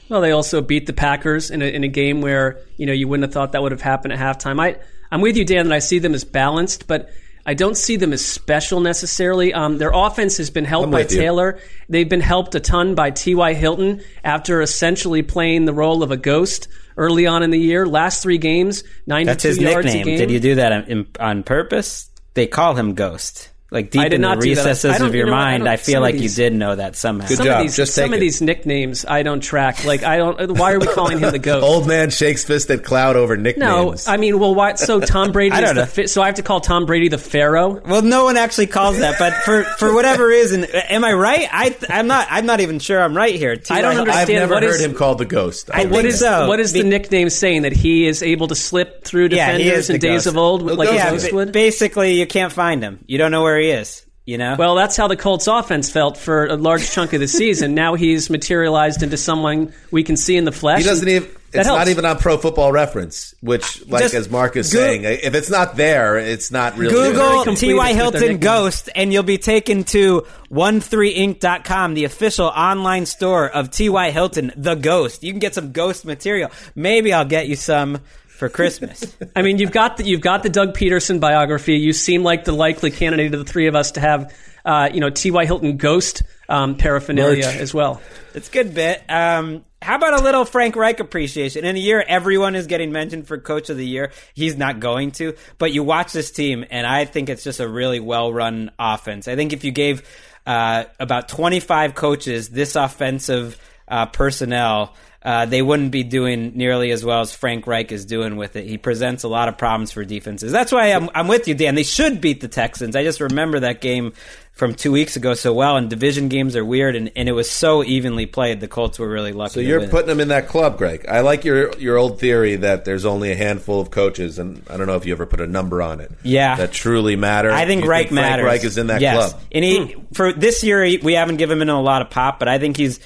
Well, 0.09 0.21
they 0.21 0.31
also 0.31 0.61
beat 0.61 0.87
the 0.87 0.93
Packers 0.93 1.51
in 1.51 1.61
a, 1.61 1.65
in 1.65 1.83
a 1.83 1.87
game 1.87 2.21
where 2.21 2.59
you 2.77 2.87
know 2.87 2.93
you 2.93 3.07
wouldn't 3.07 3.23
have 3.23 3.33
thought 3.33 3.51
that 3.51 3.61
would 3.61 3.71
have 3.71 3.81
happened 3.81 4.13
at 4.13 4.19
halftime. 4.19 4.59
I 4.59 4.77
I'm 5.11 5.21
with 5.21 5.37
you, 5.37 5.45
Dan, 5.45 5.67
that 5.69 5.75
I 5.75 5.79
see 5.79 5.99
them 5.99 6.13
as 6.13 6.23
balanced, 6.23 6.87
but 6.87 7.09
I 7.45 7.53
don't 7.53 7.77
see 7.77 7.95
them 7.95 8.13
as 8.13 8.23
special 8.23 8.79
necessarily. 8.79 9.53
Um, 9.53 9.77
their 9.77 9.91
offense 9.91 10.37
has 10.37 10.49
been 10.49 10.65
helped 10.65 10.85
I'm 10.85 10.91
by 10.91 10.99
with 10.99 11.11
you. 11.11 11.19
Taylor. 11.19 11.59
They've 11.87 12.07
been 12.07 12.21
helped 12.21 12.53
a 12.55 12.59
ton 12.59 12.95
by 12.95 13.11
T.Y. 13.11 13.53
Hilton 13.53 14.01
after 14.23 14.61
essentially 14.61 15.23
playing 15.23 15.65
the 15.65 15.73
role 15.73 16.03
of 16.03 16.11
a 16.11 16.17
ghost 16.17 16.67
early 16.99 17.25
on 17.25 17.41
in 17.41 17.49
the 17.49 17.57
year. 17.57 17.87
Last 17.87 18.21
three 18.21 18.37
games, 18.37 18.83
92 19.07 19.25
That's 19.25 19.43
his 19.43 19.57
yards 19.57 19.85
nickname. 19.85 20.17
Did 20.17 20.29
you 20.31 20.39
do 20.39 20.55
that 20.55 20.71
on, 20.71 21.07
on 21.19 21.43
purpose? 21.43 22.09
They 22.35 22.45
call 22.45 22.75
him 22.75 22.93
Ghost. 22.93 23.49
Like 23.71 23.91
deep 23.91 24.01
in 24.05 24.21
the 24.21 24.27
not 24.27 24.39
do 24.41 24.55
that. 24.55 24.65
I 24.65 24.69
recesses 24.71 24.99
of 25.01 25.13
your 25.13 25.25
you 25.27 25.31
know, 25.31 25.37
mind, 25.37 25.63
don't- 25.65 25.73
I, 25.73 25.77
feel 25.77 26.01
like 26.01 26.15
these- 26.15 26.37
you 26.39 26.43
did 26.49 26.53
know 26.57 26.75
that 26.75 26.95
somehow. 26.95 27.27
Good 27.27 27.37
some 27.37 27.45
job. 27.45 27.57
of 27.57 27.63
these, 27.67 27.75
Just 27.75 27.93
some 27.93 28.05
take 28.05 28.11
of 28.13 28.17
it. 28.17 28.19
these 28.21 28.41
nicknames 28.41 29.05
I 29.07 29.21
don't 29.21 29.41
track. 29.41 29.83
Like 29.85 30.03
I 30.03 30.17
don't. 30.17 30.57
Why 30.57 30.73
are 30.73 30.79
we 30.79 30.87
calling 30.87 31.19
him 31.19 31.31
the 31.31 31.37
ghost? 31.51 31.63
Old 31.63 31.87
man 31.87 32.09
shakes 32.09 32.43
fist 32.43 32.71
at 32.71 32.83
cloud 32.83 33.15
over 33.15 33.37
no, 33.37 33.43
nicknames. 33.43 34.07
I 34.07 34.17
mean, 34.17 34.39
well, 34.39 34.55
why? 34.55 34.73
So 34.73 34.99
Tom 34.99 35.31
Brady 35.33 35.53
I 35.55 35.59
is 35.59 35.65
don't 35.65 35.75
the 35.75 35.81
know. 35.81 35.85
fi- 35.87 36.05
so 36.07 36.21
I 36.23 36.25
have 36.25 36.35
to 36.35 36.41
call 36.41 36.61
Tom 36.61 36.87
Brady 36.87 37.09
the 37.09 37.19
Pharaoh. 37.19 37.79
Well, 37.85 38.01
no 38.01 38.23
one 38.23 38.37
actually 38.37 38.67
calls 38.67 38.97
that, 38.97 39.19
but 39.19 39.33
for 39.45 39.63
for 39.77 39.93
whatever 39.93 40.25
reason, 40.25 40.63
am 40.63 41.05
I 41.05 41.13
right? 41.13 41.47
I 41.51 41.75
I'm 41.89 42.07
not. 42.07 42.27
I'm 42.31 42.47
not 42.47 42.61
even 42.61 42.79
sure 42.79 42.99
I'm 42.99 43.15
right 43.15 43.35
here. 43.35 43.51
I 43.69 43.81
don't 43.81 43.91
T.Y. 43.91 43.91
I've 43.91 43.99
understand 43.99 44.29
never 44.39 44.53
what 44.55 44.63
heard 44.63 44.75
is- 44.75 44.81
him 44.83 44.95
called 44.95 45.19
the 45.19 45.25
ghost. 45.25 45.69
I 45.71 45.83
What 45.85 45.91
think 45.91 46.05
is 46.05 46.19
so. 46.19 46.47
what 46.47 46.59
is 46.59 46.71
the 46.71 46.81
Be- 46.81 46.89
nickname 46.89 47.29
saying 47.29 47.61
that 47.61 47.73
he 47.73 48.07
is 48.07 48.23
able 48.23 48.47
to 48.47 48.55
slip 48.55 49.03
through 49.03 49.29
defenders 49.29 49.67
is 49.67 49.87
the 49.89 49.93
in 49.95 49.99
days 49.99 50.11
ghost. 50.23 50.27
of 50.27 50.37
old, 50.37 50.67
The 50.67 50.73
like 50.73 50.89
Yeah, 50.91 51.13
is 51.13 51.21
ghost 51.23 51.29
ba- 51.31 51.35
would? 51.35 51.51
basically, 51.51 52.13
you 52.13 52.25
can't 52.25 52.51
find 52.51 52.81
him. 52.83 52.99
You 53.05 53.19
don't 53.19 53.29
know 53.31 53.43
where 53.43 53.58
he 53.59 53.69
is. 53.71 54.05
You 54.25 54.37
know. 54.37 54.55
Well, 54.59 54.75
that's 54.75 54.95
how 54.95 55.07
the 55.07 55.17
Colts 55.17 55.47
offense 55.47 55.89
felt 55.89 56.15
for 56.15 56.45
a 56.45 56.55
large 56.55 56.91
chunk 56.91 57.13
of 57.13 57.19
the 57.19 57.27
season. 57.27 57.73
now 57.73 57.95
he's 57.95 58.29
materialized 58.29 59.01
into 59.01 59.17
someone 59.17 59.73
we 59.89 60.03
can 60.03 60.17
see 60.17 60.37
in 60.37 60.45
the 60.45 60.51
flesh. 60.51 60.79
he 60.79 60.85
doesn't 60.85 61.07
even. 61.07 61.27
That 61.51 61.61
It's 61.61 61.67
helps. 61.67 61.79
not 61.79 61.87
even 61.87 62.05
on 62.05 62.19
Pro 62.19 62.37
Football 62.37 62.71
Reference, 62.71 63.33
which, 63.41 63.83
like 63.87 64.03
Just 64.03 64.13
as 64.13 64.29
Mark 64.29 64.55
is 64.55 64.71
Goo- 64.71 64.77
saying, 64.77 65.03
if 65.03 65.33
it's 65.33 65.49
not 65.49 65.75
there, 65.75 66.19
it's 66.19 66.51
not 66.51 66.77
really. 66.77 66.93
Google 66.93 67.55
T.Y. 67.55 67.93
Hilton. 67.93 68.37
Ghost, 68.37 68.87
and 68.93 69.11
you'll 69.11 69.23
be 69.23 69.39
taken 69.39 69.83
to 69.85 70.27
13inc.com, 70.51 71.93
the 71.95 72.03
official 72.03 72.45
online 72.47 73.07
store 73.07 73.49
of 73.49 73.71
T.Y. 73.71 74.11
Hilton, 74.11 74.51
the 74.55 74.75
Ghost. 74.75 75.23
You 75.23 75.31
can 75.33 75.39
get 75.39 75.55
some 75.55 75.71
ghost 75.71 76.05
material. 76.05 76.51
Maybe 76.75 77.13
I'll 77.13 77.25
get 77.25 77.47
you 77.47 77.55
some 77.55 77.99
for 78.39 78.49
Christmas. 78.49 79.15
I 79.35 79.41
mean, 79.43 79.59
you've 79.59 79.71
got 79.71 79.97
the, 79.97 80.05
you've 80.05 80.21
got 80.21 80.41
the 80.41 80.49
Doug 80.49 80.73
Pederson 80.73 81.19
biography. 81.19 81.75
You 81.75 81.93
seem 81.93 82.23
like 82.23 82.45
the 82.45 82.53
likely 82.53 82.89
candidate 82.89 83.33
of 83.33 83.45
the 83.45 83.51
three 83.51 83.67
of 83.67 83.75
us 83.75 83.91
to 83.91 83.99
have 83.99 84.33
uh, 84.65 84.89
you 84.91 85.01
know 85.01 85.09
T.Y. 85.09 85.45
Hilton 85.45 85.77
ghost 85.77 86.23
um, 86.47 86.75
paraphernalia 86.75 87.45
Merch. 87.45 87.57
as 87.57 87.73
well. 87.73 88.01
It's 88.33 88.49
a 88.49 88.51
good 88.51 88.73
bit. 88.73 89.03
Um, 89.09 89.65
how 89.81 89.95
about 89.95 90.19
a 90.19 90.23
little 90.23 90.45
Frank 90.45 90.75
Reich 90.75 90.99
appreciation? 90.99 91.63
In 91.63 91.75
a 91.75 91.79
year, 91.79 92.03
everyone 92.05 92.55
is 92.55 92.67
getting 92.67 92.91
mentioned 92.91 93.27
for 93.27 93.37
Coach 93.37 93.69
of 93.69 93.77
the 93.77 93.85
Year. 93.85 94.11
He's 94.33 94.57
not 94.57 94.79
going 94.79 95.11
to, 95.11 95.35
but 95.57 95.71
you 95.71 95.83
watch 95.83 96.11
this 96.11 96.31
team, 96.31 96.65
and 96.69 96.85
I 96.87 97.05
think 97.05 97.29
it's 97.29 97.43
just 97.43 97.59
a 97.59 97.67
really 97.67 97.99
well 97.99 98.33
run 98.33 98.71
offense. 98.79 99.27
I 99.27 99.35
think 99.35 99.53
if 99.53 99.63
you 99.63 99.71
gave 99.71 100.03
uh, 100.45 100.85
about 100.99 101.29
25 101.29 101.95
coaches 101.95 102.49
this 102.49 102.75
offensive 102.75 103.57
uh, 103.89 104.05
personnel, 104.07 104.93
uh, 105.21 105.45
they 105.45 105.61
wouldn't 105.61 105.91
be 105.91 106.03
doing 106.03 106.53
nearly 106.55 106.91
as 106.91 107.03
well 107.03 107.19
as 107.19 107.33
Frank 107.33 107.67
Reich 107.67 107.91
is 107.91 108.05
doing 108.05 108.37
with 108.37 108.55
it. 108.55 108.65
He 108.65 108.77
presents 108.77 109.23
a 109.23 109.27
lot 109.27 109.49
of 109.49 109.57
problems 109.57 109.91
for 109.91 110.05
defenses. 110.05 110.51
That's 110.51 110.71
why 110.71 110.93
I'm, 110.93 111.09
I'm 111.13 111.27
with 111.27 111.47
you, 111.47 111.55
Dan. 111.55 111.75
They 111.75 111.83
should 111.83 112.21
beat 112.21 112.39
the 112.39 112.47
Texans. 112.47 112.95
I 112.95 113.03
just 113.03 113.19
remember 113.19 113.59
that 113.59 113.81
game 113.81 114.13
from 114.53 114.75
two 114.75 114.91
weeks 114.91 115.15
ago 115.15 115.33
so 115.33 115.53
well, 115.53 115.77
and 115.77 115.89
division 115.89 116.29
games 116.29 116.55
are 116.55 116.63
weird, 116.63 116.95
and, 116.95 117.11
and 117.15 117.27
it 117.27 117.31
was 117.33 117.49
so 117.49 117.83
evenly 117.83 118.25
played. 118.25 118.59
The 118.59 118.67
Colts 118.67 118.99
were 118.99 119.09
really 119.09 119.31
lucky. 119.33 119.53
So 119.55 119.59
you're 119.61 119.79
win 119.79 119.89
it. 119.89 119.91
putting 119.91 120.07
them 120.07 120.19
in 120.19 120.29
that 120.29 120.47
club, 120.47 120.77
Greg. 120.77 121.05
I 121.07 121.21
like 121.21 121.43
your 121.43 121.77
your 121.77 121.97
old 121.97 122.19
theory 122.19 122.57
that 122.57 122.85
there's 122.85 123.05
only 123.05 123.31
a 123.31 123.35
handful 123.35 123.79
of 123.81 123.89
coaches, 123.89 124.37
and 124.37 124.61
I 124.69 124.77
don't 124.77 124.87
know 124.87 124.95
if 124.95 125.05
you 125.05 125.13
ever 125.13 125.25
put 125.25 125.39
a 125.41 125.47
number 125.47 125.81
on 125.81 126.01
it. 126.01 126.11
Yeah. 126.23 126.55
that 126.55 126.71
truly 126.71 127.15
matter. 127.15 127.51
I 127.51 127.65
think 127.65 127.83
You 127.83 127.89
Reich 127.89 128.07
Frank 128.09 128.15
matters. 128.21 128.45
Reich 128.45 128.63
is 128.63 128.77
in 128.77 128.87
that 128.87 129.01
yes. 129.01 129.31
club. 129.31 129.41
and 129.51 129.63
he 129.65 129.95
for 130.13 130.33
this 130.33 130.63
year 130.63 130.83
he, 130.83 130.97
we 130.97 131.13
haven't 131.13 131.37
given 131.37 131.61
him 131.61 131.69
a 131.69 131.81
lot 131.81 132.01
of 132.01 132.09
pop, 132.09 132.39
but 132.39 132.47
I 132.47 132.59
think 132.59 132.75
he's 132.75 132.99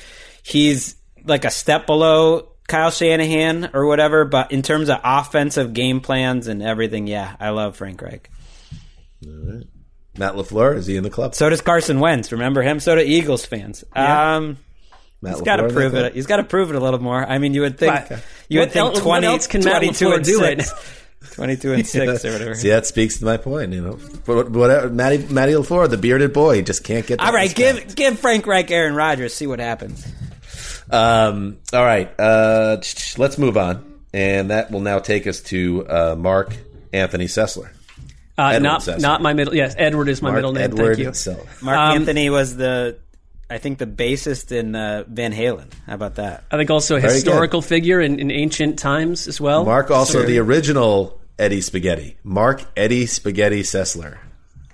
he's 0.44 0.96
like 1.26 1.46
a 1.46 1.50
step 1.52 1.88
below 1.88 2.50
Kyle 2.68 2.92
Shanahan 2.92 3.72
or 3.74 3.86
whatever. 3.88 4.26
But 4.26 4.52
in 4.52 4.62
terms 4.62 4.90
of 4.90 5.00
offensive 5.04 5.74
game 5.74 6.00
plans 6.02 6.48
and 6.48 6.62
everything, 6.62 7.08
yeah, 7.08 7.36
I 7.40 7.50
love 7.50 7.76
Frank 7.78 8.02
Reich. 8.02 8.30
All 9.26 9.32
right. 9.32 9.64
Matt 10.16 10.34
LaFleur 10.34 10.76
is 10.76 10.86
he 10.86 10.96
in 10.96 11.02
the 11.04 11.10
club? 11.10 11.34
So 11.34 11.50
does 11.50 11.62
Carson 11.62 12.00
Wentz. 12.00 12.32
Remember 12.32 12.62
him? 12.62 12.80
So 12.80 12.94
do 12.94 13.02
Eagles 13.02 13.46
fans. 13.48 13.84
Um, 13.96 14.58
Matt 15.24 15.34
he's 15.36 15.42
got 15.42 15.56
to 15.56 15.64
LaFleur 15.64 15.68
in 15.70 15.74
that 15.74 15.74
prove 15.74 15.94
it. 15.96 16.14
He's 16.14 16.28
got 16.28 16.38
to 16.38 16.44
prove 16.44 16.70
it 16.70 16.76
a 16.76 16.80
little 16.80 17.00
more. 17.02 17.26
I 17.26 17.40
mean, 17.40 17.54
you 17.56 17.62
would 17.62 17.80
think 17.80 17.94
Right. 17.94 18.20
you 18.48 18.60
would 18.60 18.68
What 18.68 18.74
think 18.74 18.96
el- 18.96 19.02
twenty. 19.02 19.26
else 19.28 19.48
can 19.48 19.64
Matt 19.64 19.78
22 19.82 20.06
LaFleur 20.06 20.16
and 20.16 20.26
do 20.26 20.40
right 20.42 20.62
six. 20.62 21.00
Twenty-two 21.36 21.72
and 21.74 21.88
six 21.88 22.26
or 22.26 22.32
whatever. 22.34 22.54
See, 22.54 22.68
that 22.70 22.86
speaks 22.86 23.18
to 23.20 23.26
my 23.26 23.38
point. 23.38 23.72
You 23.72 23.82
know, 23.82 24.00
but 24.26 24.52
whatever. 24.52 24.90
Matty, 24.90 25.20
Matty 25.34 25.54
LaFleur, 25.54 25.90
the 25.90 25.98
bearded 25.98 26.34
boy, 26.34 26.62
just 26.64 26.84
can't 26.84 27.08
get. 27.08 27.22
All 27.22 27.32
right, 27.32 27.50
this 27.50 27.54
guy. 27.74 27.80
give 27.80 27.96
give 27.96 28.20
Frank 28.20 28.46
Reich 28.46 28.70
Aaron 28.70 28.94
Rodgers. 28.94 29.34
See 29.34 29.48
what 29.48 29.60
happens. 29.60 30.06
Um, 30.94 31.58
all 31.74 31.84
right, 31.84 32.08
uh, 32.20 32.78
let's 33.18 33.38
move 33.38 33.58
on, 33.58 34.02
and 34.14 34.52
that 34.52 34.70
will 34.72 34.82
now 34.82 35.00
take 35.00 35.26
us 35.28 35.42
to 35.44 35.88
uh, 35.88 36.16
Mark 36.18 36.56
Anthony 36.94 37.26
Sessler. 37.26 37.70
Uh, 38.38 38.60
not 38.60 38.82
Sessler. 38.82 39.02
not 39.02 39.22
my 39.22 39.34
middle. 39.34 39.56
Yes, 39.56 39.76
Edward 39.78 40.08
is 40.10 40.22
my 40.22 40.30
Mark 40.30 40.36
middle 40.38 40.52
name. 40.54 40.64
Edward 40.64 40.96
Thank 40.96 41.00
you. 41.00 41.12
Sessler. 41.12 41.62
Mark 41.64 41.78
Um, 41.78 41.98
Anthony 41.98 42.30
was 42.30 42.56
the, 42.56 42.98
I 43.50 43.58
think, 43.58 43.78
the 43.80 43.86
bassist 43.88 44.52
in 44.52 44.76
uh, 44.76 45.04
Van 45.08 45.34
Halen. 45.34 45.72
How 45.88 45.96
about 45.96 46.16
that? 46.16 46.44
I 46.52 46.58
think 46.58 46.70
also 46.72 46.96
a 46.96 47.00
Very 47.00 47.14
historical 47.14 47.62
figure 47.62 48.00
in, 48.02 48.20
in 48.20 48.32
ancient 48.32 48.78
times 48.80 49.28
as 49.28 49.40
well. 49.42 49.66
Mark 49.66 49.92
also 49.92 50.22
So- 50.22 50.26
the 50.28 50.40
original 50.40 51.20
Eddie 51.40 51.62
Spaghetti. 51.62 52.18
Mark 52.24 52.64
Eddie 52.78 53.06
Spaghetti 53.08 53.62
Sessler. 53.64 54.18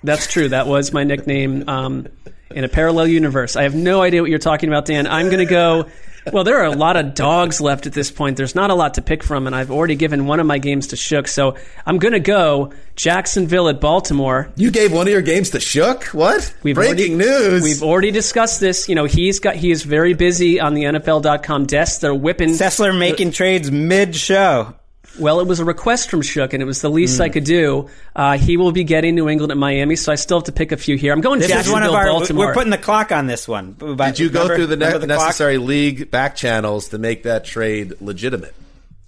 That's 0.04 0.28
true. 0.28 0.50
That 0.50 0.68
was 0.68 0.94
my 0.94 1.04
nickname 1.04 1.68
um, 1.68 2.08
in 2.52 2.64
a 2.64 2.70
parallel 2.70 3.08
universe. 3.08 3.56
I 3.58 3.64
have 3.64 3.76
no 3.76 4.02
idea 4.02 4.22
what 4.22 4.30
you're 4.30 4.40
talking 4.40 4.70
about, 4.70 4.86
Dan. 4.86 5.08
I'm 5.08 5.26
going 5.28 5.40
to 5.40 5.46
go. 5.46 5.88
Well, 6.32 6.44
there 6.44 6.58
are 6.60 6.66
a 6.66 6.72
lot 6.76 6.96
of 6.98 7.14
dogs 7.16 7.60
left 7.62 7.88
at 7.88 7.94
this 7.94 8.12
point. 8.12 8.38
There's 8.38 8.56
not 8.56 8.70
a 8.70 8.76
lot 8.76 8.96
to 8.96 9.02
pick 9.02 9.24
from, 9.24 9.48
and 9.48 9.56
I've 9.56 9.72
already 9.72 9.96
given 9.96 10.26
one 10.26 10.40
of 10.40 10.46
my 10.46 10.58
games 10.58 10.88
to 10.88 10.96
Shook. 10.96 11.28
So 11.28 11.56
I'm 11.86 11.98
going 11.98 12.14
to 12.14 12.20
go 12.20 12.72
Jacksonville 12.96 13.70
at 13.70 13.80
Baltimore. 13.82 14.52
You 14.56 14.72
gave 14.72 14.92
one 14.92 15.08
of 15.08 15.12
your 15.14 15.22
games 15.22 15.52
to 15.52 15.60
Shook. 15.60 16.06
What? 16.06 16.54
We've 16.64 16.76
Breaking 16.76 17.16
already- 17.22 17.32
news. 17.50 17.64
We've 17.64 17.84
already 17.84 18.12
discussed 18.12 18.60
this. 18.60 18.90
You 18.90 18.96
know, 18.96 19.06
he's 19.06 19.40
got 19.40 19.56
he 19.56 19.72
is 19.72 19.84
very 19.84 20.14
busy 20.14 20.60
on 20.60 20.74
the 20.74 20.84
NFL.com 20.84 21.66
desk. 21.66 22.02
They're 22.02 22.14
whipping. 22.16 22.50
Sessler 22.50 22.98
making 22.98 23.32
trades 23.32 23.72
mid-show. 23.72 24.76
Well, 25.20 25.40
it 25.40 25.48
was 25.48 25.60
a 25.60 25.66
request 25.66 26.10
from 26.10 26.22
Shook, 26.22 26.54
and 26.54 26.64
it 26.64 26.66
was 26.66 26.82
the 26.82 26.90
least 26.90 27.18
Hmm. 27.18 27.24
I 27.24 27.30
could 27.30 27.44
do. 27.44 27.90
Uh, 28.16 28.38
he 28.38 28.58
will 28.58 28.72
be 28.72 28.84
getting 28.84 29.16
New 29.16 29.28
England 29.30 29.52
at 29.52 29.58
Miami, 29.58 29.96
so 29.96 30.12
I 30.12 30.16
still 30.16 30.38
have 30.40 30.46
to 30.46 30.52
pick 30.52 30.72
a 30.72 30.78
few 30.78 30.96
here. 30.98 31.12
I'm 31.14 31.22
going 31.22 31.40
This 31.40 31.50
is 31.50 31.56
Jacksonville, 31.56 31.82
one 31.82 31.84
of 31.90 31.94
our. 31.94 32.06
Baltimore. 32.08 32.48
We're 32.48 32.54
putting 32.54 32.72
the 32.72 32.78
clock 32.78 33.12
on 33.12 33.28
this 33.28 33.48
one. 33.48 33.74
Did 33.74 34.20
you 34.20 34.30
go 34.30 34.48
through 34.48 34.68
the, 34.68 34.78
ne- 34.78 35.06
necessary 35.06 35.58
league 35.58 36.10
back 36.12 36.36
channels 36.36 36.90
to 36.90 36.98
make 36.98 37.24
that 37.24 37.46
trade 37.46 37.94
legitimate? 38.02 38.54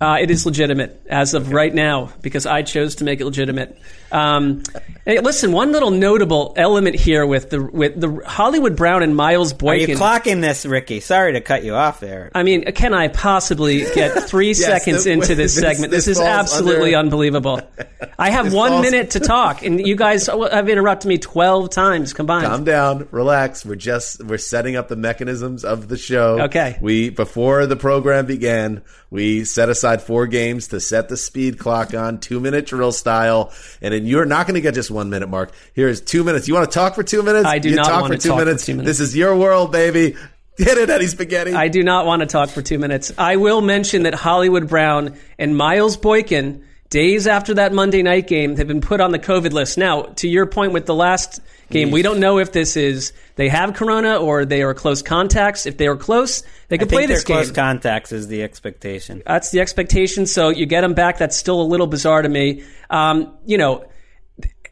Uh, 0.01 0.17
it 0.19 0.31
is 0.31 0.47
legitimate 0.47 0.99
as 1.07 1.35
of 1.35 1.53
right 1.53 1.73
now 1.73 2.11
because 2.23 2.47
I 2.47 2.63
chose 2.63 2.95
to 2.95 3.03
make 3.03 3.21
it 3.21 3.25
legitimate. 3.25 3.77
Um, 4.11 4.63
hey, 5.05 5.19
listen, 5.19 5.51
one 5.51 5.71
little 5.71 5.91
notable 5.91 6.53
element 6.57 6.95
here 6.95 7.23
with 7.25 7.51
the 7.51 7.61
with 7.61 8.01
the 8.01 8.21
Hollywood 8.25 8.75
Brown 8.75 9.03
and 9.03 9.15
Miles 9.15 9.51
Are 9.53 9.75
you 9.75 9.85
Boykin. 9.87 9.97
clocking 9.97 10.41
this, 10.41 10.65
Ricky? 10.65 11.01
Sorry 11.01 11.33
to 11.33 11.41
cut 11.41 11.63
you 11.63 11.75
off 11.75 11.99
there. 11.99 12.31
I 12.33 12.41
mean, 12.41 12.63
can 12.73 12.95
I 12.95 13.09
possibly 13.09 13.81
get 13.93 14.23
three 14.27 14.55
seconds 14.55 15.03
the- 15.03 15.11
into 15.11 15.35
this 15.35 15.53
this- 15.55 15.61
segment? 15.61 15.91
This, 15.91 16.05
this 16.05 16.17
is 16.17 16.19
absolutely 16.19 16.95
under- 16.95 17.05
unbelievable. 17.07 17.61
I 18.17 18.31
have 18.31 18.45
This 18.45 18.53
one 18.55 18.71
falls- 18.71 18.81
minute 18.81 19.11
to 19.11 19.19
talk, 19.19 19.63
and 19.63 19.79
you 19.85 19.95
guys 19.95 20.25
have 20.25 20.67
interrupted 20.67 21.07
me 21.09 21.19
twelve 21.19 21.69
times 21.69 22.11
combined. 22.13 22.47
Calm 22.47 22.63
down, 22.63 23.07
relax. 23.11 23.63
We're 23.63 23.75
just 23.75 24.23
we're 24.23 24.39
setting 24.39 24.75
up 24.75 24.87
the 24.87 24.95
mechanisms 24.95 25.63
of 25.63 25.87
the 25.89 25.97
show. 25.97 26.41
Okay. 26.45 26.79
We 26.81 27.11
before 27.11 27.67
the 27.67 27.75
program 27.75 28.25
began, 28.25 28.81
we 29.11 29.45
set 29.45 29.69
aside 29.69 29.90
four 29.99 30.27
games 30.27 30.67
to 30.69 30.79
set 30.79 31.09
the 31.09 31.17
speed 31.17 31.57
clock 31.57 31.93
on 31.93 32.19
two 32.19 32.39
minute 32.39 32.67
drill 32.67 32.91
style, 32.91 33.51
and 33.81 33.93
then 33.93 34.05
you're 34.05 34.25
not 34.25 34.45
going 34.45 34.55
to 34.55 34.61
get 34.61 34.75
just 34.75 34.91
one 34.91 35.09
minute, 35.09 35.27
Mark. 35.27 35.51
Here's 35.73 35.99
two 35.99 36.23
minutes. 36.23 36.47
You 36.47 36.53
want 36.53 36.71
to 36.71 36.73
talk 36.73 36.95
for 36.95 37.03
two 37.03 37.23
minutes? 37.23 37.47
I 37.47 37.59
do 37.59 37.71
you 37.71 37.75
not 37.75 37.85
talk 37.87 38.01
wanna 38.03 38.17
two 38.17 38.29
talk 38.29 38.39
for 38.39 38.55
two 38.57 38.75
minutes. 38.75 38.85
This 38.85 38.99
is 38.99 39.17
your 39.17 39.35
world, 39.35 39.71
baby. 39.71 40.15
Get 40.57 40.77
it, 40.77 40.89
Eddie 40.89 41.07
Spaghetti. 41.07 41.53
I 41.53 41.69
do 41.69 41.81
not 41.81 42.05
want 42.05 42.19
to 42.19 42.27
talk 42.27 42.49
for 42.49 42.61
two 42.61 42.77
minutes. 42.77 43.11
I 43.17 43.37
will 43.37 43.61
mention 43.61 44.03
that 44.03 44.13
Hollywood 44.13 44.67
Brown 44.67 45.17
and 45.39 45.57
Miles 45.57 45.97
Boykin, 45.97 46.65
days 46.89 47.25
after 47.25 47.55
that 47.55 47.73
Monday 47.73 48.03
night 48.03 48.27
game, 48.27 48.57
have 48.57 48.67
been 48.67 48.81
put 48.81 49.01
on 49.01 49.11
the 49.11 49.19
COVID 49.19 49.53
list. 49.53 49.77
Now, 49.77 50.03
to 50.17 50.27
your 50.27 50.45
point 50.45 50.73
with 50.73 50.85
the 50.85 50.93
last 50.93 51.39
game, 51.71 51.91
we 51.91 52.01
don't 52.01 52.19
know 52.19 52.37
if 52.39 52.51
this 52.51 52.77
is 52.77 53.13
they 53.35 53.49
have 53.49 53.73
corona 53.73 54.17
or 54.17 54.45
they 54.45 54.61
are 54.61 54.73
close 54.73 55.01
contacts. 55.01 55.65
If 55.65 55.77
they 55.77 55.87
are 55.87 55.95
close, 55.95 56.43
they 56.67 56.77
could 56.77 56.89
play 56.89 57.05
this 57.05 57.23
they're 57.23 57.35
close 57.35 57.51
contacts 57.51 58.11
is 58.11 58.27
the 58.27 58.43
expectation. 58.43 59.23
That's 59.25 59.51
the 59.51 59.59
expectation. 59.59 60.25
So 60.25 60.49
you 60.49 60.65
get 60.65 60.81
them 60.81 60.93
back. 60.93 61.17
That's 61.17 61.35
still 61.35 61.61
a 61.61 61.63
little 61.63 61.87
bizarre 61.87 62.21
to 62.21 62.29
me. 62.29 62.63
Um, 62.89 63.35
you 63.45 63.57
know, 63.57 63.85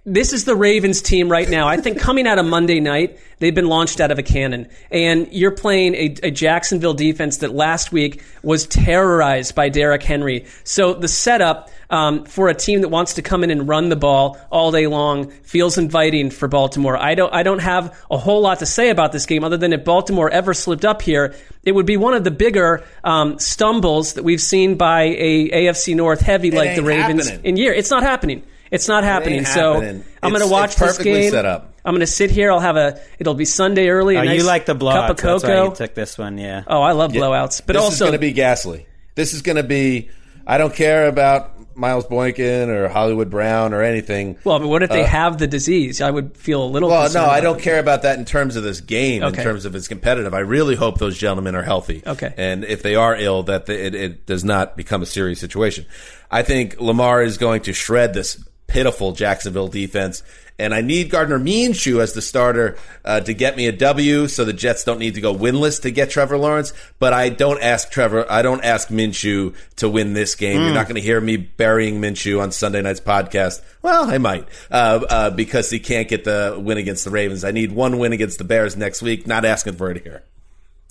this 0.05 0.33
is 0.33 0.45
the 0.45 0.55
Ravens 0.55 1.01
team 1.01 1.29
right 1.29 1.49
now. 1.49 1.67
I 1.67 1.77
think 1.77 1.99
coming 2.01 2.27
out 2.27 2.39
of 2.39 2.45
Monday 2.45 2.79
night, 2.79 3.19
they've 3.39 3.53
been 3.53 3.67
launched 3.67 3.99
out 3.99 4.11
of 4.11 4.19
a 4.19 4.23
cannon. 4.23 4.67
And 4.91 5.27
you're 5.31 5.51
playing 5.51 5.95
a, 5.95 6.15
a 6.23 6.31
Jacksonville 6.31 6.93
defense 6.93 7.37
that 7.37 7.53
last 7.53 7.91
week 7.91 8.23
was 8.43 8.65
terrorized 8.67 9.55
by 9.55 9.69
Derrick 9.69 10.03
Henry. 10.03 10.45
So 10.63 10.93
the 10.93 11.07
setup 11.07 11.69
um, 11.89 12.25
for 12.25 12.49
a 12.49 12.53
team 12.53 12.81
that 12.81 12.89
wants 12.89 13.15
to 13.15 13.21
come 13.21 13.43
in 13.43 13.49
and 13.51 13.67
run 13.67 13.89
the 13.89 13.95
ball 13.95 14.37
all 14.51 14.71
day 14.71 14.87
long 14.87 15.29
feels 15.31 15.77
inviting 15.77 16.29
for 16.29 16.47
Baltimore. 16.47 16.95
I 16.97 17.15
don't, 17.15 17.33
I 17.33 17.43
don't 17.43 17.59
have 17.59 17.97
a 18.11 18.17
whole 18.17 18.41
lot 18.41 18.59
to 18.59 18.65
say 18.65 18.89
about 18.89 19.11
this 19.11 19.25
game 19.25 19.43
other 19.43 19.57
than 19.57 19.73
if 19.73 19.83
Baltimore 19.83 20.29
ever 20.29 20.53
slipped 20.53 20.85
up 20.85 21.01
here, 21.01 21.33
it 21.63 21.71
would 21.73 21.85
be 21.85 21.97
one 21.97 22.13
of 22.13 22.23
the 22.23 22.31
bigger 22.31 22.83
um, 23.03 23.39
stumbles 23.39 24.13
that 24.13 24.23
we've 24.23 24.41
seen 24.41 24.75
by 24.75 25.03
a 25.03 25.49
AFC 25.49 25.95
North 25.95 26.21
heavy 26.21 26.51
like 26.51 26.75
the 26.75 26.83
Ravens 26.83 27.27
happening. 27.29 27.45
in 27.45 27.57
year. 27.57 27.73
It's 27.73 27.89
not 27.89 28.03
happening. 28.03 28.43
It's 28.71 28.87
not 28.87 29.03
happening. 29.03 29.45
So 29.45 29.73
happening. 29.81 30.03
I'm 30.21 30.29
going 30.29 30.43
to 30.43 30.47
watch 30.51 30.71
it's 30.73 30.79
this 30.79 30.97
game. 30.99 31.31
set 31.31 31.45
up. 31.45 31.73
I'm 31.83 31.93
going 31.93 32.01
to 32.01 32.07
sit 32.07 32.29
here. 32.29 32.51
I'll 32.51 32.59
have 32.59 32.75
a. 32.77 32.99
It'll 33.17 33.33
be 33.33 33.45
Sunday 33.45 33.87
early. 33.87 34.15
a 34.15 34.19
Oh, 34.19 34.23
nice 34.25 34.37
you 34.37 34.43
like 34.45 34.67
the 34.67 34.75
blowouts. 34.75 34.93
cup 34.93 35.09
of 35.09 35.17
That's 35.17 35.43
why 35.43 35.49
cocoa. 35.49 35.69
you 35.69 35.75
took 35.75 35.95
this 35.95 36.17
one, 36.19 36.37
yeah. 36.37 36.63
oh, 36.67 36.81
I 36.81 36.91
love 36.91 37.11
blowouts. 37.11 37.61
But 37.65 37.73
this 37.73 37.81
also, 37.81 37.93
is 37.93 37.99
going 37.99 38.11
to 38.13 38.19
be 38.19 38.31
ghastly. 38.31 38.85
This 39.15 39.33
is 39.33 39.41
going 39.41 39.55
to 39.55 39.63
be. 39.63 40.09
I 40.45 40.57
don't 40.59 40.73
care 40.73 41.07
about 41.07 41.58
Miles 41.79 42.05
Boykin 42.05 42.69
or 42.69 42.87
Hollywood 42.89 43.29
Brown 43.29 43.73
or 43.73 43.81
anything. 43.81 44.37
well, 44.43 44.59
but 44.59 44.67
what 44.67 44.83
if 44.83 44.89
they 44.89 45.03
have 45.03 45.37
the 45.37 45.47
disease? 45.47 46.01
I 46.01 46.11
would 46.11 46.35
feel 46.37 46.63
a 46.63 46.67
little. 46.67 46.89
Uh, 46.91 47.09
Well, 47.11 47.13
no, 47.13 47.25
I 47.25 47.39
don't 47.41 47.57
that. 47.57 47.63
care 47.63 47.79
about 47.79 48.01
that 48.03 48.19
in 48.19 48.25
terms 48.25 48.55
of 48.55 48.63
this 48.63 48.81
game, 48.81 49.23
Okay. 49.23 49.37
in 49.37 49.43
terms 49.43 49.65
of 49.65 49.75
it's 49.75 49.87
competitive. 49.87 50.33
I 50.33 50.39
really 50.39 50.75
hope 50.75 50.97
those 50.99 51.17
gentlemen 51.17 51.55
are 51.55 51.63
healthy. 51.63 52.03
Okay. 52.05 52.33
And 52.37 52.63
if 52.65 52.83
they 52.83 52.95
are 52.95 53.15
ill, 53.15 53.43
that 53.43 53.65
the, 53.65 53.85
it, 53.85 53.95
it 53.95 54.25
does 54.25 54.43
not 54.43 54.75
become 54.77 55.01
a 55.01 55.05
serious 55.05 55.39
situation. 55.39 55.85
I 56.29 56.43
think 56.43 56.79
Lamar 56.79 57.23
is 57.23 57.37
going 57.37 57.61
to 57.61 57.73
shred 57.73 58.13
this 58.13 58.43
pitiful 58.69 59.11
Jacksonville 59.11 59.67
defense. 59.67 60.23
And 60.57 60.73
I 60.73 60.81
need 60.81 61.09
Gardner 61.09 61.39
Minshew 61.39 62.01
as 62.01 62.11
the 62.11 62.21
starter 62.21 62.77
uh, 63.05 63.21
to 63.21 63.33
get 63.33 63.55
me 63.55 63.67
a 63.67 63.71
W, 63.71 64.27
so 64.27 64.43
the 64.43 64.51
Jets 64.51 64.83
don't 64.83 64.99
need 64.99 65.15
to 65.15 65.21
go 65.21 65.33
winless 65.33 65.83
to 65.83 65.91
get 65.91 66.09
Trevor 66.09 66.37
Lawrence. 66.37 66.73
But 66.99 67.13
I 67.13 67.29
don't 67.29 67.61
ask 67.63 67.89
Trevor, 67.89 68.29
I 68.29 68.41
don't 68.41 68.61
ask 68.61 68.89
Minshew 68.89 69.55
to 69.77 69.87
win 69.87 70.11
this 70.13 70.35
game. 70.35 70.61
You're 70.61 70.73
not 70.73 70.87
going 70.87 70.95
to 70.95 71.01
hear 71.01 71.21
me 71.21 71.37
burying 71.37 72.01
Minshew 72.01 72.41
on 72.41 72.51
Sunday 72.51 72.81
night's 72.81 72.99
podcast. 72.99 73.61
Well, 73.81 74.09
I 74.09 74.17
might, 74.17 74.49
uh, 74.69 75.05
uh, 75.09 75.29
because 75.29 75.69
he 75.69 75.79
can't 75.79 76.09
get 76.09 76.25
the 76.25 76.59
win 76.61 76.77
against 76.77 77.05
the 77.05 77.11
Ravens. 77.11 77.45
I 77.45 77.51
need 77.51 77.71
one 77.71 77.97
win 77.97 78.11
against 78.11 78.37
the 78.37 78.43
Bears 78.43 78.75
next 78.75 79.01
week. 79.01 79.25
Not 79.25 79.45
asking 79.45 79.75
for 79.75 79.89
it 79.91 80.03
here. 80.03 80.23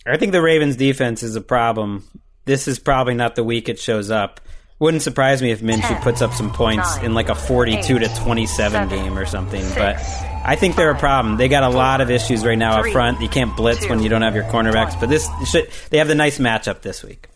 I 0.06 0.16
think 0.16 0.32
the 0.32 0.40
Ravens 0.40 0.76
defense 0.76 1.22
is 1.22 1.36
a 1.36 1.42
problem. 1.42 2.04
This 2.46 2.66
is 2.68 2.78
probably 2.78 3.12
not 3.12 3.34
the 3.34 3.44
week 3.44 3.68
it 3.68 3.78
shows 3.78 4.10
up. 4.10 4.40
Wouldn't 4.80 5.02
surprise 5.02 5.42
me 5.42 5.50
if 5.50 5.60
Minshew 5.60 6.00
puts 6.02 6.22
up 6.22 6.32
some 6.32 6.52
points 6.52 6.98
in 6.98 7.12
like 7.12 7.28
a 7.28 7.34
42 7.34 7.98
to 7.98 8.08
27 8.14 8.88
game 8.88 9.18
or 9.18 9.26
something. 9.26 9.64
But 9.74 9.96
I 10.44 10.54
think 10.54 10.76
they're 10.76 10.92
a 10.92 10.98
problem. 10.98 11.36
They 11.36 11.48
got 11.48 11.64
a 11.64 11.68
lot 11.68 12.00
of 12.00 12.10
issues 12.10 12.44
right 12.44 12.56
now 12.56 12.80
up 12.80 12.92
front. 12.92 13.20
You 13.20 13.28
can't 13.28 13.56
blitz 13.56 13.88
when 13.88 14.02
you 14.02 14.08
don't 14.08 14.22
have 14.22 14.36
your 14.36 14.44
cornerbacks. 14.44 14.98
But 14.98 15.08
this 15.08 15.28
should, 15.50 15.68
they 15.90 15.98
have 15.98 16.06
the 16.06 16.14
nice 16.14 16.38
matchup 16.38 16.82
this 16.82 17.02
week. 17.02 17.26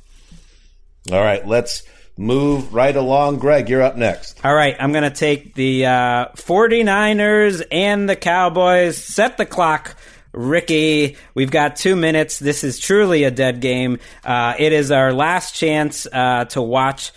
All 1.10 1.20
right, 1.20 1.44
let's 1.44 1.82
move 2.16 2.72
right 2.72 2.94
along. 2.94 3.38
Greg, 3.38 3.68
you're 3.68 3.82
up 3.82 3.96
next. 3.96 4.44
All 4.44 4.54
right, 4.54 4.76
I'm 4.78 4.92
going 4.92 5.10
to 5.10 5.10
take 5.10 5.54
the 5.54 5.86
uh, 5.86 6.26
49ers 6.36 7.64
and 7.72 8.08
the 8.08 8.14
Cowboys. 8.14 8.96
Set 8.96 9.36
the 9.36 9.46
clock. 9.46 9.96
Ricky, 10.32 11.16
we've 11.34 11.50
got 11.50 11.76
two 11.76 11.96
minutes. 11.96 12.38
This 12.38 12.62
is 12.64 12.78
truly 12.78 13.24
a 13.24 13.30
dead 13.30 13.60
game. 13.60 13.98
Uh, 14.24 14.54
it 14.58 14.72
is 14.72 14.90
our 14.90 15.12
last 15.12 15.54
chance 15.54 16.06
uh, 16.10 16.46
to 16.46 16.62
watch 16.62 17.12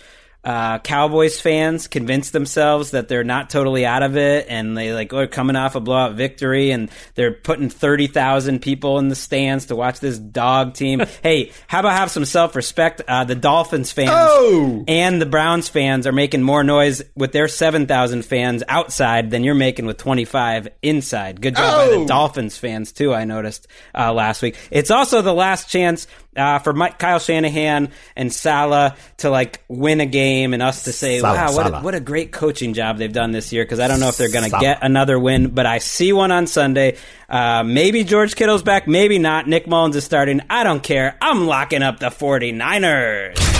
uh, 0.46 0.78
Cowboys 0.78 1.40
fans 1.40 1.88
convince 1.88 2.30
themselves 2.30 2.92
that 2.92 3.08
they're 3.08 3.24
not 3.24 3.50
totally 3.50 3.84
out 3.84 4.04
of 4.04 4.16
it, 4.16 4.46
and 4.48 4.78
they 4.78 4.92
like 4.92 5.12
are 5.12 5.26
coming 5.26 5.56
off 5.56 5.74
a 5.74 5.80
blowout 5.80 6.14
victory, 6.14 6.70
and 6.70 6.88
they're 7.16 7.32
putting 7.32 7.68
thirty 7.68 8.06
thousand 8.06 8.60
people 8.62 9.00
in 9.00 9.08
the 9.08 9.16
stands 9.16 9.66
to 9.66 9.74
watch 9.76 9.98
this 9.98 10.18
dog 10.18 10.74
team. 10.74 11.02
hey, 11.24 11.50
how 11.66 11.80
about 11.80 11.92
have 11.94 12.12
some 12.12 12.24
self 12.24 12.54
respect? 12.54 13.02
Uh, 13.08 13.24
the 13.24 13.34
Dolphins 13.34 13.90
fans 13.90 14.10
Oh! 14.12 14.84
and 14.86 15.20
the 15.20 15.26
Browns 15.26 15.68
fans 15.68 16.06
are 16.06 16.12
making 16.12 16.42
more 16.42 16.62
noise 16.62 17.02
with 17.16 17.32
their 17.32 17.48
seven 17.48 17.86
thousand 17.88 18.24
fans 18.24 18.62
outside 18.68 19.32
than 19.32 19.42
you're 19.42 19.54
making 19.56 19.86
with 19.86 19.96
twenty 19.96 20.24
five 20.24 20.68
inside. 20.80 21.40
Good 21.40 21.56
job 21.56 21.76
by 21.76 21.88
the 21.88 22.02
Oh! 22.02 22.06
Dolphins 22.06 22.56
fans 22.56 22.92
too. 22.92 23.12
I 23.12 23.24
noticed 23.24 23.66
uh, 23.98 24.12
last 24.12 24.42
week. 24.42 24.56
It's 24.70 24.92
also 24.92 25.22
the 25.22 25.34
last 25.34 25.68
chance 25.68 26.06
uh, 26.36 26.58
for 26.58 26.72
Mike, 26.72 26.98
Kyle 26.98 27.18
Shanahan 27.18 27.90
and 28.14 28.32
Saleh 28.32 28.96
to 29.18 29.30
like 29.30 29.62
win 29.68 30.00
a 30.00 30.06
game 30.06 30.54
and 30.54 30.62
us 30.62 30.84
to 30.84 30.92
say, 30.92 31.20
Saleh, 31.20 31.36
"Wow, 31.36 31.54
what 31.54 31.66
a, 31.66 31.80
what 31.80 31.94
a 31.94 32.00
great 32.00 32.32
coaching 32.32 32.74
job 32.74 32.98
they've 32.98 33.12
done 33.12 33.32
this 33.32 33.52
year." 33.52 33.64
Because 33.64 33.80
I 33.80 33.88
don't 33.88 34.00
know 34.00 34.08
if 34.08 34.16
they're 34.16 34.30
going 34.30 34.50
to 34.50 34.58
get 34.58 34.78
another 34.82 35.18
win, 35.18 35.48
but 35.48 35.66
I 35.66 35.78
see 35.78 36.12
one 36.12 36.30
on 36.30 36.46
Sunday. 36.46 36.96
Uh, 37.28 37.62
maybe 37.64 38.04
George 38.04 38.36
Kittle's 38.36 38.62
back, 38.62 38.86
maybe 38.86 39.18
not. 39.18 39.48
Nick 39.48 39.66
Mullens 39.66 39.96
is 39.96 40.04
starting. 40.04 40.40
I 40.48 40.64
don't 40.64 40.82
care. 40.82 41.16
I'm 41.20 41.46
locking 41.46 41.82
up 41.82 41.98
the 41.98 42.10
49ers. 42.10 43.56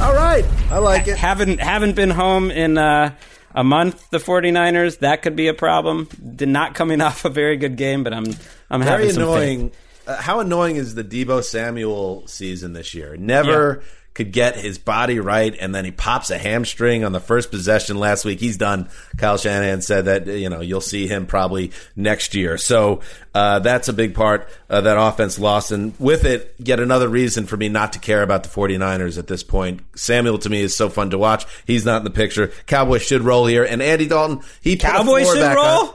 All 0.00 0.14
right, 0.14 0.44
I 0.70 0.78
like 0.78 1.08
it. 1.08 1.16
Haven't 1.16 1.58
haven't 1.58 1.96
been 1.96 2.10
home 2.10 2.50
in 2.50 2.76
uh, 2.76 3.14
a 3.54 3.64
month. 3.64 4.10
The 4.10 4.18
49ers 4.18 4.98
that 4.98 5.22
could 5.22 5.36
be 5.36 5.48
a 5.48 5.54
problem. 5.54 6.08
Did 6.34 6.50
not 6.50 6.74
coming 6.74 7.00
off 7.06 7.24
a 7.24 7.30
very 7.30 7.56
good 7.56 7.76
game, 7.76 8.04
but 8.04 8.12
I'm 8.12 8.26
I'm 8.70 8.82
Very 8.82 9.06
having 9.06 9.10
some 9.12 9.32
faith. 9.32 9.74
Uh, 10.06 10.16
how 10.16 10.40
annoying 10.40 10.76
is 10.76 10.94
the 10.94 11.04
Deebo 11.04 11.42
Samuel 11.42 12.26
season 12.26 12.72
this 12.72 12.94
year? 12.94 13.16
Never 13.16 13.82
could 14.16 14.32
get 14.32 14.56
his 14.56 14.78
body 14.78 15.20
right, 15.20 15.54
and 15.60 15.74
then 15.74 15.84
he 15.84 15.90
pops 15.90 16.30
a 16.30 16.38
hamstring 16.38 17.04
on 17.04 17.12
the 17.12 17.20
first 17.20 17.50
possession 17.50 17.98
last 17.98 18.24
week. 18.24 18.40
He's 18.40 18.56
done. 18.56 18.88
Kyle 19.18 19.36
Shanahan 19.36 19.82
said 19.82 20.06
that 20.06 20.26
you 20.26 20.48
know 20.48 20.62
you'll 20.62 20.80
see 20.80 21.06
him 21.06 21.26
probably 21.26 21.70
next 21.94 22.34
year. 22.34 22.56
So 22.56 23.02
uh, 23.34 23.58
that's 23.58 23.88
a 23.88 23.92
big 23.92 24.14
part 24.14 24.48
uh, 24.70 24.80
that 24.80 24.96
offense 24.98 25.38
lost, 25.38 25.70
and 25.70 25.92
with 26.00 26.24
it, 26.24 26.54
yet 26.58 26.80
another 26.80 27.08
reason 27.08 27.44
for 27.44 27.58
me 27.58 27.68
not 27.68 27.92
to 27.92 27.98
care 27.98 28.22
about 28.22 28.42
the 28.42 28.48
49ers 28.48 29.18
at 29.18 29.26
this 29.26 29.42
point. 29.42 29.80
Samuel 29.94 30.38
to 30.38 30.48
me 30.48 30.62
is 30.62 30.74
so 30.74 30.88
fun 30.88 31.10
to 31.10 31.18
watch. 31.18 31.44
He's 31.66 31.84
not 31.84 31.98
in 31.98 32.04
the 32.04 32.10
picture. 32.10 32.52
Cowboys 32.66 33.02
should 33.02 33.20
roll 33.20 33.44
here, 33.44 33.64
and 33.64 33.82
Andy 33.82 34.06
Dalton. 34.06 34.40
He 34.62 34.76
Cowboys 34.76 35.26
should 35.26 35.54
roll? 35.54 35.66
on- 35.66 35.94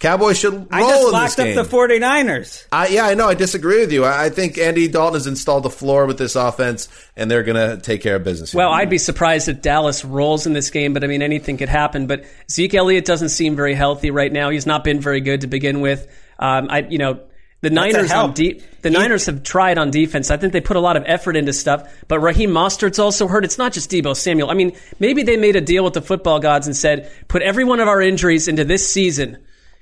Cowboys 0.00 0.38
should 0.38 0.54
roll 0.54 0.66
I 0.70 0.80
just 0.80 1.12
locked 1.12 1.38
up 1.40 1.44
game. 1.44 1.56
the 1.56 1.62
49ers. 1.62 2.66
I, 2.72 2.88
yeah, 2.88 3.04
I 3.04 3.12
know. 3.12 3.28
I 3.28 3.34
disagree 3.34 3.80
with 3.80 3.92
you. 3.92 4.06
I, 4.06 4.24
I 4.24 4.30
think 4.30 4.56
Andy 4.56 4.88
Dalton 4.88 5.12
has 5.12 5.26
installed 5.26 5.62
the 5.62 5.70
floor 5.70 6.06
with 6.06 6.16
this 6.16 6.36
offense, 6.36 6.88
and 7.16 7.30
they're 7.30 7.42
going 7.42 7.56
to 7.56 7.82
take 7.82 8.00
care 8.00 8.16
of 8.16 8.24
business. 8.24 8.54
Well, 8.54 8.72
I'd 8.72 8.88
be 8.88 8.96
surprised 8.96 9.48
if 9.50 9.60
Dallas 9.60 10.02
rolls 10.02 10.46
in 10.46 10.54
this 10.54 10.70
game, 10.70 10.94
but 10.94 11.04
I 11.04 11.06
mean, 11.06 11.20
anything 11.20 11.58
could 11.58 11.68
happen. 11.68 12.06
But 12.06 12.24
Zeke 12.50 12.74
Elliott 12.74 13.04
doesn't 13.04 13.28
seem 13.28 13.56
very 13.56 13.74
healthy 13.74 14.10
right 14.10 14.32
now. 14.32 14.48
He's 14.48 14.64
not 14.64 14.84
been 14.84 15.00
very 15.00 15.20
good 15.20 15.42
to 15.42 15.48
begin 15.48 15.82
with. 15.82 16.10
Um, 16.38 16.68
I, 16.70 16.78
you 16.78 16.96
know, 16.96 17.20
the 17.60 17.68
Niners 17.68 18.10
on 18.10 18.32
de- 18.32 18.62
the 18.80 18.88
Niners 18.88 19.26
have 19.26 19.42
tried 19.42 19.76
on 19.76 19.90
defense. 19.90 20.30
I 20.30 20.38
think 20.38 20.54
they 20.54 20.62
put 20.62 20.78
a 20.78 20.80
lot 20.80 20.96
of 20.96 21.04
effort 21.04 21.36
into 21.36 21.52
stuff. 21.52 21.92
But 22.08 22.20
Raheem 22.20 22.48
Mostert's 22.52 22.98
also 22.98 23.28
hurt. 23.28 23.44
It's 23.44 23.58
not 23.58 23.74
just 23.74 23.90
Deebo 23.90 24.16
Samuel. 24.16 24.48
I 24.50 24.54
mean, 24.54 24.72
maybe 24.98 25.24
they 25.24 25.36
made 25.36 25.56
a 25.56 25.60
deal 25.60 25.84
with 25.84 25.92
the 25.92 26.00
football 26.00 26.40
gods 26.40 26.66
and 26.66 26.74
said, 26.74 27.12
put 27.28 27.42
every 27.42 27.64
one 27.64 27.80
of 27.80 27.88
our 27.88 28.00
injuries 28.00 28.48
into 28.48 28.64
this 28.64 28.90
season 28.90 29.36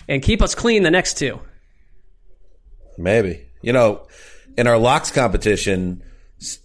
and 0.09 0.22
keep 0.22 0.42
us 0.42 0.54
clean 0.54 0.82
the 0.82 0.90
next 0.90 1.18
two. 1.18 1.40
Maybe. 2.96 3.46
You 3.62 3.72
know, 3.72 4.06
in 4.56 4.66
our 4.66 4.78
locks 4.78 5.11
competition, 5.11 6.02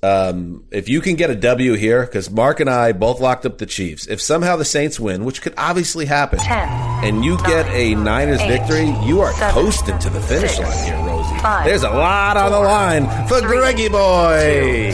um, 0.03 0.65
if 0.71 0.87
you 0.87 1.01
can 1.01 1.15
get 1.15 1.31
a 1.31 1.35
W 1.35 1.73
here, 1.73 2.05
because 2.05 2.29
Mark 2.29 2.59
and 2.59 2.69
I 2.69 2.91
both 2.91 3.19
locked 3.19 3.45
up 3.45 3.57
the 3.57 3.65
Chiefs, 3.65 4.07
if 4.07 4.21
somehow 4.21 4.55
the 4.55 4.65
Saints 4.65 4.99
win, 4.99 5.25
which 5.25 5.41
could 5.41 5.53
obviously 5.57 6.05
happen, 6.05 6.39
and 6.41 7.25
you 7.25 7.37
get 7.39 7.65
a 7.67 7.95
Niners 7.95 8.41
victory, 8.41 8.85
you 9.03 9.21
are 9.21 9.33
coasting 9.51 9.97
to 9.99 10.09
the 10.09 10.21
finish 10.21 10.59
line 10.59 10.85
here, 10.85 10.97
Rosie. 11.05 11.35
There's 11.65 11.83
a 11.83 11.89
lot 11.89 12.37
on 12.37 12.51
the 12.51 12.59
line 12.59 13.27
for 13.27 13.41
Greggy 13.41 13.89
Boy. 13.89 14.91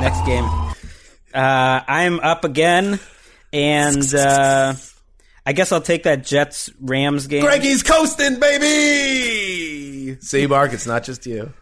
Next 0.00 0.24
game. 0.26 0.44
Uh, 1.34 1.80
I'm 1.86 2.18
up 2.20 2.44
again, 2.44 2.98
and 3.52 4.14
uh, 4.14 4.74
I 5.46 5.52
guess 5.52 5.70
I'll 5.70 5.80
take 5.80 6.02
that 6.02 6.24
Jets 6.24 6.70
Rams 6.80 7.28
game. 7.28 7.44
Greggy's 7.44 7.84
coasting, 7.84 8.40
baby! 8.40 10.18
See, 10.20 10.46
Mark, 10.48 10.72
it's 10.72 10.86
not 10.86 11.04
just 11.04 11.24
you. 11.24 11.52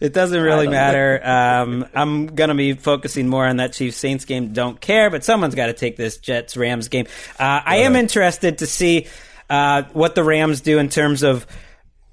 It 0.00 0.14
doesn't 0.14 0.40
really 0.40 0.68
matter. 0.68 1.20
Um, 1.22 1.86
I'm 1.94 2.26
going 2.26 2.48
to 2.48 2.54
be 2.54 2.72
focusing 2.72 3.28
more 3.28 3.46
on 3.46 3.58
that 3.58 3.74
Chiefs 3.74 3.98
Saints 3.98 4.24
game. 4.24 4.52
Don't 4.54 4.80
care, 4.80 5.10
but 5.10 5.22
someone's 5.22 5.54
got 5.54 5.66
to 5.66 5.74
take 5.74 5.96
this 5.96 6.16
Jets 6.16 6.56
Rams 6.56 6.88
game. 6.88 7.06
Uh, 7.38 7.60
I 7.64 7.76
am 7.78 7.94
interested 7.94 8.58
to 8.58 8.66
see 8.66 9.06
uh, 9.50 9.82
what 9.92 10.14
the 10.14 10.24
Rams 10.24 10.62
do 10.62 10.78
in 10.78 10.88
terms 10.88 11.22
of, 11.22 11.46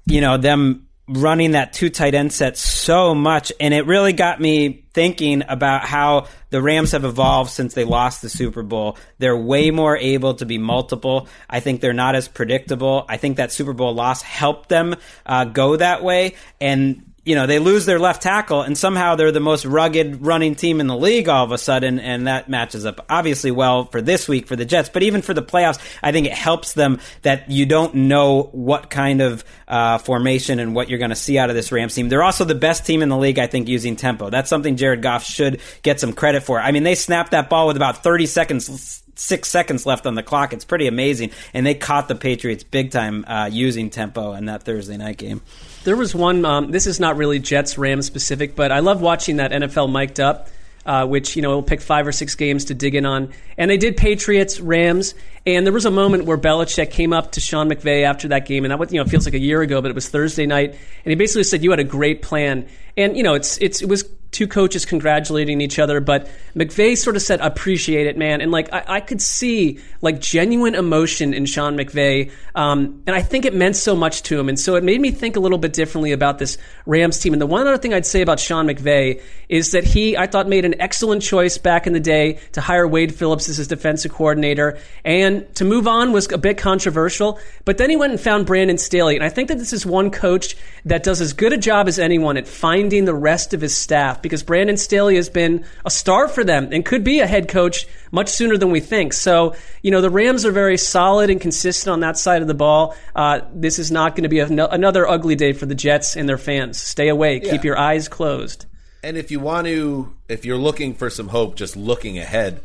you 0.06 0.20
know, 0.20 0.36
them 0.36 0.88
running 1.12 1.52
that 1.52 1.72
two 1.72 1.90
tight 1.90 2.14
end 2.14 2.32
set 2.32 2.56
so 2.56 3.14
much. 3.14 3.52
And 3.60 3.72
it 3.74 3.86
really 3.86 4.12
got 4.12 4.40
me 4.40 4.84
thinking 4.92 5.42
about 5.48 5.84
how 5.84 6.26
the 6.50 6.60
Rams 6.60 6.92
have 6.92 7.04
evolved 7.04 7.50
since 7.50 7.74
they 7.74 7.84
lost 7.84 8.22
the 8.22 8.28
Super 8.28 8.62
Bowl. 8.62 8.98
They're 9.18 9.36
way 9.36 9.70
more 9.70 9.96
able 9.96 10.34
to 10.34 10.46
be 10.46 10.58
multiple. 10.58 11.28
I 11.48 11.60
think 11.60 11.80
they're 11.80 11.92
not 11.92 12.14
as 12.14 12.28
predictable. 12.28 13.04
I 13.08 13.16
think 13.16 13.36
that 13.36 13.52
Super 13.52 13.72
Bowl 13.72 13.94
loss 13.94 14.22
helped 14.22 14.68
them 14.68 14.96
uh, 15.24 15.44
go 15.44 15.76
that 15.76 16.02
way. 16.02 16.34
And 16.60 17.11
you 17.24 17.36
know, 17.36 17.46
they 17.46 17.60
lose 17.60 17.86
their 17.86 18.00
left 18.00 18.20
tackle 18.20 18.62
and 18.62 18.76
somehow 18.76 19.14
they're 19.14 19.30
the 19.30 19.38
most 19.38 19.64
rugged 19.64 20.26
running 20.26 20.56
team 20.56 20.80
in 20.80 20.88
the 20.88 20.96
league 20.96 21.28
all 21.28 21.44
of 21.44 21.52
a 21.52 21.58
sudden. 21.58 22.00
And 22.00 22.26
that 22.26 22.48
matches 22.48 22.84
up 22.84 23.04
obviously 23.08 23.52
well 23.52 23.84
for 23.84 24.02
this 24.02 24.26
week 24.26 24.48
for 24.48 24.56
the 24.56 24.64
Jets, 24.64 24.88
but 24.88 25.04
even 25.04 25.22
for 25.22 25.32
the 25.32 25.42
playoffs, 25.42 25.78
I 26.02 26.10
think 26.10 26.26
it 26.26 26.32
helps 26.32 26.72
them 26.72 26.98
that 27.22 27.48
you 27.48 27.64
don't 27.64 27.94
know 27.94 28.44
what 28.52 28.90
kind 28.90 29.20
of 29.20 29.44
uh, 29.68 29.98
formation 29.98 30.58
and 30.58 30.74
what 30.74 30.88
you're 30.88 30.98
going 30.98 31.10
to 31.10 31.16
see 31.16 31.38
out 31.38 31.48
of 31.48 31.54
this 31.54 31.70
Rams 31.70 31.94
team. 31.94 32.08
They're 32.08 32.24
also 32.24 32.44
the 32.44 32.56
best 32.56 32.84
team 32.86 33.02
in 33.02 33.08
the 33.08 33.16
league, 33.16 33.38
I 33.38 33.46
think, 33.46 33.68
using 33.68 33.94
tempo. 33.94 34.28
That's 34.28 34.50
something 34.50 34.76
Jared 34.76 35.02
Goff 35.02 35.24
should 35.24 35.60
get 35.82 36.00
some 36.00 36.12
credit 36.12 36.42
for. 36.42 36.60
I 36.60 36.72
mean, 36.72 36.82
they 36.82 36.96
snapped 36.96 37.30
that 37.30 37.48
ball 37.48 37.68
with 37.68 37.76
about 37.76 38.02
30 38.02 38.26
seconds 38.26 38.98
six 39.14 39.48
seconds 39.48 39.86
left 39.86 40.06
on 40.06 40.14
the 40.14 40.22
clock. 40.22 40.52
It's 40.52 40.64
pretty 40.64 40.86
amazing. 40.86 41.30
And 41.54 41.64
they 41.64 41.74
caught 41.74 42.08
the 42.08 42.14
Patriots 42.14 42.64
big 42.64 42.90
time 42.90 43.24
uh, 43.28 43.48
using 43.52 43.90
tempo 43.90 44.32
in 44.32 44.46
that 44.46 44.64
Thursday 44.64 44.96
night 44.96 45.18
game. 45.18 45.42
There 45.84 45.96
was 45.96 46.14
one. 46.14 46.44
Um, 46.44 46.70
this 46.70 46.86
is 46.86 47.00
not 47.00 47.16
really 47.16 47.38
Jets 47.38 47.76
Rams 47.76 48.06
specific, 48.06 48.54
but 48.54 48.70
I 48.70 48.78
love 48.78 49.00
watching 49.00 49.36
that 49.36 49.50
NFL 49.50 49.90
mic'd 49.90 50.20
up, 50.20 50.48
uh, 50.86 51.06
which 51.06 51.34
you 51.34 51.42
know 51.42 51.50
we'll 51.50 51.62
pick 51.62 51.80
five 51.80 52.06
or 52.06 52.12
six 52.12 52.36
games 52.36 52.66
to 52.66 52.74
dig 52.74 52.94
in 52.94 53.04
on. 53.04 53.32
And 53.58 53.70
they 53.70 53.78
did 53.78 53.96
Patriots 53.96 54.60
Rams, 54.60 55.14
and 55.44 55.66
there 55.66 55.72
was 55.72 55.84
a 55.84 55.90
moment 55.90 56.24
where 56.24 56.38
Belichick 56.38 56.92
came 56.92 57.12
up 57.12 57.32
to 57.32 57.40
Sean 57.40 57.68
McVay 57.68 58.04
after 58.04 58.28
that 58.28 58.46
game, 58.46 58.64
and 58.64 58.70
that 58.70 58.78
was, 58.78 58.92
you 58.92 59.02
know 59.02 59.08
feels 59.08 59.26
like 59.26 59.34
a 59.34 59.40
year 59.40 59.60
ago, 59.60 59.82
but 59.82 59.90
it 59.90 59.94
was 59.94 60.08
Thursday 60.08 60.46
night, 60.46 60.70
and 60.70 61.10
he 61.10 61.16
basically 61.16 61.44
said, 61.44 61.64
"You 61.64 61.70
had 61.70 61.80
a 61.80 61.84
great 61.84 62.22
plan." 62.22 62.68
And 62.96 63.16
you 63.16 63.24
know 63.24 63.34
it's 63.34 63.58
it's 63.58 63.82
it 63.82 63.88
was 63.88 64.04
two 64.32 64.48
coaches 64.48 64.84
congratulating 64.84 65.60
each 65.60 65.78
other, 65.78 66.00
but 66.00 66.28
McVay 66.56 66.96
sort 66.96 67.16
of 67.16 67.22
said, 67.22 67.40
"Appreciate 67.40 68.06
it, 68.06 68.16
man." 68.16 68.40
And 68.40 68.50
like 68.50 68.72
I, 68.72 68.84
I 68.88 69.00
could 69.00 69.20
see 69.22 69.78
like 70.00 70.20
genuine 70.20 70.74
emotion 70.74 71.34
in 71.34 71.46
Sean 71.46 71.76
McVay, 71.76 72.32
um, 72.54 73.02
and 73.06 73.14
I 73.14 73.22
think 73.22 73.44
it 73.44 73.54
meant 73.54 73.76
so 73.76 73.94
much 73.94 74.22
to 74.24 74.40
him, 74.40 74.48
and 74.48 74.58
so 74.58 74.74
it 74.74 74.82
made 74.82 75.00
me 75.00 75.10
think 75.10 75.36
a 75.36 75.40
little 75.40 75.58
bit 75.58 75.74
differently 75.74 76.12
about 76.12 76.38
this 76.38 76.58
Rams 76.86 77.18
team. 77.18 77.34
And 77.34 77.42
the 77.42 77.46
one 77.46 77.66
other 77.66 77.78
thing 77.78 77.94
I'd 77.94 78.06
say 78.06 78.22
about 78.22 78.40
Sean 78.40 78.66
McVay 78.66 79.22
is 79.48 79.72
that 79.72 79.84
he, 79.84 80.16
I 80.16 80.26
thought, 80.26 80.48
made 80.48 80.64
an 80.64 80.80
excellent 80.80 81.22
choice 81.22 81.58
back 81.58 81.86
in 81.86 81.92
the 81.92 82.00
day 82.00 82.38
to 82.52 82.62
hire 82.62 82.88
Wade 82.88 83.14
Phillips 83.14 83.50
as 83.50 83.58
his 83.58 83.68
defensive 83.68 84.12
coordinator, 84.12 84.78
and 85.04 85.54
to 85.56 85.64
move 85.64 85.86
on 85.86 86.12
was 86.12 86.32
a 86.32 86.38
bit 86.38 86.56
controversial. 86.56 87.38
But 87.66 87.76
then 87.76 87.90
he 87.90 87.96
went 87.96 88.12
and 88.12 88.20
found 88.20 88.46
Brandon 88.46 88.78
Staley, 88.78 89.14
and 89.14 89.24
I 89.24 89.28
think 89.28 89.48
that 89.48 89.58
this 89.58 89.74
is 89.74 89.84
one 89.84 90.10
coach 90.10 90.56
that 90.86 91.02
does 91.02 91.20
as 91.20 91.34
good 91.34 91.52
a 91.52 91.58
job 91.58 91.86
as 91.86 91.98
anyone 91.98 92.38
at 92.38 92.48
finding 92.48 93.04
the 93.04 93.14
rest 93.14 93.52
of 93.52 93.60
his 93.60 93.76
staff 93.76 94.21
because 94.22 94.42
Brandon 94.42 94.76
Staley 94.76 95.16
has 95.16 95.28
been 95.28 95.64
a 95.84 95.90
star 95.90 96.28
for 96.28 96.44
them 96.44 96.68
and 96.72 96.84
could 96.84 97.04
be 97.04 97.20
a 97.20 97.26
head 97.26 97.48
coach 97.48 97.86
much 98.10 98.28
sooner 98.28 98.56
than 98.56 98.70
we 98.70 98.80
think. 98.80 99.12
So, 99.12 99.54
you 99.82 99.90
know, 99.90 100.00
the 100.00 100.10
Rams 100.10 100.44
are 100.44 100.52
very 100.52 100.78
solid 100.78 101.30
and 101.30 101.40
consistent 101.40 101.92
on 101.92 102.00
that 102.00 102.16
side 102.16 102.42
of 102.42 102.48
the 102.48 102.54
ball. 102.54 102.94
Uh, 103.14 103.40
this 103.52 103.78
is 103.78 103.90
not 103.90 104.14
going 104.14 104.24
to 104.24 104.28
be 104.28 104.38
another 104.38 105.08
ugly 105.08 105.34
day 105.34 105.52
for 105.52 105.66
the 105.66 105.74
Jets 105.74 106.16
and 106.16 106.28
their 106.28 106.38
fans. 106.38 106.80
Stay 106.80 107.08
away. 107.08 107.40
Keep 107.40 107.64
your 107.64 107.78
eyes 107.78 108.08
closed. 108.08 108.66
And 109.02 109.16
if 109.16 109.30
you 109.30 109.40
want 109.40 109.66
to, 109.66 110.14
if 110.28 110.44
you're 110.44 110.56
looking 110.56 110.94
for 110.94 111.10
some 111.10 111.28
hope, 111.28 111.56
just 111.56 111.76
looking 111.76 112.18
ahead, 112.18 112.60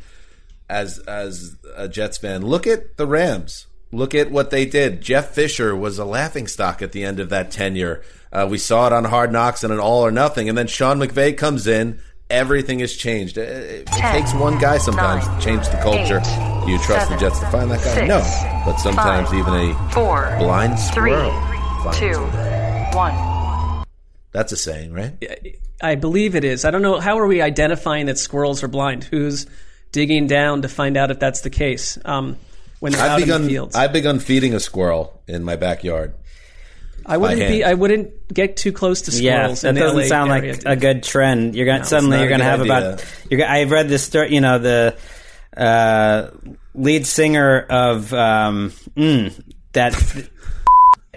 as 0.69 0.99
as 0.99 1.55
a 1.75 1.87
Jets 1.87 2.17
fan, 2.17 2.45
look 2.45 2.67
at 2.67 2.97
the 2.97 3.07
Rams. 3.07 3.67
Look 3.91 4.13
at 4.13 4.29
what 4.31 4.49
they 4.49 4.65
did. 4.65 5.01
Jeff 5.01 5.29
Fisher 5.29 5.75
was 5.75 5.97
a 5.97 6.05
laughing 6.05 6.47
stock 6.47 6.81
at 6.81 6.91
the 6.91 7.03
end 7.05 7.19
of 7.19 7.29
that 7.29 7.51
tenure. 7.51 8.01
Uh, 8.31 8.45
we 8.49 8.57
saw 8.57 8.87
it 8.87 8.93
on 8.93 9.05
Hard 9.05 9.31
Knocks 9.31 9.63
and 9.63 9.71
an 9.71 9.79
All 9.79 10.05
or 10.05 10.11
Nothing, 10.11 10.49
and 10.49 10.57
then 10.57 10.67
Sean 10.67 10.99
McVay 10.99 11.37
comes 11.37 11.67
in. 11.67 11.99
Everything 12.29 12.79
has 12.79 12.93
changed. 12.93 13.37
It, 13.37 13.47
it 13.47 13.85
Ten, 13.87 14.11
takes 14.21 14.33
one 14.33 14.57
guy 14.59 14.77
sometimes 14.79 15.25
nine, 15.25 15.39
to 15.39 15.45
change 15.45 15.65
the 15.69 15.77
culture. 15.77 16.19
eight, 16.19 16.65
Do 16.65 16.71
you 16.73 16.77
trust 16.79 17.07
seven, 17.07 17.13
the 17.13 17.19
Jets 17.21 17.39
to 17.39 17.45
find 17.49 17.71
that 17.71 17.77
guy? 17.81 17.93
six, 17.93 18.07
no, 18.09 18.61
but 18.65 18.75
sometimes 18.77 19.29
five, 19.29 19.39
even 19.39 19.53
a 19.53 19.91
four, 19.91 20.35
blind 20.37 20.77
three, 20.93 21.11
squirrel 21.11 21.31
finds 21.83 21.99
two, 21.99 22.97
one. 22.97 23.85
That's 24.33 24.51
a 24.51 24.57
saying, 24.57 24.91
right? 24.91 25.13
I 25.81 25.95
believe 25.95 26.35
it 26.35 26.43
is. 26.43 26.65
I 26.65 26.71
don't 26.71 26.81
know. 26.81 26.99
How 26.99 27.17
are 27.19 27.27
we 27.27 27.41
identifying 27.41 28.07
that 28.07 28.17
squirrels 28.17 28.61
are 28.61 28.67
blind? 28.67 29.05
Who's 29.05 29.47
digging 29.93 30.27
down 30.27 30.63
to 30.63 30.67
find 30.67 30.97
out 30.97 31.11
if 31.11 31.19
that's 31.19 31.41
the 31.41 31.49
case? 31.49 31.97
Um, 32.03 32.35
when 32.79 32.91
they're 32.91 33.01
I've 33.01 33.11
out 33.11 33.19
in 33.19 33.25
begun. 33.25 33.41
the 33.43 33.47
fields, 33.49 33.75
I've 33.75 33.93
begun 33.93 34.19
feeding 34.19 34.53
a 34.53 34.59
squirrel 34.59 35.21
in 35.27 35.43
my 35.43 35.55
backyard. 35.55 36.13
I 37.05 37.17
wouldn't 37.17 37.41
hand. 37.41 37.53
be. 37.53 37.63
I 37.63 37.73
wouldn't 37.73 38.33
get 38.33 38.57
too 38.57 38.73
close 38.73 39.03
to 39.03 39.11
squirrels. 39.11 39.23
Yeah, 39.23 39.55
squirrels. 39.55 39.61
that 39.61 39.69
in 39.69 39.75
the 39.75 39.81
doesn't 39.81 39.97
LA 39.97 40.03
sound 40.07 40.31
area, 40.31 40.53
like 40.53 40.65
a 40.65 40.75
good 40.75 41.03
trend. 41.03 41.55
You're 41.55 41.65
gonna 41.65 41.85
suddenly 41.85 42.19
you're 42.19 42.29
gonna 42.29 42.43
have 42.43 42.61
idea. 42.61 42.77
about. 42.89 43.05
You're, 43.29 43.45
I've 43.45 43.71
read 43.71 43.87
this 43.87 44.03
story. 44.03 44.33
You 44.33 44.41
know 44.41 44.59
the 44.59 44.97
uh, 45.55 46.29
lead 46.75 47.07
singer 47.07 47.61
of 47.61 48.13
um, 48.13 48.71
mm, 48.95 49.41
that 49.71 49.93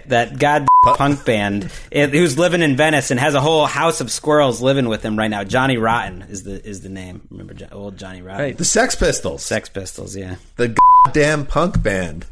that 0.09 0.39
god 0.39 0.67
punk 0.83 1.23
band 1.25 1.71
it, 1.91 2.09
who's 2.11 2.37
living 2.37 2.61
in 2.61 2.75
Venice 2.75 3.11
and 3.11 3.19
has 3.19 3.33
a 3.35 3.41
whole 3.41 3.65
house 3.65 4.01
of 4.01 4.11
squirrels 4.11 4.61
living 4.61 4.87
with 4.87 5.03
him 5.03 5.17
right 5.17 5.29
now. 5.29 5.43
Johnny 5.43 5.77
Rotten 5.77 6.23
is 6.23 6.43
the 6.43 6.63
is 6.65 6.81
the 6.81 6.89
name. 6.89 7.21
Remember 7.29 7.55
old 7.71 7.97
Johnny 7.97 8.21
Rotten? 8.21 8.41
Right. 8.41 8.57
The 8.57 8.65
Sex 8.65 8.95
Pistols, 8.95 9.43
Sex 9.43 9.69
Pistols. 9.69 10.15
Yeah. 10.15 10.35
the 10.57 10.75
goddamn 11.05 11.45
punk 11.45 11.81
band. 11.81 12.25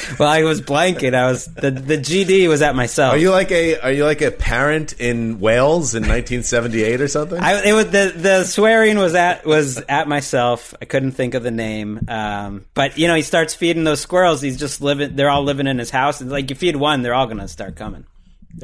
Well, 0.18 0.28
I 0.28 0.44
was 0.44 0.62
blanking. 0.62 1.14
I 1.14 1.30
was 1.30 1.46
the 1.46 1.70
the 1.70 1.98
GD 1.98 2.48
was 2.48 2.62
at 2.62 2.74
myself. 2.74 3.14
Are 3.14 3.18
you 3.18 3.30
like 3.30 3.50
a 3.50 3.78
Are 3.80 3.92
you 3.92 4.04
like 4.04 4.22
a 4.22 4.30
parent 4.30 4.94
in 4.94 5.40
Wales 5.40 5.94
in 5.94 6.02
1978 6.02 7.00
or 7.00 7.08
something? 7.08 7.38
I, 7.38 7.62
it 7.64 7.72
was 7.72 7.86
the 7.86 8.12
the 8.16 8.44
swearing 8.44 8.98
was 8.98 9.14
at 9.14 9.44
was 9.44 9.78
at 9.88 10.08
myself. 10.08 10.74
I 10.80 10.84
couldn't 10.84 11.12
think 11.12 11.34
of 11.34 11.42
the 11.42 11.50
name. 11.50 12.00
Um, 12.08 12.64
but 12.74 12.98
you 12.98 13.08
know, 13.08 13.14
he 13.14 13.22
starts 13.22 13.54
feeding 13.54 13.84
those 13.84 14.00
squirrels. 14.00 14.40
He's 14.40 14.58
just 14.58 14.80
living. 14.80 15.16
They're 15.16 15.30
all 15.30 15.42
living 15.42 15.66
in 15.66 15.78
his 15.78 15.90
house. 15.90 16.20
And 16.20 16.30
like 16.30 16.48
you 16.50 16.56
feed 16.56 16.76
one, 16.76 17.02
they're 17.02 17.14
all 17.14 17.26
gonna 17.26 17.48
start 17.48 17.76
coming. 17.76 18.06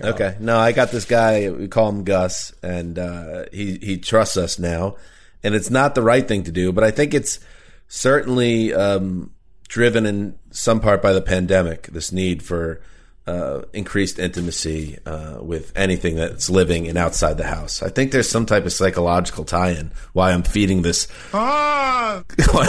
Okay. 0.02 0.36
No, 0.40 0.58
I 0.58 0.72
got 0.72 0.90
this 0.90 1.04
guy. 1.04 1.50
We 1.50 1.68
call 1.68 1.88
him 1.88 2.04
Gus, 2.04 2.54
and 2.62 2.98
uh, 2.98 3.44
he 3.52 3.78
he 3.78 3.98
trusts 3.98 4.36
us 4.36 4.58
now. 4.58 4.96
And 5.44 5.54
it's 5.54 5.70
not 5.70 5.94
the 5.94 6.02
right 6.02 6.26
thing 6.26 6.44
to 6.44 6.52
do, 6.52 6.72
but 6.72 6.84
I 6.84 6.92
think 6.92 7.14
it's 7.14 7.40
certainly 7.88 8.72
um, 8.72 9.32
driven 9.72 10.04
in 10.04 10.34
some 10.50 10.80
part 10.80 11.00
by 11.00 11.14
the 11.14 11.22
pandemic. 11.22 11.86
This 11.86 12.12
need 12.12 12.42
for 12.42 12.82
uh, 13.26 13.62
increased 13.72 14.18
intimacy 14.18 14.98
uh, 15.06 15.38
with 15.40 15.72
anything 15.74 16.14
that's 16.16 16.50
living 16.50 16.88
and 16.88 16.98
outside 16.98 17.38
the 17.38 17.46
house. 17.46 17.82
I 17.82 17.88
think 17.88 18.12
there's 18.12 18.28
some 18.28 18.44
type 18.44 18.66
of 18.66 18.72
psychological 18.74 19.44
tie-in 19.46 19.90
why 20.12 20.32
I'm 20.32 20.42
feeding 20.42 20.82
this. 20.82 21.08
why 21.30 22.22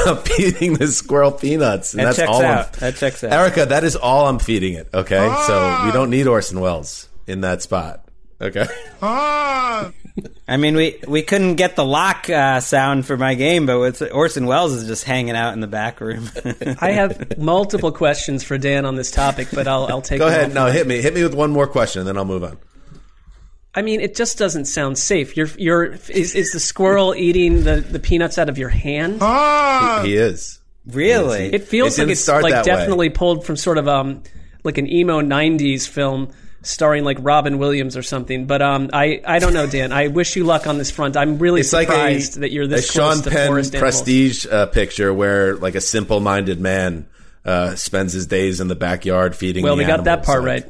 I'm 0.05 0.17
feeding 0.17 0.75
this 0.75 0.97
squirrel 0.97 1.33
peanuts, 1.33 1.93
and 1.93 1.99
That 1.99 2.05
that's 2.05 2.17
checks 2.19 2.29
all. 2.29 2.41
out. 2.41 2.73
I'm, 2.75 2.79
That 2.79 2.95
checks 2.95 3.21
out. 3.25 3.33
Erica, 3.33 3.65
that 3.65 3.83
is 3.83 3.97
all 3.97 4.27
I'm 4.27 4.39
feeding 4.39 4.75
it. 4.75 4.87
Okay, 4.93 5.35
so 5.45 5.81
we 5.85 5.91
don't 5.91 6.09
need 6.09 6.27
Orson 6.27 6.61
Welles 6.61 7.09
in 7.27 7.41
that 7.41 7.61
spot. 7.61 8.07
Okay. 8.43 8.65
I 10.47 10.57
mean, 10.57 10.75
we 10.75 10.99
we 11.07 11.21
couldn't 11.23 11.55
get 11.55 11.75
the 11.75 11.85
lock 11.85 12.29
uh, 12.29 12.59
sound 12.59 13.05
for 13.05 13.17
my 13.17 13.33
game, 13.35 13.65
but 13.65 13.79
with 13.79 14.01
Orson 14.11 14.45
Welles 14.45 14.73
is 14.73 14.85
just 14.87 15.05
hanging 15.05 15.35
out 15.35 15.53
in 15.53 15.59
the 15.59 15.67
back 15.67 16.01
room. 16.01 16.29
I 16.79 16.91
have 16.91 17.37
multiple 17.37 17.91
questions 17.91 18.43
for 18.43 18.57
Dan 18.57 18.85
on 18.85 18.95
this 18.95 19.11
topic, 19.11 19.47
but 19.53 19.67
I'll 19.67 19.85
I'll 19.87 20.01
take. 20.01 20.19
Go 20.19 20.27
ahead. 20.27 20.53
No, 20.53 20.67
hit 20.67 20.85
me. 20.87 21.01
Hit 21.01 21.13
me 21.13 21.23
with 21.23 21.33
one 21.33 21.51
more 21.51 21.67
question, 21.67 22.01
and 22.01 22.07
then 22.07 22.17
I'll 22.17 22.25
move 22.25 22.43
on. 22.43 22.57
I 23.75 23.81
mean, 23.81 24.01
it 24.01 24.15
just 24.15 24.37
doesn't 24.37 24.65
sound 24.65 24.97
safe. 24.99 25.35
You're 25.35 25.49
you're 25.57 25.85
is, 26.09 26.35
is 26.35 26.51
the 26.51 26.59
squirrel 26.59 27.15
eating 27.15 27.63
the, 27.63 27.77
the 27.81 27.99
peanuts 27.99 28.37
out 28.37 28.49
of 28.49 28.57
your 28.59 28.69
hand? 28.69 29.13
He, 30.03 30.09
he 30.11 30.15
is. 30.17 30.59
really? 30.85 31.51
It 31.53 31.63
feels 31.63 31.97
It 31.97 32.03
like 32.03 32.11
it's 32.11 32.27
like 32.27 32.51
that 32.51 32.65
way. 32.65 32.71
definitely 32.71 33.09
pulled 33.09 33.45
from 33.45 33.55
sort 33.55 33.77
of 33.79 33.87
um 33.87 34.21
like 34.63 34.77
an 34.77 34.87
emo 34.87 35.21
'90s 35.21 35.87
film 35.87 36.29
starring 36.63 37.03
like 37.03 37.17
Robin 37.21 37.59
Williams 37.59 37.95
or 37.95 38.01
something. 38.01 38.47
But 38.47 38.61
um, 38.61 38.89
I 38.91 39.21
I 39.25 39.39
don't 39.39 39.53
know, 39.53 39.67
Dan. 39.67 39.91
I 39.91 40.07
wish 40.07 40.35
you 40.35 40.43
luck 40.43 40.67
on 40.67 40.77
this 40.77 40.89
front. 40.89 41.15
I'm 41.15 41.37
really 41.37 41.61
It's 41.61 41.73
like 41.73 41.89
a, 41.89 41.91
surprised 41.91 42.39
that 42.39 42.51
you're 42.51 42.67
this 42.67 42.89
a 42.89 42.93
close 42.93 43.15
Sean 43.15 43.23
to 43.23 43.29
Penn 43.29 43.47
forest 43.47 43.73
prestige 43.73 44.47
uh, 44.47 44.65
picture 44.67 45.13
where 45.13 45.55
like 45.57 45.75
a 45.75 45.81
simple-minded 45.81 46.59
man 46.59 47.07
uh, 47.45 47.75
spends 47.75 48.13
his 48.13 48.25
days 48.25 48.59
in 48.59 48.67
the 48.67 48.75
backyard 48.75 49.35
feeding. 49.35 49.63
Well, 49.63 49.77
we 49.77 49.85
got 49.85 50.05
that 50.05 50.23
part 50.23 50.43
right. 50.43 50.65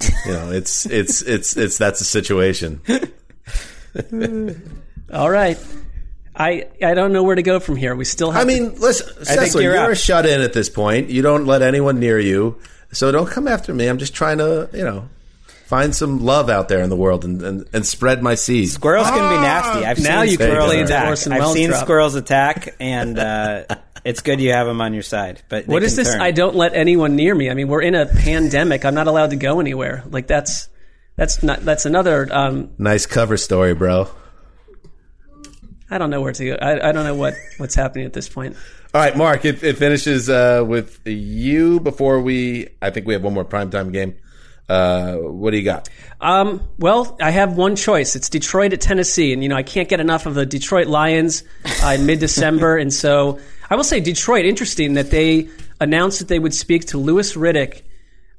You 0.24 0.32
know, 0.32 0.50
it's 0.50 0.86
it's 0.86 1.20
it's 1.20 1.58
it's 1.58 1.76
that's 1.76 1.98
the 1.98 2.06
situation. 2.06 2.80
All 5.12 5.30
right. 5.30 5.58
I 6.34 6.68
I 6.82 6.94
don't 6.94 7.12
know 7.12 7.22
where 7.22 7.34
to 7.34 7.42
go 7.42 7.60
from 7.60 7.76
here. 7.76 7.94
We 7.94 8.06
still 8.06 8.30
have. 8.30 8.40
I 8.40 8.46
mean, 8.46 8.80
listen, 8.80 9.14
think 9.14 9.26
Cecily, 9.26 9.64
you're 9.64 9.74
you're, 9.74 9.90
a 9.90 9.96
shut 9.96 10.24
in 10.24 10.40
at 10.40 10.54
this 10.54 10.70
point. 10.70 11.10
You 11.10 11.20
don't 11.20 11.44
let 11.44 11.60
anyone 11.60 12.00
near 12.00 12.18
you, 12.18 12.58
so 12.92 13.12
don't 13.12 13.28
come 13.28 13.46
after 13.46 13.74
me. 13.74 13.88
I'm 13.88 13.98
just 13.98 14.14
trying 14.14 14.38
to, 14.38 14.70
you 14.72 14.84
know, 14.84 15.06
find 15.70 15.94
some 15.94 16.18
love 16.18 16.50
out 16.50 16.68
there 16.68 16.82
in 16.82 16.90
the 16.90 16.96
world 16.96 17.24
and 17.24 17.40
and, 17.42 17.68
and 17.72 17.86
spread 17.86 18.22
my 18.22 18.34
seeds. 18.34 18.72
Squirrels 18.72 19.08
can 19.08 19.36
be 19.36 19.40
nasty. 19.40 19.86
I've 19.86 20.00
Now 20.00 20.22
seen 20.22 20.30
you 20.30 20.34
squirrels 20.34 20.72
attack. 20.72 21.08
I've 21.30 21.48
seen 21.52 21.68
drop. 21.70 21.84
squirrels 21.84 22.14
attack, 22.16 22.74
and 22.80 23.16
uh, 23.16 23.64
it's 24.04 24.20
good 24.20 24.40
you 24.40 24.52
have 24.52 24.66
them 24.66 24.80
on 24.80 24.92
your 24.92 25.04
side. 25.04 25.42
But 25.48 25.68
what 25.68 25.84
is 25.84 25.94
this? 25.94 26.10
turn. 26.10 26.20
I 26.20 26.32
don't 26.32 26.56
let 26.56 26.74
anyone 26.74 27.14
near 27.14 27.34
me. 27.34 27.48
I 27.48 27.54
mean, 27.54 27.68
we're 27.68 27.82
in 27.82 27.94
a 27.94 28.04
pandemic. 28.06 28.84
I'm 28.84 28.94
not 28.94 29.06
allowed 29.06 29.30
to 29.30 29.36
go 29.36 29.60
anywhere. 29.60 30.02
Like 30.10 30.26
that's 30.26 30.68
that's 31.14 31.42
not 31.42 31.60
that's 31.60 31.86
another. 31.86 32.26
Um, 32.30 32.70
Nice 32.76 33.06
cover 33.06 33.36
story, 33.36 33.72
bro. 33.74 34.08
I 35.88 35.98
don't 35.98 36.10
know 36.10 36.20
where 36.20 36.32
to 36.32 36.44
go. 36.44 36.54
I, 36.60 36.88
I 36.88 36.92
don't 36.92 37.04
know 37.04 37.14
what 37.14 37.34
what's 37.58 37.76
happening 37.76 38.06
at 38.06 38.12
this 38.12 38.28
point. 38.28 38.56
All 38.92 39.00
right, 39.00 39.16
Mark. 39.16 39.44
It, 39.44 39.62
it 39.62 39.78
finishes 39.78 40.28
uh, 40.28 40.64
with 40.66 41.06
you 41.06 41.78
before 41.78 42.20
we. 42.20 42.70
I 42.82 42.90
think 42.90 43.06
we 43.06 43.12
have 43.14 43.22
one 43.22 43.34
more 43.34 43.44
primetime 43.44 43.92
game. 43.92 44.16
Uh, 44.70 45.16
what 45.16 45.50
do 45.50 45.56
you 45.56 45.64
got? 45.64 45.88
Um, 46.20 46.62
well, 46.78 47.16
I 47.20 47.30
have 47.30 47.56
one 47.56 47.74
choice. 47.74 48.14
It's 48.14 48.28
Detroit 48.28 48.72
at 48.72 48.80
Tennessee, 48.80 49.32
and 49.32 49.42
you 49.42 49.48
know 49.48 49.56
I 49.56 49.64
can't 49.64 49.88
get 49.88 49.98
enough 49.98 50.26
of 50.26 50.34
the 50.34 50.46
Detroit 50.46 50.86
Lions 50.86 51.42
uh, 51.82 51.88
in 51.98 52.06
mid-December, 52.06 52.76
and 52.76 52.92
so 52.92 53.40
I 53.68 53.74
will 53.74 53.82
say 53.82 53.98
Detroit. 53.98 54.44
Interesting 54.44 54.94
that 54.94 55.10
they 55.10 55.48
announced 55.80 56.20
that 56.20 56.28
they 56.28 56.38
would 56.38 56.54
speak 56.54 56.86
to 56.86 56.98
Louis 56.98 57.34
Riddick 57.34 57.82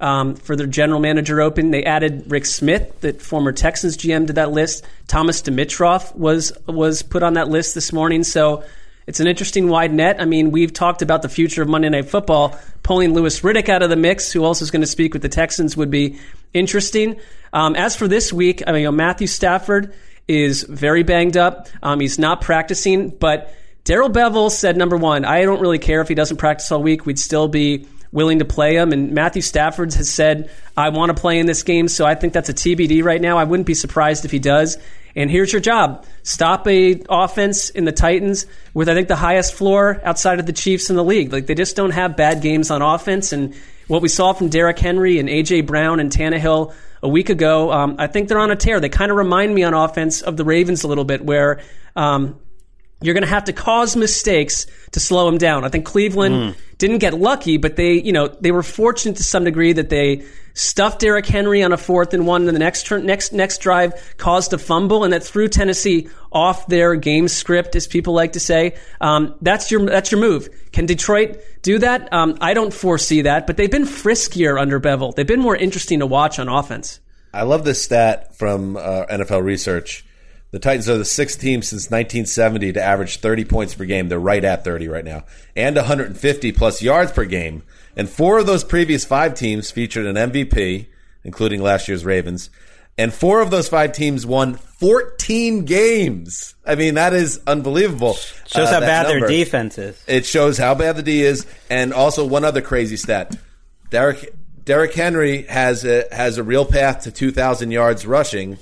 um, 0.00 0.34
for 0.34 0.56
their 0.56 0.66
general 0.66 1.00
manager 1.00 1.42
open. 1.42 1.70
They 1.70 1.84
added 1.84 2.30
Rick 2.30 2.46
Smith, 2.46 3.00
the 3.02 3.12
former 3.12 3.52
Texans 3.52 3.98
GM, 3.98 4.28
to 4.28 4.32
that 4.32 4.52
list. 4.52 4.86
Thomas 5.08 5.42
Dimitroff 5.42 6.14
was 6.16 6.50
was 6.66 7.02
put 7.02 7.22
on 7.22 7.34
that 7.34 7.48
list 7.48 7.74
this 7.74 7.92
morning. 7.92 8.24
So 8.24 8.64
it's 9.06 9.20
an 9.20 9.26
interesting 9.26 9.68
wide 9.68 9.92
net. 9.92 10.20
I 10.20 10.24
mean, 10.24 10.50
we've 10.50 10.72
talked 10.72 11.02
about 11.02 11.22
the 11.22 11.28
future 11.28 11.62
of 11.62 11.68
Monday 11.68 11.88
Night 11.88 12.08
Football. 12.08 12.58
Pulling 12.82 13.14
Louis 13.14 13.40
Riddick 13.40 13.68
out 13.68 13.82
of 13.82 13.90
the 13.90 13.96
mix, 13.96 14.32
who 14.32 14.44
also 14.44 14.64
is 14.64 14.70
going 14.70 14.82
to 14.82 14.86
speak 14.86 15.12
with 15.12 15.22
the 15.22 15.28
Texans, 15.28 15.76
would 15.76 15.90
be 15.90 16.18
interesting. 16.52 17.20
Um, 17.52 17.74
as 17.76 17.96
for 17.96 18.08
this 18.08 18.32
week, 18.32 18.62
I 18.66 18.72
mean, 18.72 18.82
you 18.82 18.86
know, 18.88 18.92
Matthew 18.92 19.26
Stafford 19.26 19.94
is 20.28 20.62
very 20.62 21.02
banged 21.02 21.36
up. 21.36 21.68
Um, 21.82 22.00
he's 22.00 22.18
not 22.18 22.40
practicing, 22.40 23.08
but 23.10 23.54
Darrell 23.84 24.10
Bevell 24.10 24.50
said, 24.50 24.76
number 24.76 24.96
one, 24.96 25.24
I 25.24 25.42
don't 25.42 25.60
really 25.60 25.78
care 25.78 26.00
if 26.00 26.08
he 26.08 26.14
doesn't 26.14 26.36
practice 26.36 26.70
all 26.70 26.82
week. 26.82 27.04
We'd 27.04 27.18
still 27.18 27.48
be 27.48 27.86
willing 28.12 28.38
to 28.40 28.44
play 28.44 28.76
him. 28.76 28.92
And 28.92 29.12
Matthew 29.12 29.42
Stafford 29.42 29.94
has 29.94 30.08
said, 30.08 30.50
I 30.76 30.90
want 30.90 31.14
to 31.14 31.20
play 31.20 31.38
in 31.38 31.46
this 31.46 31.62
game. 31.62 31.88
So 31.88 32.04
I 32.04 32.14
think 32.14 32.32
that's 32.32 32.50
a 32.50 32.54
TBD 32.54 33.02
right 33.02 33.20
now. 33.20 33.38
I 33.38 33.44
wouldn't 33.44 33.66
be 33.66 33.74
surprised 33.74 34.24
if 34.24 34.30
he 34.30 34.38
does. 34.38 34.78
And 35.14 35.30
here's 35.30 35.52
your 35.52 35.60
job. 35.60 36.06
Stop 36.22 36.66
a 36.66 37.02
offense 37.08 37.70
in 37.70 37.84
the 37.84 37.92
Titans 37.92 38.46
with, 38.72 38.88
I 38.88 38.94
think, 38.94 39.08
the 39.08 39.16
highest 39.16 39.54
floor 39.54 40.00
outside 40.04 40.38
of 40.38 40.46
the 40.46 40.52
Chiefs 40.52 40.88
in 40.90 40.96
the 40.96 41.04
league. 41.04 41.32
Like, 41.32 41.46
they 41.46 41.54
just 41.54 41.76
don't 41.76 41.90
have 41.90 42.16
bad 42.16 42.40
games 42.40 42.70
on 42.70 42.80
offense. 42.80 43.32
And 43.32 43.54
what 43.88 44.00
we 44.00 44.08
saw 44.08 44.32
from 44.32 44.48
Derrick 44.48 44.78
Henry 44.78 45.18
and 45.18 45.28
A.J. 45.28 45.62
Brown 45.62 46.00
and 46.00 46.10
Tannehill 46.10 46.74
a 47.02 47.08
week 47.08 47.28
ago, 47.28 47.70
um, 47.72 47.96
I 47.98 48.06
think 48.06 48.28
they're 48.28 48.38
on 48.38 48.50
a 48.50 48.56
tear. 48.56 48.80
They 48.80 48.88
kind 48.88 49.10
of 49.10 49.18
remind 49.18 49.54
me 49.54 49.64
on 49.64 49.74
offense 49.74 50.22
of 50.22 50.36
the 50.36 50.44
Ravens 50.44 50.84
a 50.84 50.88
little 50.88 51.04
bit, 51.04 51.22
where 51.22 51.60
um, 51.94 52.38
you're 53.02 53.14
going 53.14 53.22
to 53.22 53.28
have 53.28 53.44
to 53.44 53.52
cause 53.52 53.96
mistakes 53.96 54.66
to 54.92 55.00
slow 55.00 55.26
them 55.26 55.38
down. 55.38 55.64
I 55.64 55.68
think 55.68 55.84
Cleveland 55.84 56.56
didn't 56.78 56.98
get 56.98 57.14
lucky, 57.14 57.56
but 57.58 57.76
they, 57.76 57.94
you 57.94 58.12
know, 58.12 58.28
they 58.28 58.50
were 58.50 58.62
fortunate 58.62 59.16
to 59.16 59.24
some 59.24 59.44
degree 59.44 59.72
that 59.72 59.88
they 59.88 60.24
stuffed 60.54 61.00
Derrick 61.00 61.26
Henry 61.26 61.62
on 61.62 61.72
a 61.72 61.76
fourth 61.76 62.14
and 62.14 62.26
one, 62.26 62.46
and 62.48 62.54
the 62.54 62.58
next 62.58 62.86
turn, 62.86 63.06
next 63.06 63.32
next 63.32 63.58
drive 63.58 64.14
caused 64.16 64.52
a 64.52 64.58
fumble, 64.58 65.04
and 65.04 65.12
that 65.12 65.22
threw 65.22 65.48
Tennessee 65.48 66.08
off 66.30 66.66
their 66.66 66.94
game 66.96 67.28
script, 67.28 67.76
as 67.76 67.86
people 67.86 68.14
like 68.14 68.32
to 68.32 68.40
say. 68.40 68.74
Um, 69.00 69.34
that's 69.40 69.70
your 69.70 69.86
that's 69.86 70.10
your 70.10 70.20
move. 70.20 70.48
Can 70.72 70.86
Detroit 70.86 71.40
do 71.62 71.78
that? 71.78 72.12
Um, 72.12 72.36
I 72.40 72.54
don't 72.54 72.72
foresee 72.72 73.22
that, 73.22 73.46
but 73.46 73.56
they've 73.56 73.70
been 73.70 73.84
friskier 73.84 74.60
under 74.60 74.80
Bevell. 74.80 75.14
They've 75.14 75.26
been 75.26 75.40
more 75.40 75.56
interesting 75.56 76.00
to 76.00 76.06
watch 76.06 76.38
on 76.38 76.48
offense. 76.48 77.00
I 77.34 77.44
love 77.44 77.64
this 77.64 77.82
stat 77.82 78.34
from 78.34 78.76
uh, 78.76 79.06
NFL 79.06 79.42
Research 79.42 80.04
The 80.52 80.58
Titans 80.58 80.88
are 80.90 80.98
the 80.98 81.04
sixth 81.06 81.40
team 81.40 81.62
since 81.62 81.84
1970 81.90 82.74
to 82.74 82.82
average 82.82 83.16
30 83.16 83.46
points 83.46 83.74
per 83.74 83.86
game. 83.86 84.08
They're 84.08 84.20
right 84.20 84.44
at 84.44 84.64
30 84.64 84.86
right 84.88 85.04
now, 85.04 85.24
and 85.56 85.74
150 85.74 86.52
plus 86.52 86.82
yards 86.82 87.10
per 87.10 87.24
game. 87.24 87.62
And 87.96 88.08
four 88.08 88.38
of 88.38 88.46
those 88.46 88.62
previous 88.62 89.04
five 89.04 89.34
teams 89.34 89.70
featured 89.70 90.06
an 90.06 90.16
MVP, 90.16 90.86
including 91.24 91.62
last 91.62 91.88
year's 91.88 92.04
Ravens. 92.04 92.50
And 92.98 93.14
four 93.14 93.40
of 93.40 93.50
those 93.50 93.70
five 93.70 93.92
teams 93.92 94.26
won 94.26 94.54
14 94.54 95.64
games. 95.64 96.54
I 96.66 96.74
mean, 96.74 96.94
that 96.94 97.14
is 97.14 97.40
unbelievable. 97.46 98.12
Shows 98.12 98.68
uh, 98.68 98.74
how 98.74 98.80
bad 98.80 99.08
number. 99.08 99.20
their 99.20 99.28
defense 99.28 99.78
is. 99.78 100.04
It 100.06 100.26
shows 100.26 100.58
how 100.58 100.74
bad 100.74 100.96
the 100.96 101.02
D 101.02 101.22
is, 101.22 101.46
and 101.70 101.94
also 101.94 102.26
one 102.26 102.44
other 102.44 102.60
crazy 102.60 102.98
stat: 102.98 103.34
Derrick 103.88 104.34
Derrick 104.66 104.92
Henry 104.92 105.44
has 105.44 105.86
a, 105.86 106.04
has 106.12 106.36
a 106.36 106.42
real 106.42 106.66
path 106.66 107.04
to 107.04 107.10
2,000 107.10 107.70
yards 107.70 108.06
rushing, 108.06 108.58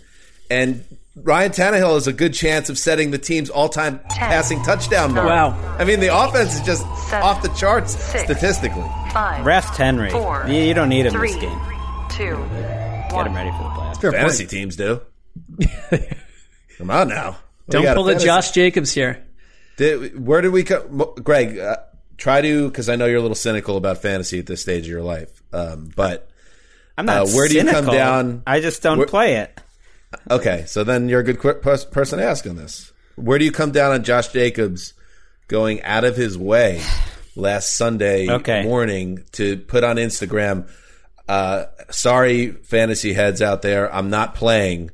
and 0.49 0.85
Ryan 1.23 1.53
Tannehill 1.53 1.95
has 1.95 2.07
a 2.07 2.13
good 2.13 2.33
chance 2.35 2.69
of 2.71 2.79
setting 2.79 3.11
the 3.11 3.19
team's 3.19 3.51
all-time 3.51 4.01
passing 4.09 4.63
touchdown 4.63 5.13
mark. 5.15 5.27
Wow. 5.29 5.77
I 5.79 5.85
mean, 5.85 6.01
the 6.01 6.15
offense 6.17 6.55
is 6.55 6.63
just 6.63 6.83
Seven, 7.09 7.23
off 7.27 7.43
the 7.43 7.49
charts 7.51 7.95
six, 7.97 8.25
statistically. 8.25 8.89
Five. 9.13 9.45
Rest 9.45 9.77
Henry. 9.77 10.11
Four, 10.11 10.45
You- 10.49 10.55
you 10.63 10.75
don't 10.75 10.89
need 10.89 11.07
him 11.07 11.13
three, 11.13 11.33
this 11.33 11.41
game. 11.41 11.61
Two. 12.11 12.37
Get 13.11 13.27
him 13.27 13.35
ready 13.35 13.51
for 13.51 13.63
the 13.65 13.71
playoffs. 13.71 14.01
Fair 14.01 14.13
Fantasy 14.13 14.45
point. 14.45 14.51
teams 14.51 14.77
do. 14.77 15.01
Come 16.79 16.91
on 16.91 17.09
now. 17.09 17.37
We 17.67 17.73
Don't 17.73 17.95
pull 17.95 18.05
the 18.05 18.15
Josh 18.17 18.51
Jacobs 18.53 18.93
here. 18.93 19.23
Did, 19.77 20.25
where 20.27 20.41
did 20.41 20.51
we 20.53 20.65
come? 20.65 21.05
Greg, 21.23 21.59
uh, 21.59 21.77
try 22.17 22.41
to, 22.41 22.69
because 22.69 22.89
I 22.89 22.97
know 22.97 23.07
you're 23.07 23.19
a 23.19 23.23
little 23.23 23.35
cynical 23.35 23.77
about 23.77 23.99
fantasy 23.99 24.39
at 24.39 24.47
this 24.47 24.61
stage 24.61 24.85
of 24.85 24.89
your 24.91 25.03
life. 25.03 25.31
Um, 25.53 25.91
but 25.95 26.29
I'm 26.99 27.07
not 27.07 27.23
Uh, 27.23 27.27
where 27.31 27.49
do 27.49 27.55
you 27.55 27.65
come 27.65 27.87
down- 27.87 28.43
I 28.47 28.61
just 28.61 28.83
don't 28.83 28.99
Where- 28.99 29.07
play 29.07 29.37
it. 29.37 29.59
Okay, 30.31 30.65
so 30.67 30.83
then 30.85 31.09
you're 31.09 31.21
a 31.21 31.25
good 31.25 31.39
qu- 31.39 31.55
person 31.55 32.19
to 32.19 32.25
ask 32.25 32.47
on 32.47 32.57
this. 32.57 32.93
Where 33.17 33.39
do 33.39 33.45
you 33.45 33.53
come 33.53 33.71
down 33.71 33.93
on 33.93 34.03
Josh 34.03 34.29
Jacobs 34.29 34.95
going 35.49 35.83
out 35.83 36.05
of 36.05 36.17
his 36.17 36.37
way 36.39 36.83
last 37.37 37.77
Sunday 37.77 38.29
Okay. 38.29 38.63
morning 38.63 39.25
to 39.33 39.57
put 39.59 39.85
on 39.85 39.97
Instagram? 39.97 40.69
Uh, 41.29 41.67
sorry, 41.91 42.51
fantasy 42.53 43.13
heads 43.13 43.41
out 43.41 43.63
there, 43.63 43.93
I'm 43.95 44.11
not 44.11 44.35
playing. 44.35 44.91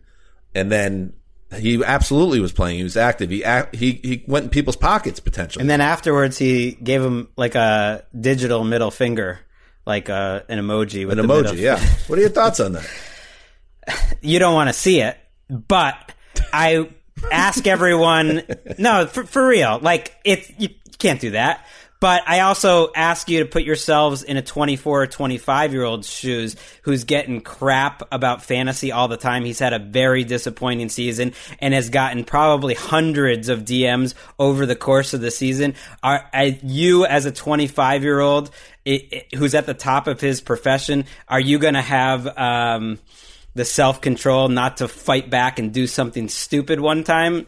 And 0.55 0.71
then 0.71 1.13
he 1.57 1.83
absolutely 1.85 2.41
was 2.41 2.53
playing. 2.53 2.79
He 2.79 2.83
was 2.83 2.97
active. 2.97 3.31
He 3.31 3.43
he 3.73 3.93
he 4.03 4.25
went 4.27 4.45
in 4.45 4.51
people's 4.51 4.77
pockets 4.77 5.21
potentially. 5.21 5.61
And 5.63 5.71
then 5.71 5.81
afterwards, 5.81 6.37
he 6.39 6.73
gave 6.73 7.03
him 7.03 7.29
like 7.37 7.55
a 7.55 8.05
digital 8.19 8.65
middle 8.65 8.91
finger, 8.91 9.39
like 9.87 10.11
uh, 10.11 10.41
an 10.49 10.59
emoji 10.59 11.07
with 11.07 11.19
an 11.19 11.27
emoji, 11.27 11.43
middle- 11.43 11.57
yeah. 11.57 11.79
What 12.07 12.19
are 12.19 12.23
your 12.23 12.31
thoughts 12.31 12.59
on 12.61 12.73
that? 12.73 12.87
You 14.23 14.41
don't 14.41 14.55
want 14.55 14.69
to 14.69 14.73
see 14.73 15.01
it, 15.03 15.17
but 15.49 16.13
I 16.53 16.89
ask 17.31 17.65
everyone. 17.67 18.43
no, 18.79 19.07
for, 19.07 19.25
for 19.25 19.47
real. 19.47 19.79
Like 19.81 20.17
it, 20.25 20.53
you 20.59 20.71
can't 20.99 21.21
do 21.21 21.31
that. 21.33 21.65
But 21.99 22.23
I 22.27 22.41
also 22.41 22.93
ask 22.95 23.29
you 23.29 23.41
to 23.41 23.47
put 23.47 23.63
yourselves 23.63 24.23
in 24.23 24.37
a 24.37 24.43
24 24.43 25.03
or 25.03 25.07
25 25.07 25.73
year 25.73 25.85
old's 25.85 26.11
shoes 26.11 26.57
who's 26.83 27.05
getting 27.05 27.41
crap 27.41 28.03
about 28.13 28.43
fantasy 28.43 28.93
all 28.93 29.09
the 29.09 29.17
time. 29.17 29.45
He's 29.45 29.59
had 29.59 29.73
a 29.73 29.79
very 29.79 30.25
disappointing 30.25 30.89
season 30.91 31.33
and 31.59 31.73
has 31.73 31.89
gotten 31.89 32.25
probably 32.25 32.75
hundreds 32.75 33.49
of 33.49 33.61
DMs 33.61 34.15
over 34.39 34.67
the 34.67 34.77
course 34.77 35.15
of 35.15 35.21
the 35.21 35.31
season. 35.31 35.75
Are, 36.03 36.29
are 36.35 36.45
you 36.45 37.07
as 37.07 37.25
a 37.25 37.33
25 37.33 38.03
year 38.03 38.21
old 38.21 38.51
who's 39.35 39.55
at 39.55 39.67
the 39.67 39.75
top 39.75 40.07
of 40.07 40.21
his 40.21 40.41
profession, 40.41 41.07
are 41.29 41.41
you 41.41 41.59
going 41.59 41.75
to 41.75 41.83
have, 41.83 42.27
um, 42.39 42.99
the 43.57 43.65
self 43.65 44.01
control 44.01 44.49
not 44.49 44.77
to 44.77 44.87
fight 44.89 45.29
back 45.31 45.59
and 45.59 45.73
do 45.73 45.87
something 45.89 46.29
stupid 46.29 46.79
one 46.79 47.03
time. 47.03 47.47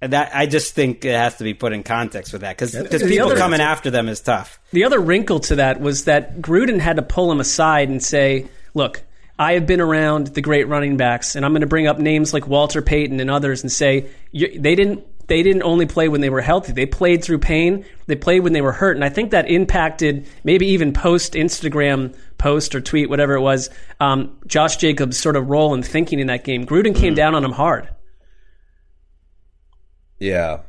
And 0.00 0.12
That 0.12 0.30
I 0.34 0.44
just 0.46 0.74
think 0.74 1.04
it 1.06 1.14
has 1.16 1.36
to 1.38 1.44
be 1.44 1.54
put 1.54 1.72
in 1.72 1.82
context 1.82 2.32
with 2.32 2.42
that 2.42 2.56
because 2.56 2.72
The 2.72 2.84
people 3.08 3.28
other- 3.28 3.36
coming 3.38 3.60
after 3.60 3.90
them 3.90 4.08
is 4.08 4.20
tough. 4.20 4.60
The 4.72 4.84
other 4.84 5.00
wrinkle 5.00 5.40
to 5.40 5.56
that 5.56 5.80
was 5.80 6.04
that 6.04 6.40
Gruden 6.42 6.78
had 6.78 6.96
to 6.96 7.02
pull 7.02 7.32
him 7.32 7.40
aside 7.40 7.88
and 7.88 8.02
say, 8.02 8.46
"Look, 8.74 9.00
I 9.38 9.54
have 9.54 9.66
been 9.66 9.80
around 9.80 10.28
the 10.28 10.42
great 10.42 10.68
running 10.68 10.98
backs, 10.98 11.34
and 11.34 11.44
I'm 11.46 11.52
going 11.52 11.62
to 11.62 11.66
bring 11.66 11.86
up 11.86 11.98
names 11.98 12.34
like 12.34 12.46
Walter 12.46 12.82
Payton 12.82 13.20
and 13.20 13.30
others 13.30 13.62
and 13.62 13.72
say 13.72 14.06
they 14.34 14.74
didn't." 14.74 15.02
They 15.28 15.42
didn't 15.42 15.62
only 15.64 15.86
play 15.86 16.08
when 16.08 16.20
they 16.20 16.30
were 16.30 16.40
healthy. 16.40 16.72
They 16.72 16.86
played 16.86 17.24
through 17.24 17.38
pain. 17.40 17.84
They 18.06 18.14
played 18.14 18.40
when 18.40 18.52
they 18.52 18.60
were 18.60 18.72
hurt. 18.72 18.96
And 18.96 19.04
I 19.04 19.08
think 19.08 19.32
that 19.32 19.50
impacted 19.50 20.26
maybe 20.44 20.66
even 20.68 20.92
post 20.92 21.32
Instagram 21.34 22.14
post 22.38 22.74
or 22.74 22.80
tweet, 22.80 23.10
whatever 23.10 23.34
it 23.34 23.40
was, 23.40 23.68
um, 23.98 24.36
Josh 24.46 24.76
Jacobs' 24.76 25.16
sort 25.18 25.34
of 25.36 25.48
role 25.48 25.74
and 25.74 25.84
thinking 25.84 26.20
in 26.20 26.28
that 26.28 26.44
game. 26.44 26.64
Gruden 26.64 26.94
came 26.94 27.14
down 27.14 27.34
on 27.34 27.44
him 27.44 27.52
hard. 27.52 27.88
Yeah. 30.18 30.60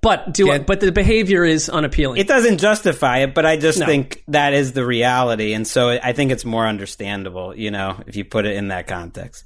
But 0.00 0.32
do 0.32 0.46
Can't- 0.46 0.66
but 0.66 0.80
the 0.80 0.92
behavior 0.92 1.44
is 1.44 1.68
unappealing. 1.68 2.20
It 2.20 2.28
doesn't 2.28 2.58
justify 2.58 3.18
it, 3.18 3.34
but 3.34 3.44
I 3.44 3.56
just 3.56 3.80
No. 3.80 3.86
think 3.86 4.22
that 4.28 4.52
is 4.54 4.72
the 4.72 4.84
reality, 4.86 5.54
and 5.54 5.66
so 5.66 5.88
I 5.90 6.12
think 6.12 6.30
it's 6.30 6.44
more 6.44 6.66
understandable, 6.66 7.54
you 7.56 7.70
know, 7.70 7.96
if 8.06 8.14
you 8.14 8.24
put 8.24 8.46
it 8.46 8.54
in 8.56 8.68
that 8.68 8.86
context. 8.86 9.44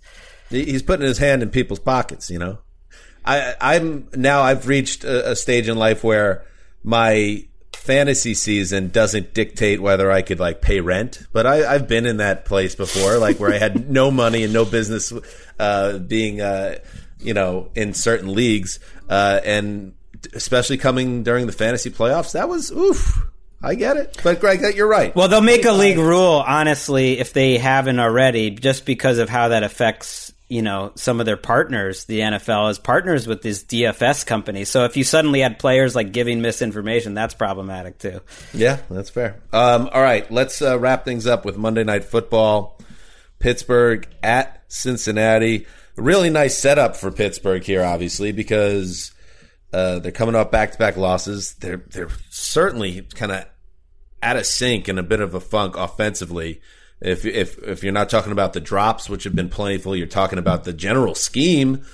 He's 0.51 0.83
putting 0.83 1.07
his 1.07 1.17
hand 1.19 1.43
in 1.43 1.49
people's 1.49 1.79
pockets, 1.79 2.29
you 2.29 2.39
know. 2.39 2.59
I, 3.25 3.55
I'm 3.61 4.09
now 4.15 4.43
I've 4.43 4.67
reached 4.67 5.05
a, 5.05 5.33
a 5.33 5.37
stage 5.37 5.69
in 5.69 5.77
life 5.77 6.03
where 6.03 6.45
my 6.83 7.45
fantasy 7.83 8.35
season 8.35 8.89
doesn't 8.89 9.35
dictate 9.35 9.81
whether 9.81 10.11
I 10.11 10.23
could 10.23 10.39
like 10.39 10.61
pay 10.61 10.81
rent, 10.81 11.27
but 11.33 11.47
I, 11.47 11.75
I've 11.75 11.89
been 11.89 12.07
in 12.07 12.19
that 12.19 12.45
place 12.45 12.75
before, 12.75 13.19
like 13.19 13.39
where 13.39 13.53
I 13.53 13.59
had 13.59 13.91
no 13.91 14.11
money 14.11 14.45
and 14.45 14.53
no 14.53 14.65
business 14.65 15.13
uh, 15.59 15.99
being, 15.99 16.41
uh, 16.41 16.79
you 17.19 17.35
know, 17.35 17.71
in 17.75 17.95
certain 17.95 18.33
leagues, 18.33 18.79
uh, 19.09 19.41
and 19.45 19.95
especially 20.33 20.79
coming 20.79 21.25
during 21.25 21.47
the 21.47 21.53
fantasy 21.53 21.91
playoffs. 21.91 22.33
That 22.33 22.49
was 22.49 22.71
oof. 22.71 23.27
I 23.65 23.77
get 23.77 23.97
it, 23.97 24.19
but 24.25 24.41
Greg, 24.41 24.63
that 24.63 24.75
you're 24.75 24.89
right. 24.89 25.15
Well, 25.15 25.29
they'll 25.29 25.41
make 25.41 25.65
a 25.65 25.73
league 25.73 25.99
rule, 25.99 26.43
honestly, 26.45 27.21
if 27.21 27.33
they 27.33 27.59
haven't 27.59 28.01
already, 28.01 28.51
just 28.51 28.85
because 28.85 29.19
of 29.19 29.29
how 29.29 29.49
that 29.49 29.63
affects, 29.63 30.33
you 30.49 30.63
know, 30.63 30.93
some 30.97 31.21
of 31.21 31.27
their 31.27 31.37
partners. 31.37 32.05
The 32.05 32.21
NFL 32.21 32.71
is 32.71 32.79
partners 32.79 33.27
with 33.27 33.43
these 33.43 33.65
DFS 33.65 34.27
companies. 34.27 34.69
So 34.69 34.85
if 34.85 34.97
you 34.97 35.05
suddenly 35.05 35.41
had 35.41 35.59
players 35.59 35.95
like 35.95 36.13
giving 36.13 36.43
misinformation, 36.43 37.15
that's 37.15 37.35
problematic 37.35 37.99
too. 37.99 38.21
Yeah, 38.53 38.79
that's 38.91 39.11
fair. 39.11 39.41
Um, 39.53 39.89
all 39.93 40.03
right, 40.03 40.31
let's 40.31 40.61
uh, 40.61 40.79
wrap 40.79 41.05
things 41.05 41.27
up 41.27 41.45
with 41.45 41.57
Monday 41.57 41.85
Night 41.85 42.05
Football. 42.05 42.79
Pittsburgh 43.39 44.07
at 44.23 44.63
Cincinnati. 44.69 45.67
Really 45.97 46.31
nice 46.31 46.57
setup 46.57 46.97
for 46.97 47.11
Pittsburgh 47.11 47.63
here, 47.63 47.83
obviously, 47.83 48.33
because 48.33 49.13
uh, 49.73 49.99
they're 49.99 50.13
coming 50.13 50.35
off 50.35 50.51
back 50.51 50.73
to 50.73 50.79
back 50.79 50.97
losses. 50.97 51.55
They're 51.55 51.83
they're 51.91 52.11
certainly 52.31 53.03
kind 53.15 53.33
of 53.33 53.45
out 54.23 54.37
of 54.37 54.47
sync 54.47 54.89
and 54.89 54.99
a 54.99 55.03
bit 55.03 55.21
of 55.21 55.35
a 55.35 55.41
funk 55.41 55.77
offensively. 55.77 56.61
If 57.03 57.27
if 57.27 57.59
if 57.59 57.83
you're 57.83 57.93
not 57.93 58.09
talking 58.11 58.33
about 58.33 58.53
the 58.53 58.61
drops, 58.61 59.11
which 59.11 59.25
have 59.25 59.35
been 59.35 59.49
plentiful, 59.49 59.97
you're 59.97 60.07
talking 60.07 60.39
about 60.39 60.65
the 60.65 60.73
general 60.73 61.15
scheme, 61.15 61.85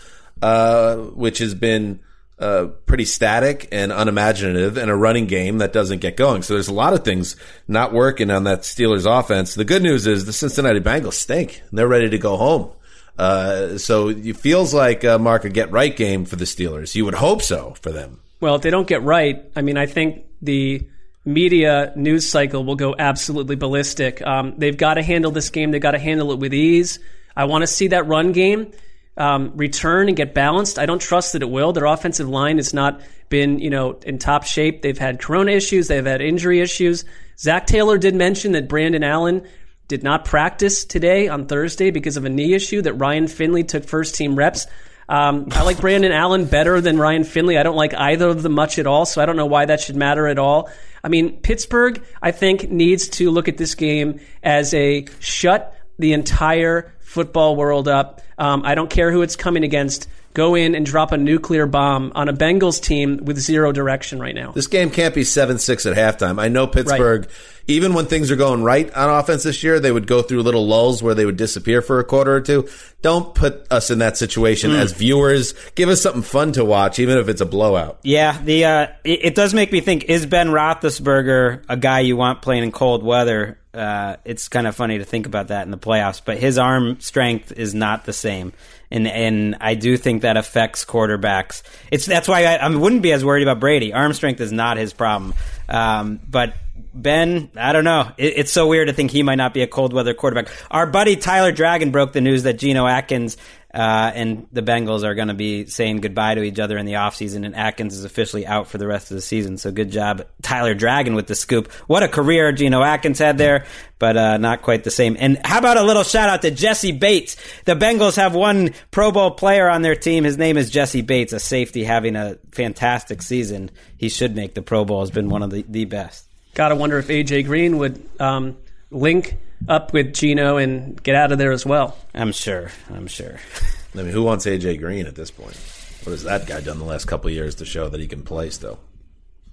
uh, 0.42 0.96
which 0.96 1.38
has 1.38 1.54
been 1.54 2.00
uh, 2.38 2.66
pretty 2.86 3.04
static 3.04 3.68
and 3.72 3.90
unimaginative, 3.90 4.76
and 4.76 4.90
a 4.90 4.94
running 4.94 5.26
game 5.26 5.58
that 5.58 5.72
doesn't 5.72 6.00
get 6.00 6.16
going. 6.16 6.42
So 6.42 6.54
there's 6.54 6.68
a 6.68 6.74
lot 6.74 6.92
of 6.92 7.04
things 7.04 7.36
not 7.66 7.92
working 7.92 8.30
on 8.30 8.44
that 8.44 8.60
Steelers 8.60 9.06
offense. 9.06 9.54
The 9.54 9.64
good 9.64 9.82
news 9.82 10.06
is 10.06 10.26
the 10.26 10.32
Cincinnati 10.32 10.80
Bengals 10.80 11.14
stink. 11.14 11.62
They're 11.72 11.88
ready 11.88 12.10
to 12.10 12.18
go 12.18 12.36
home. 12.36 12.70
Uh, 13.18 13.78
so 13.78 14.10
it 14.10 14.36
feels 14.36 14.72
like 14.72 15.04
uh, 15.04 15.18
Mark 15.18 15.44
a 15.44 15.48
get 15.48 15.72
right 15.72 15.96
game 15.96 16.24
for 16.24 16.36
the 16.36 16.44
Steelers. 16.44 16.94
You 16.94 17.04
would 17.04 17.14
hope 17.14 17.42
so 17.42 17.74
for 17.80 17.90
them. 17.90 18.20
Well, 18.40 18.54
if 18.54 18.62
they 18.62 18.70
don't 18.70 18.86
get 18.86 19.02
right, 19.02 19.44
I 19.56 19.62
mean, 19.62 19.76
I 19.76 19.86
think 19.86 20.24
the 20.40 20.86
media 21.28 21.92
news 21.94 22.28
cycle 22.28 22.64
will 22.64 22.76
go 22.76 22.94
absolutely 22.98 23.56
ballistic. 23.56 24.22
Um, 24.22 24.54
they've 24.56 24.76
got 24.76 24.94
to 24.94 25.02
handle 25.02 25.30
this 25.30 25.50
game. 25.50 25.70
They've 25.70 25.80
got 25.80 25.92
to 25.92 25.98
handle 25.98 26.32
it 26.32 26.38
with 26.38 26.54
ease. 26.54 26.98
I 27.36 27.44
want 27.44 27.62
to 27.62 27.66
see 27.66 27.88
that 27.88 28.06
run 28.06 28.32
game 28.32 28.72
um, 29.18 29.52
return 29.56 30.08
and 30.08 30.16
get 30.16 30.32
balanced. 30.32 30.78
I 30.78 30.86
don't 30.86 31.00
trust 31.00 31.32
that 31.32 31.42
it 31.42 31.50
will. 31.50 31.72
Their 31.72 31.84
offensive 31.84 32.28
line 32.28 32.56
has 32.56 32.72
not 32.72 33.00
been, 33.28 33.58
you 33.58 33.68
know, 33.68 33.98
in 34.06 34.18
top 34.18 34.44
shape. 34.44 34.80
They've 34.80 34.96
had 34.96 35.20
corona 35.20 35.52
issues. 35.52 35.88
They've 35.88 36.06
had 36.06 36.22
injury 36.22 36.60
issues. 36.60 37.04
Zac 37.38 37.66
Taylor 37.66 37.98
did 37.98 38.14
mention 38.14 38.52
that 38.52 38.68
Brandon 38.68 39.02
Allen 39.04 39.46
did 39.88 40.02
not 40.02 40.24
practice 40.24 40.84
today 40.84 41.28
on 41.28 41.46
Thursday 41.46 41.90
because 41.90 42.16
of 42.16 42.24
a 42.24 42.28
knee 42.28 42.54
issue. 42.54 42.80
That 42.80 42.94
Ryan 42.94 43.26
Finley 43.26 43.64
took 43.64 43.84
first 43.84 44.14
team 44.14 44.36
reps. 44.36 44.66
Um, 45.08 45.48
I 45.52 45.62
like 45.62 45.80
Brandon 45.80 46.12
Allen 46.12 46.44
better 46.44 46.80
than 46.80 46.98
Ryan 46.98 47.24
Finley. 47.24 47.56
I 47.56 47.62
don't 47.62 47.76
like 47.76 47.94
either 47.94 48.28
of 48.28 48.42
them 48.42 48.52
much 48.52 48.78
at 48.78 48.86
all, 48.86 49.06
so 49.06 49.22
I 49.22 49.26
don't 49.26 49.36
know 49.36 49.46
why 49.46 49.64
that 49.64 49.80
should 49.80 49.96
matter 49.96 50.26
at 50.26 50.38
all. 50.38 50.68
I 51.02 51.08
mean, 51.08 51.40
Pittsburgh, 51.40 52.04
I 52.20 52.32
think, 52.32 52.70
needs 52.70 53.08
to 53.10 53.30
look 53.30 53.48
at 53.48 53.56
this 53.56 53.74
game 53.74 54.20
as 54.42 54.74
a 54.74 55.06
shut 55.20 55.74
the 55.98 56.12
entire 56.12 56.94
football 57.00 57.56
world 57.56 57.88
up. 57.88 58.20
Um, 58.36 58.62
I 58.64 58.74
don't 58.74 58.90
care 58.90 59.10
who 59.10 59.22
it's 59.22 59.36
coming 59.36 59.64
against. 59.64 60.08
Go 60.38 60.54
in 60.54 60.76
and 60.76 60.86
drop 60.86 61.10
a 61.10 61.16
nuclear 61.16 61.66
bomb 61.66 62.12
on 62.14 62.28
a 62.28 62.32
Bengals 62.32 62.80
team 62.80 63.24
with 63.24 63.40
zero 63.40 63.72
direction 63.72 64.20
right 64.20 64.36
now. 64.36 64.52
This 64.52 64.68
game 64.68 64.88
can't 64.88 65.12
be 65.12 65.24
7 65.24 65.58
6 65.58 65.84
at 65.84 65.96
halftime. 65.96 66.40
I 66.40 66.46
know 66.46 66.68
Pittsburgh, 66.68 67.28
even 67.66 67.92
when 67.92 68.06
things 68.06 68.30
are 68.30 68.36
going 68.36 68.62
right 68.62 68.88
on 68.94 69.10
offense 69.10 69.42
this 69.42 69.64
year, 69.64 69.80
they 69.80 69.90
would 69.90 70.06
go 70.06 70.22
through 70.22 70.42
little 70.44 70.64
lulls 70.64 71.02
where 71.02 71.16
they 71.16 71.26
would 71.26 71.36
disappear 71.36 71.82
for 71.82 71.98
a 71.98 72.04
quarter 72.04 72.36
or 72.36 72.40
two. 72.40 72.68
Don't 73.02 73.34
put 73.34 73.66
us 73.72 73.90
in 73.90 73.98
that 73.98 74.16
situation 74.16 74.70
as 74.70 74.92
viewers. 74.92 75.54
Give 75.74 75.88
us 75.88 76.02
something 76.02 76.22
fun 76.22 76.52
to 76.52 76.64
watch, 76.64 77.00
even 77.00 77.18
if 77.18 77.28
it's 77.28 77.40
a 77.40 77.46
blowout. 77.46 77.98
Yeah, 78.04 78.40
the 78.40 78.64
uh, 78.64 78.86
it, 79.02 79.24
it 79.24 79.34
does 79.34 79.54
make 79.54 79.72
me 79.72 79.80
think: 79.80 80.04
Is 80.04 80.24
Ben 80.24 80.50
Roethlisberger 80.50 81.64
a 81.68 81.76
guy 81.76 81.98
you 81.98 82.16
want 82.16 82.42
playing 82.42 82.62
in 82.62 82.70
cold 82.70 83.02
weather? 83.02 83.58
Uh, 83.74 84.16
it's 84.24 84.48
kind 84.48 84.66
of 84.66 84.74
funny 84.74 84.98
to 84.98 85.04
think 85.04 85.26
about 85.26 85.48
that 85.48 85.64
in 85.64 85.70
the 85.70 85.78
playoffs, 85.78 86.22
but 86.24 86.38
his 86.38 86.58
arm 86.58 86.98
strength 87.00 87.52
is 87.52 87.74
not 87.74 88.06
the 88.06 88.12
same, 88.14 88.52
and 88.90 89.06
and 89.06 89.56
I 89.60 89.74
do 89.74 89.96
think 89.98 90.22
that 90.22 90.36
affects 90.36 90.84
quarterbacks. 90.84 91.62
It's 91.90 92.06
that's 92.06 92.26
why 92.26 92.44
I, 92.46 92.54
I 92.56 92.68
wouldn't 92.74 93.02
be 93.02 93.12
as 93.12 93.24
worried 93.24 93.42
about 93.42 93.60
Brady. 93.60 93.92
Arm 93.92 94.14
strength 94.14 94.40
is 94.40 94.52
not 94.52 94.76
his 94.76 94.92
problem, 94.92 95.34
um, 95.68 96.20
but. 96.28 96.54
Ben, 96.94 97.50
I 97.54 97.72
don't 97.72 97.84
know. 97.84 98.10
It, 98.16 98.38
it's 98.38 98.50
so 98.50 98.66
weird 98.66 98.88
to 98.88 98.94
think 98.94 99.12
he 99.12 99.22
might 99.22 99.36
not 99.36 99.54
be 99.54 99.62
a 99.62 99.68
cold 99.68 99.92
weather 99.92 100.14
quarterback. 100.14 100.48
Our 100.68 100.86
buddy 100.86 101.14
Tyler 101.14 101.52
Dragon 101.52 101.92
broke 101.92 102.12
the 102.12 102.20
news 102.20 102.42
that 102.42 102.58
Geno 102.58 102.86
Atkins 102.86 103.36
uh, 103.72 104.10
and 104.14 104.46
the 104.50 104.62
Bengals 104.62 105.04
are 105.04 105.14
going 105.14 105.28
to 105.28 105.34
be 105.34 105.66
saying 105.66 106.00
goodbye 106.00 106.34
to 106.34 106.42
each 106.42 106.58
other 106.58 106.78
in 106.78 106.86
the 106.86 106.94
offseason, 106.94 107.44
and 107.44 107.54
Atkins 107.54 107.96
is 107.96 108.04
officially 108.04 108.46
out 108.46 108.68
for 108.68 108.78
the 108.78 108.86
rest 108.86 109.10
of 109.10 109.16
the 109.16 109.20
season. 109.20 109.58
So 109.58 109.70
good 109.70 109.90
job, 109.90 110.26
Tyler 110.40 110.74
Dragon, 110.74 111.14
with 111.14 111.26
the 111.26 111.34
scoop. 111.34 111.70
What 111.86 112.02
a 112.02 112.08
career 112.08 112.50
Geno 112.52 112.82
Atkins 112.82 113.18
had 113.18 113.36
there, 113.36 113.66
but 113.98 114.16
uh, 114.16 114.38
not 114.38 114.62
quite 114.62 114.84
the 114.84 114.90
same. 114.90 115.18
And 115.18 115.38
how 115.44 115.58
about 115.58 115.76
a 115.76 115.82
little 115.82 116.02
shout 116.02 116.30
out 116.30 116.42
to 116.42 116.50
Jessie 116.50 116.92
Bates? 116.92 117.36
The 117.66 117.74
Bengals 117.74 118.16
have 118.16 118.34
one 118.34 118.70
Pro 118.90 119.12
Bowl 119.12 119.32
player 119.32 119.68
on 119.68 119.82
their 119.82 119.96
team. 119.96 120.24
His 120.24 120.38
name 120.38 120.56
is 120.56 120.70
Jessie 120.70 121.02
Bates, 121.02 121.34
a 121.34 121.40
safety 121.40 121.84
having 121.84 122.16
a 122.16 122.38
fantastic 122.52 123.20
season. 123.20 123.70
He 123.98 124.08
should 124.08 124.34
make 124.34 124.54
the 124.54 124.62
Pro 124.62 124.86
Bowl. 124.86 125.00
Has 125.00 125.10
been 125.10 125.28
one 125.28 125.42
of 125.42 125.50
the, 125.50 125.64
the 125.68 125.84
best. 125.84 126.24
Gotta 126.54 126.74
wonder 126.74 126.98
if 126.98 127.08
AJ 127.08 127.44
Green 127.44 127.76
would 127.76 128.02
um, 128.18 128.56
link 128.90 129.36
up 129.66 129.92
with 129.92 130.14
Geno 130.14 130.56
and 130.56 131.02
get 131.02 131.14
out 131.14 131.32
of 131.32 131.38
there 131.38 131.52
as 131.52 131.66
well. 131.66 131.96
I'm 132.14 132.32
sure. 132.32 132.70
I'm 132.92 133.06
sure. 133.06 133.36
I 133.94 133.98
mean, 134.02 134.08
who 134.12 134.22
wants 134.22 134.46
AJ 134.46 134.78
Green 134.80 135.06
at 135.06 135.14
this 135.14 135.30
point? 135.30 135.56
What 136.04 136.12
has 136.12 136.22
that 136.24 136.46
guy 136.46 136.60
done 136.60 136.78
the 136.78 136.84
last 136.84 137.06
couple 137.06 137.28
of 137.28 137.34
years 137.34 137.56
to 137.56 137.64
show 137.64 137.88
that 137.88 138.00
he 138.00 138.06
can 138.06 138.22
play 138.22 138.50
still? 138.50 138.78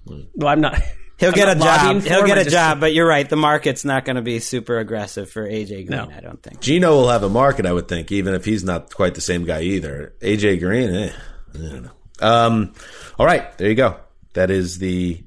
Well, 0.06 0.24
I'm 0.48 0.62
not. 0.62 0.80
He'll 1.18 1.30
I'm 1.30 1.36
get 1.36 1.48
a 1.48 1.56
not 1.56 1.66
lobbying 1.66 2.02
job. 2.02 2.12
He'll 2.12 2.26
get 2.28 2.38
I 2.38 2.42
a 2.42 2.44
just- 2.44 2.54
job, 2.54 2.80
but 2.82 2.94
you're 2.94 3.08
right. 3.08 3.28
The 3.28 3.38
market's 3.38 3.86
not 3.86 4.04
going 4.04 4.18
to 4.18 4.22
be 4.22 4.40
super 4.40 4.80
aggressive 4.80 5.30
for 5.30 5.48
AJ 5.48 5.88
Green. 5.88 5.98
No. 5.98 6.12
I 6.14 6.20
don't 6.20 6.44
think. 6.44 6.60
Geno 6.60 6.92
will 6.92 7.08
have 7.10 7.24
a 7.24 7.30
market, 7.30 7.66
I 7.66 7.72
would 7.72 7.88
think, 7.88 8.12
even 8.12 8.34
if 8.34 8.44
he's 8.44 8.66
not 8.66 8.94
quite 8.94 9.16
the 9.16 9.22
same 9.22 9.46
guy 9.46 9.62
either. 9.62 10.14
AJ 10.20 10.60
Green, 10.60 10.94
eh, 10.94 11.14
I 11.54 11.58
don't 11.58 11.84
know. 11.84 11.92
Um, 12.20 12.74
all 13.18 13.26
right, 13.26 13.58
there 13.58 13.70
you 13.70 13.76
go. 13.76 13.98
That 14.34 14.52
is 14.52 14.78
the 14.78 15.24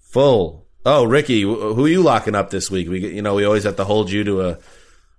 full. 0.00 0.61
Oh, 0.84 1.04
Ricky, 1.04 1.42
who 1.42 1.84
are 1.84 1.88
you 1.88 2.02
locking 2.02 2.34
up 2.34 2.50
this 2.50 2.70
week? 2.70 2.88
We, 2.88 3.14
you 3.14 3.22
know, 3.22 3.34
we 3.34 3.44
always 3.44 3.64
have 3.64 3.76
to 3.76 3.84
hold 3.84 4.10
you 4.10 4.24
to 4.24 4.40
a 4.48 4.58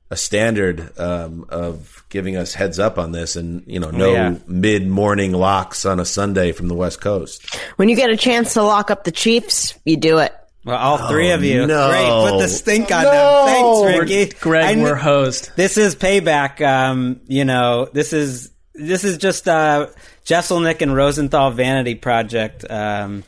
a 0.10 0.16
standard 0.16 0.98
um, 1.00 1.46
of 1.50 2.04
giving 2.10 2.38
us 2.38 2.54
heads 2.54 2.78
up 2.78 3.00
on 3.00 3.12
this, 3.14 3.36
and 3.36 3.64
you 3.66 3.80
know, 3.80 3.90
no 3.90 4.12
yeah. 4.12 4.36
mid 4.46 4.88
morning 4.88 5.32
locks 5.32 5.86
on 5.86 6.00
a 6.00 6.06
Sunday 6.06 6.52
from 6.52 6.68
the 6.68 6.76
West 6.76 7.02
Coast. 7.02 7.56
When 7.78 7.90
you 7.90 7.96
get 7.96 8.12
a 8.12 8.18
chance 8.18 8.54
to 8.54 8.62
lock 8.62 8.92
up 8.92 9.06
the 9.06 9.12
Chiefs, 9.12 9.74
you 9.86 9.98
do 9.98 10.20
it. 10.20 10.34
Well, 10.66 10.78
all 10.78 11.10
three 11.10 11.32
of 11.32 11.44
you. 11.44 11.66
no. 11.66 11.90
Great. 11.90 12.32
Put 12.32 12.40
the 12.42 12.48
stink 12.48 12.92
on 12.92 13.04
No. 13.04 13.46
them. 13.46 13.86
Thanks, 13.86 14.00
Ricky. 14.00 14.40
Greg, 14.40 14.64
I 14.64 14.74
kn- 14.76 14.84
we're 14.84 14.96
hosed. 14.96 15.52
This 15.56 15.78
is 15.78 15.96
payback. 15.96 16.62
Um, 16.66 17.20
you 17.28 17.44
know, 17.44 17.86
this 17.92 18.14
is 18.14 18.52
this 18.76 19.04
is 19.04 19.18
just 19.18 19.48
uh, 19.48 19.88
Jesselnick 20.26 20.82
and 20.82 20.96
Rosenthal 20.96 21.52
vanity 21.52 21.96
project. 21.96 22.66
Um, 22.70 23.24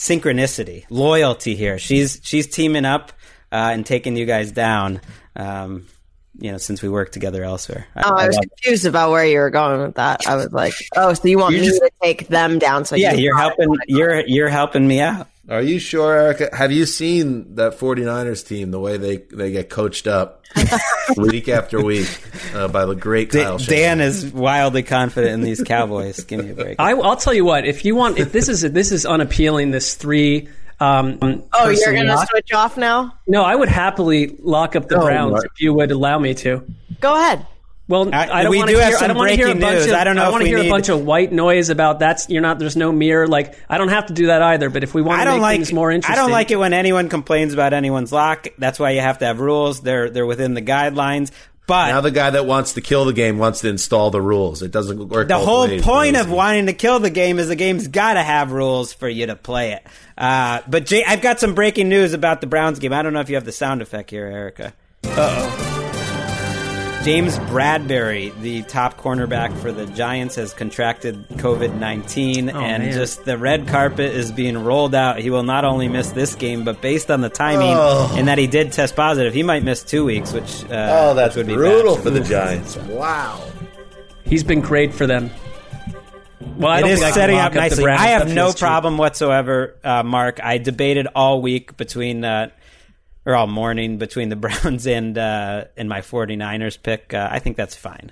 synchronicity, 0.00 0.86
loyalty 0.88 1.54
here. 1.54 1.78
She's 1.78 2.20
she's 2.22 2.46
teaming 2.46 2.86
up 2.86 3.12
uh, 3.52 3.70
and 3.72 3.84
taking 3.84 4.16
you 4.16 4.24
guys 4.24 4.50
down. 4.50 5.00
Um, 5.36 5.86
you 6.38 6.50
know, 6.50 6.58
since 6.58 6.80
we 6.80 6.88
work 6.88 7.12
together 7.12 7.44
elsewhere. 7.44 7.86
Oh, 7.96 8.16
I 8.16 8.26
was 8.26 8.36
love 8.36 8.44
it. 8.44 8.50
confused 8.50 8.86
about 8.86 9.10
where 9.10 9.26
you 9.26 9.38
were 9.38 9.50
going 9.50 9.82
with 9.82 9.96
that. 9.96 10.26
I 10.26 10.36
was 10.36 10.50
like, 10.52 10.72
oh, 10.96 11.12
so 11.12 11.28
you 11.28 11.38
want 11.38 11.54
me 11.54 11.68
to 11.68 11.90
take 12.02 12.28
them 12.28 12.58
down? 12.58 12.86
So 12.86 12.96
yeah, 12.96 13.12
you 13.12 13.24
you're 13.24 13.36
helping. 13.36 13.76
You're 13.88 14.26
you're 14.26 14.48
helping 14.48 14.88
me 14.88 15.00
out. 15.00 15.28
Are 15.50 15.60
you 15.62 15.80
sure, 15.80 16.14
Erica? 16.14 16.48
Have 16.56 16.70
you 16.70 16.86
seen 16.86 17.56
that 17.56 17.76
49ers 17.78 18.46
team, 18.46 18.70
the 18.70 18.78
way 18.78 18.96
they, 18.98 19.16
they 19.16 19.50
get 19.50 19.68
coached 19.68 20.06
up 20.06 20.44
week 21.16 21.48
after 21.48 21.82
week 21.84 22.08
uh, 22.54 22.68
by 22.68 22.86
the 22.86 22.94
great 22.94 23.30
Kyle 23.30 23.58
Shanahan? 23.58 23.98
Dan 23.98 24.00
is 24.00 24.32
wildly 24.32 24.84
confident 24.84 25.34
in 25.34 25.40
these 25.40 25.62
Cowboys. 25.62 26.22
Give 26.22 26.44
me 26.44 26.50
a 26.52 26.54
break. 26.54 26.76
I, 26.78 26.92
I'll 26.92 27.16
tell 27.16 27.34
you 27.34 27.44
what. 27.44 27.66
If 27.66 27.84
you 27.84 27.96
want, 27.96 28.18
if 28.18 28.30
this 28.30 28.48
is 28.48 28.60
this 28.62 28.92
is 28.92 29.04
unappealing. 29.04 29.72
This 29.72 29.94
three. 29.96 30.48
Um, 30.78 31.18
Oh, 31.52 31.68
you're 31.68 31.92
going 31.92 32.06
to 32.06 32.26
switch 32.30 32.52
off 32.54 32.78
now? 32.78 33.12
No, 33.26 33.42
I 33.42 33.54
would 33.54 33.68
happily 33.68 34.36
lock 34.38 34.76
up 34.76 34.88
the 34.88 34.96
No, 34.96 35.02
Browns 35.04 35.32
Mark. 35.32 35.44
if 35.46 35.60
you 35.60 35.74
would 35.74 35.90
allow 35.90 36.18
me 36.18 36.32
to. 36.34 36.64
Go 37.00 37.14
ahead. 37.14 37.44
Well, 37.90 38.08
I- 38.14 38.30
I, 38.30 38.42
don't 38.44 38.56
want 38.56 38.70
to 38.70 38.78
have 38.78 38.88
hear. 38.88 38.98
I 39.02 39.06
don't 39.08 39.16
want 39.16 39.30
to 39.30 39.36
hear 39.36 39.48
a 39.48 39.54
bunch 39.56 39.78
news. 39.78 39.86
of. 39.88 39.94
I 39.94 40.04
don't 40.04 40.14
know 40.14 40.26
if 40.26 40.30
want 40.32 40.42
to 40.42 40.48
hear 40.48 40.58
need- 40.60 40.68
a 40.68 40.70
bunch 40.70 40.88
of 40.88 41.04
white 41.04 41.32
noise 41.32 41.70
about 41.70 41.98
that's. 41.98 42.30
You're 42.30 42.40
not. 42.40 42.60
There's 42.60 42.76
no 42.76 42.92
mirror. 42.92 43.26
Like 43.26 43.58
I 43.68 43.78
don't 43.78 43.88
have 43.88 44.06
to 44.06 44.12
do 44.14 44.28
that 44.28 44.40
either. 44.42 44.70
But 44.70 44.84
if 44.84 44.94
we 44.94 45.02
want 45.02 45.20
I 45.20 45.24
to 45.24 45.30
don't 45.32 45.38
make 45.38 45.42
like 45.42 45.58
things 45.58 45.72
more 45.72 45.90
interesting, 45.90 46.16
I 46.16 46.22
don't 46.22 46.30
like 46.30 46.52
it 46.52 46.56
when 46.56 46.72
anyone 46.72 47.08
complains 47.08 47.52
about 47.52 47.72
anyone's 47.72 48.12
lock. 48.12 48.46
That's 48.58 48.78
why 48.78 48.92
you 48.92 49.00
have 49.00 49.18
to 49.18 49.26
have 49.26 49.40
rules. 49.40 49.80
They're 49.80 50.08
they're 50.08 50.24
within 50.24 50.54
the 50.54 50.62
guidelines. 50.62 51.32
But 51.66 51.88
Now 51.88 52.00
the 52.00 52.10
guy 52.10 52.30
that 52.30 52.46
wants 52.46 52.72
to 52.74 52.80
kill 52.80 53.04
the 53.04 53.12
game 53.12 53.38
wants 53.38 53.60
to 53.60 53.68
install 53.68 54.10
the 54.10 54.20
rules. 54.20 54.62
It 54.62 54.72
doesn't 54.72 55.08
work. 55.08 55.28
the 55.28 55.38
whole 55.38 55.68
ways, 55.68 55.82
point 55.82 56.16
of 56.16 56.28
wanting 56.30 56.66
to 56.66 56.72
kill 56.72 56.98
the 56.98 57.10
game 57.10 57.38
is 57.38 57.46
the 57.46 57.54
game's 57.54 57.86
got 57.86 58.14
to 58.14 58.22
have 58.22 58.50
rules 58.50 58.92
for 58.92 59.08
you 59.08 59.26
to 59.26 59.36
play 59.36 59.72
it. 59.72 59.86
Uh, 60.18 60.62
but 60.68 60.86
Jay, 60.86 61.04
I've 61.04 61.22
got 61.22 61.38
some 61.38 61.54
breaking 61.54 61.88
news 61.88 62.12
about 62.12 62.40
the 62.40 62.48
Browns 62.48 62.80
game. 62.80 62.92
I 62.92 63.02
don't 63.02 63.12
know 63.12 63.20
if 63.20 63.28
you 63.28 63.36
have 63.36 63.44
the 63.44 63.52
sound 63.52 63.82
effect 63.82 64.10
here, 64.10 64.26
Erica. 64.26 65.79
James 67.02 67.38
Bradberry, 67.38 68.38
the 68.42 68.62
top 68.64 68.98
cornerback 68.98 69.56
for 69.56 69.72
the 69.72 69.86
Giants, 69.86 70.34
has 70.34 70.52
contracted 70.52 71.26
COVID 71.30 71.78
19, 71.78 72.50
and 72.50 72.82
man. 72.82 72.92
just 72.92 73.24
the 73.24 73.38
red 73.38 73.66
carpet 73.68 74.14
is 74.14 74.30
being 74.30 74.62
rolled 74.62 74.94
out. 74.94 75.18
He 75.18 75.30
will 75.30 75.42
not 75.42 75.64
only 75.64 75.88
miss 75.88 76.10
this 76.10 76.34
game, 76.34 76.62
but 76.62 76.82
based 76.82 77.10
on 77.10 77.22
the 77.22 77.30
timing 77.30 77.72
Oh. 77.74 78.14
and 78.18 78.28
that 78.28 78.36
he 78.36 78.46
did 78.46 78.72
test 78.72 78.94
positive, 78.96 79.32
he 79.32 79.42
might 79.42 79.62
miss 79.62 79.82
two 79.82 80.04
weeks, 80.04 80.32
which, 80.34 80.62
uh, 80.64 80.88
Oh, 80.90 81.14
that's 81.14 81.36
which 81.36 81.46
would 81.46 81.52
be 81.52 81.54
brutal 81.56 81.94
bad. 81.94 82.04
for 82.04 82.10
the 82.10 82.20
Giants. 82.20 82.76
Wow. 82.76 83.40
He's 84.24 84.44
been 84.44 84.60
great 84.60 84.92
for 84.92 85.06
them. 85.06 85.30
Well, 86.58 86.70
I 86.70 86.78
It 86.78 86.80
don't 86.82 86.90
is 86.90 86.98
think 86.98 87.04
I 87.06 87.08
can 87.12 87.14
setting 87.14 87.38
up 87.38 87.54
nicely. 87.54 87.82
Browns. 87.84 88.00
I 88.02 88.06
have 88.08 88.34
no 88.34 88.52
problem 88.52 88.98
whatsoever, 88.98 89.74
uh, 89.82 90.02
Mark. 90.02 90.38
I 90.42 90.58
debated 90.58 91.06
all 91.14 91.40
week 91.40 91.78
between, 91.78 92.24
uh, 92.26 92.50
or 93.30 93.36
all 93.36 93.46
morning 93.46 93.98
between 93.98 94.28
the 94.28 94.36
Browns 94.44 94.86
and 94.86 95.16
uh, 95.16 95.64
and 95.76 95.88
my 95.88 96.00
49ers 96.00 96.82
pick. 96.82 97.14
Uh, 97.14 97.28
I 97.30 97.38
think 97.38 97.56
that's 97.56 97.74
fine. 97.74 98.10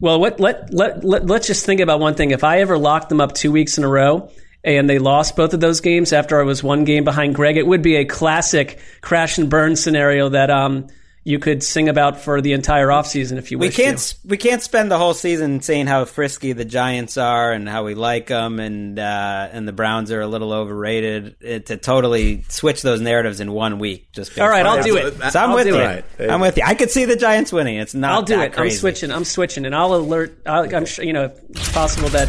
Well, 0.00 0.20
what, 0.20 0.40
let, 0.40 0.74
let, 0.74 1.04
let, 1.04 1.26
let's 1.26 1.46
just 1.46 1.64
think 1.64 1.80
about 1.80 2.00
one 2.00 2.14
thing. 2.14 2.32
If 2.32 2.44
I 2.44 2.60
ever 2.60 2.76
locked 2.76 3.08
them 3.08 3.20
up 3.20 3.34
two 3.34 3.52
weeks 3.52 3.78
in 3.78 3.84
a 3.84 3.88
row 3.88 4.30
and 4.64 4.90
they 4.90 4.98
lost 4.98 5.36
both 5.36 5.54
of 5.54 5.60
those 5.60 5.80
games 5.80 6.12
after 6.12 6.40
I 6.40 6.42
was 6.42 6.62
one 6.62 6.84
game 6.84 7.04
behind 7.04 7.36
Greg, 7.36 7.56
it 7.56 7.66
would 7.66 7.82
be 7.82 7.96
a 7.96 8.04
classic 8.04 8.78
crash 9.00 9.38
and 9.38 9.48
burn 9.48 9.76
scenario 9.76 10.28
that 10.30 10.50
um, 10.50 10.88
you 11.26 11.40
could 11.40 11.60
sing 11.60 11.88
about 11.88 12.20
for 12.20 12.40
the 12.40 12.52
entire 12.52 12.86
offseason 12.86 13.36
if 13.36 13.50
you 13.50 13.58
We 13.58 13.70
can't 13.70 13.98
to. 13.98 14.16
we 14.24 14.36
can't 14.36 14.62
spend 14.62 14.92
the 14.92 14.96
whole 14.96 15.12
season 15.12 15.60
saying 15.60 15.88
how 15.88 16.04
frisky 16.04 16.52
the 16.52 16.64
Giants 16.64 17.18
are 17.18 17.50
and 17.50 17.68
how 17.68 17.84
we 17.84 17.96
like 17.96 18.28
them 18.28 18.60
and 18.60 18.96
uh, 18.96 19.48
and 19.50 19.66
the 19.66 19.72
Browns 19.72 20.12
are 20.12 20.20
a 20.20 20.26
little 20.28 20.52
overrated. 20.52 21.34
It, 21.40 21.66
to 21.66 21.78
totally 21.78 22.44
switch 22.48 22.80
those 22.82 23.00
narratives 23.00 23.40
in 23.40 23.50
one 23.50 23.80
week. 23.80 24.12
Just 24.12 24.30
based 24.30 24.40
All 24.40 24.48
right, 24.48 24.64
I'll 24.64 24.84
do 24.84 24.96
it. 24.98 25.14
So 25.32 25.40
I'm 25.40 25.50
I'll 25.50 25.56
with 25.56 25.66
you. 25.66 25.76
it. 25.76 26.04
Right. 26.18 26.30
I'm 26.30 26.40
with 26.40 26.58
you. 26.58 26.62
I 26.64 26.76
could 26.76 26.92
see 26.92 27.06
the 27.06 27.16
Giants 27.16 27.52
winning. 27.52 27.78
It's 27.78 27.92
not. 27.92 28.12
I'll 28.12 28.22
do 28.22 28.36
that 28.36 28.46
it. 28.46 28.52
Crazy. 28.52 28.76
I'm 28.76 28.78
switching. 28.78 29.10
I'm 29.10 29.24
switching, 29.24 29.66
and 29.66 29.74
I'll 29.74 29.96
alert. 29.96 30.38
I'll, 30.46 30.72
I'm 30.76 30.86
sure 30.86 31.04
you 31.04 31.12
know 31.12 31.32
it's 31.48 31.72
possible 31.72 32.08
that 32.10 32.28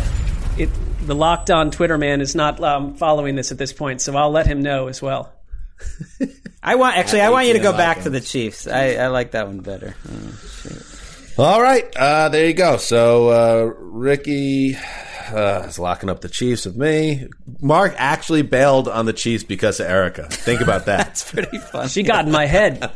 it 0.58 0.70
the 1.06 1.14
locked 1.14 1.52
on 1.52 1.70
Twitter 1.70 2.00
man 2.00 2.20
is 2.20 2.34
not 2.34 2.60
um, 2.64 2.96
following 2.96 3.36
this 3.36 3.52
at 3.52 3.60
this 3.60 3.74
point, 3.74 4.02
so 4.02 4.18
I'll 4.18 4.32
let 4.32 4.48
him 4.48 4.64
know 4.64 4.88
as 4.88 5.04
well. 5.04 5.37
I 6.64 6.76
want 6.76 6.98
actually. 6.98 7.22
I, 7.22 7.30
want 7.30 7.48
you 7.48 7.54
to 7.54 7.60
go 7.60 7.70
like 7.70 7.78
back 7.78 7.98
them. 7.98 8.06
to 8.06 8.10
the 8.12 8.22
Chiefs. 8.22 8.68
I, 8.68 8.96
I 8.96 9.08
like 9.08 9.32
that 9.32 9.48
one 9.48 9.60
better. 9.60 9.96
All 11.38 11.62
right, 11.62 11.86
uh, 11.96 12.30
there 12.30 12.48
you 12.48 12.54
go. 12.54 12.78
So 12.78 13.30
uh, 13.30 13.74
Ricky 13.78 14.76
uh, 14.76 15.66
is 15.68 15.78
locking 15.78 16.10
up 16.10 16.22
the 16.22 16.30
Chiefs 16.30 16.66
with 16.66 16.76
me. 16.76 17.28
Mark 17.62 17.94
actually 17.98 18.42
bailed 18.42 18.88
on 18.88 19.06
the 19.06 19.14
Chiefs 19.14 19.44
because 19.44 19.80
of 19.80 19.86
Erica. 19.88 20.28
Think 20.30 20.62
about 20.62 20.86
that. 20.88 20.98
That's 21.06 21.32
pretty 21.32 21.60
fun. 21.60 21.90
She 21.90 22.02
got 22.04 22.26
in 22.26 22.32
my 22.32 22.48
head. 22.48 22.92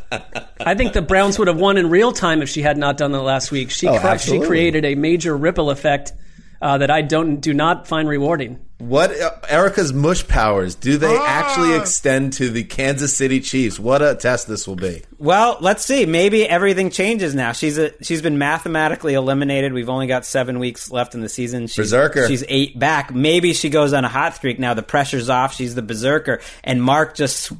I 0.60 0.74
think 0.74 0.92
the 0.92 1.02
Browns 1.02 1.38
would 1.38 1.48
have 1.48 1.58
won 1.58 1.76
in 1.76 1.88
real 1.88 2.10
time 2.12 2.42
if 2.42 2.48
she 2.48 2.62
had 2.62 2.76
not 2.76 2.96
done 2.96 3.12
that 3.12 3.22
last 3.22 3.52
week. 3.52 3.70
She 3.70 3.86
Oh, 3.86 3.98
cr- 3.98 4.18
she 4.18 4.40
created 4.40 4.84
a 4.84 4.96
major 4.96 5.36
ripple 5.36 5.70
effect 5.70 6.12
uh, 6.60 6.78
that 6.78 6.90
I 6.90 7.02
don't 7.02 7.40
do 7.40 7.54
not 7.54 7.86
find 7.86 8.08
rewarding. 8.08 8.58
What 8.82 9.18
uh, 9.20 9.30
Erica's 9.48 9.92
mush 9.92 10.26
powers 10.26 10.74
do 10.74 10.96
they 10.98 11.06
Ah. 11.16 11.24
actually 11.24 11.76
extend 11.76 12.32
to 12.34 12.50
the 12.50 12.64
Kansas 12.64 13.16
City 13.16 13.38
Chiefs? 13.40 13.78
What 13.78 14.02
a 14.02 14.16
test 14.16 14.48
this 14.48 14.66
will 14.66 14.74
be. 14.74 15.02
Well, 15.18 15.56
let's 15.60 15.84
see. 15.84 16.04
Maybe 16.04 16.48
everything 16.48 16.90
changes 16.90 17.32
now. 17.32 17.52
She's 17.52 17.78
a, 17.78 17.92
she's 18.02 18.22
been 18.22 18.38
mathematically 18.38 19.14
eliminated. 19.14 19.72
We've 19.72 19.88
only 19.88 20.08
got 20.08 20.26
seven 20.26 20.58
weeks 20.58 20.90
left 20.90 21.14
in 21.14 21.20
the 21.20 21.28
season. 21.28 21.68
She's, 21.68 21.76
Berserker. 21.76 22.26
She's 22.26 22.42
eight 22.48 22.76
back. 22.76 23.14
Maybe 23.14 23.52
she 23.52 23.70
goes 23.70 23.92
on 23.92 24.04
a 24.04 24.08
hot 24.08 24.34
streak 24.34 24.58
now. 24.58 24.74
The 24.74 24.82
pressure's 24.82 25.30
off. 25.30 25.54
She's 25.54 25.76
the 25.76 25.82
berserker, 25.82 26.40
and 26.64 26.82
Mark 26.82 27.14
just 27.14 27.52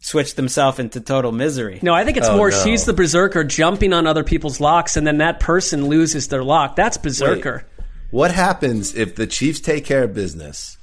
switched 0.00 0.36
himself 0.36 0.80
into 0.80 1.00
total 1.00 1.32
misery. 1.32 1.78
No, 1.82 1.92
I 1.94 2.04
think 2.04 2.16
it's 2.16 2.26
Oh, 2.28 2.36
more 2.36 2.50
no. 2.50 2.64
she's 2.64 2.86
the 2.86 2.92
berserker 2.92 3.44
jumping 3.44 3.92
on 3.92 4.06
other 4.06 4.24
people's 4.24 4.58
locks, 4.58 4.96
and 4.96 5.06
then 5.06 5.18
that 5.18 5.38
person 5.38 5.86
loses 5.86 6.28
their 6.28 6.42
lock. 6.42 6.76
That's 6.76 6.96
berserker. 6.96 7.66
What 8.12 8.30
happens 8.30 8.94
if 8.94 9.16
the 9.16 9.26
Chiefs 9.26 9.58
take 9.58 9.86
care 9.86 10.04
of 10.04 10.12
business? 10.12 10.76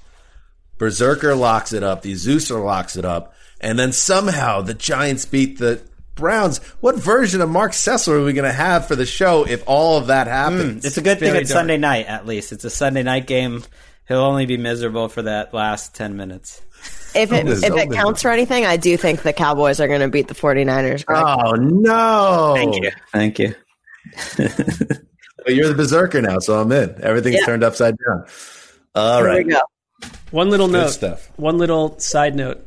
Berserker 0.79 1.35
locks 1.35 1.73
it 1.73 1.83
up, 1.83 2.01
the 2.01 2.13
Zeuser 2.13 2.63
locks 2.63 2.97
it 2.97 3.05
up, 3.05 3.35
and 3.61 3.77
then 3.77 3.91
somehow 3.91 4.61
the 4.61 4.73
Giants 4.73 5.25
beat 5.25 5.59
the 5.59 5.79
Browns. 6.15 6.57
What 6.79 6.95
version 6.95 7.39
of 7.39 7.49
Mark 7.49 7.73
Sessler 7.73 8.19
are 8.19 8.25
we 8.25 8.33
going 8.33 8.49
to 8.49 8.51
have 8.51 8.87
for 8.87 8.95
the 8.95 9.05
show 9.05 9.45
if 9.45 9.63
all 9.67 9.99
of 9.99 10.07
that 10.07 10.25
happens? 10.25 10.83
Mm, 10.83 10.87
it's 10.87 10.97
a 10.97 11.01
good 11.01 11.19
thing 11.19 11.35
it's 11.35 11.49
dark. 11.51 11.59
Sunday 11.59 11.77
night. 11.77 12.07
At 12.07 12.25
least 12.25 12.51
it's 12.51 12.63
a 12.65 12.69
Sunday 12.69 13.03
night 13.03 13.27
game. 13.27 13.63
He'll 14.07 14.17
only 14.21 14.47
be 14.47 14.57
miserable 14.57 15.07
for 15.07 15.21
that 15.21 15.53
last 15.53 15.93
ten 15.93 16.17
minutes. 16.17 16.61
If 17.13 17.31
it, 17.31 17.47
if 17.47 17.63
it 17.63 17.91
counts 17.91 18.23
for 18.23 18.31
anything, 18.31 18.65
I 18.65 18.77
do 18.77 18.97
think 18.97 19.21
the 19.21 19.33
Cowboys 19.33 19.79
are 19.79 19.87
going 19.87 20.01
to 20.01 20.09
beat 20.09 20.27
the 20.27 20.33
49ers. 20.33 21.05
Greg. 21.05 21.23
oh 21.23 21.51
no! 21.53 22.53
Thank 22.55 22.83
you. 22.83 22.91
Thank 23.11 23.39
you. 23.39 23.55
But 25.45 25.55
you're 25.55 25.67
the 25.69 25.75
Berserker 25.75 26.21
now, 26.21 26.39
so 26.39 26.59
I'm 26.59 26.71
in. 26.71 26.95
Everything's 27.01 27.37
Yeah. 27.39 27.45
turned 27.45 27.63
upside 27.63 27.95
down. 28.07 28.25
All 28.95 29.17
Here 29.19 29.27
right. 29.27 29.45
we 29.45 29.51
go. 29.53 29.59
One 30.31 30.49
little 30.49 30.67
note. 30.67 30.89
stuff. 30.89 31.29
One 31.37 31.57
little 31.57 31.97
side 31.99 32.35
note. 32.35 32.65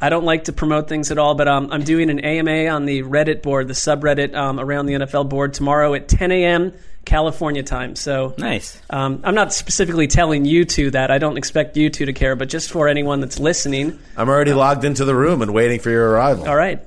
I 0.00 0.08
don't 0.10 0.24
like 0.24 0.44
to 0.44 0.52
promote 0.52 0.88
things 0.88 1.10
at 1.10 1.18
all, 1.18 1.34
but 1.34 1.48
um, 1.48 1.68
I'm 1.72 1.82
doing 1.84 2.10
an 2.10 2.20
AMA 2.20 2.66
on 2.66 2.84
the 2.84 3.02
Reddit 3.02 3.42
board, 3.42 3.68
the 3.68 3.74
subreddit 3.74 4.34
um, 4.34 4.58
around 4.60 4.86
the 4.86 4.94
NFL 4.94 5.28
board 5.28 5.54
tomorrow 5.54 5.94
at 5.94 6.08
10 6.08 6.30
a.m. 6.32 6.72
California 7.06 7.62
time. 7.62 7.96
So 7.96 8.34
Nice. 8.36 8.78
um, 8.90 9.20
I'm 9.24 9.34
not 9.34 9.52
specifically 9.52 10.06
telling 10.06 10.44
you 10.44 10.64
two 10.64 10.90
that. 10.90 11.10
I 11.10 11.18
don't 11.18 11.36
expect 11.38 11.76
you 11.76 11.88
two 11.90 12.06
to 12.06 12.12
care, 12.12 12.34
but 12.36 12.48
just 12.48 12.70
for 12.70 12.88
anyone 12.88 13.20
that's 13.20 13.38
listening, 13.38 13.98
I'm 14.16 14.28
already 14.28 14.52
logged 14.52 14.84
into 14.84 15.04
the 15.04 15.14
room 15.14 15.40
and 15.42 15.54
waiting 15.54 15.80
for 15.80 15.90
your 15.90 16.10
arrival. 16.10 16.48
all 16.48 16.56
right, 16.56 16.80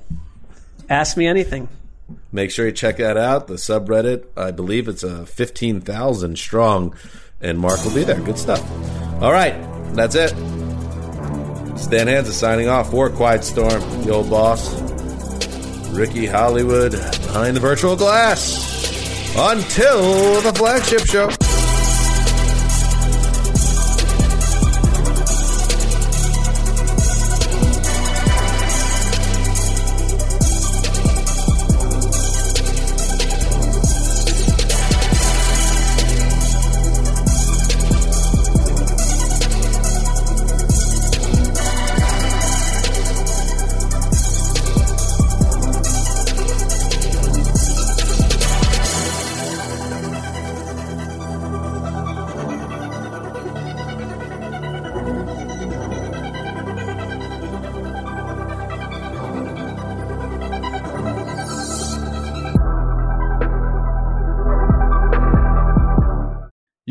ask 0.90 1.16
me 1.16 1.26
anything. 1.26 1.68
Make 2.30 2.50
sure 2.50 2.66
you 2.66 2.72
check 2.72 2.98
that 2.98 3.16
out. 3.16 3.46
The 3.46 3.54
subreddit, 3.54 4.24
I 4.36 4.50
believe 4.50 4.88
it's 4.88 5.02
uh, 5.02 5.20
a 5.22 5.26
15,000 5.26 6.38
strong, 6.38 6.94
and 7.40 7.58
Mark 7.58 7.82
will 7.84 7.94
be 7.94 8.04
there. 8.04 8.20
Good 8.20 8.38
stuff. 8.38 8.62
All 9.22 9.32
right, 9.32 9.54
that's 9.94 10.14
it. 10.14 10.34
Dan 11.90 12.06
Hanzus 12.06 12.32
signing 12.32 12.68
off 12.68 12.90
for 12.90 13.08
Quiet 13.08 13.44
Storm, 13.44 13.80
the 14.02 14.10
old 14.10 14.28
boss. 14.28 14.78
Ricky 15.90 16.26
Hollywood 16.26 16.92
behind 16.92 17.56
the 17.56 17.60
virtual 17.60 17.96
glass. 17.96 19.34
Until 19.36 20.40
the 20.42 20.52
flagship 20.52 21.06
show. 21.06 21.47